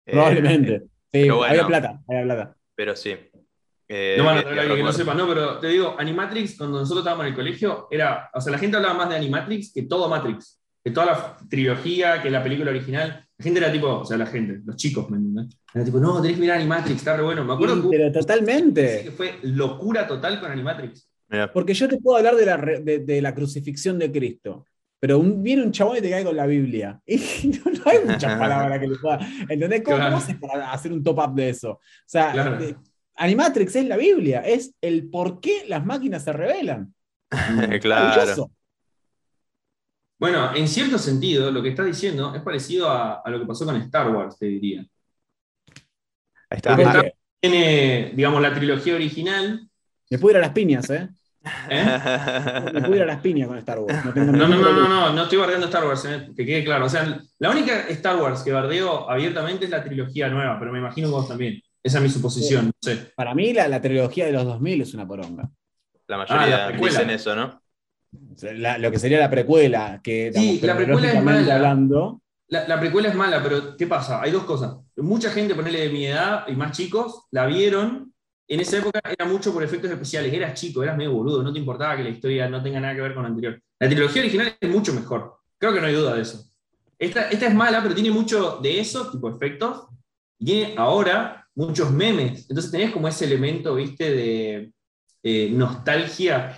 Probablemente. 0.04 0.82
Eh, 1.12 1.22
sí, 1.22 1.28
había 1.30 1.66
plata, 1.66 2.02
había 2.08 2.24
plata. 2.24 2.56
Pero 2.74 2.94
sí. 2.94 3.16
Eh, 3.89 4.16
no 4.18 4.24
van 4.24 4.39
a 4.39 4.43
traer 4.43 4.59
a 4.59 4.62
alguien 4.62 4.78
que 4.78 4.84
no 4.84 4.93
sepa, 4.93 5.14
no, 5.14 5.28
pero 5.28 5.59
te 5.59 5.68
digo, 5.68 5.95
Animatrix, 5.99 6.57
cuando 6.57 6.80
nosotros 6.80 7.03
estábamos 7.03 7.26
en 7.26 7.30
el 7.30 7.37
colegio, 7.37 7.87
era, 7.91 8.30
o 8.34 8.41
sea, 8.41 8.53
la 8.53 8.59
gente 8.59 8.76
hablaba 8.76 8.95
más 8.95 9.09
de 9.09 9.16
Animatrix 9.16 9.72
que 9.72 9.82
todo 9.82 10.09
Matrix, 10.09 10.61
que 10.82 10.91
toda 10.91 11.07
la 11.07 11.37
trilogía, 11.49 12.20
que 12.22 12.30
la 12.30 12.43
película 12.43 12.70
original. 12.70 13.22
La 13.39 13.43
gente 13.43 13.61
era 13.61 13.70
tipo, 13.70 13.89
o 13.89 14.05
sea, 14.05 14.16
la 14.16 14.26
gente, 14.26 14.61
los 14.64 14.76
chicos, 14.76 15.11
¿me 15.11 15.18
entiendes? 15.18 15.59
Era 15.74 15.84
tipo, 15.84 15.99
no, 15.99 16.20
tenés 16.22 16.37
que 16.37 16.41
mirar 16.41 16.57
Animatrix, 16.57 16.99
está 16.99 17.16
re 17.16 17.22
bueno. 17.22 17.45
Me 17.45 17.53
acuerdo 17.53 17.91
pero 17.91 18.11
totalmente. 18.11 19.03
Que 19.05 19.11
fue 19.11 19.39
locura 19.43 20.07
total 20.07 20.41
con 20.41 20.51
Animatrix. 20.51 21.09
Porque 21.53 21.74
yo 21.74 21.89
te 21.89 21.99
puedo 21.99 22.16
hablar 22.16 22.37
de 22.37 22.47
la, 22.47 22.57
de, 22.57 23.22
la 23.22 23.34
crucifixión 23.34 23.99
de 23.99 24.11
Cristo. 24.11 24.64
Pero 24.99 25.20
viene 25.20 25.62
un 25.62 25.72
chabón 25.72 25.99
y 25.99 26.01
te 26.01 26.11
cae 26.11 26.24
con 26.24 26.37
la 26.37 26.47
Biblia. 26.47 27.01
Y 27.07 27.49
no, 27.49 27.82
hay 27.84 27.99
muchas 28.05 28.34
palabras 28.39 28.80
que 28.80 28.89
le 28.89 28.97
pueda. 28.97 29.18
¿Entendés? 29.49 29.82
¿Cómo, 29.82 29.97
haces 29.99 30.37
para 30.37 30.72
hacer 30.72 30.93
un 30.93 31.03
top-up 31.03 31.34
de 31.34 31.51
eso? 31.51 31.72
O 31.72 31.80
sea, 32.07 32.59
Animatrix 33.16 33.76
es 33.76 33.86
la 33.86 33.96
Biblia, 33.96 34.40
es 34.40 34.74
el 34.80 35.08
por 35.08 35.40
qué 35.40 35.64
las 35.66 35.84
máquinas 35.84 36.24
se 36.24 36.32
revelan. 36.32 36.94
claro. 37.80 38.50
Bueno, 40.18 40.54
en 40.54 40.66
cierto 40.66 40.98
sentido, 40.98 41.50
lo 41.50 41.62
que 41.62 41.70
estás 41.70 41.86
diciendo 41.86 42.34
es 42.34 42.42
parecido 42.42 42.90
a, 42.90 43.22
lo 43.26 43.38
que 43.38 43.46
pasó 43.46 43.66
con 43.66 43.76
Star 43.76 44.10
Wars, 44.10 44.38
te 44.38 44.46
diría. 44.46 44.86
Ahí 46.48 46.56
está. 46.56 46.76
tiene, 47.40 48.12
digamos, 48.14 48.40
la 48.40 48.54
trilogía 48.54 48.94
original. 48.94 49.68
Me 50.10 50.18
pude 50.18 50.32
ir 50.32 50.36
a 50.38 50.40
las 50.40 50.52
piñas, 50.52 50.88
¿eh? 50.90 51.08
¿Eh? 51.68 51.84
Me 52.72 52.82
pude 52.82 52.96
ir 52.96 53.02
a 53.02 53.06
las 53.06 53.20
piñas 53.20 53.48
con 53.48 53.58
Star 53.58 53.78
Wars. 53.78 54.04
No, 54.04 54.14
no, 54.32 54.48
no, 54.48 54.72
no, 54.72 54.88
no, 54.88 55.12
no, 55.12 55.22
estoy 55.24 55.38
bardeando 55.38 55.66
Star 55.66 55.86
Wars, 55.86 56.04
¿eh? 56.06 56.30
que 56.34 56.46
quede 56.46 56.64
claro. 56.64 56.86
O 56.86 56.88
sea, 56.88 57.20
la 57.38 57.50
única 57.50 57.86
Star 57.88 58.16
Wars 58.16 58.42
que 58.42 58.52
bardeo 58.52 59.10
abiertamente 59.10 59.66
es 59.66 59.70
la 59.70 59.84
trilogía 59.84 60.28
nueva, 60.28 60.58
pero 60.58 60.72
me 60.72 60.78
imagino 60.78 61.10
vos 61.10 61.28
también. 61.28 61.60
Esa 61.87 61.99
es 61.99 62.03
mi 62.03 62.11
suposición, 62.11 62.66
no 62.66 62.72
sé. 62.82 63.12
Para 63.14 63.32
mí 63.32 63.53
la, 63.53 63.80
trilogía 63.80 64.26
de 64.26 64.32
los 64.32 64.45
2000 64.45 64.82
es 64.82 64.95
una 64.95 65.07
poronga. 65.07 65.49
La 66.09 66.16
mayoría 66.18 66.66
ah, 66.66 66.72
dicen 66.72 67.11
eso, 67.11 67.37
¿no? 67.37 67.62
lo 68.78 68.91
que 68.91 68.99
sería 68.99 69.20
la 69.20 69.30
precuela, 69.30 70.01
que 70.03 70.32
sí, 70.34 70.59
la 70.64 70.76
precuela 70.76 71.12
es 71.12 71.22
mala. 71.22 71.55
Hablando, 71.55 72.22
la, 72.49 72.80
precuela 72.80 73.09
es 73.09 73.14
mala, 73.14 73.41
pero 73.41 73.76
¿qué 73.76 73.87
pasa? 73.87 74.20
Hay 74.20 74.32
dos 74.32 74.43
cosas. 74.43 74.74
Mucha 74.97 75.30
gente, 75.30 75.55
ponele 75.55 75.82
de 75.82 75.89
mi 75.91 76.07
edad 76.07 76.49
y 76.49 76.57
más 76.57 76.76
chicos, 76.76 77.26
la 77.30 77.47
vieron. 77.47 78.12
En 78.49 78.59
esa 78.59 78.78
época 78.78 79.01
era 79.09 79.24
mucho 79.24 79.53
por 79.53 79.62
efectos 79.62 79.89
especiales. 79.89 80.34
Eras 80.34 80.55
chico, 80.55 80.82
eras 80.82 80.97
medio 80.97 81.12
boludo, 81.12 81.45
no 81.45 81.53
te 81.53 81.61
importaba 81.61 81.97
que 81.97 82.03
la 82.03 82.11
historia 82.11 82.49
no 82.49 82.61
tenga 82.64 82.80
nada 82.80 82.97
que 82.97 83.01
ver 83.01 83.14
con 83.14 83.22
la 83.22 83.28
anterior. 83.28 83.62
La 83.78 83.89
trilogía 83.89 84.22
original 84.22 84.57
es 84.61 84.70
mucho 84.70 84.93
mejor. 84.93 85.37
Creo 85.57 85.72
que 85.72 85.80
no 85.80 85.87
hay 85.87 85.95
duda 85.95 86.16
de 86.16 86.22
eso. 86.22 86.51
Esta, 86.99 87.30
esta 87.30 87.47
es 87.47 87.55
mala, 87.55 87.80
pero 87.80 87.95
tiene 87.95 88.11
mucho 88.11 88.59
de 88.61 88.80
eso, 88.80 89.09
tipo 89.12 89.30
efectos. 89.30 89.87
Y 90.41 90.47
tiene 90.47 90.74
ahora 90.76 91.45
muchos 91.57 91.90
memes. 91.90 92.46
Entonces 92.48 92.70
tenés 92.70 92.92
como 92.92 93.09
ese 93.09 93.24
elemento, 93.24 93.74
viste, 93.74 94.11
de 94.11 94.72
eh, 95.24 95.50
nostalgia. 95.50 96.57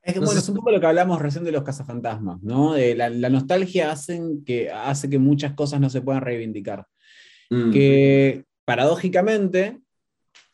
Es, 0.00 0.14
que, 0.14 0.20
bueno, 0.20 0.38
es 0.38 0.48
un 0.48 0.56
poco 0.56 0.70
lo 0.70 0.80
que 0.80 0.86
hablamos 0.86 1.20
recién 1.20 1.44
de 1.44 1.52
los 1.52 1.62
cazafantasmas, 1.62 2.42
¿no? 2.42 2.74
la, 2.74 3.10
nostalgia 3.28 3.90
hacen 3.90 4.42
que, 4.44 4.70
hace 4.70 5.10
que 5.10 5.18
muchas 5.18 5.52
cosas 5.52 5.78
no 5.78 5.90
se 5.90 6.00
puedan 6.00 6.22
reivindicar. 6.22 6.86
Mm. 7.50 7.70
Que 7.70 8.44
paradójicamente, 8.64 9.78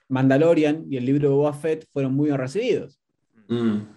Mandalorian 0.09 0.87
y 0.91 0.97
el 0.97 1.05
libro 1.05 1.29
de 1.29 1.35
Boba 1.35 1.53
Fett 1.53 1.87
fueron 1.93 2.15
muy 2.15 2.27
bien 2.27 2.39
recibidos. 2.39 2.99
Mm. 3.49 3.96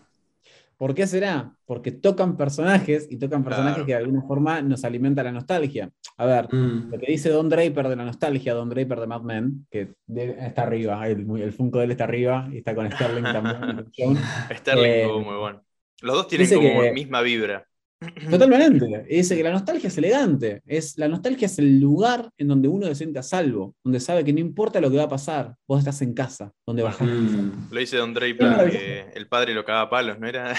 ¿Por 0.80 0.96
qué 0.96 1.06
será? 1.08 1.52
Porque 1.66 1.92
tocan 1.92 2.38
personajes 2.38 3.06
y 3.12 3.18
tocan 3.18 3.44
personajes 3.44 3.84
que 3.84 3.92
de 3.92 3.98
alguna 3.98 4.22
forma 4.22 4.62
nos 4.62 4.86
alimentan 4.86 5.26
la 5.26 5.34
nostalgia. 5.34 5.90
A 6.16 6.26
ver, 6.26 6.48
mm. 6.50 6.90
lo 6.90 6.98
que 6.98 7.12
dice 7.12 7.30
Don 7.30 7.50
Draper 7.50 7.90
de 7.90 7.98
la 7.98 8.06
nostalgia, 8.06 8.54
Don 8.54 8.70
Draper 8.70 9.02
de 9.02 9.08
Mad 9.08 9.24
Men, 9.24 9.68
que 9.70 9.90
está 10.08 10.62
arriba, 10.62 11.06
el, 11.06 11.28
el 11.42 11.52
Funko 11.52 11.80
de 11.80 11.84
él 11.84 11.92
está 11.92 12.06
arriba 12.06 12.48
y 12.50 12.60
está 12.60 12.74
con 12.74 12.90
Sterling 12.90 13.24
también. 13.24 13.88
Sterling, 14.56 14.90
eh, 14.90 15.08
muy 15.08 15.36
bueno. 15.36 15.62
Los 16.02 16.16
dos 16.16 16.28
tienen 16.30 16.50
como 16.50 16.94
misma 16.94 17.22
vibra. 17.24 17.68
Totalmente. 18.30 18.86
Dice 19.10 19.36
que 19.36 19.44
la 19.44 19.52
nostalgia 19.52 19.88
es 19.88 19.98
elegante. 19.98 20.62
Es, 20.66 20.98
la 20.98 21.08
nostalgia 21.08 21.48
es 21.48 21.60
el 21.60 21.80
lugar 21.80 22.30
en 22.38 22.48
donde 22.48 22.68
uno 22.68 22.88
se 22.88 22.96
siente 22.96 23.20
a 23.20 23.24
salvo, 23.24 23.76
donde 23.84 24.00
sabe 24.00 24.24
que 24.24 24.32
no 24.32 24.40
importa 24.40 24.80
lo 24.80 24.90
que 24.90 24.98
va 24.98 25.04
a 25.04 25.10
pasar, 25.10 25.56
vos 25.68 25.80
estás 25.80 26.02
en 26.02 26.14
casa, 26.14 26.52
donde 26.66 26.84
bajas. 26.84 27.08
Mm. 27.08 27.72
Lo 27.72 27.80
dice 27.80 27.98
Don 27.98 28.14
Draper, 28.14 28.72
que 28.72 29.06
el 29.14 29.28
padre 29.28 29.54
lo 29.54 29.66
cagaba 29.66 29.86
a 29.86 29.90
palos, 29.90 30.20
¿no 30.20 30.28
era? 30.28 30.56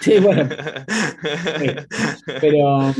sí, 0.00 0.18
bueno. 0.18 0.48
Pero 2.40 2.94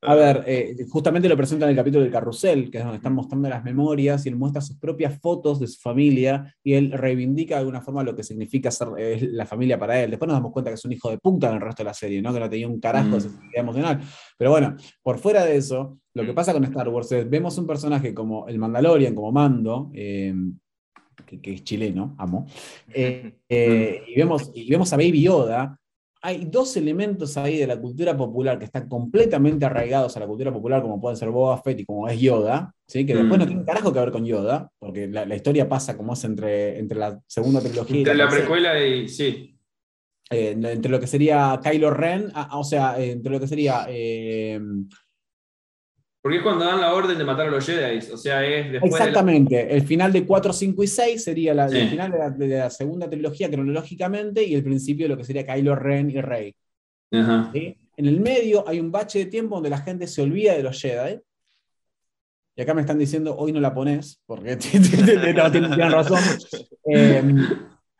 a 0.00 0.14
ver, 0.14 0.44
eh, 0.46 0.76
justamente 0.88 1.28
lo 1.28 1.36
presenta 1.36 1.64
en 1.64 1.70
el 1.70 1.76
capítulo 1.76 2.04
del 2.04 2.12
carrusel, 2.12 2.70
que 2.70 2.78
es 2.78 2.84
donde 2.84 2.98
están 2.98 3.14
mostrando 3.14 3.48
las 3.48 3.64
memorias 3.64 4.24
y 4.24 4.28
él 4.28 4.36
muestra 4.36 4.60
sus 4.60 4.78
propias 4.78 5.20
fotos 5.20 5.58
de 5.58 5.66
su 5.66 5.80
familia 5.80 6.54
y 6.62 6.74
él 6.74 6.92
reivindica 6.92 7.56
de 7.56 7.60
alguna 7.60 7.80
forma 7.80 8.04
lo 8.04 8.14
que 8.14 8.22
significa 8.22 8.70
ser 8.70 8.88
la 9.32 9.44
familia 9.44 9.76
para 9.76 10.00
él. 10.00 10.10
Después 10.10 10.28
nos 10.28 10.36
damos 10.36 10.52
cuenta 10.52 10.70
que 10.70 10.76
es 10.76 10.84
un 10.84 10.92
hijo 10.92 11.10
de 11.10 11.18
puta 11.18 11.48
en 11.48 11.56
el 11.56 11.60
resto 11.60 11.82
de 11.82 11.88
la 11.88 11.94
serie, 11.94 12.22
¿no? 12.22 12.32
que 12.32 12.38
no 12.38 12.48
tenía 12.48 12.68
un 12.68 12.78
carajo 12.78 13.10
de 13.10 13.16
mm. 13.16 13.20
sensibilidad 13.20 13.60
emocional. 13.60 14.00
Pero 14.36 14.50
bueno, 14.52 14.76
por 15.02 15.18
fuera 15.18 15.44
de 15.44 15.56
eso, 15.56 15.98
lo 16.14 16.24
que 16.24 16.32
mm. 16.32 16.36
pasa 16.36 16.52
con 16.52 16.62
Star 16.64 16.88
Wars 16.88 17.10
es, 17.10 17.28
vemos 17.28 17.58
un 17.58 17.66
personaje 17.66 18.14
como 18.14 18.46
el 18.46 18.58
Mandalorian, 18.58 19.16
como 19.16 19.32
Mando, 19.32 19.90
eh, 19.94 20.32
que, 21.26 21.54
es 21.54 21.64
chileno, 21.64 22.14
amo, 22.18 22.46
eh, 22.94 23.32
y, 23.48 24.16
vemos, 24.16 24.52
y 24.54 24.70
vemos 24.70 24.92
a 24.92 24.96
Baby 24.96 25.22
Yoda, 25.22 25.76
hay 26.20 26.46
dos 26.46 26.76
elementos 26.76 27.36
ahí 27.36 27.58
de 27.58 27.66
la 27.66 27.78
cultura 27.78 28.16
popular 28.16 28.58
que 28.58 28.64
están 28.64 28.88
completamente 28.88 29.64
arraigados 29.64 30.16
a 30.16 30.20
la 30.20 30.26
cultura 30.26 30.52
popular, 30.52 30.82
como 30.82 31.00
pueden 31.00 31.16
ser 31.16 31.30
Boba 31.30 31.60
Fett 31.62 31.80
y 31.80 31.84
como 31.84 32.08
es 32.08 32.20
Yoda, 32.20 32.74
¿sí? 32.86 33.06
que 33.06 33.14
después 33.14 33.38
no 33.38 33.44
mm. 33.44 33.48
tiene 33.48 33.64
carajo 33.64 33.92
que 33.92 34.00
ver 34.00 34.10
con 34.10 34.24
Yoda, 34.24 34.70
porque 34.78 35.06
la, 35.06 35.34
historia 35.34 35.68
pasa 35.68 35.96
como 35.96 36.14
es 36.14 36.24
entre, 36.24 36.78
entre 36.78 36.98
la 36.98 37.20
segunda 37.26 37.60
trilogía 37.60 37.98
entre 37.98 38.14
la, 38.14 38.28
precuela 38.28 38.84
y. 38.84 39.08
Sí. 39.08 39.56
eh, 40.30 40.50
entre 40.50 40.90
lo 40.90 40.98
que 40.98 41.06
sería 41.06 41.60
Kylo 41.62 41.90
Ren, 41.90 42.30
ah, 42.34 42.58
o 42.58 42.64
sea, 42.64 43.00
entre 43.02 43.32
lo 43.32 43.40
que 43.40 43.48
sería... 43.48 43.86
Eh, 43.88 44.60
porque 46.28 46.36
es 46.36 46.42
cuando 46.42 46.66
dan 46.66 46.78
la 46.78 46.92
orden 46.92 47.16
de 47.16 47.24
matar 47.24 47.46
a 47.46 47.50
los 47.50 47.64
Jedi, 47.64 48.00
o 48.12 48.18
sea, 48.18 48.44
es 48.44 48.70
después 48.70 48.92
Exactamente, 48.92 49.74
el 49.74 49.80
final 49.80 50.12
de 50.12 50.26
4, 50.26 50.52
5 50.52 50.82
y 50.82 50.86
6 50.86 51.24
sería 51.24 51.54
la, 51.54 51.68
el 51.68 51.88
final 51.88 52.36
de 52.36 52.48
la, 52.48 52.68
segunda 52.68 53.08
trilogía 53.08 53.50
cronológicamente 53.50 54.44
y 54.44 54.54
el 54.54 54.62
principio 54.62 55.06
de 55.06 55.08
lo 55.08 55.16
que 55.16 55.24
sería 55.24 55.46
Kylo 55.46 55.74
Ren 55.74 56.10
y 56.10 56.20
Rey. 56.20 56.54
En 57.10 57.76
el 57.96 58.20
medio 58.20 58.68
hay 58.68 58.78
un 58.78 58.92
bache 58.92 59.20
de 59.20 59.24
tiempo 59.24 59.54
donde 59.54 59.70
la 59.70 59.78
gente 59.78 60.06
se 60.06 60.20
olvida 60.20 60.52
de 60.52 60.62
los 60.62 60.78
Jedi. 60.78 61.18
Y 62.56 62.60
acá 62.60 62.74
me 62.74 62.82
están 62.82 62.98
diciendo, 62.98 63.34
hoy 63.34 63.50
no 63.50 63.60
la 63.60 63.72
pones, 63.72 64.20
porque 64.26 64.50
no, 65.34 65.50
tienen, 65.50 65.90
razón. 65.90 66.20
Eh, 66.90 67.22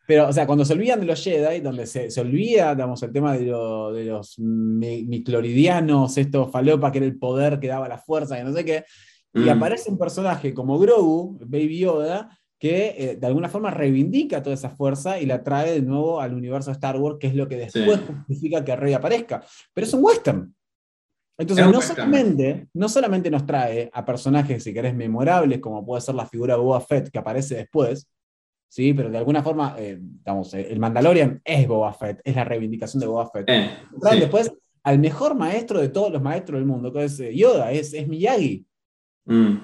pero, 0.08 0.26
o 0.26 0.32
sea, 0.32 0.46
cuando 0.46 0.64
se 0.64 0.72
olvidan 0.72 1.00
de 1.00 1.04
los 1.04 1.22
Jedi, 1.22 1.60
donde 1.60 1.86
se, 1.86 2.10
se 2.10 2.22
olvida, 2.22 2.74
digamos, 2.74 3.02
el 3.02 3.12
tema 3.12 3.36
de, 3.36 3.44
de 3.44 4.04
los 4.06 4.38
micloridianos, 4.38 6.16
esto 6.16 6.48
falopa, 6.48 6.90
que 6.90 6.96
era 6.96 7.06
el 7.06 7.18
poder 7.18 7.60
que 7.60 7.68
daba 7.68 7.88
la 7.88 7.98
fuerza, 7.98 8.40
y 8.40 8.42
no 8.42 8.54
sé 8.54 8.64
qué, 8.64 8.84
y 9.34 9.40
mm. 9.40 9.48
aparece 9.50 9.90
un 9.90 9.98
personaje 9.98 10.54
como 10.54 10.78
Grogu, 10.78 11.38
Baby 11.42 11.80
Yoda, 11.80 12.30
que 12.58 12.94
eh, 12.96 13.16
de 13.20 13.26
alguna 13.26 13.50
forma 13.50 13.70
reivindica 13.70 14.42
toda 14.42 14.54
esa 14.54 14.70
fuerza 14.70 15.20
y 15.20 15.26
la 15.26 15.44
trae 15.44 15.72
de 15.72 15.82
nuevo 15.82 16.22
al 16.22 16.32
universo 16.32 16.70
de 16.70 16.76
Star 16.76 16.96
Wars, 16.96 17.18
que 17.20 17.26
es 17.26 17.34
lo 17.34 17.46
que 17.46 17.56
después 17.56 18.00
justifica 18.06 18.64
que 18.64 18.76
Rey 18.76 18.94
aparezca. 18.94 19.44
Pero 19.74 19.86
es 19.86 19.92
un 19.92 20.02
western. 20.02 20.54
Entonces, 21.36 21.66
no, 21.66 21.82
Solamente, 21.82 22.68
no 22.72 22.88
solamente 22.88 23.30
nos 23.30 23.44
trae 23.44 23.90
a 23.92 24.06
personajes, 24.06 24.64
si 24.64 24.72
querés, 24.72 24.94
memorables, 24.94 25.58
como 25.58 25.84
puede 25.84 26.00
ser 26.00 26.14
la 26.14 26.24
figura 26.24 26.54
de 26.54 26.60
Boba 26.60 26.80
Fett, 26.80 27.10
que 27.10 27.18
aparece 27.18 27.56
después, 27.56 28.08
¿sí? 28.68 28.94
Pero 28.94 29.10
de 29.10 29.18
alguna 29.18 29.42
forma, 29.42 29.74
eh, 29.78 29.98
eh, 30.00 30.66
el 30.70 30.78
Mandalorian 30.78 31.40
es 31.44 31.66
Boba 31.66 31.92
Fett, 31.92 32.20
es 32.24 32.36
la 32.36 32.44
reivindicación 32.44 33.00
de 33.00 33.06
Boba 33.06 33.30
Fett. 33.30 33.48
Eh, 33.48 33.70
después 34.18 34.52
al 34.82 34.98
mejor 34.98 35.34
maestro 35.34 35.80
de 35.80 35.88
todos 35.88 36.12
los 36.12 36.22
maestros 36.22 36.58
del 36.58 36.66
mundo, 36.66 36.92
que 36.92 37.04
es 37.04 37.18
Yoda, 37.18 37.72
es, 37.72 37.92
es 37.92 38.08
Miyagi. 38.08 38.64
Mm. 39.26 39.56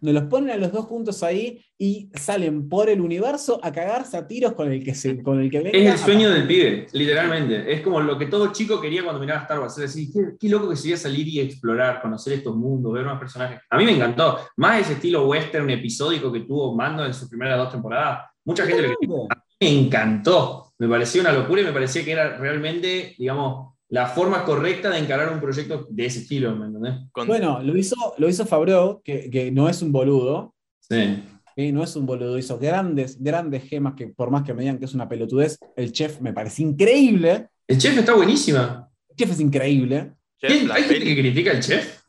Nos 0.00 0.14
los 0.14 0.24
ponen 0.24 0.50
a 0.50 0.56
los 0.56 0.72
dos 0.72 0.84
juntos 0.86 1.22
ahí 1.22 1.64
y 1.78 2.10
salen 2.14 2.68
por 2.68 2.88
el 2.88 3.00
universo 3.00 3.58
a 3.62 3.72
cagarse 3.72 4.16
a 4.16 4.26
tiros 4.26 4.52
con 4.54 4.70
el 4.70 4.84
que, 4.84 4.94
se, 4.94 5.22
con 5.22 5.40
el 5.40 5.50
que 5.50 5.60
venga. 5.60 5.78
Es 5.78 5.92
el 5.92 5.98
sueño 5.98 6.30
del 6.30 6.46
pibe, 6.46 6.86
literalmente. 6.92 7.72
Es 7.72 7.80
como 7.80 8.00
lo 8.00 8.18
que 8.18 8.26
todo 8.26 8.52
chico 8.52 8.80
quería 8.80 9.02
cuando 9.02 9.20
miraba 9.20 9.42
Star 9.42 9.60
Wars. 9.60 9.78
Es 9.78 9.94
decir, 9.94 10.36
qué, 10.38 10.48
loco 10.48 10.68
que 10.68 10.76
sería 10.76 10.96
salir 10.96 11.26
y 11.28 11.40
explorar, 11.40 12.02
conocer 12.02 12.34
estos 12.34 12.54
mundos, 12.54 12.92
ver 12.92 13.04
más 13.04 13.18
personajes. 13.18 13.60
A 13.70 13.76
mí 13.76 13.84
me 13.84 13.92
encantó. 13.92 14.40
Más 14.56 14.80
ese 14.80 14.94
estilo 14.94 15.26
western 15.26 15.68
episódico 15.70 16.32
que 16.32 16.40
tuvo 16.40 16.74
Mando 16.74 17.04
en 17.04 17.14
sus 17.14 17.28
primeras 17.28 17.58
dos 17.58 17.72
temporadas. 17.72 18.30
Mucha 18.44 18.66
gente 18.66 18.82
le 18.82 18.94
me 19.60 19.68
encantó. 19.68 20.72
Me 20.78 20.88
pareció 20.88 21.20
una 21.20 21.32
locura 21.32 21.62
y 21.62 21.64
me 21.64 21.72
parecía 21.72 22.04
que 22.04 22.12
era 22.12 22.36
realmente, 22.36 23.14
digamos, 23.16 23.73
la 23.88 24.06
forma 24.06 24.44
correcta 24.44 24.90
de 24.90 24.98
encarar 24.98 25.32
un 25.32 25.40
proyecto 25.40 25.86
de 25.90 26.06
ese 26.06 26.20
estilo, 26.20 26.54
¿me 26.56 26.66
entendés? 26.66 26.94
Bueno, 27.26 27.62
lo 27.62 27.76
hizo, 27.76 27.96
lo 28.18 28.28
hizo 28.28 28.46
Fabreau, 28.46 29.02
que, 29.02 29.50
no 29.52 29.68
es 29.68 29.82
un 29.82 29.92
boludo. 29.92 30.54
Sí. 30.80 31.22
no 31.72 31.82
es 31.82 31.96
un 31.96 32.06
boludo, 32.06 32.38
hizo 32.38 32.58
grandes, 32.58 33.22
grandes 33.22 33.64
gemas 33.64 33.94
que 33.94 34.08
por 34.08 34.30
más 34.30 34.42
que 34.42 34.52
me 34.52 34.62
digan 34.62 34.78
que 34.78 34.84
es 34.84 34.94
una 34.94 35.08
pelotudez, 35.08 35.58
el 35.76 35.92
chef 35.92 36.20
me 36.20 36.32
parece 36.32 36.62
increíble. 36.62 37.48
El 37.66 37.78
chef 37.78 37.96
está 37.98 38.14
buenísima. 38.14 38.90
El 39.08 39.16
chef 39.16 39.30
es 39.30 39.40
increíble. 39.40 40.12
¿Hay 40.42 40.82
gente 40.82 41.04
que 41.04 41.16
critica 41.16 41.52
al 41.52 41.60
chef? 41.60 42.02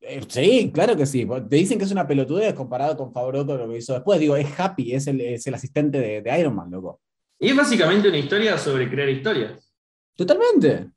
Eh, 0.00 0.20
sí, 0.26 0.70
claro 0.72 0.96
que 0.96 1.06
sí. 1.06 1.26
Te 1.48 1.56
dicen 1.56 1.78
que 1.78 1.84
es 1.84 1.92
una 1.92 2.06
pelotudez 2.06 2.54
comparado 2.54 2.96
con 2.96 3.12
Fabreau 3.12 3.46
con 3.46 3.58
lo 3.58 3.68
que 3.68 3.78
hizo 3.78 3.94
después. 3.94 4.18
Digo, 4.18 4.36
es 4.36 4.48
Happy, 4.58 4.94
es 4.94 5.06
el, 5.06 5.20
es 5.20 5.46
el 5.46 5.54
asistente 5.54 5.98
de, 5.98 6.22
de 6.22 6.40
Iron 6.40 6.54
Man, 6.54 6.70
loco. 6.70 7.00
Y 7.38 7.48
es 7.48 7.56
básicamente 7.56 8.08
una 8.08 8.18
historia 8.18 8.58
sobre 8.58 8.90
crear 8.90 9.08
historias. 9.08 9.72
Totalmente. 10.14 10.90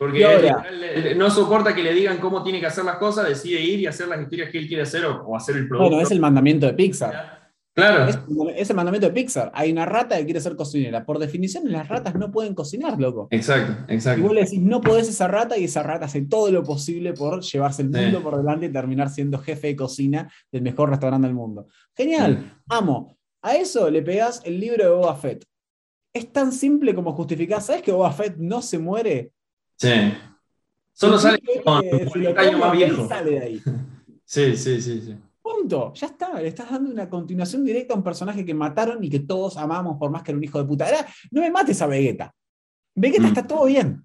Porque 0.00 1.14
no 1.14 1.28
soporta 1.28 1.74
que 1.74 1.82
le 1.82 1.92
digan 1.92 2.16
cómo 2.20 2.42
tiene 2.42 2.58
que 2.58 2.64
hacer 2.64 2.86
las 2.86 2.96
cosas, 2.96 3.28
decide 3.28 3.60
ir 3.60 3.80
y 3.80 3.86
hacer 3.86 4.08
las 4.08 4.18
historias 4.18 4.48
que 4.48 4.56
él 4.56 4.66
quiere 4.66 4.84
hacer 4.84 5.04
o, 5.04 5.36
hacer 5.36 5.58
el 5.58 5.68
producto. 5.68 5.90
Bueno, 5.90 6.02
es 6.02 6.10
el 6.10 6.20
mandamiento 6.20 6.64
de 6.64 6.72
Pixar. 6.72 7.52
Claro. 7.74 8.08
Es, 8.56 8.70
el 8.70 8.76
mandamiento 8.76 9.08
de 9.08 9.12
Pixar. 9.12 9.52
Hay 9.54 9.70
una 9.70 9.84
rata 9.84 10.16
que 10.16 10.24
quiere 10.24 10.40
ser 10.40 10.56
cocinera. 10.56 11.04
Por 11.04 11.18
definición, 11.18 11.70
las 11.70 11.86
ratas 11.86 12.14
no 12.14 12.30
pueden 12.30 12.54
cocinar, 12.54 12.98
loco. 12.98 13.28
Exacto, 13.30 13.92
exacto. 13.92 14.20
Y 14.20 14.22
vos 14.22 14.32
le 14.32 14.40
decís, 14.44 14.62
no 14.62 14.80
podés 14.80 15.06
esa 15.06 15.28
rata 15.28 15.58
y 15.58 15.64
esa 15.64 15.82
rata 15.82 16.06
hace 16.06 16.22
todo 16.22 16.50
lo 16.50 16.62
posible 16.62 17.12
por 17.12 17.42
llevarse 17.42 17.82
el 17.82 17.90
mundo 17.90 18.22
por 18.22 18.38
delante 18.38 18.66
y 18.66 18.72
terminar 18.72 19.10
siendo 19.10 19.38
jefe 19.38 19.66
de 19.66 19.76
cocina 19.76 20.32
del 20.50 20.62
mejor 20.62 20.88
restaurante 20.88 21.26
del 21.26 21.36
mundo. 21.36 21.66
Genial, 21.94 22.58
amo. 22.70 23.18
A 23.42 23.54
eso 23.54 23.90
le 23.90 24.00
pegás 24.00 24.40
el 24.46 24.58
libro 24.58 24.82
de 24.82 24.90
Boba 24.90 25.14
Fett. 25.16 25.44
Es 26.14 26.32
tan 26.32 26.52
simple 26.52 26.94
como 26.94 27.12
justificar, 27.12 27.60
¿sabes 27.60 27.82
que 27.82 27.92
Boba 27.92 28.12
Fett 28.12 28.38
no 28.38 28.62
se 28.62 28.78
muere 28.78 29.32
Sí. 29.80 30.12
Solo 30.92 31.18
sale 31.18 31.40
con 31.64 31.78
un 31.78 32.38
año 32.38 32.58
más 32.58 32.72
viejo. 32.72 33.08
Sale 33.08 33.30
de 33.30 33.40
ahí. 33.40 33.62
Sí, 34.30 34.56
sí, 34.56 34.80
sí, 34.80 35.00
sí. 35.00 35.16
Punto. 35.42 35.92
Ya 35.94 36.06
está. 36.06 36.40
Le 36.40 36.46
estás 36.46 36.70
dando 36.70 36.88
una 36.88 37.10
continuación 37.10 37.64
directa 37.64 37.94
a 37.94 37.96
un 37.96 38.04
personaje 38.04 38.44
que 38.44 38.54
mataron 38.54 39.02
y 39.02 39.10
que 39.10 39.18
todos 39.18 39.56
amamos 39.56 39.98
por 39.98 40.08
más 40.08 40.22
que 40.22 40.30
era 40.30 40.38
un 40.38 40.44
hijo 40.44 40.58
de 40.58 40.66
puta. 40.66 40.86
no 41.32 41.40
me 41.40 41.50
mates 41.50 41.82
a 41.82 41.88
Vegeta. 41.88 42.32
Vegeta 42.94 43.24
mm. 43.24 43.26
está 43.26 43.44
todo 43.44 43.64
bien. 43.64 44.04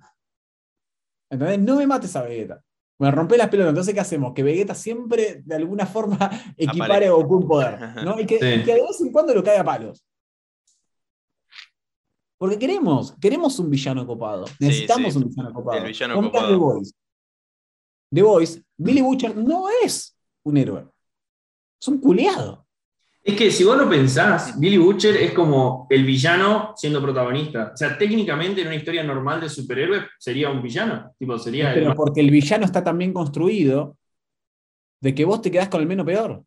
¿Entendés? 1.30 1.59
No 1.59 1.76
me 1.76 1.86
mates 1.86 2.15
a 2.15 2.23
Vegeta. 2.23 2.59
Me 2.97 3.11
rompe 3.11 3.38
las 3.38 3.49
pelotas. 3.49 3.69
Entonces, 3.69 3.93
¿qué 3.93 3.99
hacemos? 3.99 4.34
Que 4.34 4.41
Vegeta 4.41 4.73
siempre, 4.73 5.43
de 5.45 5.55
alguna 5.55 5.86
forma, 5.86 6.32
equipare 6.57 7.05
a 7.05 7.11
Goku 7.11 7.36
un 7.36 7.47
poder. 7.47 8.03
¿no? 8.03 8.19
Y 8.19 8.26
que, 8.26 8.39
que, 8.39 8.63
de 8.65 8.82
vez 8.82 8.99
en 9.01 9.11
cuando 9.11 9.36
lo 9.36 9.43
caiga 9.43 9.61
a 9.61 9.65
palos. 9.65 10.03
Porque 12.38 12.59
queremos, 12.59 13.13
queremos 13.19 13.57
un 13.59 13.69
villano 13.69 14.05
copado. 14.05 14.45
Necesitamos 14.59 15.15
un 15.15 15.29
villano 15.29 15.53
copado. 15.53 15.77
El 15.79 15.88
villano 15.88 16.21
copado. 16.21 16.49
The 16.49 16.55
Voice. 16.55 16.91
The 18.13 18.21
Voice, 18.21 18.63
Billy 18.77 19.01
Butcher 19.01 19.36
no 19.36 19.67
es 19.83 20.17
un 20.43 20.57
héroe. 20.57 20.86
Es 21.79 21.88
un 21.88 21.99
culeado. 21.99 22.65
Es 23.25 23.36
que 23.36 23.49
si 23.49 23.63
vos 23.63 23.75
lo 23.75 23.89
pensás, 23.89 24.59
Billy 24.59 24.77
Butcher 24.77 25.17
es 25.17 25.31
como 25.33 25.88
el 25.89 26.03
villano 26.03 26.73
siendo 26.75 27.01
protagonista. 27.01 27.71
O 27.73 27.77
sea, 27.77 27.97
técnicamente 27.97 28.61
en 28.61 28.67
una 28.67 28.75
historia 28.75 29.03
normal 29.03 29.41
de 29.41 29.49
superhéroe 29.49 30.05
sería 30.19 30.51
un 30.51 30.61
villano. 30.61 31.11
Tipo, 31.17 31.39
sería 31.39 31.73
Pero 31.73 31.95
porque 31.95 32.21
el 32.21 32.29
villano 32.29 32.65
está 32.65 32.83
tan 32.83 32.97
bien 32.99 33.11
construido 33.11 33.97
de 35.01 35.15
que 35.15 35.25
vos 35.25 35.41
te 35.41 35.49
quedás 35.49 35.69
con 35.69 35.81
el 35.81 35.88
menos 35.88 36.05
peor. 36.05 36.43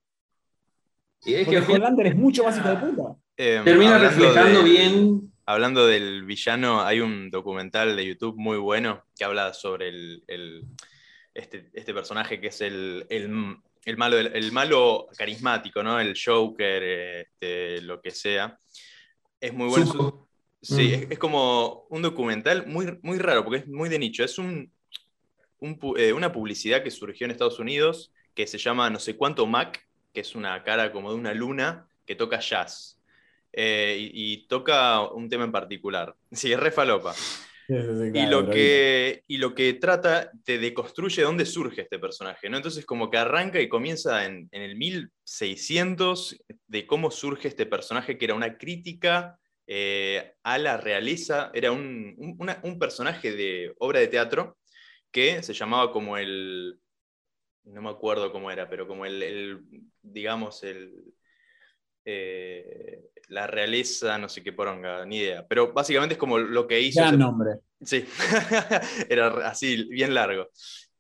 Y 1.24 1.34
es 1.34 1.47
porque 1.47 1.66
que 1.66 1.72
Hollander 1.72 2.07
es 2.07 2.16
mucho 2.16 2.45
más 2.45 2.57
hijo 2.57 2.68
de 2.68 2.76
puta. 2.76 3.16
Em, 3.36 3.64
Termina 3.64 3.99
reflejando 3.99 4.62
bien 4.62 5.28
hablando 5.49 5.87
del 5.87 6.25
villano, 6.25 6.83
hay 6.83 7.01
un 7.01 7.31
documental 7.31 7.97
de 7.97 8.05
YouTube 8.05 8.37
muy 8.37 8.59
bueno 8.59 9.05
que 9.17 9.25
habla 9.25 9.55
sobre 9.55 9.89
el, 9.89 10.67
este, 11.33 11.71
este, 11.73 11.95
personaje 11.95 12.39
que 12.39 12.49
es 12.49 12.61
el, 12.61 13.07
malo, 13.97 14.19
el, 14.19 14.53
malo 14.53 15.09
carismático, 15.17 15.83
¿no? 15.83 15.99
El 15.99 16.15
Joker, 16.23 16.83
este, 16.83 17.81
lo 17.81 17.99
que 17.99 18.11
sea. 18.11 18.59
Es 19.41 19.55
muy 19.55 19.69
bueno. 19.69 20.29
Sí, 20.61 21.07
mm. 21.07 21.13
es, 21.13 21.19
como 21.19 21.87
un 21.89 22.03
documental 22.03 22.67
muy, 22.67 22.99
muy 23.01 23.17
raro, 23.17 23.43
porque 23.43 23.61
es 23.61 23.69
muy 23.69 23.89
de 23.89 23.99
nicho. 23.99 24.25
Es 24.25 24.37
un, 24.37 24.71
eh, 25.97 26.13
una 26.13 26.31
publicidad 26.31 26.83
que 26.83 26.91
surgió 26.91 27.25
en 27.25 27.31
Estados 27.31 27.59
Unidos 27.59 28.13
que 28.35 28.47
se 28.47 28.59
llama 28.59 28.91
no 28.91 28.99
sé 28.99 29.17
cuánto 29.17 29.47
Mac, 29.47 29.89
que 30.13 30.21
es 30.21 30.35
una 30.35 30.63
cara 30.63 30.93
como 30.93 31.11
de 31.11 31.17
una 31.17 31.33
luna 31.33 31.89
que 32.05 32.17
toca 32.17 32.39
jazz. 32.39 32.98
Eh, 33.61 34.13
y, 34.15 34.47
toca 34.47 35.01
un 35.11 35.29
tema 35.29 35.43
en 35.43 35.51
particular. 35.51 36.15
Sí, 36.31 36.53
es 36.53 36.61
refalopa. 36.61 37.13
y, 37.69 38.27
lo 38.27 38.49
que, 38.49 39.25
y 39.27 39.39
lo 39.39 39.53
que 39.53 39.75
trata 39.75 40.31
te 40.45 40.59
deconstruye 40.59 41.23
dónde 41.23 41.45
surge 41.45 41.83
este 41.83 41.99
personaje, 41.99 42.49
¿no? 42.49 42.57
Entonces 42.59 42.87
como 42.87 43.11
que 43.11 43.19
arranca 43.19 43.61
y 43.61 43.69
comienza 43.69 44.25
en, 44.25 44.49
el 44.53 44.77
1600 44.77 46.39
de 46.69 46.87
cómo 46.87 47.11
surge 47.11 47.49
este 47.49 47.67
personaje 47.67 48.17
que 48.17 48.27
era 48.27 48.35
una 48.35 48.57
crítica 48.57 49.37
eh, 49.67 50.35
a 50.45 50.57
la 50.59 50.77
realeza, 50.77 51.51
era 51.53 51.73
un, 51.73 52.15
un, 52.63 52.79
personaje 52.79 53.33
de 53.33 53.75
obra 53.81 53.99
de 53.99 54.07
teatro 54.07 54.57
que 55.11 55.43
se 55.43 55.53
llamaba 55.53 55.91
como 55.93 56.17
el, 56.17 56.79
no 57.65 57.83
me 57.83 57.91
acuerdo 57.91 58.31
cómo 58.31 58.53
era, 58.53 58.71
pero 58.71 58.87
como 58.87 59.05
el 59.05 59.65
digamos, 60.01 60.63
el, 60.63 61.13
eh, 62.11 63.11
la 63.29 63.47
realeza, 63.47 64.17
no 64.17 64.31
sé 64.31 64.43
qué 64.43 64.55
poronga, 64.55 65.05
ni 65.05 65.19
idea. 65.19 65.47
Pero 65.47 65.75
básicamente 65.75 66.15
es 66.15 66.19
como 66.19 66.39
lo 66.39 66.67
que 66.67 66.81
hizo. 66.81 67.01
Gran 67.01 67.19
nombre. 67.19 67.57
Sí, 67.83 68.07
era 69.11 69.47
así, 69.47 69.85
bien 69.91 70.15
largo. 70.15 70.49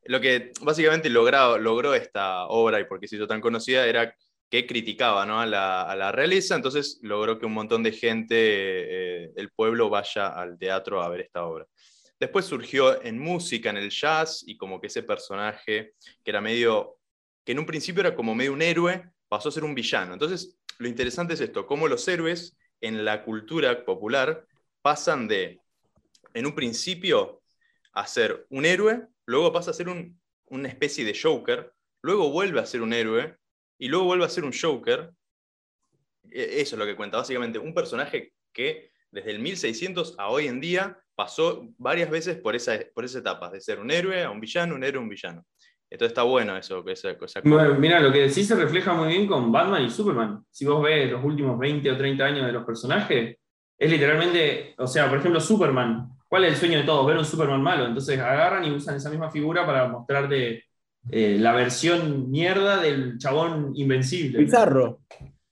Lo 0.04 0.20
que 0.20 0.52
básicamente 0.60 1.08
logró, 1.08 1.56
logró 1.56 1.94
esta 1.94 2.46
obra 2.48 2.78
y 2.78 2.84
por 2.84 3.00
qué 3.00 3.08
se 3.08 3.16
hizo 3.16 3.26
tan 3.26 3.40
conocida 3.40 3.86
era 3.86 4.14
que 4.50 4.66
criticaba 4.66 5.22
a, 5.22 5.46
la, 5.46 6.12
realeza, 6.12 6.56
entonces 6.56 6.98
logró 7.02 7.38
que 7.38 7.46
un 7.46 7.54
montón 7.54 7.82
de 7.82 7.92
gente 7.92 8.36
eh, 8.36 9.30
del 9.34 9.50
pueblo 9.50 9.88
vaya 9.88 10.28
al 10.28 10.58
teatro 10.58 11.02
a 11.02 11.08
ver 11.08 11.22
esta 11.22 11.46
obra. 11.46 11.66
Después 12.20 12.44
surgió 12.44 13.02
en 13.02 13.18
música, 13.18 13.70
en 13.70 13.78
el 13.78 13.90
jazz, 13.90 14.44
y 14.46 14.58
como 14.58 14.78
que 14.78 14.88
ese 14.88 15.02
personaje, 15.02 15.92
que 16.22 16.30
era 16.30 16.42
medio, 16.42 16.98
que 17.44 17.52
en 17.52 17.60
un 17.60 17.66
principio 17.66 18.00
era 18.00 18.14
como 18.14 18.34
medio 18.34 18.52
un 18.52 18.62
héroe, 18.62 19.10
pasó 19.28 19.50
a 19.50 19.52
ser 19.52 19.64
un 19.64 19.74
villano. 19.74 20.14
Entonces 20.14 20.57
lo 20.78 20.88
interesante 20.88 21.34
es 21.34 21.40
esto, 21.40 21.66
cómo 21.66 21.88
los 21.88 22.06
héroes 22.08 22.56
en 22.80 23.04
la 23.04 23.24
cultura 23.24 23.84
popular 23.84 24.46
pasan 24.82 25.28
de 25.28 25.60
en 26.34 26.46
un 26.46 26.54
principio 26.54 27.42
a 27.92 28.06
ser 28.06 28.46
un 28.50 28.64
héroe, 28.64 29.06
luego 29.26 29.52
pasa 29.52 29.70
a 29.72 29.74
ser 29.74 29.88
un- 29.88 30.20
una 30.46 30.68
especie 30.68 31.04
de 31.04 31.18
Joker, 31.20 31.72
luego 32.02 32.30
vuelve 32.30 32.60
a 32.60 32.66
ser 32.66 32.82
un 32.82 32.92
héroe 32.92 33.36
y 33.78 33.88
luego 33.88 34.04
vuelve 34.04 34.24
a 34.24 34.28
ser 34.28 34.44
un 34.44 34.52
Joker. 34.52 35.10
E- 36.30 36.60
Eso 36.60 36.76
es 36.76 36.78
lo 36.78 36.86
que 36.86 36.96
cuenta, 36.96 37.16
básicamente 37.18 37.58
un 37.58 37.74
personaje 37.74 38.32
que 38.52 38.92
desde 39.10 39.30
el 39.30 39.38
1600 39.40 40.14
a 40.18 40.28
hoy 40.28 40.46
en 40.46 40.60
día 40.60 40.98
pasó 41.14 41.66
varias 41.78 42.10
veces 42.10 42.36
por 42.36 42.54
esa, 42.54 42.78
por 42.94 43.04
esa 43.04 43.18
etapa, 43.18 43.50
de 43.50 43.60
ser 43.60 43.80
un 43.80 43.90
héroe 43.90 44.22
a 44.22 44.30
un 44.30 44.40
villano, 44.40 44.74
un 44.74 44.84
héroe 44.84 45.00
a 45.00 45.02
un 45.02 45.08
villano. 45.08 45.46
Entonces 45.90 46.12
está 46.12 46.22
bueno 46.22 46.56
eso, 46.56 46.84
esa 46.86 47.16
cosa. 47.16 47.40
Bueno, 47.44 47.74
mira, 47.76 47.98
lo 48.00 48.12
que 48.12 48.20
decís 48.20 48.46
se 48.46 48.54
refleja 48.54 48.92
muy 48.92 49.08
bien 49.08 49.26
con 49.26 49.50
Batman 49.50 49.84
y 49.84 49.90
Superman. 49.90 50.44
Si 50.50 50.66
vos 50.66 50.82
ves 50.82 51.10
los 51.10 51.24
últimos 51.24 51.58
20 51.58 51.90
o 51.90 51.96
30 51.96 52.24
años 52.24 52.46
de 52.46 52.52
los 52.52 52.64
personajes, 52.64 53.36
es 53.78 53.90
literalmente, 53.90 54.74
o 54.76 54.86
sea, 54.86 55.08
por 55.08 55.18
ejemplo, 55.18 55.40
Superman. 55.40 56.10
¿Cuál 56.28 56.44
es 56.44 56.52
el 56.52 56.56
sueño 56.58 56.78
de 56.78 56.84
todos? 56.84 57.06
Ver 57.06 57.16
un 57.16 57.24
Superman 57.24 57.62
malo. 57.62 57.86
Entonces 57.86 58.18
agarran 58.18 58.64
y 58.64 58.70
usan 58.70 58.96
esa 58.96 59.08
misma 59.08 59.30
figura 59.30 59.64
para 59.64 59.88
mostrarte 59.88 60.64
eh, 61.10 61.36
la 61.40 61.52
versión 61.52 62.30
mierda 62.30 62.82
del 62.82 63.16
chabón 63.16 63.72
invencible. 63.74 64.40
Bizarro. 64.40 65.00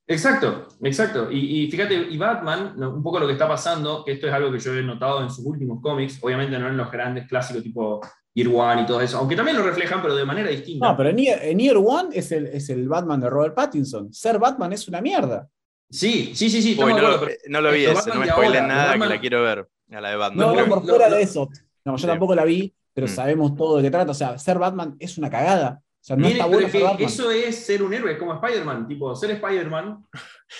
Exacto, 0.06 0.68
exacto. 0.82 1.32
Y, 1.32 1.64
y 1.64 1.70
fíjate, 1.70 1.94
y 1.94 2.16
Batman, 2.18 2.80
un 2.80 3.02
poco 3.02 3.18
lo 3.18 3.26
que 3.26 3.32
está 3.32 3.48
pasando, 3.48 4.04
que 4.04 4.12
esto 4.12 4.26
es 4.26 4.32
algo 4.32 4.52
que 4.52 4.58
yo 4.58 4.74
he 4.74 4.82
notado 4.82 5.22
en 5.22 5.30
sus 5.30 5.44
últimos 5.46 5.80
cómics, 5.80 6.18
obviamente 6.22 6.58
no 6.58 6.68
en 6.68 6.76
los 6.76 6.90
grandes 6.92 7.26
clásicos 7.26 7.62
tipo 7.62 8.00
Year 8.36 8.48
One 8.54 8.82
y 8.82 8.86
todo 8.86 9.00
eso, 9.00 9.18
aunque 9.18 9.34
también 9.34 9.56
lo 9.56 9.62
reflejan, 9.64 10.00
pero 10.02 10.14
de 10.14 10.24
manera 10.24 10.48
distinta. 10.50 10.88
No, 10.90 10.96
pero 10.96 11.08
en 11.08 11.16
Year, 11.16 11.38
en 11.42 11.58
Year 11.58 11.76
One 11.78 12.10
es 12.12 12.30
el, 12.32 12.46
es 12.46 12.68
el 12.70 12.86
Batman 12.88 13.20
de 13.20 13.30
Robert 13.30 13.54
Pattinson. 13.54 14.12
Ser 14.12 14.38
Batman 14.38 14.72
es 14.74 14.86
una 14.88 15.00
mierda. 15.00 15.48
Sí, 15.90 16.32
sí, 16.34 16.50
sí, 16.50 16.60
sí, 16.62 16.72
Uy, 16.78 16.92
no, 16.92 16.98
lo, 17.00 17.06
acuerdo, 17.08 17.20
pero- 17.26 17.38
no 17.48 17.60
lo 17.62 17.72
vi 17.72 17.84
ese, 17.86 18.10
no 18.10 18.16
me 18.20 18.28
spoilen 18.28 18.68
nada, 18.68 18.88
Batman- 18.90 19.08
que 19.08 19.14
la 19.14 19.20
quiero 19.20 19.42
ver. 19.42 19.66
A 19.92 20.00
la 20.00 20.10
de 20.10 20.16
Batman. 20.16 20.46
No, 20.48 20.54
No, 20.60 20.66
por 20.68 20.84
fuera 20.86 21.08
no. 21.08 21.16
de 21.16 21.22
eso. 21.22 21.48
No, 21.84 21.92
yo 21.92 21.98
Sí. 21.98 22.06
tampoco 22.06 22.34
la 22.34 22.44
vi, 22.44 22.74
pero 22.92 23.06
Mm. 23.06 23.10
sabemos 23.10 23.56
todo 23.56 23.76
de 23.78 23.84
qué 23.84 23.90
trata. 23.90 24.10
O 24.10 24.14
sea, 24.14 24.36
ser 24.38 24.58
Batman 24.58 24.96
es 24.98 25.16
una 25.16 25.30
cagada. 25.30 25.80
O 25.80 26.04
sea, 26.06 26.16
no 26.16 26.26
está 26.28 26.46
bueno 26.46 26.68
ser 26.68 26.82
Batman. 26.82 27.02
eso 27.08 27.30
es 27.30 27.56
ser 27.64 27.82
un 27.82 27.94
héroe, 27.94 28.18
como 28.18 28.34
Spider-Man, 28.34 28.86
tipo, 28.86 29.14
ser 29.16 29.30
Spider-Man 29.32 30.04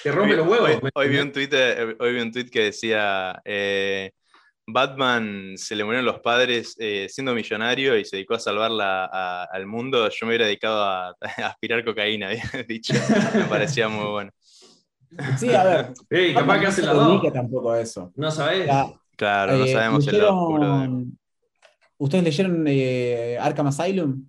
te 0.03 0.13
rompe 0.13 0.31
Hoy, 0.33 0.37
los 0.39 0.49
huevos. 0.49 0.71
hoy- 0.83 0.91
hoy 0.95 1.09
vi 1.09 1.19
un 1.19 1.31
tweet, 1.33 1.51
hoy 2.01 2.15
vi 2.15 2.21
un 2.21 2.33
tweet 2.33 2.47
que 2.49 2.63
decía 2.63 3.41
eh, 3.45 4.13
Batman 4.67 5.53
se 5.57 5.77
le 5.77 5.85
murieron 5.85 6.05
los 6.07 6.21
padres 6.21 6.75
eh, 6.79 7.07
siendo 7.09 7.35
millonario 7.35 7.97
y 7.97 8.05
se 8.05 8.17
dedicó 8.17 8.35
a 8.35 8.41
salvarla 8.41 9.05
a- 9.13 9.45
al 9.53 9.67
mundo. 9.67 10.09
Yo 10.09 10.27
me 10.27 10.29
hubiera 10.31 10.47
dedicado 10.47 10.83
a, 10.83 11.09
a 11.21 11.47
aspirar 11.47 11.85
cocaína, 11.85 12.29
había 12.31 12.65
dicho. 12.67 12.95
Me 13.35 13.45
parecía 13.45 13.89
muy 13.89 14.07
bueno. 14.11 14.31
Sí, 15.39 15.55
a 15.55 15.65
ver. 15.65 15.93
Ey, 16.11 16.35
capaz 16.35 16.59
que 16.59 16.65
no 16.67 16.73
se 16.73 16.83
las 16.83 16.95
dos. 16.95 17.09
dedica 17.21 17.33
tampoco 17.33 17.71
a 17.73 17.81
eso. 17.81 18.13
No 18.17 18.31
sabés. 18.31 18.69
Claro, 19.17 19.57
no 19.57 19.65
eh, 19.65 19.73
sabemos 19.73 20.07
el 20.09 20.19
lado 20.19 20.37
oscuro. 20.37 20.65
de- 20.65 20.89
¿leyeron- 20.89 21.19
¿Ustedes 21.99 22.25
leyeron 22.25 22.65
eh, 22.69 23.39
Arkham 23.41 23.69
Asylum? 23.69 24.29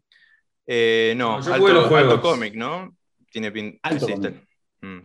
Eh, 0.66 1.14
no, 1.18 1.40
No, 1.40 1.46
yo 1.46 1.54
alto, 1.54 1.66
juegos. 1.88 1.92
alto 2.14 2.22
cómic, 2.22 2.54
¿no? 2.56 2.96
Tiene 3.32 3.52
pin... 3.52 3.78
Alto 3.84 4.06
sí, 4.06 4.14
cómic. 4.14 4.47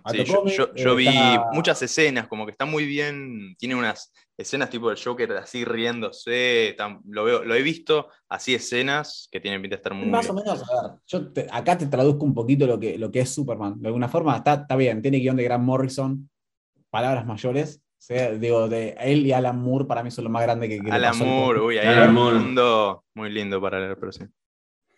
Mm, 0.05 0.11
sí, 0.11 0.24
yo, 0.24 0.36
cómic, 0.38 0.55
yo- 0.55 0.74
yo 0.74 0.93
eh, 0.93 0.97
vi 0.97 1.34
está- 1.34 1.49
muchas 1.53 1.82
escenas, 1.82 2.26
como 2.28 2.45
que 2.47 2.53
está 2.53 2.64
muy 2.64 2.86
bien, 2.86 3.55
tiene 3.59 3.74
unas 3.74 4.12
escenas 4.36 4.70
tipo 4.70 4.90
el 4.90 4.99
Joker 5.03 5.32
así 5.32 5.64
riéndose, 5.64 6.74
tan- 6.76 7.01
lo, 7.09 7.24
veo, 7.24 7.45
lo 7.45 7.55
he 7.55 7.62
visto, 7.62 8.09
así 8.28 8.55
escenas 8.55 9.28
que 9.30 9.40
tienen 9.40 9.61
pinta 9.62 9.76
de 9.76 9.78
estar 9.80 9.95
muy 9.95 10.09
Más 10.11 10.28
o 10.30 10.34
menos, 10.34 10.62
a 10.68 10.82
ver, 10.82 10.93
yo 11.07 11.32
te- 11.32 11.47
acá 11.51 11.76
te 11.78 11.86
traduzco 11.86 12.24
un 12.24 12.34
poquito 12.34 12.66
lo 12.66 12.78
que, 12.78 12.99
lo 12.99 13.11
que 13.11 13.20
es 13.20 13.30
Superman. 13.30 13.80
De 13.80 13.88
alguna 13.88 14.09
forma, 14.09 14.36
está, 14.36 14.55
está 14.55 14.76
bien, 14.76 15.01
tiene 15.03 15.18
guion 15.18 15.36
de 15.36 15.45
Grant 15.45 15.64
Morrison, 15.64 16.28
palabras 16.90 17.26
mayores. 17.26 17.78
o 17.78 18.05
sea, 18.05 18.32
digo, 18.32 18.68
de 18.68 18.97
él 18.99 19.24
y 19.26 19.32
Alan 19.32 19.61
Moore 19.61 19.84
para 19.84 20.03
mí 20.03 20.11
son 20.11 20.24
lo 20.24 20.30
más 20.30 20.43
grande 20.43 20.68
que, 20.68 20.82
que 20.82 20.90
Alan 20.90 21.16
Moore, 21.16 21.61
uy, 21.61 21.78
ahí 21.78 21.86
Alan 21.86 22.12
Moore. 22.12 22.38
mundo 22.40 23.05
muy 23.14 23.30
lindo 23.30 23.61
para 23.61 23.78
leer, 23.78 23.97
pero 23.97 24.11
sí. 24.11 24.24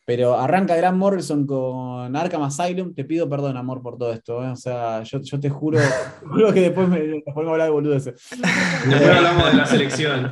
Pero 0.06 0.38
arranca 0.38 0.76
Grant 0.76 0.98
Morrison 0.98 1.46
con 1.46 2.14
Arkham 2.14 2.42
Asylum. 2.42 2.94
Te 2.94 3.04
pido 3.04 3.28
perdón, 3.28 3.56
amor, 3.56 3.80
por 3.80 3.96
todo 3.96 4.12
esto. 4.12 4.44
¿eh? 4.44 4.50
O 4.50 4.56
sea, 4.56 5.02
yo, 5.02 5.20
yo 5.22 5.40
te 5.40 5.48
juro, 5.48 5.78
que 6.54 6.60
después 6.60 6.88
me, 6.88 7.00
después 7.00 7.44
me 7.44 7.50
habla 7.50 7.64
de 7.64 7.70
boludeces. 7.70 8.14
Después 8.30 9.08
hablamos 9.08 9.50
de 9.50 9.56
la 9.56 9.66
selección. 9.66 10.30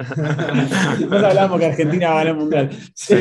Después 0.98 1.22
hablamos 1.24 1.58
que 1.58 1.66
Argentina 1.66 2.08
va 2.10 2.20
a 2.20 2.24
ganar 2.24 2.34
el 2.34 2.40
mundial. 2.40 2.70
Sí, 2.94 3.14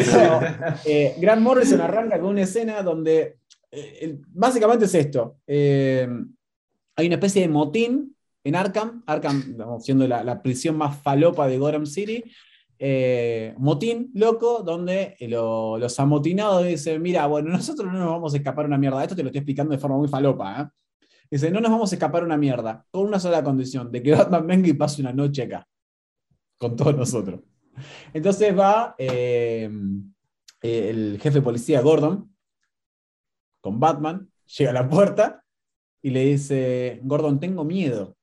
eh, 0.85 1.15
Grant 1.19 1.41
Morrison 1.41 1.79
arranca 1.81 2.19
con 2.19 2.31
una 2.31 2.41
escena 2.41 2.81
donde 2.81 3.37
eh, 3.71 4.17
básicamente 4.27 4.85
es 4.85 4.95
esto. 4.95 5.37
eh, 5.47 6.07
hay 6.97 7.07
una 7.07 7.15
especie 7.15 7.41
de 7.41 7.47
motín 7.47 8.15
en 8.43 8.55
Arkham, 8.55 9.03
Arkham 9.07 9.53
digamos, 9.53 9.85
siendo 9.85 10.07
la, 10.07 10.23
la 10.23 10.41
prisión 10.41 10.75
más 10.75 10.97
falopa 11.01 11.47
de 11.47 11.57
Gotham 11.57 11.85
City. 11.85 12.23
Eh, 12.83 13.53
motín 13.59 14.09
loco, 14.15 14.63
donde 14.63 15.15
lo- 15.21 15.77
los 15.77 15.99
amotinados 15.99 16.65
dicen, 16.65 16.99
mira, 17.01 17.27
bueno, 17.27 17.49
nosotros 17.51 17.91
no 17.91 17.99
nos 17.99 18.07
vamos 18.09 18.33
a 18.33 18.37
escapar 18.37 18.65
una 18.65 18.77
mierda. 18.79 19.03
Esto 19.03 19.15
te 19.15 19.21
lo 19.21 19.29
estoy 19.29 19.39
explicando 19.39 19.71
de 19.73 19.77
forma 19.79 19.97
muy 19.97 20.07
falopa. 20.07 20.61
¿eh? 20.61 20.67
Dice, 21.29 21.51
no 21.51 21.61
nos 21.61 21.69
vamos 21.71 21.91
a 21.91 21.95
escapar 21.95 22.23
una 22.23 22.37
mierda, 22.37 22.83
con 22.89 23.05
una 23.05 23.19
sola 23.19 23.43
condición, 23.43 23.91
de 23.91 24.01
que 24.01 24.11
Batman 24.15 24.47
venga 24.47 24.67
y 24.67 24.73
pase 24.73 25.01
una 25.01 25.13
noche 25.13 25.43
acá, 25.43 25.67
con 26.57 26.75
todos 26.75 26.95
nosotros. 26.97 27.41
Entonces 28.13 28.57
va 28.57 28.95
eh, 28.97 29.69
el 30.61 31.19
jefe 31.21 31.37
de 31.39 31.41
policía 31.43 31.81
Gordon 31.81 32.35
con 33.61 33.79
Batman, 33.79 34.27
llega 34.57 34.71
a 34.71 34.73
la 34.73 34.89
puerta 34.89 35.43
y 36.01 36.09
le 36.09 36.25
dice, 36.25 36.99
Gordon, 37.03 37.39
tengo 37.39 37.63
miedo. 37.63 38.17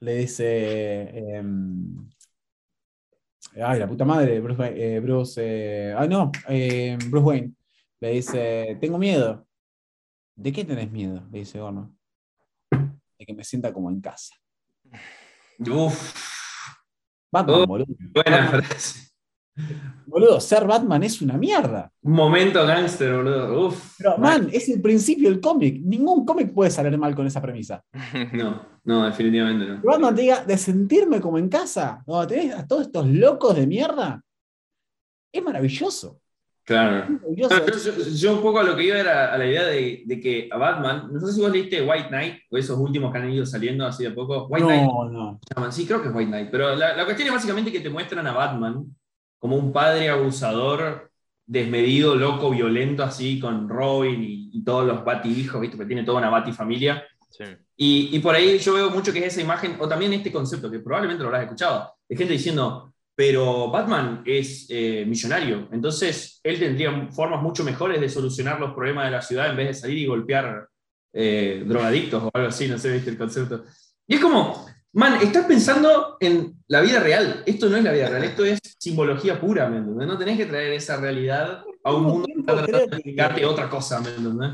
Le 0.00 0.14
dice, 0.18 1.08
em, 1.36 2.08
ay, 3.54 3.78
la 3.78 3.86
puta 3.88 4.04
madre, 4.04 4.40
Bruce, 4.40 4.58
Wayne- 4.60 4.76
eh, 4.96 5.00
Bruce 5.00 5.40
eh, 5.42 5.94
ay 5.96 6.08
no, 6.08 6.30
eh, 6.48 6.96
Bruce 7.08 7.24
Wayne. 7.24 7.52
Le 8.00 8.10
dice, 8.10 8.76
tengo 8.80 8.98
miedo. 8.98 9.46
¿De 10.34 10.52
qué 10.52 10.64
tenés 10.64 10.90
miedo? 10.90 11.26
Le 11.32 11.38
dice 11.38 11.58
Gordon. 11.58 11.96
De 12.70 13.24
que 13.26 13.32
me 13.34 13.42
sienta 13.44 13.72
como 13.72 13.90
en 13.90 14.00
casa. 14.02 14.34
Uf, 15.60 16.14
Batman, 17.32 17.60
Oh, 17.62 17.66
boludo. 17.66 17.86
buena 18.12 18.48
frase. 18.48 19.05
Boludo, 20.06 20.40
ser 20.40 20.66
Batman 20.66 21.02
es 21.02 21.20
una 21.22 21.36
mierda. 21.36 21.90
Un 22.02 22.12
momento 22.12 22.66
gangster, 22.66 23.16
boludo. 23.16 23.66
Uf. 23.68 23.94
Pero, 23.98 24.18
man, 24.18 24.48
es 24.52 24.68
el 24.68 24.80
principio 24.80 25.28
del 25.30 25.40
cómic. 25.40 25.80
Ningún 25.82 26.24
cómic 26.24 26.52
puede 26.52 26.70
salir 26.70 26.96
mal 26.98 27.14
con 27.14 27.26
esa 27.26 27.40
premisa. 27.40 27.82
No, 28.32 28.62
no, 28.84 29.04
definitivamente 29.06 29.66
no. 29.66 29.80
Que 29.80 29.86
Batman 29.86 30.14
te 30.14 30.22
diga, 30.22 30.44
de 30.44 30.56
sentirme 30.58 31.20
como 31.20 31.38
en 31.38 31.48
casa, 31.48 32.02
donde 32.06 32.34
tenés 32.36 32.54
a 32.54 32.66
todos 32.66 32.82
estos 32.82 33.06
locos 33.06 33.56
de 33.56 33.66
mierda, 33.66 34.22
es 35.32 35.42
maravilloso. 35.42 36.20
Claro. 36.64 37.04
Es 37.04 37.10
maravilloso. 37.10 37.54
No, 37.56 37.66
yo, 37.66 38.02
yo- 38.04 38.10
yo 38.16 38.32
un 38.36 38.42
poco 38.42 38.58
a 38.58 38.62
lo 38.64 38.76
que 38.76 38.84
iba 38.84 38.98
era 38.98 39.32
a 39.32 39.38
la 39.38 39.46
idea 39.46 39.64
de, 39.64 40.02
de 40.06 40.20
que 40.20 40.48
a 40.52 40.56
Batman, 40.56 41.08
no 41.12 41.20
sé 41.20 41.32
si 41.32 41.40
vos 41.40 41.50
leíste 41.50 41.82
White 41.82 42.08
Knight 42.08 42.34
o 42.50 42.58
esos 42.58 42.78
últimos 42.78 43.12
que 43.12 43.18
han 43.18 43.30
ido 43.30 43.46
saliendo 43.46 43.86
así 43.86 44.04
de 44.04 44.10
poco. 44.10 44.46
White 44.48 44.66
Knight 44.66 44.82
No, 44.82 45.40
no. 45.56 45.72
sí, 45.72 45.86
creo 45.86 46.02
que 46.02 46.08
es 46.08 46.14
White 46.14 46.30
Knight, 46.30 46.48
pero 46.50 46.74
la, 46.74 46.96
la 46.96 47.04
cuestión 47.04 47.28
es 47.28 47.34
básicamente 47.34 47.70
que 47.72 47.80
te 47.80 47.90
muestran 47.90 48.26
a 48.26 48.32
Batman 48.32 48.84
como 49.46 49.58
un 49.58 49.72
padre 49.72 50.08
abusador, 50.08 51.08
desmedido, 51.46 52.16
loco, 52.16 52.50
violento, 52.50 53.04
así 53.04 53.38
con 53.38 53.68
Robin 53.68 54.20
y, 54.24 54.50
y 54.52 54.64
todos 54.64 54.84
los 54.84 55.04
Bati-hijos, 55.04 55.60
¿viste? 55.60 55.78
Que 55.78 55.86
tiene 55.86 56.02
toda 56.02 56.18
una 56.18 56.30
Bati-familia. 56.30 57.06
Sí. 57.30 57.44
Y, 57.76 58.16
y 58.16 58.18
por 58.18 58.34
ahí 58.34 58.58
yo 58.58 58.74
veo 58.74 58.90
mucho 58.90 59.12
que 59.12 59.20
es 59.20 59.26
esa 59.26 59.42
imagen, 59.42 59.76
o 59.78 59.86
también 59.86 60.12
este 60.14 60.32
concepto, 60.32 60.68
que 60.68 60.80
probablemente 60.80 61.22
lo 61.22 61.28
habrás 61.28 61.44
escuchado, 61.44 61.92
de 62.08 62.16
gente 62.16 62.32
diciendo, 62.32 62.92
pero 63.14 63.70
Batman 63.70 64.24
es 64.26 64.66
eh, 64.68 65.04
millonario, 65.06 65.68
entonces 65.70 66.40
él 66.42 66.58
tendría 66.58 67.08
formas 67.12 67.40
mucho 67.40 67.62
mejores 67.62 68.00
de 68.00 68.08
solucionar 68.08 68.58
los 68.58 68.74
problemas 68.74 69.04
de 69.04 69.12
la 69.12 69.22
ciudad 69.22 69.48
en 69.48 69.56
vez 69.56 69.68
de 69.68 69.74
salir 69.74 69.98
y 69.98 70.06
golpear 70.06 70.66
eh, 71.12 71.62
drogadictos 71.64 72.24
o 72.24 72.30
algo 72.34 72.48
así, 72.48 72.66
no 72.66 72.78
sé, 72.78 72.92
viste 72.92 73.10
el 73.10 73.18
concepto. 73.18 73.62
Y 74.08 74.16
es 74.16 74.20
como, 74.20 74.65
man, 74.96 75.20
estás 75.20 75.44
pensando 75.44 76.16
en 76.20 76.56
la 76.68 76.80
vida 76.80 77.00
real, 77.00 77.42
esto 77.44 77.68
no 77.68 77.76
es 77.76 77.84
la 77.84 77.92
vida 77.92 78.08
real, 78.08 78.24
esto 78.24 78.46
es 78.46 78.58
simbología 78.78 79.38
pura, 79.38 79.68
¿me 79.68 79.76
entendés? 79.76 80.08
No 80.08 80.16
tenés 80.16 80.38
que 80.38 80.46
traer 80.46 80.72
esa 80.72 80.96
realidad 80.96 81.62
a 81.84 81.94
un 81.94 82.04
mundo 82.04 82.26
que 82.26 82.40
está 82.40 82.54
tratando 82.56 82.78
de 82.78 82.96
explicarte 82.96 83.44
otra 83.44 83.68
cosa, 83.68 84.00
¿me 84.00 84.08
entendés? 84.08 84.52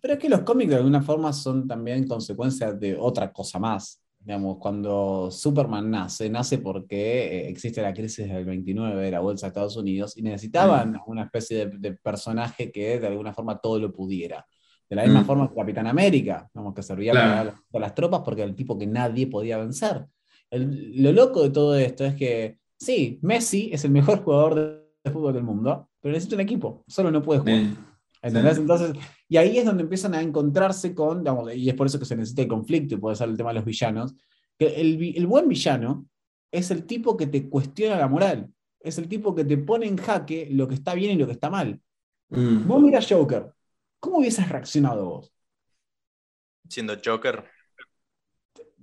Pero 0.00 0.14
es 0.14 0.20
que 0.20 0.28
los 0.28 0.42
cómics 0.42 0.70
de 0.70 0.76
alguna 0.76 1.02
forma 1.02 1.32
son 1.32 1.66
también 1.66 2.06
consecuencia 2.06 2.72
de 2.72 2.96
otra 2.96 3.32
cosa 3.32 3.58
más. 3.58 4.00
Digamos, 4.20 4.58
cuando 4.58 5.28
Superman 5.30 5.90
nace, 5.90 6.30
nace 6.30 6.58
porque 6.58 7.24
eh, 7.24 7.48
existe 7.48 7.82
la 7.82 7.92
crisis 7.92 8.28
del 8.28 8.44
29 8.44 9.02
de 9.02 9.10
la 9.10 9.20
bolsa 9.20 9.46
de 9.46 9.48
Estados 9.48 9.76
Unidos 9.76 10.16
y 10.16 10.22
necesitaban 10.22 11.00
una 11.06 11.24
especie 11.24 11.66
de, 11.66 11.78
de 11.78 11.92
personaje 11.94 12.70
que 12.70 13.00
de 13.00 13.06
alguna 13.08 13.34
forma 13.34 13.58
todo 13.58 13.80
lo 13.80 13.92
pudiera. 13.92 14.46
De 14.90 14.96
la 14.96 15.04
misma 15.04 15.20
Mm. 15.22 15.24
forma 15.24 15.48
que 15.48 15.54
Capitán 15.54 15.86
América, 15.86 16.50
digamos, 16.52 16.74
que 16.74 16.82
servía 16.82 17.12
Claro. 17.12 17.28
para 17.30 17.44
las, 17.44 17.54
para 17.70 17.82
las 17.86 17.94
tropas 17.94 18.20
porque 18.24 18.42
era 18.42 18.50
el 18.50 18.56
tipo 18.56 18.76
que 18.76 18.86
nadie 18.88 19.26
podía 19.28 19.56
vencer. 19.58 20.04
El- 20.50 21.00
lo 21.02 21.12
loco 21.12 21.42
de 21.44 21.50
todo 21.50 21.76
esto 21.76 22.04
es 22.04 22.14
que, 22.16 22.58
sí, 22.76 23.18
Messi 23.22 23.70
es 23.72 23.84
el 23.84 23.92
mejor 23.92 24.18
jugador 24.24 24.54
de, 24.56 24.62
de 25.04 25.10
fútbol 25.12 25.32
del 25.32 25.44
mundo, 25.44 25.88
pero 26.00 26.12
necesita 26.12 26.34
un 26.34 26.40
equipo, 26.42 26.84
solo 26.88 27.10
no 27.10 27.22
puede 27.22 27.40
jugar. 27.40 27.54
Eh, 27.54 27.70
¿Entendés? 28.22 28.56
Sí. 28.56 28.60
Entonces, 28.62 28.92
y 29.28 29.36
ahí 29.38 29.56
es 29.58 29.64
donde 29.64 29.82
empiezan 29.84 30.12
a 30.14 30.20
encontrarse 30.20 30.94
con, 30.94 31.20
digamos, 31.20 31.54
y 31.54 31.68
es 31.68 31.74
por 31.74 31.86
eso 31.86 31.98
que 31.98 32.04
se 32.04 32.16
necesita 32.16 32.42
el 32.42 32.48
conflicto 32.48 32.94
y 32.94 32.98
puede 32.98 33.16
ser 33.16 33.28
el 33.30 33.36
tema 33.36 33.50
de 33.50 33.54
los 33.54 33.64
villanos, 33.64 34.14
que 34.58 34.66
el 34.78 35.26
buen 35.26 35.48
villano 35.48 36.04
es 36.52 36.70
el 36.72 36.84
tipo 36.84 37.16
que 37.16 37.28
te 37.28 37.48
cuestiona 37.48 37.96
la 37.96 38.08
moral. 38.08 38.50
Es 38.80 38.98
el 38.98 39.08
tipo 39.08 39.34
que 39.34 39.44
te 39.44 39.56
pone 39.56 39.86
en 39.86 39.96
jaque 39.96 40.48
lo 40.50 40.66
que 40.68 40.74
está 40.74 40.94
bien 40.94 41.12
y 41.12 41.16
lo 41.18 41.26
que 41.26 41.32
está 41.32 41.48
mal. 41.48 41.80
Mm. 42.28 42.66
Vos 42.66 42.82
miras 42.82 43.06
Joker. 43.08 43.52
¿Cómo 44.00 44.18
hubieses 44.18 44.48
reaccionado 44.48 45.04
vos? 45.04 45.32
Siendo 46.68 46.96
Joker. 47.04 47.44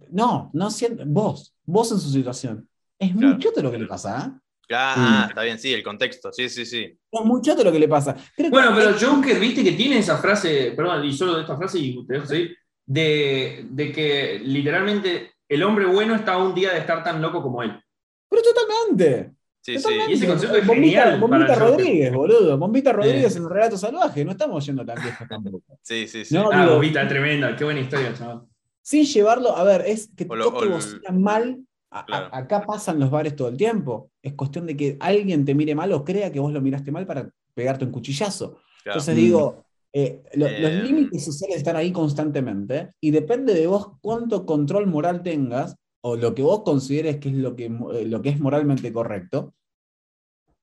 No, 0.10 0.50
no 0.54 0.70
siendo, 0.72 1.04
vos, 1.08 1.54
vos 1.66 1.92
en 1.92 2.00
su 2.00 2.10
situación. 2.10 2.70
Es 3.00 3.14
muy 3.14 3.24
Claro. 3.24 3.40
choto 3.40 3.62
lo 3.62 3.72
que 3.72 3.80
le 3.80 3.88
pasa, 3.88 4.26
¿eh? 4.28 4.40
Ah, 4.72 5.28
está 5.30 5.44
bien, 5.44 5.58
sí, 5.58 5.74
el 5.74 5.82
contexto. 5.82 6.32
Sí, 6.34 6.50
sí, 6.50 6.66
sí. 6.66 6.98
Es 7.12 7.22
muy 7.26 7.42
choto 7.42 7.64
lo 7.64 7.72
que 7.72 7.80
le 7.80 7.88
pasa. 7.88 8.14
Creo 8.36 8.50
que- 8.50 8.50
Bueno, 8.50 8.72
pero 8.76 8.92
Joker, 9.00 9.40
viste 9.40 9.64
que 9.64 9.72
tiene 9.72 10.00
esa 10.00 10.18
frase, 10.18 10.74
perdón, 10.76 11.06
y 11.06 11.14
solo 11.14 11.36
de 11.36 11.42
esta 11.42 11.56
frase 11.56 11.80
y 11.80 12.06
te 12.06 12.14
dejo 12.14 12.26
seguir, 12.26 12.58
de, 12.86 13.66
de 13.70 13.92
que 13.94 14.40
literalmente 14.44 15.32
el 15.48 15.64
hombre 15.64 15.86
bueno 15.86 16.16
está 16.16 16.34
a 16.34 16.44
un 16.44 16.54
día 16.54 16.74
de 16.74 16.80
estar 16.80 17.02
tan 17.04 17.22
loco 17.22 17.42
como 17.42 17.64
él. 17.64 17.82
Pero 18.30 18.42
totalmente. 18.44 19.32
Sí, 19.68 19.78
sí. 19.80 19.90
Y 20.08 20.14
ese 20.14 20.28
concepto 20.28 20.56
es 20.56 20.66
Bombita, 20.66 21.04
genial 21.04 21.20
Bombita. 21.20 21.56
Rodríguez, 21.56 22.14
boludo. 22.14 22.58
Bombita 22.58 22.94
Rodríguez 22.94 23.36
en 23.36 23.44
un 23.44 23.50
relato 23.52 23.78
salvaje. 23.78 24.24
No 24.24 24.32
estamos 24.32 24.66
yendo 24.66 24.86
tan 24.86 25.04
lejos 25.04 25.28
tampoco. 25.28 25.62
Sí, 25.82 26.08
sí, 26.08 26.24
sí. 26.24 26.34
No, 26.34 26.50
Ah, 26.54 26.62
digo- 26.64 26.76
Bobita, 26.76 27.06
tremenda, 27.06 27.54
qué 27.58 27.66
buena 27.66 27.82
historia, 27.82 28.14
chaval. 28.14 28.44
Sin 28.82 29.04
llevarlo, 29.04 29.58
a 29.58 29.64
ver, 29.66 29.84
es 29.86 30.10
que 30.16 30.24
lo- 30.26 30.52
toque 30.52 30.70
bocina 30.70 31.12
mal. 31.12 31.60
a- 31.90 32.38
acá 32.38 32.62
pasan 32.66 33.00
los 33.00 33.10
bares 33.10 33.36
todo 33.36 33.48
el 33.48 33.58
tiempo. 33.58 34.12
Es 34.22 34.34
cuestión 34.36 34.66
de 34.68 34.76
que 34.78 34.98
alguien 35.00 35.44
te 35.46 35.56
mire 35.56 35.74
mal 35.74 35.92
o 35.94 36.04
crea 36.04 36.32
que 36.32 36.40
vos 36.40 36.52
lo 36.54 36.62
miraste 36.62 36.92
mal 36.92 37.06
para 37.08 37.30
pegarte 37.54 37.86
un 37.86 37.92
cuchillazo. 37.92 38.52
Claro. 38.84 39.00
Entonces 39.00 39.16
Mm. 39.16 39.18
digo, 39.18 39.66
eh, 39.94 40.22
lo- 40.36 40.48
Eh, 40.48 40.60
los 40.60 40.72
límites 40.84 41.26
sociales 41.26 41.58
están 41.58 41.76
ahí 41.78 41.92
constantemente 41.92 42.92
y 43.02 43.12
depende 43.12 43.54
de 43.54 43.68
vos 43.68 43.94
cuánto 44.02 44.46
control 44.46 44.86
moral 44.88 45.24
tengas 45.24 45.76
o 46.02 46.16
lo 46.16 46.34
que 46.36 46.42
vos 46.42 46.64
consideres 46.64 47.18
que 47.18 47.30
es 47.30 47.36
lo 47.36 47.56
que, 47.56 47.66
eh, 47.66 48.06
lo 48.06 48.22
que 48.22 48.30
es 48.30 48.40
moralmente 48.40 48.92
correcto 48.94 49.54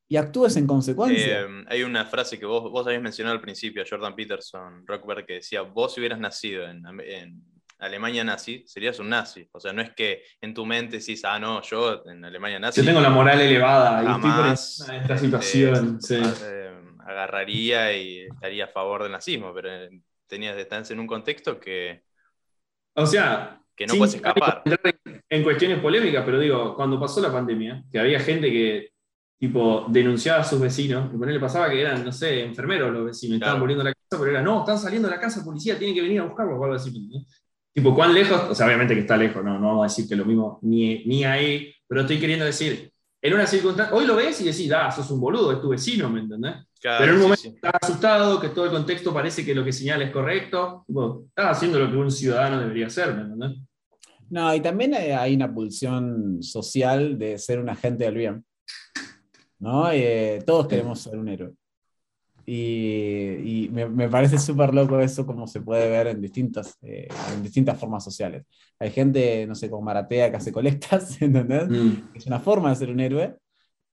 y 0.09 0.17
actúes 0.17 0.57
en 0.57 0.67
consecuencia. 0.67 1.43
Eh, 1.43 1.65
hay 1.69 1.83
una 1.83 2.05
frase 2.05 2.39
que 2.39 2.47
vos, 2.47 2.71
vos 2.71 2.87
habías 2.87 3.03
mencionado 3.03 3.35
al 3.35 3.41
principio, 3.41 3.83
Jordan 3.89 4.15
Peterson, 4.15 4.87
Rockberg, 4.87 5.27
que 5.27 5.35
decía, 5.35 5.63
vos 5.63 5.95
si 5.95 6.01
hubieras 6.01 6.19
nacido 6.19 6.65
en, 6.69 6.85
en 7.01 7.43
Alemania 7.79 8.23
nazi, 8.23 8.65
serías 8.67 8.99
un 8.99 9.09
nazi. 9.09 9.49
O 9.53 9.61
sea, 9.61 9.73
no 9.73 9.83
es 9.83 9.91
que 9.95 10.23
en 10.41 10.55
tu 10.55 10.65
mente 10.65 10.99
decís, 10.99 11.25
ah, 11.25 11.39
no, 11.39 11.63
yo 11.63 12.03
en 12.07 12.25
Alemania 12.25 12.59
nazi... 12.59 12.81
Yo 12.81 12.87
tengo 12.87 13.01
la 13.01 13.11
moral 13.11 13.41
elevada 13.41 14.03
y 14.03 14.07
estoy 14.07 14.31
jamás 14.31 14.87
de 14.87 14.97
esta 14.99 15.19
situación. 15.19 16.01
sí. 16.01 16.21
eh, 16.45 16.71
agarraría 17.07 17.97
y 17.97 18.21
estaría 18.21 18.65
a 18.65 18.69
favor 18.69 19.03
del 19.03 19.13
nazismo, 19.13 19.53
pero 19.55 19.71
eh, 19.71 20.01
tenías 20.27 20.57
estás 20.57 20.91
en 20.91 21.01
un 21.01 21.07
contexto 21.07 21.61
que, 21.61 22.03
O 22.95 23.07
sea, 23.07 23.61
que 23.77 23.87
no 23.87 23.95
puedes 23.95 24.15
escapar. 24.15 24.63
en- 25.29 25.43
cuestiones 25.43 25.79
polémicas, 25.81 26.25
pero 26.25 26.39
digo, 26.39 26.75
cuando 26.75 26.99
pasó 26.99 27.21
la 27.21 27.33
pandemia, 27.33 27.85
que 27.91 27.99
había 27.99 28.21
gente 28.21 28.51
que 28.51 28.89
tipo 29.39 29.87
denunciaba 29.89 30.41
a 30.41 30.45
sus 30.45 30.61
vecinos, 30.61 31.11
y 31.13 31.27
le 31.27 31.41
pasaba 31.41 31.69
que 31.69 31.81
eran, 31.81 32.05
no 32.05 32.13
sé, 32.13 32.43
enfermeros 32.45 32.93
los 32.93 33.07
vecinos, 33.07 33.35
estaban 33.37 33.61
volviendo 33.61 33.83
a 33.83 33.87
la 33.87 33.93
casa, 33.93 34.23
pero 34.23 34.31
era, 34.31 34.43
no, 34.43 34.61
están 34.61 34.79
saliendo 34.79 35.09
de 35.09 35.15
la 35.15 35.21
casa, 35.21 35.45
policía, 35.45 35.77
tienen 35.79 35.95
que 35.95 36.03
venir 36.03 36.21
a 36.21 36.25
buscarlos 36.25 36.59
o 36.59 36.65
algo 36.65 36.77
así. 36.77 36.91
¿no? 36.91 37.25
Tipo, 37.73 37.95
¿cuán 37.95 38.15
lejos? 38.15 38.41
O 38.51 38.55
sea, 38.55 38.67
obviamente 38.67 38.95
que 38.95 39.01
está 39.01 39.17
lejos, 39.17 39.45
no, 39.45 39.59
no 39.59 39.67
vamos 39.67 39.83
a 39.83 39.89
decir 39.89 40.09
que 40.09 40.17
lo 40.17 40.25
mismo 40.25 40.61
ni, 40.63 41.05
ni 41.05 41.25
ahí, 41.25 41.75
pero 41.87 42.03
estoy 42.03 42.19
queriendo 42.21 42.45
decir, 42.45 42.91
en 43.21 43.35
una 43.35 43.47
circunstancia, 43.47 43.95
hoy 43.95 44.07
lo 44.07 44.17
ves 44.17 44.41
y 44.41 44.45
decís, 44.45 44.71
ah, 44.73 44.91
sos 44.91 45.11
un 45.11 45.21
boludo, 45.21 45.53
es 45.53 45.61
tu 45.61 45.71
vecino, 45.71 46.09
¿me 46.09 46.21
entendés? 46.21 46.55
Claro, 46.85 46.99
Pero 46.99 47.13
en 47.13 47.17
un 47.17 47.21
sí, 47.21 47.23
momento 47.23 47.43
sí. 47.43 47.49
estás 47.49 47.73
asustado, 47.81 48.39
que 48.39 48.51
todo 48.51 48.67
el 48.67 48.71
contexto 48.71 49.15
parece 49.15 49.43
que 49.43 49.55
lo 49.55 49.65
que 49.65 49.73
señala 49.73 50.05
es 50.05 50.11
correcto, 50.11 50.85
tipo, 50.87 51.25
estás 51.29 51.57
haciendo 51.57 51.79
lo 51.79 51.91
que 51.91 51.97
un 51.97 52.11
ciudadano 52.11 52.61
debería 52.61 52.89
hacer, 52.89 53.15
¿me 53.15 53.23
entendés? 53.23 53.59
No, 54.29 54.55
y 54.55 54.61
también 54.61 54.93
hay 54.93 55.11
hay 55.13 55.35
una 55.35 55.51
pulsión 55.55 56.43
social 56.43 57.19
de 57.19 57.39
ser 57.39 57.59
un 57.59 57.71
agente 57.71 58.05
del 58.05 58.17
bien. 58.17 58.45
¿No? 59.59 59.91
Eh, 59.91 60.43
todos 60.45 60.69
queremos 60.69 61.01
ser 61.01 61.17
un 61.17 61.29
héroe. 61.29 61.53
Y, 62.45 63.65
y 63.65 63.69
me, 63.73 63.89
me 63.89 64.11
parece 64.11 64.37
súper 64.37 64.75
loco 64.75 65.01
eso, 65.01 65.25
como 65.25 65.47
se 65.47 65.63
puede 65.63 65.89
ver 65.89 66.09
en 66.09 66.21
distintas, 66.21 66.77
eh, 66.83 67.09
en 67.35 67.43
distintas 67.43 67.79
formas 67.79 68.05
sociales. 68.05 68.45
Hay 68.79 68.91
gente, 68.91 69.47
no 69.47 69.55
sé, 69.55 69.71
como 69.71 69.81
Maratea 69.81 70.31
que 70.31 70.37
hace 70.37 70.53
colectas, 70.53 71.17
¿entendés? 71.23 71.65
Es 72.15 72.27
una 72.27 72.41
forma 72.41 72.69
de 72.69 72.77
ser 72.77 72.91
un 72.91 73.01
héroe. 73.01 73.39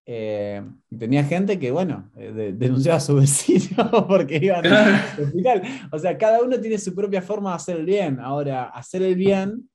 Eh, 0.05 0.61
tenía 0.97 1.23
gente 1.23 1.59
que, 1.59 1.71
bueno, 1.71 2.09
eh, 2.17 2.31
de- 2.31 2.53
denunciaba 2.53 2.97
a 2.97 3.01
su 3.01 3.15
vecino 3.21 3.85
porque 4.07 4.37
iban 4.41 4.65
al 4.65 5.01
hospital. 5.23 5.61
O 5.91 5.99
sea, 5.99 6.17
cada 6.17 6.41
uno 6.41 6.59
tiene 6.59 6.77
su 6.77 6.93
propia 6.95 7.21
forma 7.21 7.51
de 7.51 7.55
hacer 7.57 7.77
el 7.77 7.85
bien. 7.85 8.19
Ahora, 8.19 8.65
hacer 8.65 9.03
el 9.03 9.15
bien 9.15 9.69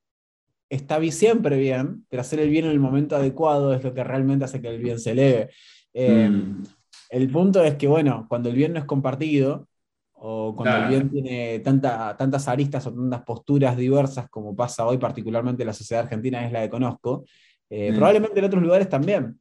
está 0.68 1.00
siempre 1.12 1.56
bien, 1.58 2.04
pero 2.08 2.22
hacer 2.22 2.40
el 2.40 2.50
bien 2.50 2.64
en 2.64 2.72
el 2.72 2.80
momento 2.80 3.14
adecuado 3.16 3.72
es 3.72 3.84
lo 3.84 3.94
que 3.94 4.02
realmente 4.02 4.44
hace 4.44 4.60
que 4.60 4.68
el 4.68 4.82
bien 4.82 4.98
se 4.98 5.12
eleve. 5.12 5.50
Eh, 5.94 6.28
Mm. 6.28 6.64
El 7.08 7.30
punto 7.30 7.62
es 7.62 7.76
que, 7.76 7.86
bueno, 7.86 8.26
cuando 8.28 8.48
el 8.48 8.56
bien 8.56 8.72
no 8.72 8.80
es 8.80 8.84
compartido, 8.84 9.68
o 10.12 10.56
cuando 10.56 10.76
Claro. 10.76 10.84
el 10.86 10.90
bien 10.90 11.08
tiene 11.10 11.60
tanta- 11.60 12.16
tantas 12.16 12.48
aristas 12.48 12.84
o 12.88 12.92
tantas 12.92 13.22
posturas 13.22 13.76
diversas 13.76 14.28
como 14.28 14.56
pasa 14.56 14.84
hoy, 14.84 14.98
particularmente 14.98 15.62
en 15.62 15.68
la 15.68 15.72
sociedad 15.72 16.02
argentina, 16.02 16.44
es 16.44 16.50
la 16.50 16.62
que 16.62 16.70
conozco, 16.70 17.24
eh, 17.70 17.92
Mm. 17.92 17.94
probablemente 17.94 18.38
en 18.40 18.44
otros 18.46 18.60
lugares 18.62 18.88
también. 18.88 19.38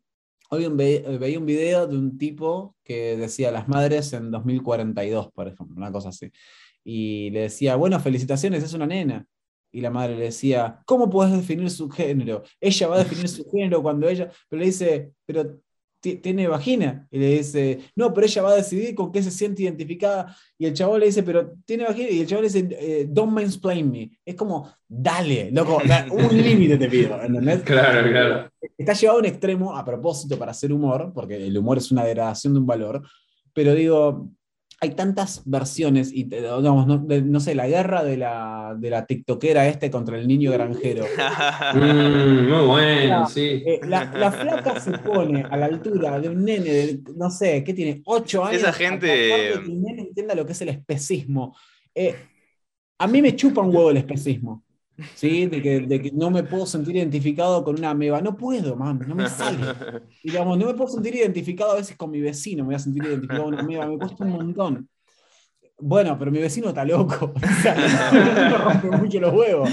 Hoy 0.50 0.68
ve- 0.70 1.18
veía 1.20 1.40
un 1.40 1.46
video 1.46 1.88
de 1.88 1.98
un 1.98 2.18
tipo 2.18 2.76
que 2.84 3.18
decía 3.18 3.52
las 3.52 3.68
madres 3.68 4.14
en 4.14 4.32
2042, 4.32 5.32
por 5.34 5.48
ejemplo, 5.48 5.76
una 5.76 5.92
cosa 5.92 6.10
así. 6.10 6.32
Y 6.84 7.30
le 7.32 7.42
decía, 7.42 7.76
bueno, 7.76 8.00
felicitaciones, 8.00 8.64
es 8.64 8.74
una 8.74 8.86
nena. 8.88 9.26
Y 9.72 9.82
la 9.82 9.90
madre 9.90 10.16
le 10.18 10.26
decía, 10.26 10.82
¿cómo 10.86 11.10
puedes 11.10 11.34
definir 11.34 11.70
su 11.70 11.90
género? 11.90 12.44
Ella 12.62 12.88
va 12.88 12.96
a 12.96 13.00
definir 13.00 13.28
su 13.28 13.44
género 13.52 13.82
cuando 13.82 14.08
ella, 14.08 14.30
pero 14.48 14.60
le 14.62 14.66
dice, 14.68 15.12
pero 15.26 15.60
tiene 16.14 16.48
vagina. 16.48 17.08
Y 17.12 17.20
le 17.20 17.38
dice, 17.38 17.80
no, 17.96 18.14
pero 18.14 18.28
ella 18.28 18.42
va 18.42 18.52
a 18.52 18.56
decidir 18.56 18.94
con 18.96 19.12
qué 19.12 19.22
se 19.22 19.32
siente 19.32 19.64
identificada. 19.64 20.36
Y 20.58 20.66
el 20.66 20.74
chabón 20.74 21.00
le 21.00 21.08
dice, 21.08 21.24
pero 21.24 21.54
tiene 21.66 21.86
vagina. 21.86 22.10
Y 22.10 22.22
el 22.22 22.28
chabón 22.28 22.44
le 22.44 22.50
dice, 22.50 22.68
eh, 22.80 23.06
don't 23.10 23.34
mansplain 23.34 23.92
me. 23.92 24.12
Es 24.26 24.36
como, 24.36 24.72
dale, 24.88 25.52
loco, 25.52 25.82
un 26.12 26.38
límite 26.44 26.78
te 26.78 26.88
pido, 26.88 27.22
¿entendés? 27.22 27.62
Claro, 27.64 28.10
claro. 28.10 28.50
Está 28.78 28.94
llevado 28.94 29.18
a 29.18 29.22
un 29.22 29.28
extremo 29.28 29.76
a 29.76 29.84
propósito 29.84 30.38
para 30.38 30.52
hacer 30.52 30.72
humor, 30.72 31.12
porque 31.14 31.36
el 31.36 31.58
humor 31.58 31.78
es 31.78 31.92
una 31.92 32.04
degradación 32.04 32.54
de 32.54 32.60
un 32.60 32.66
valor, 32.66 33.02
pero 33.54 33.74
digo, 33.74 34.30
hay 34.82 34.92
tantas 34.92 35.42
versiones, 35.46 36.12
y 36.12 36.26
digamos, 36.26 36.86
no, 36.86 36.98
de- 36.98 37.22
no 37.22 37.40
sé, 37.40 37.56
la 37.56 37.68
guerra 37.68 38.04
de 38.04 38.18
la, 38.18 38.76
de 38.78 38.90
la 38.90 39.06
tiktokera 39.06 39.68
este 39.68 39.90
contra 39.90 40.18
el 40.18 40.28
niño 40.28 40.52
granjero. 40.52 41.06
Mm, 41.74 42.50
muy 42.50 42.66
bueno, 42.68 43.28
sí. 43.28 43.64
Eh, 43.66 43.80
la, 43.88 44.06
la 44.14 44.32
flaca 44.32 44.80
se 44.80 44.92
pone 44.98 45.44
a 45.50 45.58
la 45.58 45.66
altura 45.68 46.20
de 46.20 46.30
un 46.30 46.44
nene 46.44 46.70
de, 46.72 47.00
no 47.16 47.30
sé, 47.30 47.64
¿qué 47.64 47.74
tiene? 47.74 48.02
Ocho 48.06 48.44
años. 48.46 48.62
Esa 48.62 48.74
gente- 48.74 49.08
que 49.08 49.54
el 49.54 49.82
nene 49.82 50.02
entienda 50.04 50.36
lo 50.36 50.46
que 50.46 50.52
es 50.52 50.62
el 50.62 50.70
especismo. 50.70 51.56
Eh, 51.94 52.16
a 53.00 53.08
mí 53.08 53.22
me 53.22 53.36
chupa 53.36 53.62
un 53.62 53.74
huevo 53.76 53.92
el 53.92 53.98
especismo. 53.98 54.65
¿Sí? 55.14 55.46
De 55.48 55.62
que, 55.62 55.82
de 55.82 56.02
que 56.02 56.12
no 56.12 56.32
me 56.32 56.44
puedo 56.44 56.66
sentir 56.66 56.96
identificado 56.96 57.64
con 57.64 57.78
una 57.78 57.92
ameba. 57.92 58.22
No 58.22 58.36
puedo, 58.38 58.76
man, 58.76 59.00
no 59.08 59.16
me 59.16 59.30
sale. 59.30 59.58
Digamos, 60.24 60.58
no 60.58 60.66
me 60.68 60.74
puedo 60.74 60.90
sentir 60.90 61.16
identificado 61.16 61.72
a 61.72 61.76
veces 61.76 61.98
con 61.98 62.12
mi 62.12 62.22
vecino, 62.22 62.64
me 62.64 62.68
voy 62.68 62.76
a 62.76 62.80
sentir 62.80 63.04
identificado 63.06 63.46
con 63.46 63.54
una 63.54 63.64
amiga, 63.64 63.88
me 63.88 63.98
cuesta 63.98 64.24
un 64.24 64.32
montón. 64.32 64.90
Bueno, 65.78 66.18
pero 66.18 66.32
mi 66.32 66.40
vecino 66.40 66.70
está 66.70 66.86
loco. 66.86 67.34
O 67.44 67.62
sea, 67.62 68.58
rompe 68.58 68.98
mucho 68.98 69.20
los 69.20 69.34
huevos. 69.34 69.70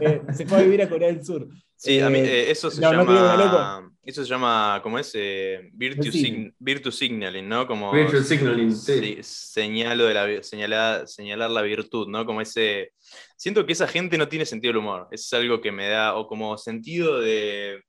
Eh, 0.00 0.22
se 0.32 0.46
fue 0.46 0.58
a 0.58 0.62
vivir 0.62 0.82
a 0.82 0.88
Corea 0.88 1.08
del 1.08 1.24
Sur. 1.24 1.48
Sí, 1.76 2.00
a 2.00 2.08
mí, 2.08 2.18
Eh, 2.20 2.44
eh, 2.44 2.50
eso 2.50 2.70
se 2.70 2.80
no, 2.80 2.92
no 2.92 3.04
llama. 3.04 3.90
Eso 4.02 4.22
se 4.22 4.28
llama, 4.30 4.80
¿cómo 4.82 4.98
es? 4.98 5.12
Eh, 5.14 5.70
virtue, 5.72 6.10
sign- 6.12 6.54
virtue 6.58 6.92
signaling, 6.92 7.48
¿no? 7.48 7.66
Como 7.66 7.90
Virtual 7.92 8.22
signaling, 8.24 8.74
sí. 8.74 8.98
sí, 9.00 9.18
señalo 9.22 10.04
de 10.04 10.14
la, 10.14 10.42
señalar, 10.42 11.08
señalar 11.08 11.50
la 11.50 11.62
virtud, 11.62 12.08
¿no? 12.08 12.26
Como 12.26 12.40
ese. 12.42 12.92
Siento 13.36 13.64
que 13.64 13.72
esa 13.72 13.86
gente 13.88 14.18
no 14.18 14.28
tiene 14.28 14.44
sentido 14.44 14.70
del 14.72 14.78
humor. 14.78 15.08
Es 15.10 15.32
algo 15.32 15.60
que 15.60 15.72
me 15.72 15.88
da, 15.88 16.16
o 16.16 16.26
como 16.26 16.56
sentido 16.58 17.18
de. 17.20 17.82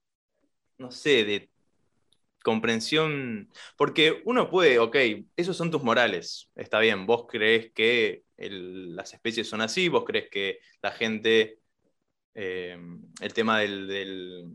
No 0.78 0.90
sé, 0.92 1.24
de 1.26 1.50
comprensión. 2.46 3.50
Porque 3.78 4.22
uno 4.26 4.50
puede, 4.50 4.80
ok, 4.80 4.96
esos 5.36 5.58
son 5.58 5.72
tus 5.72 5.84
morales. 5.84 6.50
Está 6.56 6.80
bien, 6.80 7.06
vos 7.08 7.26
crees 7.28 7.72
que 7.74 8.24
las 8.38 9.14
especies 9.14 9.50
son 9.50 9.62
así, 9.62 9.90
vos 9.90 10.06
crees 10.06 10.30
que 10.32 10.60
la 10.82 10.92
gente. 10.92 11.60
eh, 12.36 12.78
el 13.22 13.34
tema 13.34 13.60
del- 13.60 14.46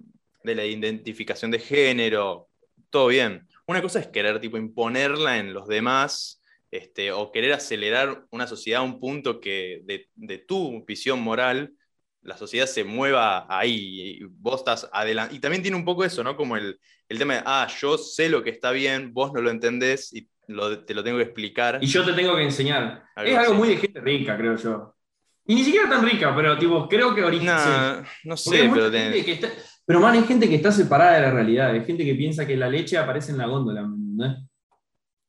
de 0.44 0.54
la 0.54 0.64
identificación 0.64 1.50
de 1.50 1.58
género, 1.58 2.48
todo 2.90 3.08
bien. 3.08 3.46
Una 3.66 3.82
cosa 3.82 4.00
es 4.00 4.08
querer 4.08 4.40
tipo 4.40 4.56
imponerla 4.58 5.38
en 5.38 5.52
los 5.54 5.66
demás, 5.68 6.42
este, 6.70 7.12
o 7.12 7.32
querer 7.32 7.52
acelerar 7.52 8.26
una 8.30 8.46
sociedad 8.46 8.80
a 8.80 8.84
un 8.84 9.00
punto 9.00 9.40
que 9.40 9.82
de 9.84 10.38
tu 10.38 10.84
visión 10.86 11.20
moral, 11.20 11.74
la 12.22 12.36
sociedad 12.36 12.66
se 12.66 12.84
mueva 12.84 13.46
ahí 13.48 14.18
y 14.20 14.24
vos 14.24 14.60
estás 14.60 14.88
adelante. 14.92 15.34
Y 15.34 15.38
también 15.38 15.62
tiene 15.62 15.76
un 15.76 15.84
poco 15.84 16.04
eso, 16.04 16.22
¿no? 16.22 16.36
Como 16.36 16.56
el, 16.56 16.78
el 17.08 17.18
tema 17.18 17.34
de, 17.34 17.42
ah, 17.46 17.66
yo 17.80 17.96
sé 17.98 18.28
lo 18.28 18.42
que 18.42 18.50
está 18.50 18.70
bien, 18.72 19.12
vos 19.12 19.32
no 19.32 19.40
lo 19.40 19.50
entendés 19.50 20.12
y 20.12 20.28
lo- 20.48 20.84
te 20.84 20.94
lo 20.94 21.02
tengo 21.02 21.16
que 21.18 21.24
explicar. 21.24 21.78
Y 21.80 21.86
yo 21.86 22.04
te 22.04 22.12
tengo 22.12 22.36
que 22.36 22.42
enseñar. 22.42 23.04
Algo 23.16 23.30
es 23.32 23.38
algo 23.38 23.52
así. 23.52 23.58
muy 23.58 23.68
de 23.68 23.76
gente 23.78 24.00
rica, 24.00 24.36
creo 24.36 24.56
yo. 24.56 24.94
Y 25.46 25.54
ni 25.54 25.64
siquiera 25.64 25.88
tan 25.88 26.04
rica, 26.04 26.34
pero 26.36 26.56
tipo, 26.58 26.86
creo 26.88 27.14
que 27.14 27.24
original. 27.24 28.02
Nah, 28.02 28.08
no 28.24 28.36
sé, 28.36 28.50
pero 28.74 28.90
está- 29.32 29.48
Pero 29.86 29.98
man, 30.00 30.14
hay 30.14 30.22
gente 30.24 30.48
que 30.48 30.54
está 30.56 30.70
separada 30.70 31.14
de 31.16 31.22
la 31.22 31.30
realidad, 31.32 31.70
hay 31.70 31.84
gente 31.84 32.04
que 32.04 32.14
piensa 32.14 32.46
que 32.46 32.56
la 32.56 32.68
leche 32.68 32.96
aparece 32.98 33.32
en 33.32 33.38
la 33.38 33.46
góndola, 33.46 33.82
¿no? 33.82 34.49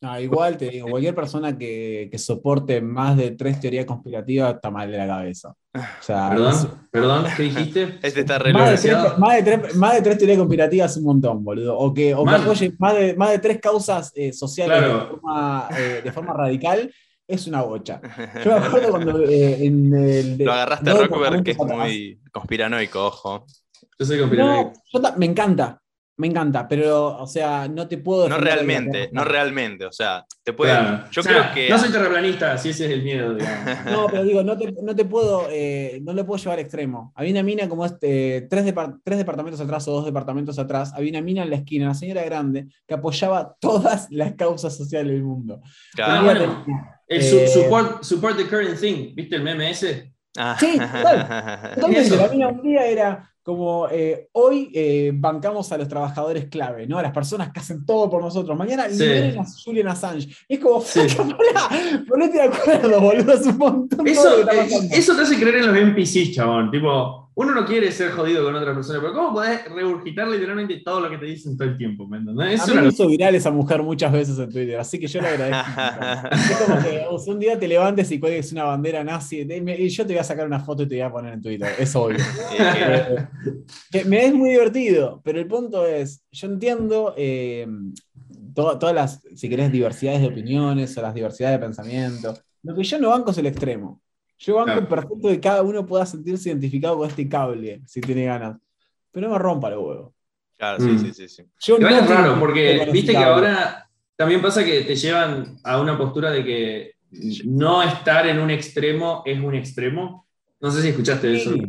No, 0.02 0.19
igual 0.19 0.57
te 0.57 0.68
digo, 0.68 0.88
cualquier 0.90 1.14
persona 1.14 1.56
que, 1.56 2.10
que 2.11 2.18
soporte 2.18 2.82
más 2.82 3.15
de 3.18 3.32
tres 3.32 3.60
teorías 3.60 3.86
conspirativas 3.86 4.56
está 4.56 4.72
mal 4.72 4.90
de 4.90 4.98
la 4.98 5.06
cabeza. 5.06 5.49
O 5.76 5.80
sea, 6.03 6.30
es- 6.34 6.40
Perdón, 6.40 6.80
perdón, 6.91 7.26
¿qué 7.38 7.44
dijiste? 7.44 7.99
Este 8.02 8.22
está 8.22 8.40
re 8.40 8.52
más, 8.52 8.82
de 8.82 8.90
tres, 8.90 9.18
más, 9.19 9.36
de 9.36 9.44
tres, 9.44 9.76
más 9.76 9.94
de 9.94 10.02
tres 10.02 10.18
teorías 10.18 10.40
conspirativas 10.40 10.91
es 10.91 10.98
un 10.98 11.03
montón, 11.03 11.44
boludo. 11.44 11.78
O 11.78 11.94
que, 11.94 12.15
o 12.15 12.26
que 12.26 12.32
apoye 12.32 12.73
más 12.80 12.95
de, 12.95 13.15
más 13.15 13.30
de 13.30 13.40
tres 13.40 13.60
causas 13.61 14.11
eh, 14.15 14.34
sociales 14.34 14.82
de, 14.82 14.88
Claro. 14.88 15.10
forma, 15.11 15.69
eh, 15.78 16.02
de 16.03 16.11
forma 16.11 16.34
radical 16.34 16.91
es 17.28 17.45
una 17.45 17.61
bocha. 17.61 18.02
Yo 18.44 18.60
me 18.60 18.65
acuerdo 18.65 18.90
cuando 18.90 19.23
eh, 19.23 19.65
en 19.65 19.94
el. 19.94 20.38
de- 20.40 20.45
Lo 20.45 20.52
agarraste 20.53 20.90
a 20.90 20.94
dos 20.94 21.07
Rockefeller, 21.10 21.44
que 21.44 21.52
es 21.52 21.57
muy 21.60 22.19
conspiranoico, 22.32 23.06
ojo. 23.06 23.45
Yo 23.99 24.06
soy 24.07 24.18
conspiranoico. 24.19 24.69
No, 24.72 24.82
yo 24.94 24.99
ta- 24.99 25.15
me 25.15 25.28
encanta, 25.28 25.80
me 26.17 26.27
encanta, 26.27 26.67
pero, 26.67 27.17
o 27.17 27.25
sea, 27.25 27.67
no 27.67 27.88
te 27.88 27.97
puedo. 27.97 28.29
No 28.29 28.38
realmente, 28.38 29.09
no 29.11 29.23
realmente. 29.23 29.85
O 29.85 29.91
sea, 29.91 30.23
te 30.43 30.53
puede. 30.53 30.71
Claro. 30.71 31.05
Yo 31.11 31.21
O 31.21 31.23
sea, 31.23 31.33
creo 31.33 31.53
que. 31.53 31.69
No 31.69 31.79
soy 31.79 31.91
terraplanista, 31.91 32.57
si 32.57 32.69
ese 32.69 32.85
es 32.85 32.91
el 32.91 33.01
miedo, 33.03 33.33
digamos. 33.33 33.85
No, 33.91 34.05
pero 34.07 34.23
digo, 34.23 34.43
no 34.43 34.55
te, 34.57 34.71
no 34.83 34.95
te 34.95 35.05
puedo, 35.05 35.47
eh, 35.49 35.99
no 36.03 36.13
lo 36.13 36.25
puedo 36.25 36.38
llevar 36.43 36.59
al 36.59 36.65
extremo. 36.65 37.11
Había 37.15 37.31
una 37.31 37.43
mina 37.43 37.67
como 37.67 37.85
este, 37.85 38.47
tres, 38.49 38.65
depar- 38.65 38.99
tres 39.03 39.17
departamentos 39.17 39.59
atrás 39.61 39.88
o 39.88 39.91
dos 39.93 40.05
departamentos 40.05 40.59
atrás, 40.59 40.93
había 40.95 41.09
una 41.11 41.21
mina 41.21 41.43
en 41.43 41.49
la 41.49 41.55
esquina, 41.55 41.85
una 41.85 41.95
señora 41.95 42.23
grande, 42.23 42.67
que 42.88 42.93
apoyaba 42.93 43.55
todas 43.59 44.07
las 44.11 44.33
causas 44.33 44.77
sociales 44.77 45.13
del 45.13 45.23
mundo. 45.23 45.61
Claro. 45.95 46.13
Ah, 46.13 46.23
bueno. 46.23 46.63
tenía- 46.65 46.97
El 47.07 47.23
su- 47.23 47.38
Eh, 47.39 47.47
support, 47.47 48.03
support 48.03 48.38
the 48.38 48.47
current 48.47 48.79
thing, 48.79 49.15
¿viste 49.15 49.35
el 49.38 49.43
meme 49.43 49.71
ese? 49.71 50.13
Ah. 50.38 50.55
Sí, 50.59 50.77
total. 50.79 51.73
Eso. 51.95 52.15
la 52.15 52.27
mina 52.29 52.47
un 52.47 52.61
día 52.61 52.85
era 52.85 53.30
como 53.43 53.88
eh, 53.89 54.30
hoy 54.34 54.69
eh, 54.73 55.11
bancamos 55.13 55.72
a 55.72 55.77
los 55.77 55.88
trabajadores 55.88 56.45
clave, 56.45 56.85
¿no? 56.88 56.97
A 56.99 57.01
las 57.01 57.11
personas 57.11 57.51
que 57.51 57.59
hacen 57.59 57.85
todo 57.85 58.09
por 58.09 58.22
nosotros. 58.22 58.57
Mañana 58.57 58.88
Sí. 58.89 58.99
liberen 59.03 59.39
a 59.39 59.45
Julian 59.45 59.88
Assange. 59.88 60.27
Y 60.47 60.55
es 60.55 60.59
como, 60.59 60.81
Sí. 60.81 60.99
ponete 62.07 62.38
de 62.38 62.43
acuerdo, 62.43 63.01
boludo, 63.01 63.34
es 63.34 63.45
un 63.47 63.57
montón 63.57 64.07
Eso, 64.07 64.30
eso 64.91 65.15
te 65.15 65.22
hace 65.22 65.39
creer 65.39 65.57
en 65.57 65.68
los 65.68 65.76
NPCs, 65.77 66.34
chabón. 66.35 66.69
Tipo, 66.72 67.30
uno 67.33 67.55
no 67.55 67.65
quiere 67.65 67.91
ser 67.91 68.11
jodido 68.11 68.43
con 68.43 68.53
otra 68.55 68.73
persona, 68.73 68.99
pero 68.99 69.13
¿cómo 69.13 69.33
podés 69.33 69.63
regurgitar 69.71 70.27
literalmente 70.27 70.81
todo 70.83 70.99
lo 70.99 71.09
que 71.09 71.17
te 71.17 71.25
dicen 71.25 71.55
todo 71.57 71.69
el 71.69 71.77
tiempo? 71.77 72.05
¿me 72.07 72.17
entendés? 72.17 72.61
A 72.61 72.67
mí 72.67 72.81
me 72.81 72.87
hizo 72.87 73.07
viral 73.07 73.35
esa 73.35 73.51
mujer 73.51 73.81
muchas 73.83 74.11
veces 74.11 74.37
en 74.37 74.49
Twitter, 74.49 74.77
así 74.79 74.99
que 74.99 75.07
yo 75.07 75.21
le 75.21 75.27
agradezco. 75.29 76.27
es 76.31 76.57
como 76.57 76.81
que 76.83 77.05
o 77.09 77.17
sea, 77.17 77.33
un 77.33 77.39
día 77.39 77.57
te 77.57 77.67
levantes 77.67 78.11
y 78.11 78.19
cuelgues 78.19 78.51
una 78.51 78.65
bandera 78.65 79.03
nazi 79.03 79.41
y 79.41 79.89
yo 79.89 80.05
te 80.05 80.13
voy 80.13 80.19
a 80.19 80.23
sacar 80.25 80.45
una 80.45 80.59
foto 80.59 80.83
y 80.83 80.87
te 80.87 80.95
voy 80.95 81.03
a 81.03 81.11
poner 81.11 81.33
en 81.33 81.41
Twitter, 81.41 81.69
es 81.79 81.95
obvio. 81.95 82.17
Eh, 83.93 84.05
me 84.05 84.25
es 84.25 84.33
muy 84.33 84.51
divertido, 84.51 85.21
pero 85.23 85.39
el 85.39 85.47
punto 85.47 85.85
es, 85.85 86.23
yo 86.31 86.47
entiendo 86.47 87.13
eh, 87.17 87.67
to- 88.53 88.77
todas 88.77 88.95
las, 88.95 89.21
si 89.35 89.49
querés, 89.49 89.71
diversidades 89.71 90.21
de 90.21 90.27
opiniones 90.27 90.97
o 90.97 91.01
las 91.01 91.13
diversidades 91.13 91.59
de 91.59 91.65
pensamiento. 91.65 92.33
Lo 92.63 92.75
que 92.75 92.83
yo 92.83 92.99
no 92.99 93.09
banco 93.09 93.31
es 93.31 93.37
el 93.37 93.47
extremo. 93.47 94.01
Yo 94.43 94.55
banco 94.55 94.65
Claro. 94.72 94.88
perfecto 94.89 95.27
que 95.30 95.39
cada 95.39 95.61
uno 95.61 95.85
pueda 95.85 96.05
sentirse 96.05 96.49
identificado 96.49 96.97
con 96.97 97.07
este 97.07 97.30
cable, 97.30 97.81
si 97.85 98.01
tiene 98.01 98.26
ganas. 98.26 98.57
Pero 99.11 99.27
no 99.27 99.34
me 99.34 99.39
rompa 99.39 99.69
los 99.69 99.84
huevos. 99.84 100.13
Claro, 100.57 100.80
sí, 100.84 100.89
Mm. 100.89 100.99
sí, 100.99 101.13
sí, 101.13 101.27
sí. 101.30 101.43
Yo 101.59 101.77
Igual 101.77 101.93
no 101.93 101.99
es 101.99 102.09
raro, 102.09 102.34
que 102.34 102.39
porque 102.39 102.89
viste 102.91 103.11
que 103.11 103.18
ahora 103.18 103.89
también 104.15 104.41
pasa 104.41 104.63
que 104.63 104.81
te 104.81 104.95
llevan 104.95 105.57
a 105.63 105.80
una 105.80 105.97
postura 105.97 106.31
de 106.31 106.43
que 106.43 106.91
no 107.45 107.84
estar 107.84 108.26
en 108.27 108.39
un 108.39 108.49
extremo 108.49 109.22
es 109.26 109.39
un 109.39 109.53
extremo. 109.55 110.27
No 110.59 110.72
sé 110.72 110.81
si 110.81 110.89
escuchaste 110.89 111.35
eso. 111.35 111.53
Sí. 111.53 111.61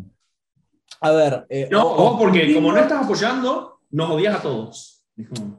A 1.00 1.10
ver. 1.10 1.46
eh, 1.48 1.68
No, 1.70 1.86
o- 1.86 2.18
porque 2.18 2.54
como 2.54 2.72
no 2.72 2.78
estás 2.78 3.04
apoyando, 3.04 3.80
nos 3.90 4.10
odias 4.10 4.36
a 4.38 4.42
todos. 4.42 5.04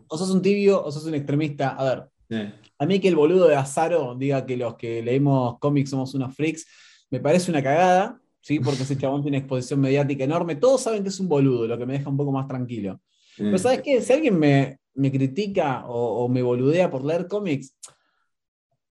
O 0.07 0.17
sos 0.17 0.29
un 0.31 0.41
tibio 0.41 0.83
o 0.83 0.91
sos 0.91 1.05
un 1.05 1.15
extremista. 1.15 1.69
A 1.69 1.83
ver, 1.83 2.03
eh, 2.29 2.53
a 2.79 2.85
mí 2.85 2.99
que 2.99 3.07
el 3.09 3.15
boludo 3.15 3.47
de 3.47 3.55
Azaro 3.55 4.15
diga 4.15 4.45
que 4.45 4.57
los 4.57 4.75
que 4.75 5.01
leemos 5.03 5.59
cómics 5.59 5.89
somos 5.91 6.13
unos 6.15 6.35
freaks, 6.35 6.65
me 7.13 7.19
parece 7.19 7.51
una 7.51 7.61
cagada, 7.61 8.19
¿sí? 8.41 8.59
Porque 8.59 8.81
ese 8.81 8.97
chabón 8.97 9.21
tiene 9.21 9.37
una 9.37 9.43
exposición 9.43 9.79
mediática 9.79 10.23
enorme. 10.23 10.55
Todos 10.55 10.81
saben 10.81 11.03
que 11.03 11.09
es 11.09 11.19
un 11.19 11.29
boludo, 11.29 11.67
lo 11.67 11.77
que 11.77 11.85
me 11.85 11.93
deja 11.93 12.09
un 12.09 12.17
poco 12.17 12.31
más 12.31 12.47
tranquilo. 12.47 12.93
eh. 12.93 12.97
Pero 13.37 13.57
¿sabes 13.59 13.83
qué? 13.83 14.01
Si 14.01 14.11
alguien 14.11 14.39
me, 14.39 14.79
me 14.95 15.11
critica 15.11 15.85
o, 15.85 16.23
o 16.23 16.27
me 16.27 16.41
boludea 16.41 16.89
por 16.89 17.05
leer 17.05 17.27
cómics, 17.27 17.77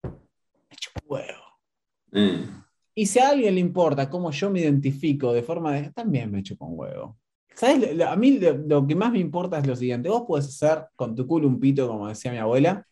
me 0.05 0.77
chupa 0.77 1.01
un 1.05 1.13
huevo. 1.13 1.45
Eh. 2.13 2.47
Y 2.95 3.07
si 3.07 3.19
a 3.19 3.31
alguien 3.31 3.57
le 3.57 3.61
importa 3.61 4.09
cómo 4.09 4.31
yo 4.31 4.51
me 4.51 4.61
identifico 4.61 5.33
de 5.33 5.43
forma 5.43 5.73
de. 5.75 5.91
También 5.91 6.31
me 6.31 6.45
chupa 6.45 6.65
un 6.65 6.79
huevo. 6.79 7.19
¿Sabes? 7.57 8.01
A 8.07 8.15
mí 8.15 8.39
lo, 8.39 8.57
lo 8.57 8.87
que 8.87 8.95
más 8.95 9.11
me 9.11 9.19
importa 9.19 9.59
es 9.59 9.67
lo 9.67 9.75
siguiente: 9.75 10.09
vos 10.09 10.23
podés 10.29 10.47
hacer 10.47 10.87
con 10.95 11.17
tu 11.17 11.27
culo 11.27 11.49
un 11.49 11.59
pito, 11.59 11.89
como 11.89 12.07
decía 12.07 12.31
mi 12.31 12.39
abuela, 12.39 12.87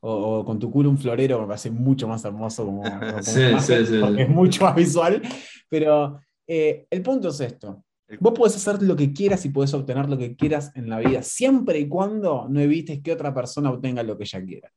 o, 0.00 0.38
o 0.38 0.44
con 0.44 0.58
tu 0.58 0.70
culo 0.70 0.90
un 0.90 0.98
florero, 0.98 1.40
me 1.40 1.46
parece 1.46 1.70
mucho 1.70 2.06
más 2.08 2.24
hermoso 2.24 2.64
como, 2.64 2.82
como 2.82 3.22
Sí, 3.22 3.40
imagen, 3.40 3.86
sí, 3.86 3.92
sí. 3.94 4.00
porque 4.00 4.22
es 4.22 4.28
mucho 4.28 4.64
más 4.64 4.74
visual. 4.74 5.22
Pero 5.68 6.20
eh, 6.46 6.86
el 6.90 7.02
punto 7.02 7.28
es 7.28 7.40
esto: 7.40 7.84
vos 8.20 8.32
podés 8.34 8.56
hacer 8.56 8.82
lo 8.82 8.96
que 8.96 9.12
quieras 9.12 9.44
y 9.44 9.50
podés 9.50 9.74
obtener 9.74 10.08
lo 10.08 10.18
que 10.18 10.36
quieras 10.36 10.72
en 10.74 10.88
la 10.88 10.98
vida, 10.98 11.22
siempre 11.22 11.78
y 11.78 11.88
cuando 11.88 12.46
no 12.48 12.60
evites 12.60 13.02
que 13.02 13.12
otra 13.12 13.34
persona 13.34 13.70
obtenga 13.70 14.02
lo 14.02 14.16
que 14.16 14.24
ella 14.24 14.44
quiera. 14.44 14.72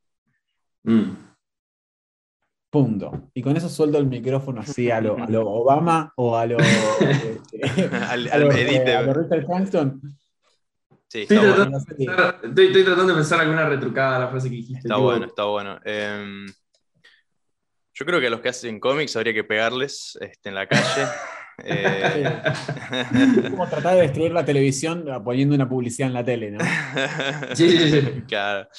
Mm. 0.84 1.30
Punto. 2.72 3.32
Y 3.34 3.42
con 3.42 3.58
eso 3.58 3.68
suelto 3.68 3.98
el 3.98 4.06
micrófono 4.06 4.62
así 4.62 4.92
a 4.92 5.02
lo, 5.02 5.18
a 5.18 5.28
lo 5.28 5.50
Obama 5.50 6.14
o 6.16 6.36
a 6.36 6.46
lo. 6.46 6.58
este, 7.52 7.86
Al, 7.88 8.30
a 8.32 8.38
lo, 8.38 8.52
eh, 8.52 8.96
a 8.96 9.02
lo 9.02 9.14
Richard. 9.14 9.46
Sí, 11.10 11.22
está 11.22 11.40
bueno. 11.40 11.78
Estoy, 12.44 12.68
estoy 12.68 12.84
tratando 12.84 13.08
de 13.08 13.14
pensar 13.16 13.40
alguna 13.40 13.68
retrucada 13.68 14.18
a 14.18 14.20
la 14.20 14.28
frase 14.30 14.48
que 14.50 14.56
dijiste. 14.58 14.88
Está 14.88 14.96
tipo, 14.96 15.02
bueno, 15.02 15.26
está 15.26 15.44
bueno. 15.46 15.80
Em, 15.84 16.46
yo 17.94 18.06
creo 18.06 18.20
que 18.20 18.28
a 18.28 18.30
los 18.30 18.42
que 18.42 18.50
hacen 18.50 18.80
cómics 18.80 19.16
habría 19.16 19.34
que 19.34 19.44
pegarles 19.44 20.18
este, 20.22 20.50
en 20.50 20.56
la 20.56 20.68
calle. 20.68 20.84
Eh, 21.66 22.24
Es 23.44 23.50
como 23.50 23.68
tratar 23.68 23.96
de 23.96 24.04
destruir 24.04 24.32
la 24.32 24.46
televisión 24.46 25.06
poniendo 25.26 25.54
una 25.56 25.68
publicidad 25.68 26.08
en 26.08 26.14
la 26.14 26.24
tele, 26.24 26.52
¿no? 26.52 26.60
Sí, 27.54 27.70
sí, 27.78 27.92
sí. 27.92 28.22
Claro. 28.30 28.70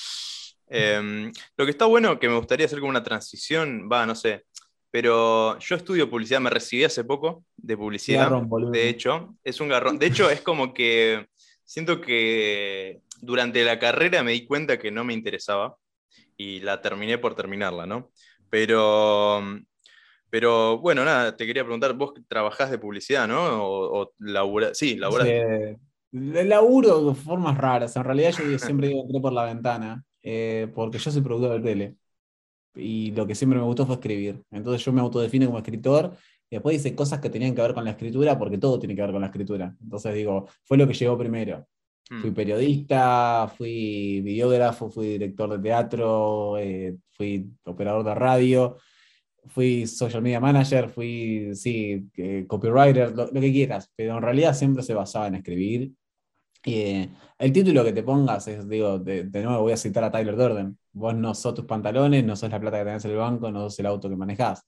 Em, 0.67 1.31
lo 1.59 1.67
que 1.67 1.73
está 1.73 1.85
bueno, 1.85 2.19
que 2.19 2.27
me 2.27 2.39
gustaría 2.39 2.65
hacer 2.65 2.79
como 2.79 2.89
una 2.89 3.03
transición, 3.03 3.87
va, 3.93 4.07
no 4.07 4.15
sé, 4.15 4.47
pero 4.91 5.59
yo 5.59 5.77
estudio 5.77 6.09
publicidad, 6.09 6.41
me 6.41 6.49
recibí 6.49 6.85
hace 6.85 7.05
poco 7.05 7.45
de 7.55 7.77
publicidad, 7.77 8.23
Garrón, 8.23 8.49
boludo. 8.49 8.71
de 8.71 8.89
hecho, 8.89 9.37
es 9.45 9.61
un 9.61 9.69
garrón. 9.69 9.99
De 9.99 10.07
hecho, 10.07 10.31
es 10.31 10.41
como 10.41 10.73
que 10.73 11.29
siento 11.71 12.01
que 12.01 13.01
durante 13.21 13.65
la 13.65 13.79
carrera 13.79 14.25
me 14.25 14.33
di 14.33 14.45
cuenta 14.45 14.77
que 14.77 14.91
no 14.91 15.05
me 15.05 15.15
interesaba 15.15 15.77
y 16.37 16.59
la 16.61 16.81
terminé 16.81 17.17
por 17.17 17.37
terminarla, 17.37 17.87
¿no? 17.87 18.11
Pero, 18.49 19.41
pero 20.29 20.79
bueno, 20.79 21.05
nada, 21.05 21.37
te 21.37 21.47
quería 21.47 21.63
preguntar, 21.63 21.95
vos 21.95 22.13
trabajás 22.27 22.73
de 22.73 22.79
publicidad, 22.79 23.29
¿no? 23.29 23.65
O, 23.65 24.03
o 24.03 24.13
labura- 24.19 24.75
sí, 24.75 24.97
laburás. 24.97 25.29
Eh, 25.29 25.77
de 26.11 26.45
laburo 26.45 27.05
de 27.05 27.15
formas 27.15 27.57
raras. 27.57 27.95
En 27.95 28.03
realidad 28.03 28.33
yo 28.33 28.59
siempre 28.59 28.89
digo 28.89 29.03
entré 29.03 29.21
por 29.21 29.33
la 29.33 29.45
ventana, 29.45 30.05
eh, 30.23 30.67
porque 30.75 30.99
yo 30.99 31.13
soy 31.13 31.23
productor 31.23 31.61
de 31.61 31.71
tele. 31.71 31.97
Y 32.75 33.13
lo 33.13 33.29
que 33.29 33.37
siempre 33.37 33.61
me 33.61 33.65
gustó 33.65 33.87
fue 33.87 33.95
escribir. 33.95 34.43
Entonces 34.51 34.85
yo 34.85 34.93
me 34.93 35.01
autodefino 35.01 35.47
como 35.47 35.59
escritor 35.59 36.17
y 36.51 36.57
después 36.57 36.77
hice 36.77 36.97
cosas 36.97 37.21
que 37.21 37.31
tenían 37.31 37.55
que 37.55 37.63
ver 37.63 37.75
con 37.75 37.85
la 37.85 37.93
escritura, 37.93 38.37
porque 38.37 38.59
todo 38.59 38.79
tiene 38.79 38.97
que 38.97 39.03
ver 39.03 39.13
con 39.13 39.21
la 39.21 39.29
escritura. 39.29 39.75
Entonces 39.81 40.15
digo, 40.15 40.49
fue 40.65 40.77
lo 40.77 40.87
que 40.87 40.95
llegó 40.95 41.17
primero. 41.17 41.67
Mm. 42.11 42.21
Fui 42.23 42.31
periodista, 42.33 43.49
fui 43.57 44.21
videógrafo, 44.21 44.91
fui 44.91 45.07
director 45.11 45.49
de 45.49 45.59
teatro, 45.61 46.59
eh, 46.59 46.97
fui 47.13 47.49
operador 47.65 48.05
de 48.05 48.15
radio, 48.17 48.77
fui 49.47 49.87
social 49.87 50.23
media 50.23 50.41
manager, 50.41 50.89
fui, 50.89 51.55
sí, 51.55 52.09
eh, 52.17 52.45
copywriter, 52.49 53.15
lo, 53.15 53.27
lo 53.31 53.41
que 53.41 53.53
quieras, 53.53 53.93
pero 53.95 54.17
en 54.17 54.23
realidad 54.23 54.53
siempre 54.55 54.83
se 54.83 54.95
basaba 54.95 55.29
en 55.29 55.37
escribir. 55.37 55.93
Y, 56.65 56.75
eh, 56.75 57.11
el 57.39 57.53
título 57.53 57.85
que 57.85 57.93
te 57.93 58.03
pongas 58.03 58.49
es, 58.49 58.69
digo, 58.69 58.99
de, 58.99 59.25
de 59.25 59.43
nuevo 59.45 59.63
voy 59.63 59.73
a 59.73 59.77
citar 59.77 60.03
a 60.03 60.11
Tyler 60.11 60.37
Durden, 60.37 60.77
vos 60.93 61.15
no 61.15 61.33
sos 61.35 61.55
tus 61.55 61.65
pantalones, 61.65 62.25
no 62.25 62.35
sos 62.35 62.51
la 62.51 62.61
plata 62.61 62.79
que 62.79 62.85
tenés 62.85 63.05
en 63.05 63.13
el 63.13 63.17
banco, 63.19 63.53
no 63.53 63.61
sos 63.71 63.79
el 63.79 63.87
auto 63.87 64.09
que 64.09 64.17
manejás. 64.17 64.67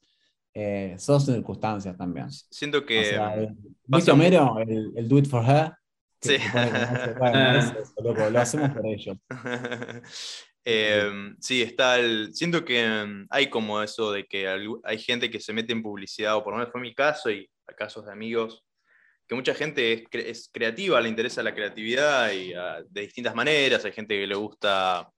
Eh, 0.54 0.94
sos 0.98 1.24
circunstancias 1.24 1.96
también. 1.96 2.30
Siento 2.30 2.78
O 2.78 2.86
que... 2.86 3.04
sea, 3.04 3.36
eh, 3.40 3.48
pasa 3.88 3.96
¿Viste 3.96 4.10
Homero? 4.10 4.58
El, 4.58 4.92
el 4.96 5.08
do 5.08 5.18
it 5.18 5.26
for 5.26 5.44
her. 5.44 5.72
Sí. 6.20 6.36
bueno, 7.18 7.52
es 7.58 7.64
eso, 7.72 7.94
loco, 8.02 8.30
lo 8.30 8.38
hacemos 8.40 8.70
por 8.70 8.86
ellos. 8.86 9.16
Eh, 10.64 11.10
sí, 11.40 11.60
está 11.60 11.98
el. 11.98 12.32
Siento 12.34 12.64
que 12.64 12.86
mm, 12.86 13.26
hay 13.30 13.50
como 13.50 13.82
eso 13.82 14.12
de 14.12 14.24
que 14.26 14.46
hay 14.84 14.98
gente 14.98 15.28
que 15.28 15.40
se 15.40 15.52
mete 15.52 15.72
en 15.72 15.82
publicidad, 15.82 16.36
o 16.36 16.44
por 16.44 16.52
lo 16.52 16.58
menos 16.60 16.70
fue 16.70 16.80
mi 16.80 16.94
caso, 16.94 17.32
y 17.32 17.50
a 17.66 17.72
casos 17.74 18.06
de 18.06 18.12
amigos, 18.12 18.62
que 19.26 19.34
mucha 19.34 19.54
gente 19.54 19.92
es, 19.92 20.02
cre- 20.04 20.24
es 20.26 20.48
creativa, 20.52 21.00
le 21.00 21.08
interesa 21.08 21.42
la 21.42 21.52
creatividad 21.52 22.30
y 22.30 22.54
ah, 22.54 22.80
de 22.88 23.00
distintas 23.00 23.34
maneras. 23.34 23.84
Hay 23.84 23.90
gente 23.90 24.14
que 24.16 24.24
le 24.28 24.36
gusta 24.36 25.10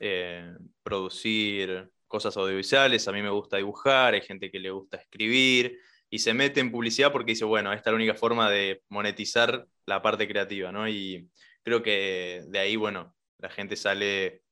eh, 0.00 0.52
producir 0.82 1.88
cosas 2.12 2.36
audiovisuales, 2.36 3.08
a 3.08 3.12
mí 3.12 3.22
me 3.22 3.30
gusta 3.30 3.56
dibujar, 3.56 4.12
hay 4.12 4.20
gente 4.20 4.50
que 4.50 4.60
le 4.60 4.70
gusta 4.70 4.98
escribir, 4.98 5.78
y 6.10 6.18
se 6.18 6.34
mete 6.34 6.60
en 6.60 6.70
publicidad 6.70 7.10
porque 7.10 7.32
dice, 7.32 7.46
bueno, 7.46 7.72
esta 7.72 7.88
es 7.88 7.92
la 7.92 7.96
única 7.96 8.14
forma 8.14 8.50
de 8.50 8.82
monetizar 8.90 9.66
la 9.86 10.02
parte 10.02 10.28
creativa, 10.28 10.70
¿no? 10.70 10.86
Y 10.86 11.26
creo 11.62 11.82
que 11.82 12.44
de 12.48 12.58
ahí, 12.58 12.76
bueno, 12.76 13.14
la 13.38 13.48
gente 13.48 13.76
sale 13.76 14.42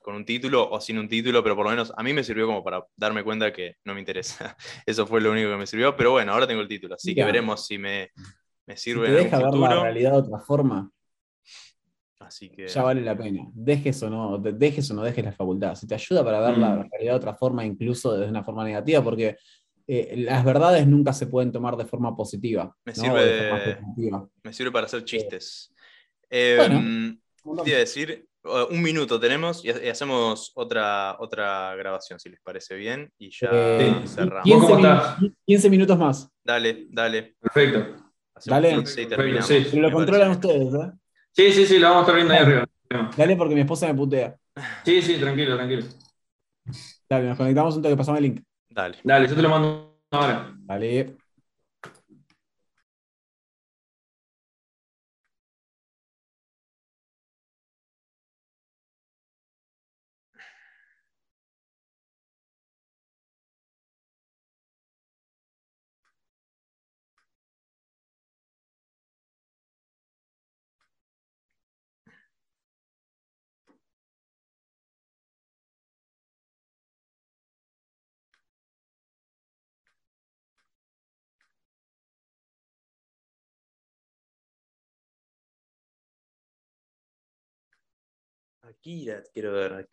con 0.00 0.16
un 0.16 0.24
título 0.24 0.68
o 0.68 0.80
sin 0.80 0.98
un 0.98 1.08
título, 1.08 1.44
pero 1.44 1.54
por 1.54 1.66
lo 1.66 1.70
menos 1.70 1.92
a 1.96 2.02
mí 2.02 2.12
me 2.12 2.24
sirvió 2.24 2.46
como 2.46 2.64
para 2.64 2.84
darme 2.96 3.22
cuenta 3.22 3.52
que 3.52 3.76
no 3.84 3.94
me 3.94 4.00
interesa. 4.00 4.56
Eso 4.84 5.06
fue 5.06 5.20
lo 5.20 5.30
único 5.30 5.48
que 5.48 5.56
me 5.58 5.66
sirvió, 5.68 5.96
pero 5.96 6.10
bueno, 6.10 6.32
ahora 6.32 6.48
tengo 6.48 6.60
el 6.60 6.66
título, 6.66 6.96
así 6.96 7.14
que 7.14 7.24
veremos 7.24 7.64
si 7.64 7.78
me, 7.78 8.10
me 8.66 8.76
Si 8.76 8.90
sirve 8.90 9.06
te 9.06 9.22
en 9.22 9.30
ver 9.30 9.54
la 9.54 9.82
realidad 9.82 10.10
de 10.10 10.18
otra 10.18 10.40
forma, 10.40 10.90
Así 12.32 12.48
que 12.48 12.66
ya 12.66 12.82
vale 12.82 13.02
la 13.02 13.14
pena. 13.16 13.42
Dejes 13.52 14.02
o 14.04 14.08
no, 14.08 14.38
de- 14.38 14.52
dejes 14.54 14.90
o 14.90 14.94
no 14.94 15.02
dejes 15.02 15.22
la 15.22 15.32
facultad. 15.32 15.74
Si 15.74 15.86
te 15.86 15.94
ayuda 15.94 16.24
para 16.24 16.40
ver 16.40 16.56
la 16.56 16.70
Mm. 16.76 16.88
realidad 16.90 17.12
de 17.12 17.16
otra 17.18 17.34
forma, 17.34 17.62
incluso 17.62 18.12
desde 18.16 18.30
una 18.30 18.42
forma 18.42 18.64
negativa, 18.64 19.04
porque 19.04 19.36
eh, 19.86 20.14
las 20.16 20.42
verdades 20.44 20.86
nunca 20.86 21.12
se 21.12 21.26
pueden 21.26 21.52
tomar 21.52 21.76
de 21.76 21.84
forma 21.84 22.16
positiva. 22.16 22.74
Me 22.86 22.92
¿no? 22.94 23.02
sirve 23.02 23.26
de 23.26 23.48
forma 23.50 24.30
me 24.44 24.52
sirve 24.54 24.70
para 24.72 24.86
hacer 24.86 25.04
chistes. 25.04 25.74
Eh, 26.30 26.56
Bueno. 26.56 27.62
te 27.64 27.74
a 27.74 27.78
decir, 27.78 28.26
un 28.70 28.80
minuto 28.80 29.20
tenemos 29.20 29.62
y 29.64 29.70
ha- 29.70 29.84
y 29.84 29.88
hacemos 29.88 30.52
otra, 30.54 31.16
otra 31.18 31.74
grabación, 31.76 32.18
si 32.18 32.30
les 32.30 32.40
parece 32.40 32.76
bien, 32.76 33.10
y 33.18 33.30
ya 33.30 33.50
Eh, 33.52 34.02
cerramos. 34.06 34.44
15, 34.44 34.66
¿Cómo 34.66 34.78
minu- 34.80 34.96
estás? 34.96 35.16
15 35.44 35.68
minutos 35.70 35.98
más. 35.98 36.30
Dale, 36.42 36.86
dale. 36.88 37.34
Perfecto. 37.40 37.78
Hacemos 38.34 38.62
Dale. 38.62 38.74
15 38.76 39.02
y 39.02 39.06
Perfecto, 39.06 39.42
sí. 39.42 39.66
Pero 39.70 39.82
lo 39.82 39.92
controlan 39.92 40.30
ustedes, 40.30 40.74
¿eh? 40.74 40.92
Sí, 41.32 41.52
sí, 41.52 41.66
sí, 41.66 41.78
lo 41.78 41.88
vamos 41.88 42.00
a 42.00 42.02
estar 42.02 42.14
viendo 42.16 42.34
ahí 42.34 42.40
arriba. 42.40 42.66
Dale 43.16 43.36
porque 43.36 43.54
mi 43.54 43.62
esposa 43.62 43.86
me 43.86 43.94
putea. 43.94 44.36
Sí, 44.84 45.00
sí, 45.00 45.18
tranquilo, 45.18 45.56
tranquilo. 45.56 45.86
Dale, 47.08 47.28
nos 47.28 47.38
conectamos 47.38 47.76
un 47.76 47.82
toque, 47.82 47.96
pasame 47.96 48.18
el 48.18 48.24
link. 48.24 48.42
Dale. 48.68 48.98
Dale, 49.02 49.28
yo 49.28 49.34
te 49.34 49.42
lo 49.42 49.48
mando 49.48 49.98
ahora. 50.10 50.52
Dale. 50.60 51.16
Akira, 88.82 89.22
quiero 89.32 89.52
ver. 89.52 89.88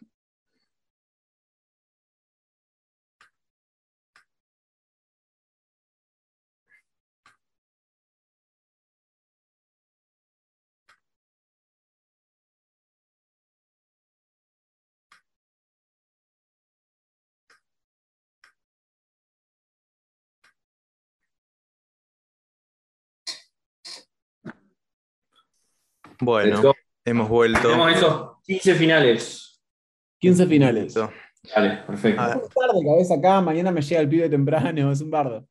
Bueno. 26.20 26.74
Hemos 27.10 27.30
vuelto. 27.30 27.62
Tenemos 27.62 27.92
esos 27.94 28.32
15 28.46 28.76
finales. 28.76 29.62
15 30.20 30.46
finales. 30.48 30.84
Listo. 30.86 31.12
Dale, 31.56 31.78
perfecto. 31.88 32.22
Ah, 32.22 32.40
Es 32.44 32.50
tarde, 32.50 32.86
cabeza 32.86 33.16
acá, 33.16 33.42
mañana 33.42 33.72
me 33.72 33.82
llega 33.82 34.02
el 34.02 34.10
pibe 34.10 34.30
temprano, 34.30 34.92
es 34.92 35.02
un 35.02 35.10
bardo. 35.12 35.46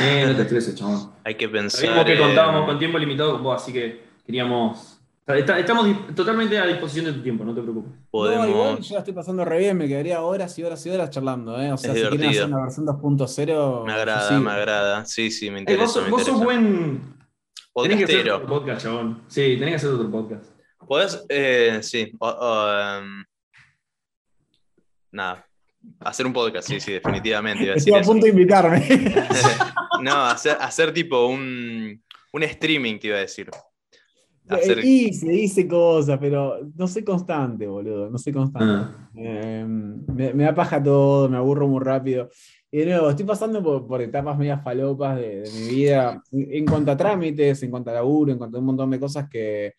Eh, 0.00 0.24
no 0.26 0.36
te 0.36 0.42
estreses, 0.42 0.74
chabón. 0.74 1.12
hay 1.24 1.34
que 1.34 1.48
pensar. 1.48 1.80
Sabíamos 1.80 2.04
que 2.04 2.18
contábamos 2.18 2.64
con 2.66 2.78
tiempo 2.78 2.98
limitado 2.98 3.32
con 3.32 3.42
vos, 3.42 3.60
así 3.62 3.72
que 3.72 4.02
queríamos. 4.24 5.00
está- 5.26 5.58
Estamos 5.58 5.86
totalmente 6.14 6.56
a 6.58 6.66
disposición 6.66 7.06
de 7.06 7.12
tu 7.14 7.22
tiempo, 7.22 7.44
no 7.44 7.54
te 7.54 7.60
preocupes. 7.60 7.92
Podemos. 8.10 8.46
No, 8.46 8.52
igual 8.52 8.78
yo 8.80 8.94
la 8.94 8.98
estoy 9.00 9.14
pasando 9.14 9.44
re 9.44 9.58
bien, 9.58 9.76
me 9.76 9.88
quedaría 9.88 10.20
horas 10.22 10.56
y 10.58 10.62
horas 10.62 10.84
y 10.86 10.90
horas 10.90 11.10
charlando, 11.10 11.60
¿eh? 11.60 11.72
O 11.72 11.76
sea, 11.76 11.90
Es 11.92 11.96
si 11.96 12.02
quieren 12.02 12.18
divertido. 12.20 12.44
hacer 12.44 12.54
una 12.54 12.62
versión 12.64 12.86
2.0. 12.86 13.84
Me 13.84 13.92
agrada, 13.92 14.28
sí. 14.28 14.34
me 14.34 14.50
agrada. 14.50 15.04
Sí, 15.06 15.30
sí, 15.30 15.50
me 15.50 15.58
Eh, 15.58 15.60
interesa. 15.60 15.84
vos, 16.00 16.04
me 16.04 16.10
vos 16.10 16.24
sos 16.24 16.42
buen. 16.44 17.14
Tenés 17.82 17.98
que 17.98 18.04
hacer 18.04 18.30
otro 18.30 18.46
podcast, 18.46 18.82
chabón. 18.82 19.22
Sí, 19.26 19.56
tenés 19.58 19.70
que 19.70 19.74
hacer 19.76 19.90
otro 19.90 20.10
podcast. 20.10 20.44
Podés, 20.86 21.24
eh, 21.28 21.78
sí. 21.82 22.12
o- 22.18 22.28
o, 22.28 22.72
em, 22.98 23.24
nada. 25.12 25.46
Hacer 26.00 26.24
un 26.26 26.32
podcast, 26.32 26.66
sí, 26.66 26.80
sí, 26.80 26.92
definitivamente. 26.92 27.64
iba 27.64 27.74
a 27.74 27.76
Estoy 27.76 27.92
decir 27.92 27.94
a 27.98 28.00
eso. 28.00 28.10
punto 28.10 28.24
de 28.24 28.30
invitarme. 28.32 28.82
no, 30.02 30.24
hacer, 30.26 30.56
hacer 30.60 30.92
tipo 30.94 31.26
un, 31.26 32.02
un 32.32 32.42
streaming, 32.42 32.98
te 32.98 33.08
iba 33.08 33.18
a 33.18 33.20
decir. 33.20 33.50
Hacer- 34.48 34.82
Hice, 34.84 35.32
hice 35.32 35.68
cosas, 35.68 36.18
pero 36.18 36.58
no 36.74 36.86
soy 36.88 37.04
constante, 37.04 37.66
boludo. 37.66 38.08
No 38.10 38.16
soy 38.18 38.32
constante. 38.32 38.66
Ah. 38.94 39.10
Eh, 39.14 39.64
me, 39.66 40.32
me 40.32 40.44
da 40.44 40.54
paja 40.54 40.82
todo, 40.82 41.28
me 41.28 41.36
aburro 41.36 41.68
muy 41.68 41.82
rápido. 41.84 42.30
Y 42.70 42.78
de 42.78 42.86
nuevo, 42.86 43.10
estoy 43.10 43.24
pasando 43.26 43.62
por, 43.62 43.86
por 43.86 44.00
etapas 44.02 44.36
medias 44.38 44.64
falopas 44.64 45.16
de, 45.16 45.42
de 45.42 45.50
mi 45.50 45.68
vida, 45.68 46.22
en, 46.32 46.48
en 46.54 46.64
cuanto 46.66 46.90
a 46.92 46.96
trámites, 46.96 47.62
en 47.62 47.70
cuanto 47.70 47.90
a 47.90 47.94
laburo, 47.94 48.32
en 48.32 48.38
cuanto 48.38 48.56
a 48.56 48.60
un 48.60 48.66
montón 48.66 48.90
de 48.90 48.98
cosas 48.98 49.28
que 49.28 49.74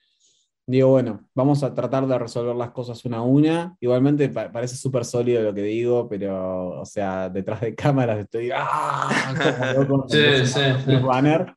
digo, 0.67 0.89
bueno, 0.89 1.21
vamos 1.35 1.63
a 1.63 1.73
tratar 1.73 2.07
de 2.07 2.17
resolver 2.17 2.55
las 2.55 2.71
cosas 2.71 3.03
una 3.05 3.17
a 3.17 3.21
una. 3.21 3.75
Igualmente 3.79 4.29
pa- 4.29 4.51
parece 4.51 4.75
súper 4.75 5.05
sólido 5.05 5.41
lo 5.43 5.53
que 5.53 5.61
digo, 5.63 6.07
pero, 6.09 6.81
o 6.81 6.85
sea, 6.85 7.29
detrás 7.29 7.61
de 7.61 7.75
cámaras 7.75 8.19
estoy. 8.19 8.49
¡ah! 8.53 9.33
como 9.77 9.95
loco, 9.97 10.05
Sí, 10.09 10.17
sí, 10.45 10.59
los 10.59 10.83
sí. 10.85 10.95
banner. 11.05 11.53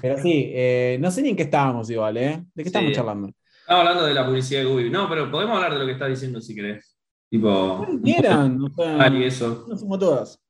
Pero 0.00 0.18
sí, 0.18 0.50
eh, 0.54 0.98
no 1.00 1.10
sé 1.10 1.20
ni 1.22 1.30
en 1.30 1.36
qué 1.36 1.42
estábamos 1.42 1.90
igual, 1.90 2.16
¿eh? 2.16 2.44
¿De 2.54 2.62
qué 2.62 2.68
estamos 2.68 2.88
Sí. 2.90 2.94
charlando? 2.96 3.28
Estamos 3.60 3.80
hablando 3.80 4.06
de 4.06 4.14
la 4.14 4.24
publicidad 4.26 4.60
de 4.60 4.66
Google. 4.66 4.90
No, 4.90 5.08
pero 5.08 5.30
podemos 5.30 5.56
hablar 5.56 5.72
de 5.74 5.78
lo 5.80 5.86
que 5.86 5.92
estás 5.92 6.08
diciendo 6.08 6.40
si 6.40 6.54
querés. 6.54 6.96
Tipo. 7.28 7.84
Quieran, 8.04 8.62
o 8.62 8.70
sea, 8.70 9.02
Ah, 9.02 9.08
y 9.08 9.24
eso. 9.24 9.66
no 9.68 9.76
somos 9.76 9.98
todas. 9.98 10.40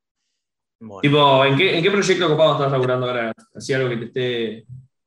Bueno, 0.79 1.01
Tipo, 1.01 1.45
¿en 1.47 1.57
qué, 1.57 1.79
¿en 1.79 1.83
qué 1.83 1.91
proyecto 1.91 2.27
ocupado 2.27 2.53
estás 2.53 2.71
laburando 2.71 3.07
ahora? 3.07 3.33
Así 3.55 3.73
algo 3.73 3.89
que 3.89 3.97
te 3.97 4.05
esté. 4.05 4.67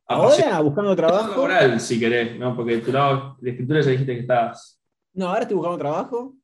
Ahora, 0.09 0.59
buscando 0.61 0.95
trabajo. 0.95 1.29
laboral, 1.29 1.79
si 1.79 1.99
querés, 1.99 2.37
¿no? 2.39 2.55
Porque 2.55 2.79
tu 2.79 2.91
lado 2.91 3.37
de 3.39 3.51
escritura 3.51 3.81
ya 3.81 3.91
dijiste 3.91 4.15
que 4.15 4.21
estás. 4.21 4.81
No, 5.13 5.27
ahora 5.27 5.41
estoy 5.41 5.55
buscando 5.55 5.77
trabajo. 5.77 6.35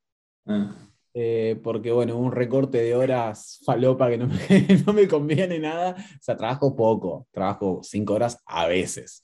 ah. 0.45 0.71
eh, 1.15 1.59
porque, 1.63 1.91
bueno, 1.91 2.15
un 2.15 2.31
recorte 2.31 2.77
de 2.77 2.93
horas 2.93 3.59
falopa 3.65 4.07
que 4.09 4.19
no 4.19 4.27
me, 4.27 4.37
no 4.85 4.93
me 4.93 5.07
conviene 5.07 5.57
nada. 5.57 5.95
O 5.97 6.21
sea, 6.21 6.37
trabajo 6.37 6.75
poco. 6.75 7.27
Trabajo 7.31 7.79
cinco 7.81 8.13
horas 8.13 8.39
a 8.45 8.67
veces. 8.67 9.23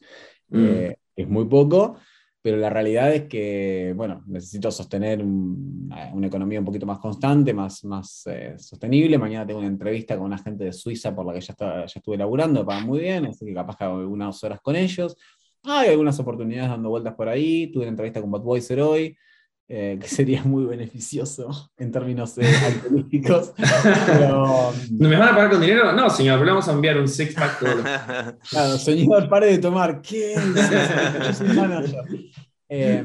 Mm. 0.49 0.65
Eh, 0.65 0.97
es 1.15 1.27
muy 1.27 1.45
poco, 1.45 1.97
pero 2.41 2.57
la 2.57 2.69
realidad 2.69 3.13
es 3.13 3.23
que, 3.27 3.93
bueno, 3.95 4.23
necesito 4.27 4.71
sostener 4.71 5.21
un- 5.23 5.89
una 6.13 6.27
economía 6.27 6.59
un 6.59 6.65
poquito 6.65 6.85
más 6.85 6.99
constante, 6.99 7.53
más, 7.53 7.83
más 7.85 8.23
eh, 8.27 8.55
sostenible. 8.57 9.17
Mañana 9.17 9.45
tengo 9.45 9.59
una 9.59 9.67
entrevista 9.69 10.15
con 10.17 10.25
una 10.25 10.37
gente 10.37 10.63
de 10.65 10.73
Suiza 10.73 11.13
por 11.15 11.25
la 11.25 11.33
que 11.33 11.41
ya, 11.41 11.51
está- 11.53 11.85
ya 11.85 11.93
estuve 11.99 12.17
laburando, 12.17 12.65
pagan 12.65 12.87
muy 12.87 12.99
bien, 13.01 13.25
así 13.25 13.45
que 13.45 13.53
capaz 13.53 13.77
que 13.77 13.83
hago 13.83 13.99
algunas 13.99 14.43
horas 14.43 14.59
con 14.61 14.75
ellos. 14.75 15.15
Hay 15.63 15.89
algunas 15.89 16.19
oportunidades 16.19 16.71
dando 16.71 16.89
vueltas 16.89 17.13
por 17.13 17.29
ahí. 17.29 17.67
Tuve 17.71 17.83
una 17.83 17.89
entrevista 17.91 18.19
con 18.21 18.31
Budweiser 18.31 18.81
hoy, 18.81 19.15
eh, 19.73 19.97
que 20.01 20.07
sería 20.09 20.43
muy 20.43 20.65
beneficioso 20.65 21.71
en 21.77 21.91
términos 21.91 22.37
eh, 22.37 22.43
alcohólicos. 22.65 23.53
Pero, 24.05 24.73
¿No 24.91 25.09
¿Me 25.09 25.15
van 25.17 25.29
a 25.29 25.35
pagar 25.35 25.49
con 25.51 25.61
dinero? 25.61 25.93
No, 25.93 26.09
señor, 26.09 26.35
pero 26.35 26.45
le 26.45 26.51
vamos 26.51 26.67
a 26.67 26.73
enviar 26.73 26.97
un 26.99 27.07
six 27.07 27.33
pack 27.33 27.59
todos 27.59 27.75
los- 27.77 27.85
Claro, 28.49 28.77
señor, 28.77 29.29
pare 29.29 29.47
de 29.47 29.57
tomar. 29.59 30.01
¿Qué? 30.01 30.35
Yo 31.25 31.33
soy 31.33 31.47
manager. 31.55 32.03
Eh, 32.73 33.03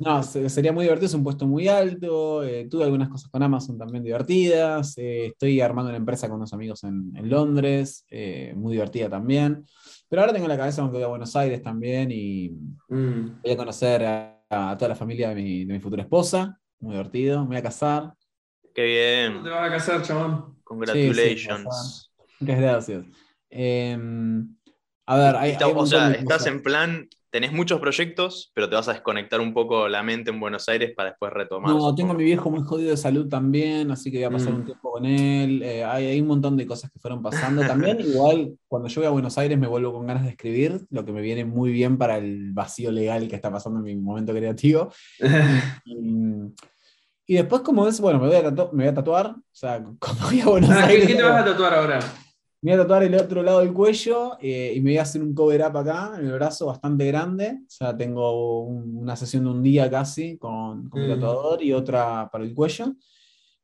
no, 0.00 0.22
se- 0.22 0.48
sería 0.48 0.72
muy 0.72 0.84
divertido, 0.84 1.06
es 1.06 1.14
un 1.14 1.24
puesto 1.24 1.46
muy 1.46 1.66
alto. 1.68 2.42
eh, 2.44 2.66
tuve 2.70 2.84
algunas 2.84 3.08
cosas 3.08 3.30
con 3.30 3.42
Amazon 3.42 3.76
también 3.78 4.02
divertidas. 4.04 4.94
eh, 4.98 5.26
estoy 5.26 5.60
armando 5.60 5.88
una 5.90 5.98
empresa 5.98 6.28
con 6.28 6.36
unos 6.38 6.52
amigos 6.52 6.84
en, 6.84 7.12
en 7.16 7.28
Londres, 7.28 8.04
eh, 8.10 8.52
muy 8.56 8.72
divertida 8.74 9.08
también. 9.08 9.64
Pero 10.08 10.22
ahora 10.22 10.32
tengo 10.32 10.46
en 10.46 10.50
la 10.50 10.56
cabeza 10.56 10.82
que 10.82 10.88
voy 10.88 11.02
a 11.02 11.08
Buenos 11.08 11.34
Aires 11.36 11.62
también 11.62 12.10
y 12.12 12.50
Mm. 12.88 13.40
voy 13.42 13.52
a 13.52 13.56
conocer 13.56 14.04
a, 14.04 14.37
a 14.50 14.76
toda 14.76 14.90
la 14.90 14.94
familia 14.96 15.30
de 15.30 15.34
mi, 15.36 15.64
de 15.64 15.74
mi 15.74 15.80
futura 15.80 16.02
esposa. 16.02 16.60
Muy 16.80 16.92
divertido. 16.92 17.42
Me 17.42 17.48
voy 17.48 17.56
a 17.58 17.62
casar. 17.62 18.14
Qué 18.74 18.82
¿Cuándo 19.20 19.42
te 19.42 19.48
bien. 19.48 19.50
vas 19.50 19.68
a 19.68 19.70
casar, 19.72 20.02
chabón? 20.02 20.56
Sí, 20.84 21.12
sí, 21.14 21.38
Congratulations. 21.44 22.10
Muchas 22.40 22.60
gracias. 22.60 23.04
Eh, 23.50 23.98
a 25.06 25.16
ver, 25.16 25.36
hay, 25.36 25.52
hay 25.52 25.72
o 25.74 25.86
sea, 25.86 26.12
estás 26.12 26.46
en 26.46 26.62
plan 26.62 27.08
tenés 27.40 27.52
muchos 27.52 27.78
proyectos, 27.80 28.50
pero 28.52 28.68
te 28.68 28.74
vas 28.74 28.88
a 28.88 28.92
desconectar 28.94 29.40
un 29.40 29.54
poco 29.54 29.86
la 29.86 30.02
mente 30.02 30.30
en 30.30 30.40
Buenos 30.40 30.68
Aires 30.68 30.92
para 30.96 31.10
después 31.10 31.32
retomar. 31.32 31.70
No, 31.72 31.94
tengo 31.94 32.10
a 32.10 32.14
mi 32.14 32.24
viejo 32.24 32.50
muy 32.50 32.64
jodido 32.64 32.90
de 32.90 32.96
salud 32.96 33.28
también, 33.28 33.92
así 33.92 34.10
que 34.10 34.16
voy 34.18 34.24
a 34.24 34.30
pasar 34.30 34.52
Mm. 34.52 34.56
un 34.56 34.64
tiempo 34.64 34.90
con 34.90 35.04
él. 35.06 35.62
Eh, 35.62 35.84
hay, 35.84 36.06
hay 36.06 36.20
un 36.20 36.26
montón 36.26 36.56
de 36.56 36.66
cosas 36.66 36.90
que 36.90 36.98
fueron 36.98 37.22
pasando. 37.22 37.64
También, 37.64 37.98
igual, 38.00 38.54
cuando 38.66 38.88
yo 38.88 39.00
voy 39.02 39.06
a 39.06 39.10
Buenos 39.10 39.38
Aires 39.38 39.56
me 39.56 39.68
vuelvo 39.68 39.92
con 39.92 40.04
ganas 40.06 40.24
de 40.24 40.30
escribir, 40.30 40.84
lo 40.90 41.04
que 41.04 41.12
me 41.12 41.20
viene 41.22 41.44
muy 41.44 41.70
bien 41.70 41.96
para 41.96 42.18
el 42.18 42.52
vacío 42.52 42.90
legal 42.90 43.28
que 43.28 43.36
está 43.36 43.52
pasando 43.52 43.78
en 43.78 43.84
mi 43.84 43.94
momento 43.94 44.32
creativo. 44.34 44.92
Y, 45.84 47.34
y 47.34 47.34
después, 47.34 47.60
como 47.62 47.86
es, 47.86 48.00
bueno, 48.00 48.18
me 48.18 48.26
voy, 48.26 48.36
a 48.36 48.42
tatu- 48.50 48.72
me 48.72 48.84
voy 48.84 48.90
a 48.90 48.94
tatuar. 48.94 49.26
O 49.28 49.42
sea, 49.52 49.80
cuando 50.00 50.24
voy 50.26 50.40
a 50.40 50.46
Buenos 50.46 50.70
Ah, 50.70 50.84
¿qué, 50.86 50.92
Aires. 50.94 51.06
qué 51.06 51.14
te 51.14 51.22
vas 51.22 51.42
a 51.42 51.44
tatuar 51.44 51.74
ahora? 51.74 52.00
Me 52.60 52.72
voy 52.72 52.80
a 52.80 52.82
tatuar 52.82 53.04
el 53.04 53.14
otro 53.14 53.42
lado 53.42 53.60
del 53.60 53.72
cuello 53.72 54.36
eh, 54.40 54.72
y 54.74 54.80
me 54.80 54.90
voy 54.90 54.98
a 54.98 55.02
hacer 55.02 55.22
un 55.22 55.32
cover 55.32 55.60
up 55.60 55.76
acá 55.76 56.12
en 56.18 56.26
el 56.26 56.32
brazo 56.32 56.66
bastante 56.66 57.06
grande. 57.06 57.58
O 57.62 57.70
sea, 57.70 57.96
tengo 57.96 58.62
un- 58.64 58.96
una 58.98 59.14
sesión 59.14 59.44
de 59.44 59.50
un 59.50 59.62
día 59.62 59.88
casi 59.88 60.36
con, 60.38 60.88
con 60.88 61.06
Mm. 61.06 61.08
tatuador 61.08 61.62
y 61.62 61.72
otra 61.72 62.28
para 62.32 62.42
el 62.44 62.54
cuello. 62.54 62.94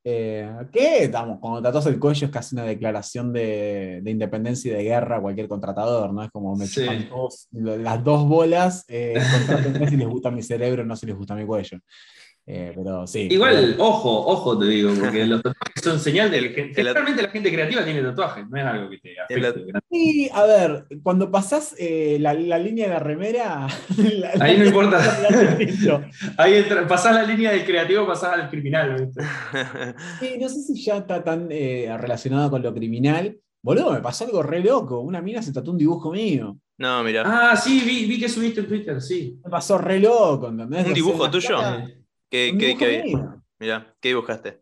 Eh, 0.07 0.49
que, 0.71 1.05
estamos, 1.05 1.39
cuando 1.41 1.63
tatuas 1.63 1.87
el 1.87 1.99
cuello 1.99 2.27
es 2.27 2.33
casi 2.33 2.55
una 2.55 2.65
declaración 2.65 3.33
de, 3.33 4.01
de 4.03 4.11
independencia 4.11 4.71
y 4.71 4.77
de 4.77 4.83
guerra 4.85 5.17
a 5.17 5.21
cualquier 5.23 5.49
contratador, 5.49 6.13
¿no? 6.13 6.23
Es 6.23 6.31
como 6.31 6.55
me 6.55 6.67
Sí. 6.67 6.83
chupan 6.83 7.09
todos- 7.09 7.49
las 7.53 8.05
dos 8.05 8.29
bolas, 8.29 8.85
eh, 8.89 9.15
si 9.89 9.97
les 9.97 10.07
gusta 10.09 10.31
mi 10.31 10.43
cerebro, 10.43 10.85
no 10.85 10.95
si 10.95 11.07
les 11.07 11.17
gusta 11.17 11.35
mi 11.35 11.45
cuello. 11.47 11.79
Eh, 12.47 12.73
pero 12.75 13.07
sí. 13.07 13.29
Igual, 13.31 13.75
ojo, 13.79 14.27
ojo 14.27 14.59
te 14.59 14.67
digo, 14.67 14.93
porque 15.01 15.25
los 15.27 15.43
tatuajes 15.43 15.83
son 15.83 15.99
señal 15.99 16.31
de 16.31 16.53
que 16.53 16.75
generalmente 16.75 17.23
la 17.23 17.31
gente 17.31 17.51
creativa 17.51 17.83
tiene 17.85 18.03
tatuajes, 18.03 18.47
no 18.51 18.57
es 18.59 18.65
algo 18.67 18.91
que 18.91 18.99
te 18.99 19.19
afecte. 19.19 19.65
Sí, 19.91 20.29
a 20.33 20.45
ver, 20.45 20.87
cuando 21.03 21.31
pasás 21.31 21.75
eh, 21.79 22.19
la, 22.21 22.35
la 22.35 22.59
línea 22.59 22.87
de 22.89 22.93
la 22.95 22.99
remera. 23.01 23.67
la- 23.97 24.33
Ahí 24.41 24.59
no 24.59 24.67
importa. 24.67 24.99
Ahí 26.37 26.55
entra- 26.55 26.87
pasás 26.87 27.15
la 27.15 27.23
línea 27.23 27.51
del 27.53 27.65
creativo, 27.65 28.07
pasás 28.07 28.35
al 28.35 28.51
criminal. 28.51 28.95
¿viste? 29.07 29.23
Sí, 30.21 30.39
no 30.39 30.49
sé 30.49 30.61
si 30.63 30.83
ya 30.85 30.99
está 30.99 31.23
tan 31.25 31.49
eh, 31.51 31.95
relacionado 31.99 32.51
con 32.51 32.63
lo 32.63 32.75
criminal. 32.75 33.37
Boludo, 33.63 33.93
me 33.93 34.01
pasó 34.01 34.27
algo 34.27 34.43
re 34.43 34.61
loco. 34.61 35.01
Una 35.01 35.23
mina 35.23 35.41
se 35.41 35.53
tatuó 35.53 35.73
un 35.73 35.79
dibujo 35.79 36.13
mío. 36.13 36.59
no, 36.77 37.03
mira. 37.03 37.23
Ah, 37.25 37.57
sí, 37.57 37.81
vi, 37.87 38.05
vi 38.07 38.21
que 38.21 38.29
subiste 38.29 38.61
en 38.61 38.67
Twitter, 38.69 39.01
sí. 39.01 39.39
Me 39.43 39.51
pasó 39.51 39.79
re 39.79 39.99
loco, 39.99 40.49
¿entendés? 40.49 40.87
¿Un 40.87 40.93
dibujo 40.95 41.31
tuyo? 41.31 41.49
placas- 41.57 41.91
¿Qué, 42.31 42.55
qué- 42.59 42.67
dibujo 42.67 42.79
qué- 42.85 43.03
mío. 43.05 43.43
mira, 43.59 43.95
¿qué 44.01 44.09
dibujaste? 44.09 44.61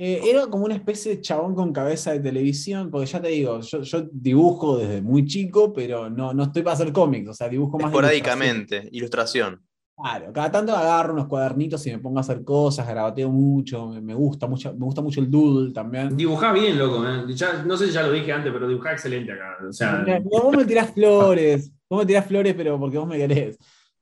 Eh, 0.00 0.20
era 0.30 0.46
como 0.46 0.64
una 0.64 0.76
especie 0.76 1.16
de 1.16 1.20
chabón 1.20 1.56
con 1.56 1.72
cabeza 1.72 2.12
de 2.12 2.20
televisión, 2.20 2.88
porque 2.88 3.06
ya 3.06 3.20
te 3.20 3.28
digo, 3.28 3.60
yo, 3.60 3.82
yo 3.82 4.08
dibujo 4.12 4.78
desde 4.78 5.02
muy 5.02 5.26
chico, 5.26 5.72
pero 5.72 6.08
no, 6.08 6.32
no 6.32 6.44
estoy 6.44 6.62
para 6.62 6.74
hacer 6.74 6.92
cómics, 6.92 7.28
o 7.30 7.34
sea, 7.34 7.48
dibujo 7.48 7.78
más. 7.78 7.86
Esporádicamente, 7.86 8.88
ilustración. 8.92 9.60
Claro, 9.96 10.32
cada 10.32 10.52
tanto 10.52 10.72
agarro 10.76 11.12
unos 11.14 11.26
cuadernitos 11.26 11.84
y 11.88 11.90
me 11.90 11.98
pongo 11.98 12.18
a 12.18 12.20
hacer 12.20 12.44
cosas, 12.44 12.86
grabateo 12.86 13.28
mucho, 13.30 13.88
me, 13.88 14.00
me 14.00 14.14
gusta 14.14 14.46
mucho, 14.46 14.72
me 14.72 14.84
gusta 14.84 15.02
mucho 15.02 15.20
el 15.20 15.28
doodle 15.28 15.72
también. 15.72 16.16
Dibujá 16.16 16.52
bien, 16.52 16.78
loco. 16.78 17.04
¿eh? 17.04 17.24
Ya- 17.34 17.64
no 17.64 17.76
sé 17.76 17.86
si 17.88 17.92
ya 17.92 18.04
lo 18.04 18.12
dije 18.12 18.32
antes, 18.32 18.52
pero 18.52 18.68
dibujá 18.68 18.92
excelente 18.92 19.32
acá. 19.32 19.56
O 19.68 19.72
sea, 19.72 20.04
mira, 20.06 20.20
vos 20.22 20.56
me 20.56 20.64
tirás 20.64 20.92
flores, 20.92 21.72
vos 21.90 21.98
me 22.02 22.06
tirás 22.06 22.24
flores, 22.26 22.54
pero 22.54 22.78
porque 22.78 22.98
vos 22.98 23.08
me 23.08 23.16
querés. 23.18 23.58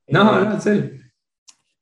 no, 0.08 0.38
Eh, 0.42 0.44
no, 0.44 0.52
en 0.52 0.60
serio. 0.60 0.90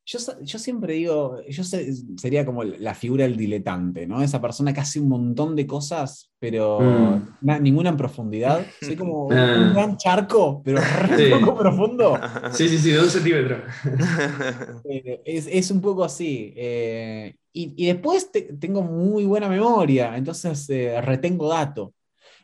Yo, 0.07 0.19
yo 0.43 0.59
siempre 0.59 0.93
digo, 0.95 1.39
yo 1.49 1.65
se- 1.65 1.91
sería 2.19 2.45
como 2.45 2.63
la 2.63 2.93
figura 2.95 3.25
del 3.25 3.39
diletante, 3.39 4.07
¿no? 4.07 4.23
Esa 4.23 4.39
persona 4.39 4.75
que 4.75 4.81
hace 4.81 5.01
un 5.01 5.09
montón 5.09 5.57
de 5.57 5.67
cosas, 5.67 6.31
pero 6.39 6.79
Mm. 6.81 7.29
na- 7.41 7.59
ninguna 7.59 7.89
en 7.89 7.97
profundidad. 7.97 8.67
Soy 8.83 8.97
como 8.97 9.29
Ah. 9.33 9.55
un 9.69 9.73
gran 9.73 9.97
charco, 9.97 10.61
pero 10.63 10.79
Sí. 11.17 11.31
poco 11.41 11.57
profundo. 11.57 12.19
Sí, 12.53 12.69
sí, 12.69 12.79
sí, 12.79 12.91
de 12.91 13.01
un 13.01 13.09
centímetro. 13.09 13.63
Eh, 14.85 15.23
es, 15.25 15.47
es 15.51 15.71
un 15.71 15.81
poco 15.81 16.05
así. 16.05 16.53
eh, 16.57 17.37
y, 17.55 17.73
y 17.77 17.87
después 17.87 18.31
te- 18.31 18.53
tengo 18.61 18.83
muy 18.83 19.25
buena 19.25 19.49
memoria, 19.49 20.17
entonces 20.19 20.69
eh, 20.69 21.01
retengo 21.01 21.49
dato. 21.49 21.95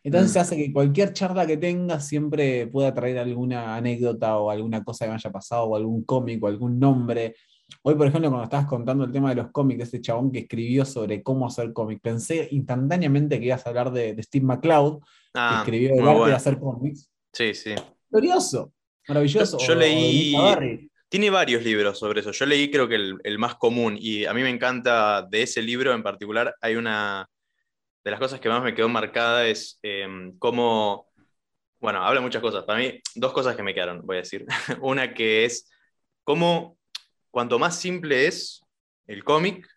Entonces 0.03 0.35
Mm. 0.35 0.39
hace 0.41 0.57
que 0.57 0.73
cualquier 0.73 1.13
charla 1.13 1.47
que 1.47 1.59
tenga 1.59 2.01
siempre 2.01 2.67
pueda 2.69 2.95
traer 2.95 3.19
alguna 3.19 3.77
anécdota 3.77 4.39
o 4.39 4.49
alguna 4.51 4.83
cosa 4.83 5.05
que 5.05 5.11
me 5.11 5.17
haya 5.17 5.31
pasado 5.31 5.65
o 5.65 5.77
algún 5.77 6.05
cómic 6.05 6.43
o 6.43 6.47
algún 6.47 6.79
nombre. 6.79 7.35
Hoy, 7.83 7.95
por 7.95 8.07
ejemplo, 8.07 8.29
cuando 8.31 8.45
estabas 8.45 8.67
contando 8.67 9.05
el 9.05 9.13
tema 9.13 9.31
de 9.31 9.37
los 9.37 9.51
cómics, 9.51 9.79
de 9.79 9.85
este 9.85 10.01
chabón 10.01 10.31
que 10.31 10.41
escribió 10.41 10.85
sobre 10.85 11.23
cómo 11.23 11.47
hacer 11.47 11.73
cómics, 11.73 12.01
pensé 12.01 12.49
instantáneamente 12.51 13.39
que 13.39 13.47
ibas 13.47 13.65
a 13.67 13.71
hablar 13.71 13.91
de, 13.93 14.15
de 14.15 14.23
Steve 14.23 14.45
McCloud, 14.45 15.01
que 15.01 15.07
Ah, 15.35 15.63
escribió 15.65 15.95
el 15.95 16.07
arte 16.09 16.31
de 16.31 16.35
hacer 16.35 16.59
cómics. 16.59 17.11
Sí, 17.33 17.55
sí. 17.55 17.75
Glorioso, 18.11 18.73
maravilloso. 19.09 19.59
Yo- 19.59 19.75
o- 19.75 19.77
leí-. 19.77 20.91
Tiene 21.09 21.29
varios 21.31 21.65
libros 21.65 21.99
sobre 21.99 22.21
eso. 22.21 22.31
Yo 22.31 22.47
leí 22.47 22.71
creo 22.71 22.87
que 22.89 22.95
el, 22.95 23.19
el 23.25 23.39
más 23.39 23.57
común 23.57 23.97
y 23.99 24.27
a 24.27 24.33
mí 24.33 24.43
me 24.43 24.51
encanta 24.51 25.23
de 25.23 25.43
ese 25.43 25.61
libro 25.61 25.93
en 25.93 26.05
particular. 26.05 26.55
Hay 26.61 26.77
una 26.77 27.29
de 28.05 28.11
las 28.13 28.21
cosas 28.21 28.39
que 28.39 28.49
más 28.49 28.63
me 28.63 28.75
quedó 28.75 28.89
marcada 28.89 29.47
es 29.47 29.79
em, 29.83 30.39
cómo, 30.39 31.09
bueno, 31.81 32.03
habla 32.05 32.21
muchas 32.21 32.41
cosas. 32.41 32.63
Para 32.65 32.79
mí, 32.79 33.01
dos 33.17 33.33
cosas 33.33 33.57
que 33.57 33.63
me 33.65 33.75
quedaron, 33.75 34.03
voy 34.07 34.17
a 34.17 34.21
decir. 34.21 34.47
una 34.83 35.13
que 35.13 35.45
es 35.45 35.69
cómo 36.23 36.79
cuanto 37.31 37.59
más 37.59 37.79
simple 37.79 38.27
es 38.27 38.63
el 39.07 39.25
cómic, 39.25 39.69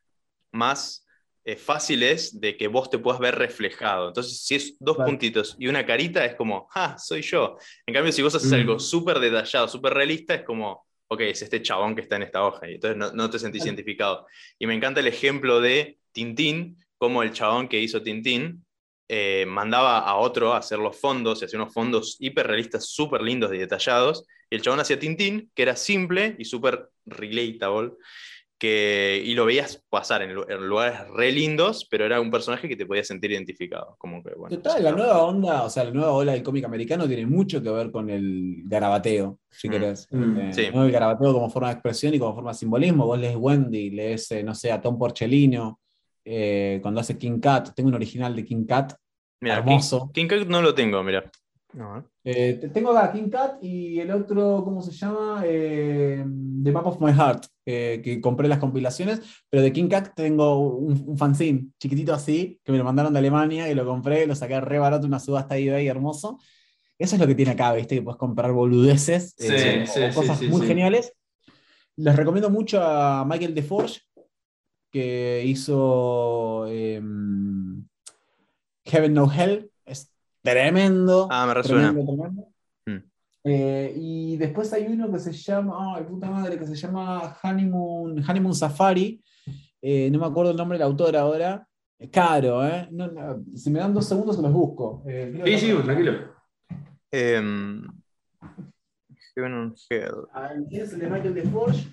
más 0.51 1.05
eh, 1.45 1.57
fácil 1.57 2.03
es 2.03 2.39
de 2.39 2.55
que 2.55 2.67
vos 2.69 2.89
te 2.89 2.97
puedas 2.99 3.19
ver 3.19 3.35
reflejado. 3.35 4.07
Entonces, 4.07 4.39
si 4.45 4.55
es 4.55 4.77
dos 4.79 4.95
Claro. 4.95 5.09
puntitos 5.09 5.55
y 5.59 5.67
una 5.67 5.85
carita, 5.85 6.23
es 6.23 6.35
como, 6.35 6.69
ah, 6.73 6.97
soy 6.97 7.21
yo. 7.21 7.57
En 7.85 7.93
cambio, 7.93 8.13
si 8.13 8.21
vos 8.21 8.33
haces 8.33 8.49
Mm. 8.51 8.55
algo 8.55 8.79
súper 8.79 9.19
detallado, 9.19 9.67
súper 9.67 9.93
realista, 9.93 10.35
es 10.35 10.43
como, 10.43 10.85
ok, 11.09 11.19
es 11.21 11.41
este 11.41 11.61
chabón 11.61 11.95
que 11.95 12.01
está 12.01 12.15
en 12.15 12.23
esta 12.23 12.45
hoja. 12.45 12.69
Y 12.69 12.75
entonces 12.75 12.97
no, 12.97 13.11
no 13.11 13.29
te 13.29 13.39
sentís 13.39 13.63
Claro. 13.63 13.73
identificado. 13.75 14.27
Y 14.57 14.67
me 14.67 14.73
encanta 14.73 15.01
el 15.01 15.07
ejemplo 15.07 15.59
de 15.59 15.97
Tintín, 16.13 16.77
como 16.97 17.23
el 17.23 17.33
chabón 17.33 17.67
que 17.67 17.79
hizo 17.79 18.01
Tintín 18.01 18.65
eh, 19.09 19.45
mandaba 19.45 19.99
a 19.99 20.15
otro 20.15 20.53
a 20.53 20.57
hacer 20.59 20.79
los 20.79 20.97
fondos, 20.97 21.41
y 21.41 21.45
hacía 21.45 21.59
unos 21.59 21.73
fondos 21.73 22.15
hiperrealistas, 22.19 22.85
súper 22.87 23.21
lindos 23.21 23.53
y 23.53 23.57
detallados. 23.57 24.25
Y 24.53 24.55
el 24.55 24.61
chabón 24.61 24.81
hacía 24.81 24.99
Tintín, 24.99 25.49
que 25.55 25.63
era 25.63 25.75
simple 25.75 26.35
y 26.37 26.45
súper 26.45 26.89
relatable. 27.07 27.93
Que, 28.59 29.21
y 29.25 29.33
lo 29.33 29.45
veías 29.45 29.83
pasar 29.89 30.21
en, 30.21 30.29
en 30.29 30.69
lugares 30.69 30.99
re 31.09 31.31
lindos, 31.31 31.85
pero 31.89 32.05
era 32.05 32.21
un 32.21 32.29
personaje 32.31 32.69
que 32.69 32.75
te 32.77 32.85
podías 32.85 33.07
sentir 33.07 33.31
identificado. 33.31 33.95
Como 33.97 34.23
que, 34.23 34.29
bueno, 34.35 34.55
Total, 34.55 34.81
la 34.83 34.91
nueva 34.91 35.23
onda, 35.23 35.63
o 35.63 35.69
sea, 35.71 35.83
la 35.85 35.91
nueva 35.91 36.11
ola 36.13 36.31
del 36.33 36.43
cómic 36.43 36.63
americano 36.65 37.07
tiene 37.07 37.25
mucho 37.25 37.61
que 37.63 37.69
ver 37.71 37.91
con 37.91 38.09
el 38.11 38.61
garabateo, 38.65 39.39
si 39.49 39.67
Mm. 39.67 39.71
querés. 39.71 40.07
Mm, 40.11 40.37
Eh, 40.39 40.53
sí. 40.53 40.67
¿no? 40.73 40.85
El 40.85 40.91
garabateo 40.91 41.33
como 41.33 41.49
forma 41.49 41.69
de 41.69 41.73
expresión 41.73 42.13
y 42.13 42.19
como 42.19 42.35
forma 42.35 42.51
de 42.51 42.57
simbolismo. 42.59 43.05
Vos 43.07 43.19
lees 43.19 43.35
Wendy, 43.35 43.89
lees, 43.89 44.31
eh, 44.31 44.43
no 44.43 44.53
sé, 44.55 44.71
a 44.71 44.79
Tom 44.79 44.97
Porcellino, 44.99 45.81
eh, 46.23 46.79
cuando 46.81 47.01
hace 47.01 47.17
King 47.17 47.39
Cat. 47.39 47.71
Tengo 47.75 47.89
un 47.89 47.95
original 47.95 48.33
de 48.35 48.45
King 48.45 48.65
Cat, 48.65 48.93
Mira, 49.41 49.57
hermoso. 49.57 50.09
King, 50.13 50.27
King 50.27 50.39
Cat 50.39 50.47
no 50.47 50.61
lo 50.61 50.73
tengo, 50.73 51.03
mira. 51.03 51.29
No, 51.73 51.97
¿eh? 51.97 52.03
Te- 52.61 52.69
tengo 52.69 52.91
acá 52.95 53.11
King 53.11 53.29
Cat 53.29 53.57
y 53.63 53.99
el 53.99 54.11
otro, 54.11 54.61
¿cómo 54.63 54.81
se 54.81 54.91
llama? 54.91 55.41
Eh, 55.45 56.23
The 56.63 56.71
Map 56.71 56.85
of 56.85 57.01
My 57.01 57.11
Heart, 57.11 57.45
eh, 57.65 57.99
que 58.03 58.21
compré 58.21 58.47
las 58.47 58.59
compilaciones, 58.59 59.21
pero 59.49 59.63
de 59.63 59.73
King 59.73 59.87
Cat 59.89 60.13
tengo 60.15 60.59
un, 60.59 61.03
un 61.07 61.17
fanzine 61.17 61.69
chiquitito 61.79 62.13
así, 62.13 62.59
que 62.63 62.71
me 62.71 62.77
lo 62.77 62.83
mandaron 62.83 63.11
de 63.13 63.19
Alemania 63.19 63.69
y 63.69 63.75
lo 63.75 63.85
compré, 63.85 64.27
lo 64.27 64.35
saqué 64.35 64.61
re 64.61 64.79
barato, 64.79 65.07
una 65.07 65.19
subasta 65.19 65.57
eBay 65.57 65.87
hermoso. 65.87 66.39
Eso 66.99 67.15
es 67.15 67.21
lo 67.21 67.27
que 67.27 67.35
tiene 67.35 67.51
acá, 67.53 67.73
¿viste? 67.73 67.95
Que 67.95 68.01
puedes 68.03 68.19
comprar 68.19 68.51
boludeces 68.53 69.35
Sí, 69.37 69.47
eh, 69.49 69.85
sí, 69.85 70.01
o 70.01 70.13
sí, 70.13 70.13
cosas 70.13 70.39
sí, 70.39 70.47
muy 70.49 70.61
sí. 70.61 70.67
geniales. 70.67 71.13
Les 71.97 72.15
recomiendo 72.15 72.49
mucho 72.49 72.81
a 72.83 73.25
Michael 73.25 73.55
DeForge, 73.55 74.01
que 74.91 75.43
hizo 75.45 76.67
em, 76.67 77.85
Heaven 78.85 79.13
No 79.13 79.31
Hell. 79.31 79.71
Es 79.85 80.12
tremendo. 80.43 81.27
Ah, 81.31 81.45
me 81.47 81.53
resuena. 81.53 81.91
Tremendo, 81.91 82.13
tremendo. 82.13 82.47
Mm. 82.85 83.09
Eh, 83.45 83.93
y 83.95 84.37
después 84.37 84.71
hay 84.73 84.85
uno 84.87 85.11
que 85.11 85.19
se 85.19 85.31
llama, 85.31 85.95
ay, 85.95 86.03
puta 86.03 86.29
madre, 86.29 86.57
que 86.57 86.67
se 86.67 86.75
llama 86.75 87.37
Honeymoon, 87.43 88.23
Honeymoon 88.27 88.55
Safari. 88.55 89.23
Eh, 89.81 90.09
no 90.11 90.19
me 90.19 90.25
acuerdo 90.25 90.51
el 90.51 90.57
nombre 90.57 90.77
del 90.77 90.87
autor 90.87 91.15
ahora. 91.15 91.67
Es 91.99 92.09
caro, 92.09 92.65
¿eh? 92.65 92.87
No, 92.91 93.07
no, 93.07 93.43
si 93.55 93.69
me 93.69 93.79
dan 93.79 93.93
dos 93.93 94.07
segundos 94.07 94.35
se 94.35 94.41
los 94.41 94.51
busco. 94.51 95.03
Eh, 95.07 95.41
Sí, 95.45 95.57
sí, 95.57 95.73
tranquilo. 95.83 96.33
Em, 97.11 97.83
Heaven 99.35 99.53
on 99.53 99.75
Hell. 99.89 100.27
Ah, 100.33 100.51
¿Tienes 100.69 100.93
el 100.93 100.99
de 100.99 101.09
Michael 101.09 101.33
DeForge? 101.33 101.87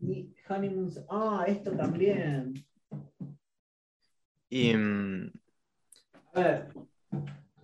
Y 0.00 0.34
Honeymoon. 0.48 0.90
Ah, 1.10 1.44
esto 1.46 1.72
también. 1.72 2.54
Y 4.48 4.70
em. 4.70 5.30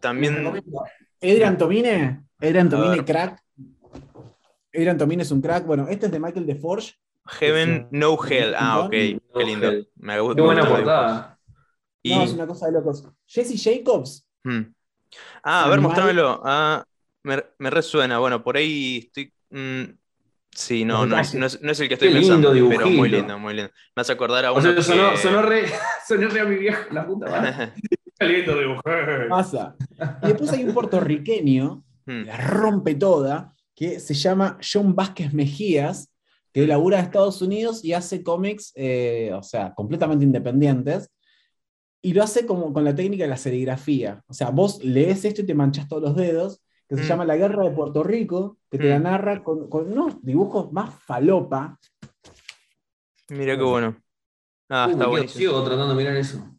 También. 0.00 0.46
Adrian 1.20 1.56
Tomine. 1.58 2.24
Adrian 2.40 2.66
A 2.66 2.70
Tomine, 2.70 3.04
crack. 3.04 3.42
Adrian 4.74 4.98
Tomine 4.98 5.22
es 5.22 5.30
un 5.30 5.40
crack. 5.40 5.64
Bueno, 5.66 5.88
este 5.88 6.06
es 6.06 6.12
de 6.12 6.20
Michael 6.20 6.46
DeForge. 6.46 6.94
Heaven 7.26 7.88
No 7.90 8.18
Hell. 8.22 8.54
Ah, 8.56 8.80
ok. 8.80 8.90
Qué 8.90 9.20
lindo. 9.44 9.70
Hell. 9.70 9.88
Me 9.96 10.20
gusta 10.20 10.36
Qué 10.36 10.42
buena 10.42 10.68
portada. 10.68 11.38
Y, 12.02 12.14
No, 12.14 12.22
es 12.22 12.32
una 12.34 12.46
cosa 12.46 12.66
de 12.66 12.72
locos. 12.72 13.08
Jesse 13.26 13.58
Jacobs. 13.62 14.26
Hmm. 14.42 14.74
Ah, 15.42 15.64
a 15.64 15.68
ver, 15.70 15.80
mostrámelo. 15.80 16.42
Ah, 16.44 16.84
Me, 17.22 17.42
me 17.58 17.70
resuena. 17.70 18.18
Bueno, 18.18 18.44
por 18.44 18.58
ahí 18.58 18.98
estoy. 19.06 19.32
mm, 19.48 19.84
sí, 20.50 20.84
no, 20.84 21.06
no 21.06 21.18
es, 21.18 21.34
no, 21.34 21.46
es, 21.46 21.62
no 21.62 21.72
es 21.72 21.80
el 21.80 21.88
que 21.88 21.94
estoy 21.94 22.08
Qué 22.08 22.18
lindo 22.20 22.50
pensando, 22.50 22.68
pero 22.68 22.90
muy 22.90 23.08
lindo, 23.08 23.38
muy 23.38 23.54
lindo. 23.54 23.72
Me 23.96 24.00
hace 24.02 24.12
acordar 24.12 24.44
a 24.44 24.52
O 24.52 24.58
uno 24.58 24.82
sonó 24.82 25.40
re, 25.40 25.64
sonó 26.06 26.28
re 26.28 26.40
a 26.40 26.44
mi 26.44 26.56
viejo, 26.56 26.84
la 26.90 27.06
puta 27.06 27.30
madre. 27.30 27.72
Lindo 28.20 28.58
dibujo. 28.58 28.82
Pasa. 29.28 29.76
Y 30.22 30.28
después 30.28 30.52
hay 30.52 30.64
un 30.64 30.74
puertorriqueño, 30.74 31.82
Mm, 32.06 32.26
la 32.26 32.36
rompe 32.36 32.94
toda, 32.96 33.54
que 33.74 33.98
se 33.98 34.12
llama 34.12 34.58
John 34.60 34.94
Vázquez 34.94 35.32
Mejías, 35.32 36.12
que 36.52 36.66
labura 36.66 36.98
en 36.98 37.06
Estados 37.06 37.40
Unidos 37.40 37.82
y 37.82 37.94
hace 37.94 38.22
cómics, 38.22 38.72
eh, 38.76 39.32
o 39.34 39.42
sea, 39.42 39.72
completamente 39.74 40.22
independientes. 40.24 41.10
Y 42.02 42.12
lo 42.12 42.22
hace 42.22 42.44
como 42.44 42.74
con 42.74 42.84
la 42.84 42.94
técnica 42.94 43.24
de 43.24 43.30
la 43.30 43.38
serigrafía. 43.38 44.22
O 44.26 44.34
sea, 44.34 44.50
vos 44.50 44.84
lees 44.84 45.24
esto 45.24 45.40
y 45.40 45.46
te 45.46 45.54
manchas 45.54 45.88
todos 45.88 46.02
los 46.02 46.14
dedos, 46.14 46.60
que 46.86 46.96
se 46.96 47.04
Mm. 47.04 47.06
llama 47.06 47.24
La 47.24 47.36
Guerra 47.38 47.64
de 47.64 47.70
Puerto 47.70 48.02
Rico, 48.02 48.58
que 48.70 48.76
te 48.76 48.90
la 48.90 48.98
Mm. 48.98 49.02
narra 49.04 49.42
con, 49.42 49.70
con 49.70 49.90
unos 49.90 50.22
dibujos 50.22 50.70
más 50.72 50.94
falopa. 50.94 51.80
Mira 53.30 53.56
qué 53.56 53.62
bueno. 53.62 53.96
Ah, 54.68 54.86
Uh, 54.88 54.92
está 54.92 55.06
buenísimo. 55.06 55.38
ciego 55.38 55.64
tratando 55.64 55.88
de 55.88 55.94
mirar 55.94 56.16
eso. 56.18 56.53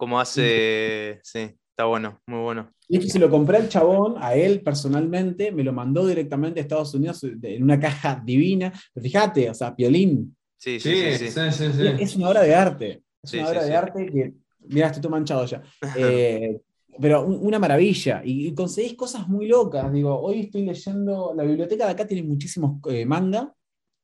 Como 0.00 0.18
hace. 0.18 1.20
Sí, 1.22 1.40
está 1.40 1.84
bueno, 1.84 2.20
muy 2.26 2.40
bueno. 2.40 2.70
Y 2.88 3.02
se 3.02 3.18
lo 3.18 3.28
compré 3.28 3.58
al 3.58 3.68
chabón, 3.68 4.14
a 4.18 4.34
él 4.34 4.62
personalmente, 4.62 5.52
me 5.52 5.62
lo 5.62 5.74
mandó 5.74 6.06
directamente 6.06 6.58
a 6.58 6.62
Estados 6.62 6.94
Unidos 6.94 7.20
de- 7.20 7.56
en 7.56 7.62
una 7.62 7.78
caja 7.78 8.18
divina. 8.24 8.72
Pero 8.94 9.04
fíjate, 9.04 9.50
o 9.50 9.54
sea, 9.54 9.76
Piolín, 9.76 10.34
Sí, 10.56 10.80
sí, 10.80 10.90
Sí, 10.90 11.12
sí. 11.18 11.30
sí, 11.30 11.40
sí. 11.52 11.52
sí, 11.52 11.72
sí. 11.74 11.86
es 12.00 12.16
una 12.16 12.30
obra 12.30 12.42
de 12.42 12.54
arte. 12.54 13.02
Es 13.22 13.30
Sí, 13.30 13.38
una 13.40 13.48
obra 13.50 13.62
sí. 13.62 13.68
de 13.68 13.76
arte 13.76 14.06
que, 14.06 14.32
mira, 14.68 14.86
estoy 14.86 15.02
todo 15.02 15.10
manchado 15.12 15.44
ya. 15.44 15.62
Eh, 15.96 16.58
pero 16.98 17.26
un- 17.26 17.46
una 17.46 17.58
maravilla. 17.58 18.22
Y, 18.24 18.48
y 18.48 18.54
conseguís 18.54 18.94
cosas 18.94 19.28
muy 19.28 19.46
locas. 19.48 19.92
Digo, 19.92 20.18
hoy 20.18 20.40
estoy 20.40 20.62
leyendo, 20.64 21.34
la 21.36 21.42
biblioteca 21.44 21.84
de 21.84 21.92
acá 21.92 22.06
tiene 22.06 22.22
muchísimos 22.26 22.78
eh, 22.88 23.04
manga, 23.04 23.54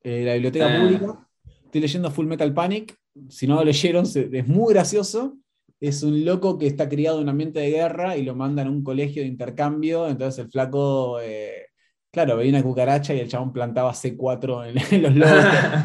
eh, 0.02 0.24
la 0.26 0.34
biblioteca 0.34 0.78
pública. 0.78 1.26
Estoy 1.64 1.80
leyendo 1.80 2.10
Full 2.10 2.26
Metal 2.26 2.52
Panic. 2.52 2.94
Si 3.30 3.46
no 3.46 3.54
lo 3.56 3.64
leyeron, 3.64 4.04
se- 4.06 4.28
es 4.30 4.46
muy 4.46 4.74
gracioso. 4.74 5.38
Es 5.80 6.02
un 6.02 6.24
loco 6.24 6.58
que 6.58 6.66
está 6.66 6.88
criado 6.88 7.18
en 7.18 7.24
un 7.24 7.28
ambiente 7.28 7.60
de 7.60 7.70
guerra 7.70 8.16
y 8.16 8.22
lo 8.22 8.34
mandan 8.34 8.68
a 8.68 8.70
un 8.70 8.82
colegio 8.82 9.22
de 9.22 9.28
intercambio. 9.28 10.08
Entonces 10.08 10.44
el 10.44 10.50
flaco, 10.50 11.20
eh, 11.20 11.66
claro, 12.10 12.36
veía 12.36 12.50
una 12.50 12.62
cucaracha 12.62 13.14
y 13.14 13.20
el 13.20 13.28
chabón 13.28 13.52
plantaba 13.52 13.92
C4 13.92 14.68
en, 14.68 14.78
en 14.94 15.02
los 15.02 15.14
lobos. 15.14 15.44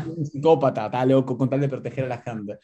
un 0.18 0.26
psicópata, 0.26 0.86
está 0.86 1.06
loco, 1.06 1.38
con 1.38 1.50
tal 1.50 1.62
de 1.62 1.70
proteger 1.70 2.06
a 2.06 2.10
la 2.10 2.22
gente. 2.22 2.58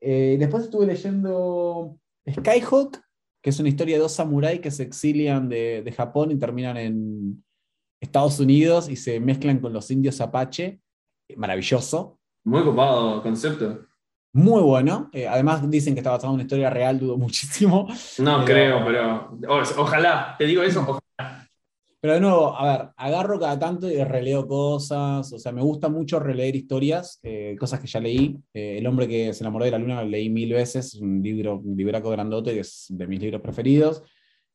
Eh, 0.00 0.36
después 0.38 0.64
estuve 0.64 0.86
leyendo 0.86 1.96
Skyhawk, 2.28 2.98
que 3.40 3.50
es 3.50 3.60
una 3.60 3.68
historia 3.68 3.96
de 3.96 4.02
dos 4.02 4.12
samuráis 4.12 4.60
que 4.60 4.70
se 4.70 4.82
exilian 4.82 5.48
de, 5.48 5.82
de 5.82 5.92
Japón 5.92 6.30
y 6.30 6.38
terminan 6.38 6.76
en 6.76 7.44
Estados 8.00 8.40
Unidos 8.40 8.88
y 8.88 8.96
se 8.96 9.20
mezclan 9.20 9.60
con 9.60 9.72
los 9.72 9.90
indios 9.90 10.20
apache. 10.20 10.80
Maravilloso. 11.36 12.18
Muy 12.44 12.62
copado 12.62 13.22
concepto. 13.22 13.86
Muy 14.34 14.60
bueno. 14.62 15.10
Eh, 15.12 15.26
además 15.28 15.68
dicen 15.70 15.94
que 15.94 16.00
está 16.00 16.10
basado 16.10 16.32
en 16.32 16.34
una 16.34 16.42
historia 16.42 16.68
real, 16.68 16.98
dudo 16.98 17.16
muchísimo. 17.16 17.86
No 18.18 18.44
Pero- 18.44 18.44
creo, 18.44 18.84
pero. 18.84 19.38
o- 19.48 19.82
ojalá, 19.82 20.34
te 20.38 20.44
digo 20.44 20.62
eso, 20.62 20.80
ojalá. 20.80 21.00
Pero 22.00 22.14
de 22.14 22.20
nuevo, 22.20 22.54
a 22.54 22.76
ver, 22.76 22.88
agarro 22.96 23.40
cada 23.40 23.58
tanto 23.58 23.88
y 23.90 24.02
releo 24.04 24.46
cosas. 24.46 25.32
O 25.32 25.38
sea, 25.38 25.52
me 25.52 25.62
gusta 25.62 25.88
mucho 25.88 26.20
releer 26.20 26.54
historias, 26.54 27.18
eh, 27.22 27.56
cosas 27.58 27.80
que 27.80 27.86
ya 27.86 27.98
leí. 28.00 28.36
Eh, 28.52 28.76
El 28.78 28.86
hombre 28.86 29.08
que 29.08 29.32
se 29.32 29.42
enamoró 29.42 29.64
de 29.64 29.70
la 29.70 29.78
luna 29.78 30.02
lo 30.02 30.08
leí 30.10 30.28
mil 30.28 30.52
veces, 30.52 30.94
es 30.94 31.00
un 31.00 31.22
libro, 31.22 31.60
un 31.64 31.76
libraco 31.76 32.10
grandote 32.10 32.52
que 32.52 32.60
es 32.60 32.86
de 32.90 33.06
mis 33.06 33.20
libros 33.20 33.40
preferidos. 33.40 34.02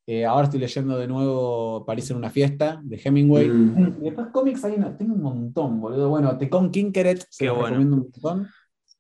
Eh, 0.06 0.26
ahora 0.26 0.44
estoy 0.46 0.60
leyendo 0.60 0.98
de 0.98 1.08
nuevo 1.08 1.86
París 1.86 2.10
en 2.12 2.18
una 2.18 2.30
fiesta, 2.30 2.82
de 2.84 3.00
Hemingway. 3.04 3.48
Mm. 3.48 3.98
Y 4.02 4.06
después 4.06 4.28
cómics 4.32 4.64
hay 4.66 4.74
una, 4.74 4.96
tengo 4.98 5.14
un 5.16 5.22
montón, 5.22 5.80
boludo. 5.82 6.10
Bueno, 6.10 6.38
Tecon 6.38 6.70
Kinkeret, 6.70 7.26
se 7.30 7.50
bueno. 7.50 7.66
recomiendo 7.66 7.96
un 7.96 8.02
montón. 8.04 8.48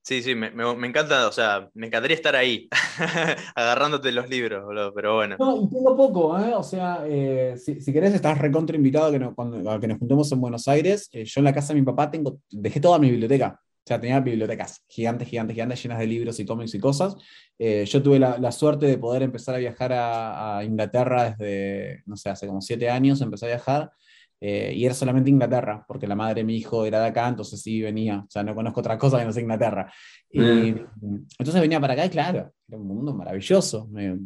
Sí, 0.09 0.23
sí, 0.23 0.33
me, 0.33 0.49
me- 0.49 0.75
me 0.75 0.87
encanta, 0.87 1.27
o 1.27 1.31
sea, 1.31 1.69
me 1.75 1.85
encantaría 1.85 2.15
estar 2.15 2.35
ahí, 2.35 2.67
agarrándote 3.55 4.11
los 4.11 4.27
libros, 4.27 4.65
boludo, 4.65 4.91
pero 4.91 5.17
bueno. 5.17 5.35
No, 5.37 5.55
y 5.61 5.69
tengo 5.69 5.95
poco, 5.95 6.35
¿eh? 6.39 6.51
O 6.55 6.63
sea, 6.63 7.03
eh, 7.05 7.53
si, 7.63 7.79
si 7.79 7.93
querés, 7.93 8.15
estás 8.15 8.39
recontra 8.39 8.75
invitado 8.75 9.05
a 9.05 9.11
que, 9.11 9.19
nos, 9.19 9.35
cuando- 9.35 9.69
a 9.69 9.79
que 9.79 9.87
nos 9.87 9.99
juntemos 9.99 10.31
en 10.31 10.41
Buenos 10.41 10.67
Aires. 10.67 11.09
Eh, 11.13 11.25
yo 11.25 11.41
en 11.41 11.45
la 11.45 11.53
casa 11.53 11.73
de 11.75 11.79
mi 11.79 11.85
papá 11.85 12.09
tengo, 12.09 12.39
dejé 12.49 12.79
toda 12.79 12.97
mi 12.97 13.11
biblioteca. 13.11 13.59
O 13.61 13.81
sea, 13.85 14.01
tenía 14.01 14.19
bibliotecas 14.19 14.83
gigantes, 14.87 15.27
gigantes, 15.27 15.53
gigantes, 15.53 15.83
llenas 15.83 15.99
de 15.99 16.07
libros 16.07 16.39
y 16.39 16.45
cómics 16.47 16.73
y 16.73 16.79
cosas. 16.79 17.15
Eh, 17.59 17.85
yo 17.85 18.01
tuve 18.01 18.17
la, 18.17 18.39
la 18.39 18.51
suerte 18.51 18.87
de 18.87 18.97
poder 18.97 19.21
empezar 19.21 19.53
a 19.53 19.57
viajar 19.59 19.93
a, 19.93 20.57
a 20.57 20.63
Inglaterra 20.63 21.35
desde, 21.37 22.01
no 22.07 22.17
sé, 22.17 22.31
hace 22.31 22.47
como 22.47 22.61
siete 22.61 22.89
años 22.89 23.21
empecé 23.21 23.45
a 23.45 23.49
viajar. 23.49 23.91
Eh, 24.41 24.71
y 24.75 24.85
era 24.85 24.93
solamente 24.93 25.29
Inglaterra, 25.29 25.83
porque 25.87 26.07
la 26.07 26.15
madre 26.15 26.35
de 26.35 26.43
mi 26.45 26.55
hijo 26.55 26.85
era 26.85 27.01
de 27.01 27.07
acá, 27.07 27.27
entonces 27.27 27.61
sí 27.61 27.81
venía. 27.81 28.19
O 28.19 28.29
sea, 28.29 28.41
no 28.43 28.55
conozco 28.55 28.79
otra 28.79 28.97
cosa 28.97 29.19
que 29.19 29.25
no 29.25 29.33
sea 29.33 29.41
Inglaterra. 29.43 29.91
Y, 30.31 30.39
Mm. 30.41 31.25
entonces 31.39 31.61
venía 31.61 31.79
para 31.79 31.93
acá 31.93 32.05
y 32.05 32.09
claro, 32.09 32.51
era 32.67 32.77
un 32.77 32.87
mundo 32.87 33.13
maravilloso. 33.13 33.87
Me- 33.91 34.17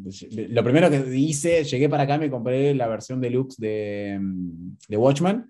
lo 0.50 0.64
primero 0.64 0.90
que 0.90 0.98
hice, 1.16 1.64
llegué 1.64 1.88
para 1.90 2.04
acá, 2.04 2.18
me 2.18 2.30
compré 2.30 2.74
la 2.76 2.88
versión 2.88 3.20
deluxe 3.22 3.58
de, 3.58 4.20
mm, 4.22 4.78
de 4.90 4.98
Watchmen. 4.98 5.50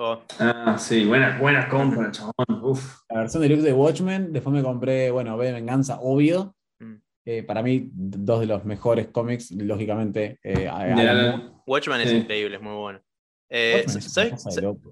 Oh, 0.00 0.20
Ah, 0.38 0.76
sí, 0.78 1.04
buenas, 1.04 1.40
buenas 1.40 1.66
compras, 1.66 2.16
chabón. 2.16 2.62
Uf. 2.64 3.00
La 3.10 3.18
versión 3.20 3.42
deluxe 3.42 3.64
de 3.64 3.72
Watchmen. 3.72 4.32
Después 4.32 4.54
me 4.54 4.62
compré, 4.62 5.10
bueno, 5.10 5.34
V 5.36 5.44
de 5.46 5.52
Venganza, 5.52 5.98
obvio. 6.00 6.54
Mm. 6.78 6.94
Eh, 7.26 7.42
para 7.42 7.62
mí, 7.64 7.90
dos 7.92 8.38
de 8.40 8.46
los 8.46 8.64
mejores 8.64 9.08
cómics, 9.08 9.50
lógicamente. 9.50 10.38
eh, 10.44 10.70
Watchman 11.66 12.00
es 12.00 12.10
Sí. 12.10 12.16
increíble, 12.18 12.56
es 12.56 12.62
muy 12.62 12.74
bueno. 12.74 13.00
Eh, 13.48 13.84
¿sabes-. 13.88 14.44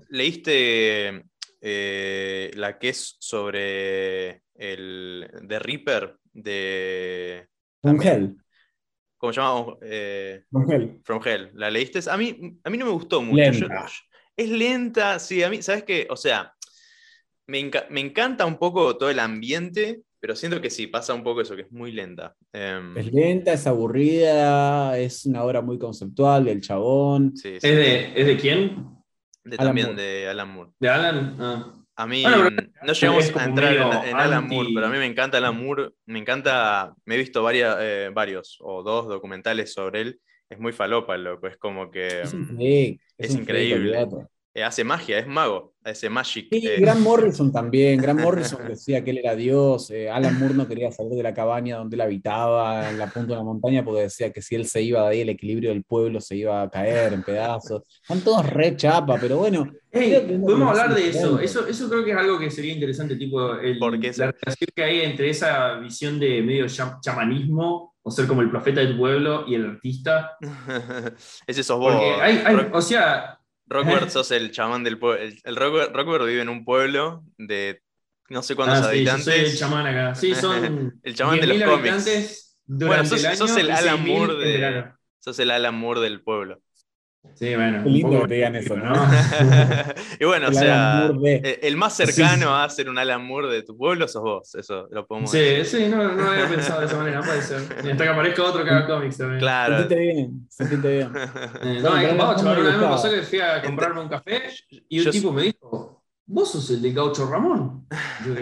¿Leíste 0.08 1.24
eh, 1.60 2.50
la 2.54 2.78
que 2.78 2.88
es 2.90 3.16
sobre 3.18 4.42
el 4.54 5.28
The 5.48 5.58
Reaper 5.58 6.16
de. 6.32 7.48
From 7.82 7.96
también- 7.98 8.14
Hell. 8.14 8.36
¿Cómo 9.18 9.32
se 9.32 9.40
llama? 9.40 9.76
Eh, 9.82 10.42
From 10.50 10.70
Hell. 10.70 11.00
From 11.04 11.22
Hell. 11.24 11.50
¿La 11.54 11.70
leíste? 11.70 12.00
A 12.10 12.16
mí, 12.16 12.58
a 12.62 12.70
mí 12.70 12.78
no 12.78 12.84
me 12.86 12.92
gustó 12.92 13.22
mucho. 13.22 13.42
Yo- 13.52 13.68
Lenta. 13.68 13.86
es 14.36 14.48
lenta, 14.50 15.18
sí, 15.18 15.42
a 15.42 15.48
mí, 15.48 15.62
¿sabes 15.62 15.84
qué? 15.84 16.06
O 16.10 16.16
sea, 16.16 16.52
me, 17.46 17.58
enca- 17.60 17.86
me 17.88 18.00
encanta 18.00 18.44
un 18.44 18.58
poco 18.58 18.96
todo 18.98 19.08
el 19.08 19.18
ambiente, 19.18 20.02
pero 20.26 20.34
siento 20.34 20.60
que 20.60 20.70
sí, 20.70 20.88
pasa 20.88 21.14
un 21.14 21.22
poco 21.22 21.40
eso, 21.40 21.54
que 21.54 21.62
es 21.62 21.70
muy 21.70 21.92
lenta. 21.92 22.34
Em, 22.52 22.98
Es 22.98 23.12
lenta, 23.12 23.52
es 23.52 23.64
aburrida, 23.68 24.98
es 24.98 25.24
una 25.24 25.44
obra 25.44 25.62
muy 25.62 25.78
conceptual 25.78 26.44
del 26.46 26.60
chabón. 26.60 27.36
sí, 27.36 27.60
sí. 27.60 27.68
¿Es 27.68 27.76
de, 27.76 28.20
¿Es 28.20 28.26
de 28.26 28.36
quién? 28.36 28.88
De- 29.44 29.54
Alan 29.54 29.66
también 29.68 29.86
Moore. 29.86 30.02
de 30.02 30.28
Alan 30.28 30.48
Moore. 30.52 30.70
¿De 30.80 30.88
Alan? 30.88 31.36
Ah. 31.38 31.74
A 31.94 32.06
mí 32.08 32.22
Bueno, 32.24 32.50
no 32.82 32.92
llegamos 32.92 33.36
a 33.36 33.44
entrar 33.44 33.72
en, 34.04 34.16
Alan 34.16 34.48
Moore, 34.48 34.70
pero 34.74 34.86
a 34.86 34.90
mí 34.90 34.98
me 34.98 35.06
encanta 35.06 35.38
Alan 35.38 35.64
Moore. 35.64 35.90
Me 36.06 36.18
encanta, 36.18 36.92
me 37.04 37.14
he 37.14 37.18
visto 37.18 37.44
varias, 37.44 37.76
eh, 37.78 38.10
varios 38.12 38.58
o 38.62 38.82
dos 38.82 39.06
documentales 39.06 39.72
sobre 39.72 40.00
él. 40.00 40.20
Es 40.50 40.58
muy 40.58 40.72
falopa, 40.72 41.16
loco. 41.16 41.46
Es 41.46 41.56
como 41.56 41.88
que 41.88 42.22
Es 42.22 42.34
un 42.34 42.52
mm, 42.52 42.98
es 43.16 43.32
increíble. 43.32 44.08
Eh, 44.56 44.64
hace 44.64 44.84
magia, 44.84 45.18
es 45.18 45.26
mago, 45.26 45.74
hace 45.84 46.08
magic. 46.08 46.48
Sí, 46.50 46.66
eh, 46.66 46.80
Grant 46.80 47.00
Morrison 47.00 47.52
también. 47.52 48.00
Grant 48.00 48.20
Morrison 48.20 48.58
decía 48.68 49.04
que 49.04 49.10
él 49.10 49.18
era 49.18 49.36
Dios. 49.36 49.90
eh, 49.90 50.08
Alan 50.10 50.38
Moore 50.38 50.54
no 50.54 50.66
quería 50.66 50.90
salir 50.90 51.12
de 51.12 51.22
la 51.22 51.34
cabaña 51.34 51.76
donde 51.76 51.94
él 51.96 52.00
habitaba, 52.00 52.88
en 52.88 52.98
la 52.98 53.06
punta 53.08 53.34
de 53.34 53.36
la 53.36 53.42
montaña, 53.44 53.84
porque 53.84 54.02
decía 54.02 54.32
que 54.32 54.40
si 54.40 54.54
él 54.54 54.66
se 54.66 54.80
iba 54.80 55.02
de 55.02 55.08
ahí, 55.08 55.20
el 55.20 55.28
equilibrio 55.28 55.70
del 55.70 55.84
pueblo 55.84 56.20
se 56.22 56.36
iba 56.36 56.62
a 56.62 56.70
caer 56.70 57.12
en 57.12 57.22
pedazos. 57.22 57.82
Están 58.02 58.20
todos 58.20 58.48
re 58.48 58.74
chapa, 58.76 59.18
pero 59.20 59.36
bueno. 59.36 59.70
Ey, 59.92 60.10
creo 60.10 60.26
que 60.26 60.34
es 60.34 60.40
lo 60.40 60.46
que 60.46 60.52
podemos 60.52 60.68
hablar 60.70 60.94
de 60.94 61.08
eso. 61.10 61.38
eso. 61.38 61.66
Eso 61.66 61.88
creo 61.90 62.04
que 62.04 62.10
es 62.12 62.16
algo 62.16 62.38
que 62.38 62.50
sería 62.50 62.72
interesante, 62.72 63.16
tipo 63.16 63.54
el, 63.56 63.78
Porque 63.78 64.10
la 64.16 64.32
relación 64.32 64.68
que 64.74 64.82
hay 64.84 65.00
entre 65.02 65.30
esa 65.30 65.74
visión 65.78 66.18
de 66.18 66.42
medio 66.42 66.64
cham- 66.66 66.98
chamanismo, 67.00 67.94
o 68.02 68.10
ser 68.10 68.26
como 68.26 68.40
el 68.42 68.50
profeta 68.50 68.80
del 68.80 68.96
pueblo, 68.96 69.44
y 69.48 69.54
el 69.54 69.66
artista. 69.66 70.32
Ese 71.46 71.62
sos 71.62 71.78
vos. 71.78 71.92
Porque 71.92 72.22
hay, 72.22 72.68
o 72.72 72.80
sea, 72.80 73.35
Rockford 73.66 74.08
sos 74.10 74.30
el 74.30 74.50
chamán 74.52 74.84
del 74.84 74.98
pueblo. 74.98 75.22
El, 75.22 75.38
el 75.44 75.56
Rockford, 75.56 75.92
Rockford 75.94 76.26
vive 76.26 76.42
en 76.42 76.48
un 76.48 76.64
pueblo 76.64 77.24
de 77.38 77.82
no 78.28 78.42
sé 78.42 78.56
cuántos 78.56 78.82
ah, 78.82 78.90
sí, 78.90 79.04
yo 79.04 79.18
soy 79.18 79.34
el 79.40 79.54
habitantes. 79.54 79.58
chamán 79.58 79.86
acá. 79.86 80.14
Sí, 80.14 80.34
son 80.34 80.98
El 81.02 81.14
chamán 81.14 81.40
de 81.40 81.46
10.000 81.46 81.48
los 81.48 81.62
cómics. 81.62 81.94
habitantes 81.94 82.58
Bueno, 82.66 83.04
sos, 83.04 83.24
el 83.24 83.36
sos 83.36 83.56
el 83.56 83.70
Alan 83.70 84.04
6.000 84.04 84.06
Moore 84.06 84.34
de, 84.34 84.84
sos 85.20 85.38
el 85.38 85.50
Alan 85.50 85.74
Moore 85.74 86.00
del 86.00 86.22
pueblo. 86.22 86.60
Sí, 87.34 87.54
bueno. 87.54 87.82
Qué 87.84 87.90
lindo 87.90 88.20
que 88.22 88.28
te 88.28 88.34
digan 88.36 88.56
eso, 88.56 88.76
¿no? 88.76 88.94
y 90.20 90.24
bueno, 90.24 90.48
o 90.48 90.52
sea, 90.52 91.10
eh, 91.24 91.60
el 91.62 91.76
más 91.76 91.94
cercano 91.96 92.46
sí. 92.46 92.64
a 92.64 92.68
ser 92.70 92.88
un 92.88 92.96
Alan 92.98 93.24
Moore 93.26 93.48
de 93.52 93.62
tu 93.62 93.76
pueblo 93.76 94.08
sos 94.08 94.22
vos. 94.22 94.54
Eso 94.54 94.88
lo 94.90 95.06
podemos 95.06 95.30
Sí, 95.30 95.38
decir. 95.38 95.82
sí, 95.84 95.88
no, 95.90 96.12
no 96.14 96.30
había 96.30 96.48
pensado 96.48 96.80
de 96.80 96.86
esa 96.86 96.96
manera, 96.96 97.20
puede 97.22 97.42
ser. 97.42 97.60
Y 97.84 97.90
hasta 97.90 98.04
que 98.04 98.10
aparezca 98.10 98.42
otro 98.42 98.64
que 98.64 98.70
haga 98.70 98.86
cómics 98.86 99.18
también. 99.18 99.40
Claro. 99.40 99.78
Sentite 99.78 100.00
bien, 100.00 100.46
sentite 100.48 100.88
bien. 100.88 101.12
Eh, 101.62 101.80
No, 101.82 101.90
no, 101.90 102.14
no 102.14 102.36
chaval. 102.36 102.42
me 102.42 102.42
Una 102.42 102.52
vez 102.52 102.62
me 102.64 102.70
gustaba. 102.72 102.90
pasó 102.96 103.10
que 103.10 103.22
fui 103.22 103.40
a 103.40 103.62
comprarme 103.62 104.00
un 104.00 104.08
café 104.08 104.42
y 104.88 104.98
un 105.00 105.04
Yo- 105.04 105.10
tipo 105.10 105.32
me 105.32 105.42
dijo, 105.42 106.02
vos 106.26 106.50
sos 106.52 106.70
el 106.70 106.80
de 106.82 106.92
Gaucho 106.92 107.28
Ramón. 107.30 107.86
Yo, 108.26 108.34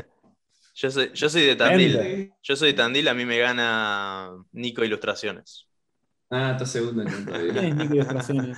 Yo 0.76 0.90
soy, 0.90 1.10
yo 1.14 1.28
soy 1.28 1.42
de 1.42 1.56
Tandil. 1.56 2.32
Yo 2.42 2.56
soy 2.56 2.68
de 2.68 2.74
Tandil, 2.74 3.08
a 3.08 3.14
mí 3.14 3.24
me 3.24 3.38
gana 3.38 4.30
Nico 4.52 4.84
Ilustraciones. 4.84 5.66
Ah, 6.34 6.52
está 6.52 6.66
segundo 6.66 7.04
todavía. 7.24 7.52
¿Quién 8.26 8.54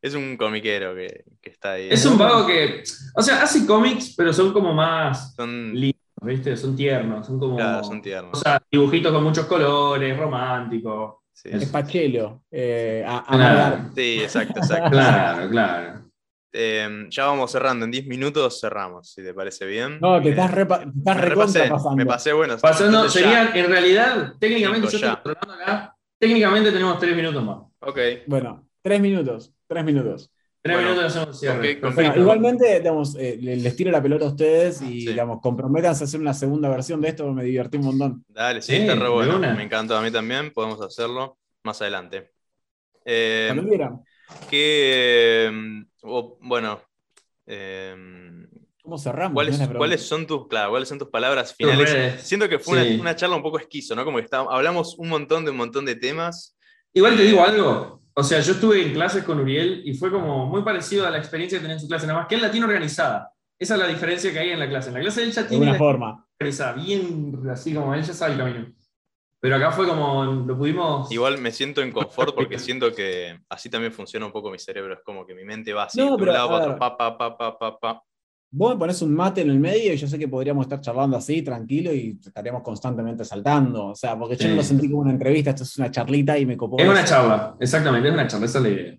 es 0.00 0.14
un 0.14 0.36
comiquero 0.36 0.94
que, 0.94 1.24
que 1.40 1.50
está 1.50 1.72
ahí. 1.72 1.88
Es 1.90 2.04
un 2.06 2.16
vago 2.16 2.46
que, 2.46 2.82
o 3.16 3.22
sea, 3.22 3.42
hace 3.42 3.66
cómics, 3.66 4.14
pero 4.16 4.32
son 4.32 4.52
como 4.52 4.72
más 4.72 5.34
Son, 5.34 5.72
lindos, 5.74 6.00
¿viste? 6.22 6.56
Son 6.56 6.76
tiernos, 6.76 7.26
son 7.26 7.38
como 7.40 7.56
claro, 7.56 7.82
son 7.84 8.00
tiernos. 8.00 8.38
o 8.38 8.40
sea, 8.40 8.62
dibujitos 8.70 9.12
con 9.12 9.24
muchos 9.24 9.46
colores, 9.46 10.16
románticos. 10.16 11.16
Sí, 11.32 11.50
Es 11.52 11.66
Pachelo. 11.66 12.42
Eh, 12.50 13.04
a, 13.06 13.18
a 13.18 13.36
Claro. 13.36 13.90
Sí, 13.94 14.20
exacto, 14.20 14.58
exacto. 14.60 14.90
Claro, 14.90 15.48
claro. 15.50 15.98
Eh, 16.52 17.06
ya 17.10 17.26
vamos 17.26 17.52
cerrando, 17.52 17.84
en 17.84 17.90
10 17.90 18.06
minutos 18.06 18.58
cerramos, 18.60 19.10
si 19.12 19.22
te 19.22 19.34
parece 19.34 19.66
bien. 19.66 19.98
No, 20.00 20.20
te 20.22 20.28
Eh, 20.28 20.30
estás, 20.30 20.50
repa- 20.52 20.80
te 20.80 20.98
estás 20.98 21.16
me 21.16 21.22
repasé, 21.22 21.68
pasando. 21.68 21.96
me 21.96 22.06
pasé, 22.06 22.32
bueno. 22.32 22.56
Pasando, 22.58 23.08
serían, 23.08 23.54
en 23.56 23.66
realidad, 23.68 24.32
técnicamente, 24.40 24.88
Cinco 24.88 24.98
yo 25.02 25.06
ya. 25.06 25.12
estoy 25.14 25.34
controlando 25.34 25.62
acá, 25.64 25.96
técnicamente 26.18 26.72
tenemos 26.72 26.98
tres 26.98 27.16
minutos 27.16 27.42
más. 27.44 27.58
Ok, 27.80 27.98
Bueno, 28.26 28.66
tres 28.82 29.00
minutos. 29.00 29.52
Tres 29.66 29.84
minutos. 29.84 30.30
Tres 30.60 30.76
Bueno, 30.76 30.90
minutos 30.90 31.16
hacemos 31.16 31.38
cierre. 31.38 31.56
ok, 31.56 31.62
Perfecto. 31.62 31.80
Bueno, 31.82 31.96
Perfecto. 31.96 32.20
igualmente, 32.20 32.78
digamos, 32.78 33.14
eh, 33.16 33.38
le- 33.40 33.56
les 33.56 33.76
tiro 33.76 33.90
la 33.90 34.02
pelota 34.02 34.24
a 34.24 34.28
ustedes 34.28 34.82
y 34.82 35.00
Sí. 35.02 35.08
digamos, 35.08 35.40
comprométanse 35.40 36.04
a 36.04 36.06
hacer 36.06 36.20
una 36.20 36.34
segunda 36.34 36.68
versión 36.68 37.00
de 37.00 37.08
esto, 37.08 37.32
me 37.32 37.44
divertí 37.44 37.76
un 37.78 37.84
montón. 37.84 38.24
dale, 38.28 38.60
sí, 38.62 38.72
Sí, 38.74 38.82
está 38.82 38.94
re 38.94 39.08
bueno. 39.08 39.38
Me 39.38 39.62
encantó 39.62 39.96
a 39.96 40.02
mí 40.02 40.10
también, 40.10 40.50
podemos 40.52 40.80
hacerlo 40.82 41.38
más 41.62 41.80
adelante. 41.82 42.32
Eh, 43.04 43.46
Cuando 43.54 43.68
quieran. 43.68 44.00
¿qué, 44.50 45.46
eh, 45.46 45.84
bueno, 46.40 46.80
eh, 47.46 47.94
¿Cómo 48.88 48.96
cerramos? 48.96 49.34
¿cuáles, 49.34 49.60
cuáles 49.76 50.02
son 50.08 50.26
tus, 50.26 50.48
claro, 50.48 50.70
cuáles 50.70 50.88
son 50.88 50.98
tus 50.98 51.08
palabras 51.08 51.54
finales? 51.54 52.22
Siento 52.22 52.48
que 52.48 52.58
fue 52.58 52.82
Sí. 52.82 52.94
una, 52.94 53.00
una 53.02 53.16
charla 53.16 53.36
un 53.36 53.42
poco 53.42 53.58
esquizo, 53.58 53.94
¿no? 53.94 54.02
Como 54.02 54.16
que 54.16 54.24
está- 54.24 54.38
hablamos 54.48 54.96
un 54.98 55.10
montón 55.10 55.44
de 55.44 55.50
un 55.50 55.58
montón 55.58 55.84
de 55.84 55.94
temas. 55.94 56.56
Igual 56.94 57.16
te 57.18 57.22
digo 57.24 57.44
algo. 57.44 58.00
O 58.14 58.22
sea, 58.22 58.40
yo 58.40 58.52
estuve 58.52 58.80
en 58.82 58.94
clases 58.94 59.24
con 59.24 59.38
Uriel 59.40 59.82
y 59.84 59.92
fue 59.92 60.10
como 60.10 60.46
muy 60.46 60.62
parecido 60.62 61.06
a 61.06 61.10
la 61.10 61.18
experiencia 61.18 61.58
que 61.58 61.62
tenía 61.62 61.74
en 61.74 61.80
su 61.80 61.86
clase, 61.86 62.06
nada 62.06 62.20
más 62.20 62.28
que 62.28 62.36
él 62.36 62.40
la 62.40 62.50
tiene 62.50 62.64
organizada. 62.66 63.30
Esa 63.60 63.74
es 63.74 63.80
la 63.80 63.86
diferencia 63.88 64.32
que 64.32 64.38
hay 64.38 64.50
en 64.52 64.58
la 64.58 64.68
clase. 64.70 64.88
En 64.88 64.94
la 64.94 65.00
clase 65.00 65.22
él 65.22 65.32
ya 65.32 65.42
De 65.42 65.48
tiene 65.50 65.66
alguna 65.66 65.72
la 65.72 65.78
forma. 65.78 66.26
organizada, 66.40 66.72
bien 66.72 67.42
así 67.52 67.74
como 67.74 67.92
él 67.94 68.02
ya 68.02 68.14
sabe 68.14 68.32
el 68.32 68.38
camino. 68.38 68.72
Pero 69.40 69.54
acá 69.54 69.70
fue 69.70 69.86
como 69.86 70.24
lo 70.24 70.56
pudimos. 70.58 71.12
Igual 71.12 71.38
me 71.38 71.52
siento 71.52 71.82
en 71.82 71.92
confort 71.92 72.34
porque 72.34 72.58
siento 72.58 72.92
que 72.94 73.38
así 73.50 73.68
también 73.70 73.92
funciona 73.92 74.24
un 74.26 74.32
poco 74.32 74.50
mi 74.50 74.58
cerebro. 74.58 74.94
Es 74.94 75.00
como 75.04 75.26
que 75.26 75.34
mi 75.34 75.44
mente 75.44 75.72
va 75.74 75.84
así 75.84 75.98
No, 75.98 76.06
de 76.06 76.10
un 76.12 76.18
pero, 76.18 76.32
lado 76.32 76.46
a 76.48 76.50
para 76.52 76.64
otro, 76.64 76.78
pa, 76.78 76.96
pa, 76.96 77.18
pa, 77.18 77.36
pa, 77.38 77.58
pa, 77.58 77.78
pa. 77.78 78.02
Vos 78.50 78.72
me 78.72 78.78
pones 78.78 79.02
un 79.02 79.14
mate 79.14 79.42
en 79.42 79.50
el 79.50 79.60
medio 79.60 79.92
y 79.92 79.96
yo 79.96 80.06
sé 80.08 80.18
que 80.18 80.26
podríamos 80.26 80.64
estar 80.64 80.80
charlando 80.80 81.16
así, 81.18 81.42
tranquilo, 81.42 81.92
y 81.92 82.18
estaríamos 82.24 82.62
constantemente 82.62 83.24
saltando. 83.24 83.88
O 83.88 83.94
sea, 83.94 84.18
porque 84.18 84.36
yo 84.36 84.42
Sí. 84.44 84.48
no 84.48 84.56
lo 84.56 84.62
sentí 84.62 84.88
como 84.88 85.02
una 85.02 85.10
entrevista, 85.10 85.50
esto 85.50 85.64
es 85.64 85.76
una 85.78 85.90
charlita 85.90 86.38
y 86.38 86.46
me 86.46 86.56
copó. 86.56 86.78
Es 86.78 86.88
una 86.88 87.04
charla, 87.04 87.56
exactamente, 87.60 88.08
es 88.08 88.14
una 88.14 88.26
charla, 88.26 88.46
esa 88.46 88.58
es 88.58 88.64
la 88.64 88.70
idea. 88.70 88.98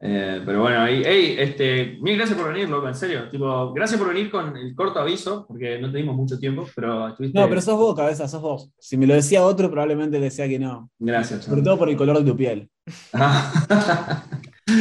Eh, 0.00 0.42
pero 0.46 0.60
bueno, 0.62 0.78
ahí, 0.80 1.02
hey, 1.04 1.34
este, 1.36 1.98
mil 2.00 2.16
gracias 2.16 2.38
por 2.38 2.52
venir, 2.52 2.68
loco, 2.70 2.86
en 2.86 2.94
serio. 2.94 3.28
Tipo, 3.30 3.72
gracias 3.72 3.98
por 3.98 4.08
venir 4.08 4.30
con 4.30 4.56
el 4.56 4.72
corto 4.76 5.00
aviso, 5.00 5.44
porque 5.48 5.80
no 5.80 5.90
te 5.90 5.98
dimos 5.98 6.14
mucho 6.14 6.38
tiempo, 6.38 6.64
pero 6.76 7.08
estuviste. 7.08 7.36
No, 7.36 7.48
pero 7.48 7.60
sos 7.60 7.76
vos, 7.76 7.96
cabeza, 7.96 8.28
sos 8.28 8.40
vos. 8.40 8.70
Si 8.78 8.96
me 8.96 9.08
lo 9.08 9.14
decía 9.14 9.42
otro, 9.42 9.68
probablemente 9.68 10.18
le 10.20 10.26
decía 10.26 10.46
que 10.46 10.60
no. 10.60 10.88
Gracias, 11.00 11.46
Sobre 11.46 11.62
todo 11.62 11.76
por 11.76 11.88
el 11.88 11.96
color 11.96 12.18
de 12.20 12.30
tu 12.30 12.36
piel. 12.36 12.70
Ah. 13.12 14.22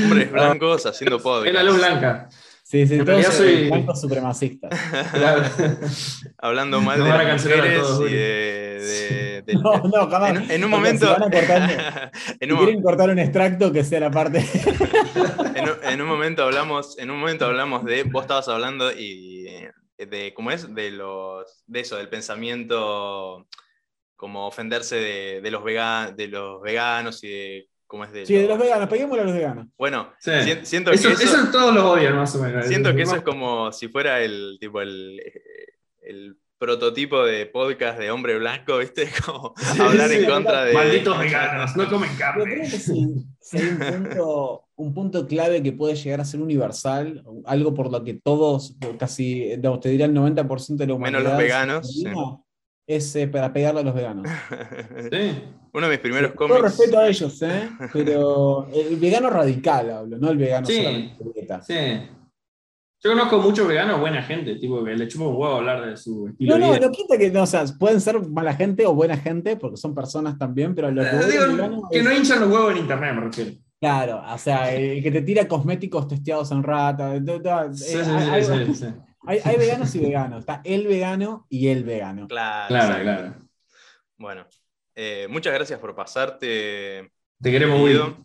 Hombres 0.04 0.32
blancos 0.32 0.86
haciendo 0.86 1.18
podcast. 1.20 1.48
es 1.48 1.54
la 1.56 1.64
luz 1.64 1.78
blanca. 1.78 2.30
Sí, 2.70 2.86
sí, 2.86 2.96
todos 2.96 3.08
realidad 3.08 3.32
soy... 3.32 3.68
blancos 3.70 4.02
supremacistas. 4.02 4.70
Claro. 5.14 5.44
Hablando 6.38 6.82
mal 6.82 7.02
de 7.02 7.10
las 7.10 7.46
mujeres 7.46 7.80
todos, 7.82 8.12
y 8.12 8.14
de, 8.14 9.44
No, 9.64 9.78
no, 9.84 10.10
jamás. 10.10 10.32
en, 10.32 10.52
en 10.52 10.64
un 10.66 10.70
momento. 10.70 11.06
si 11.06 11.12
van 11.14 11.24
a 11.24 11.30
cortar- 11.32 12.12
en, 12.42 12.52
un, 12.52 12.58
quieren 12.60 12.82
cortar 12.82 13.10
un 13.10 13.20
extracto 13.20 13.72
que 13.72 13.86
sea 13.86 14.02
la 14.02 14.12
parte. 14.12 14.40
en 15.56 15.64
un- 15.70 15.78
en 15.94 16.02
un 16.02 16.08
momento 16.10 16.44
hablamos, 16.44 16.98
en 17.00 17.10
un 17.10 17.20
momento 17.22 17.46
hablamos 17.46 17.86
de. 17.86 18.04
Vos 18.04 18.24
estabas 18.24 18.50
hablando 18.50 18.92
y 18.92 19.48
eh, 19.48 19.72
de 20.06 20.34
cómo 20.34 20.52
es, 20.52 20.74
de 20.76 20.92
los. 20.92 21.64
de 21.68 21.80
eso, 21.80 21.96
del 21.96 22.10
pensamiento 22.10 23.48
como 24.18 24.46
ofenderse 24.46 24.96
de, 24.98 25.42
de 25.42 25.52
los 25.52 25.64
vegan, 25.64 26.18
de 26.18 26.28
los 26.28 26.62
veganos 26.62 27.24
y 27.24 27.28
de 27.30 27.70
cómo 27.88 28.04
es 28.04 28.12
de 28.12 28.26
Sí, 28.26 28.36
de 28.36 28.48
los 28.48 28.60
veganos, 28.60 28.88
peguémosle 28.90 29.22
a 29.22 29.26
los 29.26 29.34
veganos. 29.34 29.68
Bueno, 29.78 30.10
Sí. 30.20 30.32
si- 30.44 30.66
siento 30.66 30.92
Eso, 30.92 31.08
que 31.10 31.14
eso, 31.16 31.24
eso 31.38 31.52
todos 31.52 31.74
los 31.74 31.84
odian, 31.84 32.16
más 32.16 32.36
o 32.36 32.42
menos. 32.44 32.68
siento 32.68 32.94
que 32.96 33.02
eso 33.04 33.16
es 33.16 33.22
como 33.24 33.72
si 33.72 33.88
fuera 33.88 34.22
el 34.22 34.58
tipo 34.60 34.82
el, 34.82 35.20
el 36.02 36.38
prototipo 36.60 37.24
de 37.24 37.46
podcast 37.46 38.00
de 38.00 38.10
hombre 38.12 38.38
blanco, 38.40 38.80
¿viste? 38.80 39.08
Como 39.26 39.54
hablar 39.80 40.12
en 40.12 40.22
sí, 40.22 40.28
contra 40.28 40.64
de. 40.66 40.74
Malditos 40.74 41.20
veganos, 41.20 41.76
no 41.76 41.88
comen 41.88 42.10
Yo 42.12 42.18
carne. 42.18 42.44
creo 42.46 42.62
que 42.62 42.68
sí, 42.80 43.16
sí 43.40 43.58
hay 43.60 43.68
un 43.68 43.78
punto, 44.04 44.64
un 44.76 44.94
punto 44.96 45.28
clave 45.28 45.62
que 45.62 45.72
puede 45.72 45.94
llegar 45.96 46.20
a 46.20 46.26
ser 46.26 46.42
universal, 46.42 47.24
algo 47.46 47.76
por 47.76 47.92
lo 47.92 48.04
que 48.04 48.16
todos, 48.16 48.76
casi, 48.98 49.56
digamos, 49.56 49.82
te 49.82 49.90
diría 49.90 50.08
el 50.08 50.14
90% 50.16 50.78
de 50.78 50.88
la 50.88 50.94
humanidad. 50.96 51.20
Menos 51.20 51.32
los 51.34 51.38
veganos, 51.44 52.04
Es 52.88 53.16
eh, 53.18 53.28
para 53.28 53.54
pegarle 53.54 53.82
a 53.82 53.84
los 53.84 53.94
veganos. 53.94 54.28
Sí. 55.12 55.44
Uno 55.78 55.86
de 55.88 55.92
mis 55.92 56.00
primeros 56.00 56.34
Todo 56.34 56.48
cómics. 56.48 56.64
respeto 56.64 56.98
a 57.00 57.08
ellos, 57.08 57.42
¿eh? 57.44 57.70
Pero 57.94 58.68
el 58.74 58.96
vegano 58.96 59.30
radical 59.30 59.92
hablo, 59.92 60.18
no 60.18 60.32
el 60.32 60.38
vegano 60.38 60.66
Sí. 60.66 60.78
solamente 60.78 61.24
dieta. 61.36 61.62
Sí. 61.62 61.76
Yo 63.00 63.12
conozco 63.12 63.38
muchos 63.38 63.68
veganos, 63.68 64.00
buena 64.00 64.24
gente, 64.24 64.56
tipo 64.56 64.84
que 64.84 64.96
le 64.96 65.08
chupa 65.08 65.26
un 65.28 65.36
huevo 65.36 65.58
hablar 65.58 65.86
de 65.86 65.96
su 65.96 66.30
estilo 66.30 66.58
No, 66.58 66.66
de 66.66 66.68
no, 66.72 66.74
vida. 66.80 66.88
no 66.88 66.92
quita 66.92 67.16
que, 67.16 67.30
no, 67.30 67.44
o 67.44 67.46
sea, 67.46 67.64
pueden 67.78 68.02
ser 68.02 68.20
mala 68.28 68.56
gente 68.56 68.88
o 68.88 68.96
buena 68.96 69.16
gente, 69.18 69.56
porque 69.56 69.78
son 69.78 69.94
personas 69.94 70.36
también, 70.40 70.74
pero 70.74 70.90
lo 70.90 71.04
que 71.04 71.10
Eh, 71.10 71.20
digo, 71.32 71.88
que 71.92 71.98
es- 72.00 72.04
no 72.04 72.12
hinchan 72.12 72.40
los 72.40 72.50
huevos 72.52 72.72
en 72.72 72.78
internet, 72.80 73.14
me 73.14 73.22
refiero. 73.22 73.52
Claro, 73.80 74.24
o 74.34 74.38
sea, 74.40 74.74
el 74.74 75.04
que 75.04 75.12
te 75.12 75.22
tira 75.22 75.48
cosméticos 75.48 76.08
testeados 76.08 76.52
en 76.52 76.64
rata. 76.64 77.14
Sí, 77.14 77.98
eh, 78.00 78.04
sí, 78.04 78.10
hay, 78.10 78.44
sí, 78.44 78.52
hay- 78.52 78.66
sí, 78.66 78.74
sí. 78.74 78.86
hay- 79.28 79.40
hay 79.44 79.58
veganos 79.58 79.94
y 79.94 80.00
veganos. 80.00 80.40
Está 80.40 80.62
el 80.64 80.88
vegano 80.88 81.46
y 81.50 81.68
el 81.68 81.84
vegano. 81.84 82.28
Claro, 82.28 82.68
Claro, 82.68 83.04
claro. 83.04 83.34
Bueno, 84.18 84.46
eh, 85.00 85.28
muchas 85.30 85.54
gracias 85.54 85.80
por 85.80 85.96
pasarte. 85.96 87.12
Te 87.40 87.52
queremos, 87.52 87.80
Guido. 87.88 88.18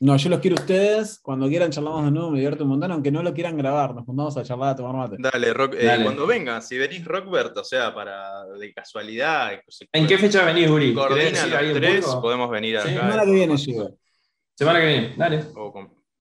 No, 0.00 0.16
yo 0.18 0.28
los 0.28 0.40
quiero 0.40 0.56
a 0.58 0.60
ustedes. 0.60 1.18
Cuando 1.22 1.48
quieran 1.48 1.70
charlamos 1.70 2.04
de 2.04 2.10
nuevo, 2.10 2.30
me 2.30 2.36
divierto 2.38 2.64
un 2.64 2.70
montón, 2.70 2.92
aunque 2.92 3.10
no 3.10 3.22
lo 3.22 3.32
quieran 3.32 3.56
grabar. 3.56 3.94
Nos 3.94 4.04
juntamos 4.04 4.36
a 4.36 4.42
charlar, 4.42 4.70
a 4.70 4.76
tomar 4.76 4.94
mate. 4.94 5.16
Dale, 5.18 5.54
Rock, 5.54 5.74
eh, 5.78 5.86
Dale. 5.86 6.04
cuando 6.04 6.26
vengas, 6.26 6.68
si 6.68 6.76
venís 6.76 7.04
Rockbert, 7.06 7.56
o 7.56 7.64
sea, 7.64 7.94
para 7.94 8.44
de 8.44 8.74
casualidad. 8.74 9.52
¿En 9.92 10.06
qué 10.06 10.18
fecha 10.18 10.44
venís, 10.44 10.68
Uri? 10.68 10.94
¿Querés 10.94 11.40
Coordina 11.40 11.62
los 11.62 11.72
tres, 11.74 12.04
podemos 12.20 12.50
venir 12.50 12.78
Sí. 12.80 12.88
acá. 12.88 13.00
Semana 13.00 13.24
que 13.24 13.30
viene. 13.32 13.56
Semana 13.58 14.80
que 14.80 14.86
viene, 14.86 15.14
dale. 15.16 15.44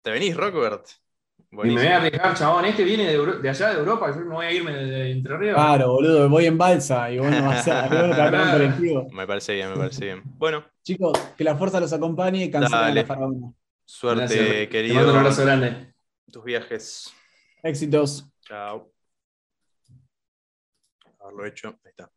¿Te 0.03 0.11
venís, 0.13 0.37
Rockbert? 0.37 0.87
Y 1.53 1.57
me 1.69 1.75
voy 1.75 1.87
a 1.87 1.97
arriesgar, 1.99 2.35
chabón. 2.37 2.65
Este 2.65 2.83
viene 2.83 3.05
de, 3.07 3.19
de 3.41 3.49
allá 3.51 3.69
de 3.75 3.79
Europa, 3.79 4.11
yo 4.15 4.23
no 4.23 4.37
voy 4.37 4.47
a 4.47 4.53
irme 4.53 4.73
de, 4.73 4.85
de 4.87 5.11
Entre 5.13 5.37
Ríos. 5.37 5.55
Claro, 5.55 5.93
boludo, 5.93 6.29
voy 6.31 6.47
en 6.47 6.57
balsa 6.57 7.11
y 7.11 7.19
bueno, 7.19 7.43
va 7.47 7.53
a 7.59 7.63
ser 7.63 7.75
algo 7.75 8.15
que 8.15 8.21
hablar 8.23 8.47
en 8.47 8.53
colectivo. 8.53 9.09
Me 9.13 9.27
parece 9.27 9.55
bien, 9.55 9.71
me 9.71 9.77
parece 9.77 10.05
bien. 10.07 10.23
Bueno, 10.25 10.65
Chicos, 10.83 11.13
que 11.37 11.45
la 11.45 11.55
fuerza 11.57 11.79
los 11.79 11.93
acompañe 11.93 12.45
y 12.45 12.51
cancelen 12.51 12.95
la 12.95 13.05
faraona. 13.05 13.53
suerte, 13.85 14.21
Gracias, 14.23 14.49
Te 14.49 14.69
querido. 14.71 14.95
mando 14.97 15.13
un 15.13 15.19
abrazo 15.19 15.45
grande. 15.45 15.95
Tus 16.33 16.43
viajes. 16.45 17.13
Éxitos. 17.63 18.27
Chao. 18.41 18.91
Haberlo 21.21 21.47
hecho. 21.47 21.69
Ahí 21.85 21.91
está. 21.91 22.11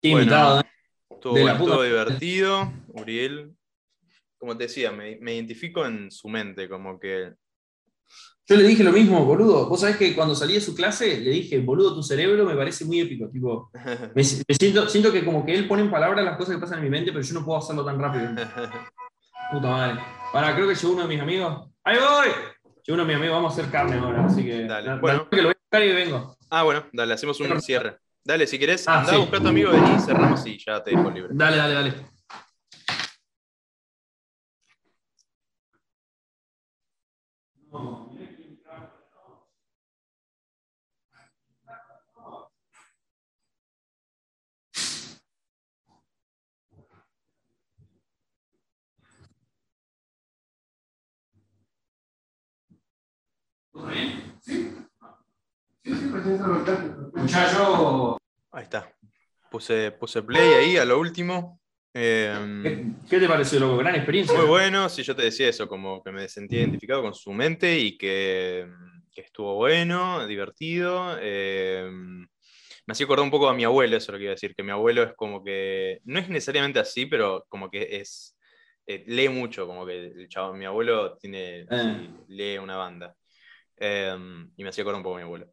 Qué 0.00 0.10
Bueno. 0.10 0.18
invitado, 0.22 0.60
¿eh? 0.60 0.64
Estuvo, 1.10 1.34
De 1.34 1.44
la 1.44 1.52
estuvo 1.52 1.82
divertido. 1.82 2.72
Uriel, 2.88 3.56
como 4.38 4.56
te 4.56 4.64
decía, 4.64 4.92
me, 4.92 5.16
me 5.20 5.34
identifico 5.34 5.86
en 5.86 6.10
su 6.10 6.28
mente, 6.28 6.68
como 6.68 7.00
que. 7.00 7.32
Yo 8.46 8.56
le 8.56 8.62
dije 8.64 8.84
lo 8.84 8.92
mismo, 8.92 9.24
boludo. 9.24 9.68
Vos 9.68 9.80
sabés 9.80 9.96
que 9.96 10.14
cuando 10.14 10.34
salí 10.34 10.54
de 10.54 10.60
su 10.60 10.74
clase, 10.74 11.18
le 11.20 11.30
dije, 11.30 11.60
boludo, 11.60 11.94
tu 11.94 12.02
cerebro 12.02 12.44
me 12.44 12.54
parece 12.54 12.84
muy 12.84 13.00
épico. 13.00 13.28
Tipo, 13.30 13.70
me, 14.14 14.22
me 14.22 14.54
siento, 14.54 14.88
siento 14.88 15.10
que 15.12 15.24
como 15.24 15.46
que 15.46 15.54
él 15.54 15.66
pone 15.66 15.82
en 15.82 15.90
palabras 15.90 16.24
las 16.24 16.36
cosas 16.36 16.54
que 16.56 16.60
pasan 16.60 16.78
en 16.78 16.84
mi 16.84 16.90
mente, 16.90 17.10
pero 17.12 17.24
yo 17.24 17.34
no 17.34 17.44
puedo 17.44 17.58
hacerlo 17.58 17.84
tan 17.84 17.98
rápido. 17.98 18.28
Puta 19.50 19.68
madre. 19.68 20.00
Para, 20.32 20.54
creo 20.54 20.68
que 20.68 20.74
llegó 20.74 20.92
uno 20.92 21.02
de 21.02 21.08
mis 21.08 21.20
amigos. 21.20 21.70
¡Ahí 21.84 21.96
voy! 21.98 22.28
Llegó 22.86 22.94
uno 22.94 23.02
de 23.02 23.06
mis 23.08 23.16
amigos, 23.16 23.36
vamos 23.36 23.52
a 23.52 23.60
hacer 23.60 23.70
carne 23.72 23.96
ahora, 23.96 24.26
así 24.26 24.44
que. 24.44 24.64
Dale. 24.64 24.88
na- 24.88 24.96
Bueno. 24.96 25.28
que 25.30 25.36
lo 25.38 25.44
voy 25.44 25.52
a 25.52 25.58
buscar 25.62 25.82
y 25.82 25.92
vengo. 25.92 26.36
ah, 26.50 26.62
bueno, 26.64 26.84
dale, 26.92 27.14
hacemos 27.14 27.40
un 27.40 27.60
cierre. 27.62 27.96
Dale, 28.22 28.46
si 28.46 28.58
querés, 28.58 28.86
Ah, 28.88 29.00
andá 29.00 29.10
sí. 29.10 29.16
a 29.16 29.18
buscar 29.18 29.40
a 29.40 29.42
tu 29.42 29.48
amigo, 29.48 29.70
vení, 29.70 30.00
cerramos 30.00 30.46
y 30.46 30.58
ya 30.58 30.82
te 30.82 30.90
dejo 30.90 31.10
libre. 31.10 31.28
Dale, 31.32 31.56
dale, 31.58 31.74
dale. 31.74 31.94
Muchacho. 57.14 58.18
Ahí 58.52 58.62
está. 58.64 58.92
Puse, 59.50 59.92
puse 59.92 60.22
play 60.22 60.52
ahí 60.54 60.76
a 60.76 60.84
lo 60.84 60.98
último. 60.98 61.60
Em, 61.92 62.62
¿Qué, 62.62 62.84
qué 63.08 63.20
te 63.20 63.28
pareció, 63.28 63.60
loco? 63.60 63.76
Gran 63.76 63.94
experiencia. 63.94 64.36
Muy 64.36 64.46
bueno, 64.46 64.88
sí, 64.88 65.02
yo 65.02 65.14
te 65.14 65.22
decía 65.22 65.48
eso, 65.48 65.68
como 65.68 66.02
que 66.02 66.10
me 66.10 66.28
sentí 66.28 66.56
identificado 66.56 67.02
con 67.02 67.14
su 67.14 67.32
mente 67.32 67.78
y 67.78 67.96
que, 67.96 68.66
que 69.12 69.20
estuvo 69.20 69.54
bueno, 69.54 70.26
divertido. 70.26 71.16
eh, 71.20 71.88
me 72.86 72.92
hacía 72.92 73.04
acordar 73.04 73.24
un 73.24 73.30
poco 73.30 73.48
a 73.48 73.54
mi 73.54 73.64
abuelo, 73.64 73.96
eso 73.96 74.10
es 74.10 74.12
lo 74.12 74.18
que 74.18 74.24
iba 74.24 74.32
a 74.32 74.34
decir, 74.34 74.54
que 74.54 74.62
mi 74.62 74.70
abuelo 74.70 75.02
es 75.02 75.14
como 75.14 75.42
que, 75.42 76.00
no 76.04 76.18
es 76.18 76.28
necesariamente 76.28 76.78
así, 76.78 77.06
pero 77.06 77.46
como 77.48 77.70
que 77.70 77.88
es, 77.98 78.36
eh, 78.86 79.04
lee 79.06 79.28
mucho, 79.28 79.66
como 79.66 79.86
que 79.86 80.06
el 80.06 80.28
chavo, 80.28 80.52
mi 80.52 80.66
abuelo 80.66 81.16
tiene, 81.16 81.66
sí, 81.70 82.10
lee 82.28 82.58
una 82.58 82.76
banda. 82.76 83.14
Eh, 83.78 84.16
y 84.56 84.62
me 84.62 84.68
hacía 84.68 84.82
acordar 84.82 84.98
un 84.98 85.02
poco 85.04 85.16
a 85.16 85.18
mi 85.18 85.24
abuelo. 85.24 85.46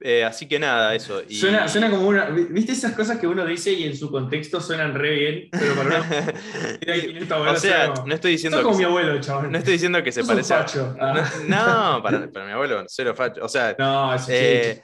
Eh, 0.00 0.24
así 0.24 0.46
que 0.46 0.60
nada, 0.60 0.94
eso. 0.94 1.22
y- 1.28 1.34
Suena, 1.34 1.66
suena 1.66 1.90
como 1.90 2.06
una. 2.06 2.26
¿Viste 2.26 2.70
esas 2.70 2.92
cosas 2.92 3.18
que 3.18 3.26
uno 3.26 3.44
dice 3.44 3.72
y 3.72 3.82
en 3.82 3.96
su 3.96 4.10
contexto 4.12 4.60
suenan 4.60 4.94
re 4.94 5.10
bien? 5.10 5.48
Pero 5.50 5.74
para 5.74 5.86
una. 5.88 5.98
Mira, 6.80 6.94
¿quién 7.00 7.16
es 7.16 7.26
tu 7.28 7.34
abuelo? 7.34 7.52
o 7.52 7.56
sea, 7.56 7.92
no 8.06 8.14
estoy 8.14 8.32
diciendo 8.32 8.62
como 8.62 8.76
que 8.76 8.78
mi 8.78 8.84
abuelo, 8.84 9.20
chaval. 9.20 9.50
no 9.50 9.58
estoy 9.58 9.72
diciendo 9.72 10.00
que 10.04 10.12
se 10.12 10.22
parece 10.22 10.54
a. 10.54 10.66
Ah. 11.00 11.30
No, 11.48 11.94
no, 11.96 12.02
para, 12.02 12.30
para 12.30 12.46
mi 12.46 12.52
abuelo, 12.52 12.84
cero 12.86 13.12
facho. 13.16 13.44
O 13.44 13.48
sea, 13.48 13.74
No, 13.76 14.14
eh, 14.28 14.80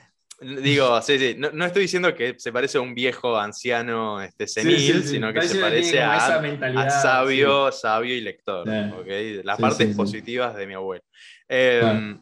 digo, 0.62 1.00
sí, 1.02 1.18
sí, 1.18 1.34
no, 1.38 1.50
no 1.52 1.64
estoy 1.64 1.82
diciendo 1.82 2.14
que 2.14 2.34
se 2.38 2.52
parece 2.52 2.78
a 2.78 2.80
un 2.80 2.94
viejo 2.94 3.36
anciano 3.38 4.20
este, 4.22 4.46
senil, 4.46 4.78
sí, 4.78 5.02
sí. 5.02 5.08
sino 5.08 5.32
que 5.32 5.42
se 5.42 5.58
parece 5.58 6.00
a, 6.02 6.16
a 6.16 6.90
sabio, 6.90 7.72
sabio 7.72 8.14
y 8.14 8.20
lector. 8.20 8.68
Eh. 8.68 8.92
¿ok? 9.40 9.44
Las 9.44 9.58
partes 9.58 9.94
positivas 9.96 10.54
de 10.56 10.66
mi 10.66 10.74
abuelo. 10.74 11.02
Eh, 11.48 11.80
Claro. 11.82 12.20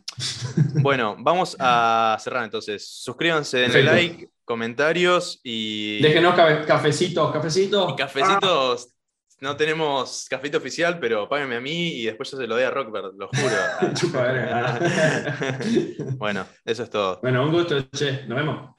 Bueno, 0.82 1.16
vamos 1.18 1.56
a 1.58 2.16
cerrar 2.20 2.44
entonces. 2.44 2.86
Suscríbanse, 2.86 3.58
denle 3.58 3.82
Perfecto. 3.82 3.94
like, 4.18 4.28
comentarios 4.44 5.40
y, 5.42 6.00
Déjenos 6.02 6.34
cafe- 6.34 6.64
cafecitos, 6.66 7.32
cafecitos. 7.32 7.92
y 7.92 7.96
cafecitos. 7.96 8.91
No 9.42 9.56
tenemos 9.56 10.26
cafecito 10.30 10.58
oficial, 10.58 11.00
pero 11.00 11.28
páguenme 11.28 11.56
a 11.56 11.60
mí 11.60 11.94
y 11.94 12.04
después 12.04 12.30
yo 12.30 12.38
se 12.38 12.46
lo 12.46 12.54
doy 12.54 12.62
a 12.62 12.70
Rockbird, 12.70 13.16
lo 13.16 13.26
juro. 13.26 13.56
Bueno, 16.16 16.46
eso 16.64 16.84
es 16.84 16.90
todo. 16.90 17.18
bueno, 17.20 17.42
un 17.42 17.50
gusto, 17.50 17.74
che. 17.90 18.24
Nos 18.28 18.38
vemos. 18.38 18.76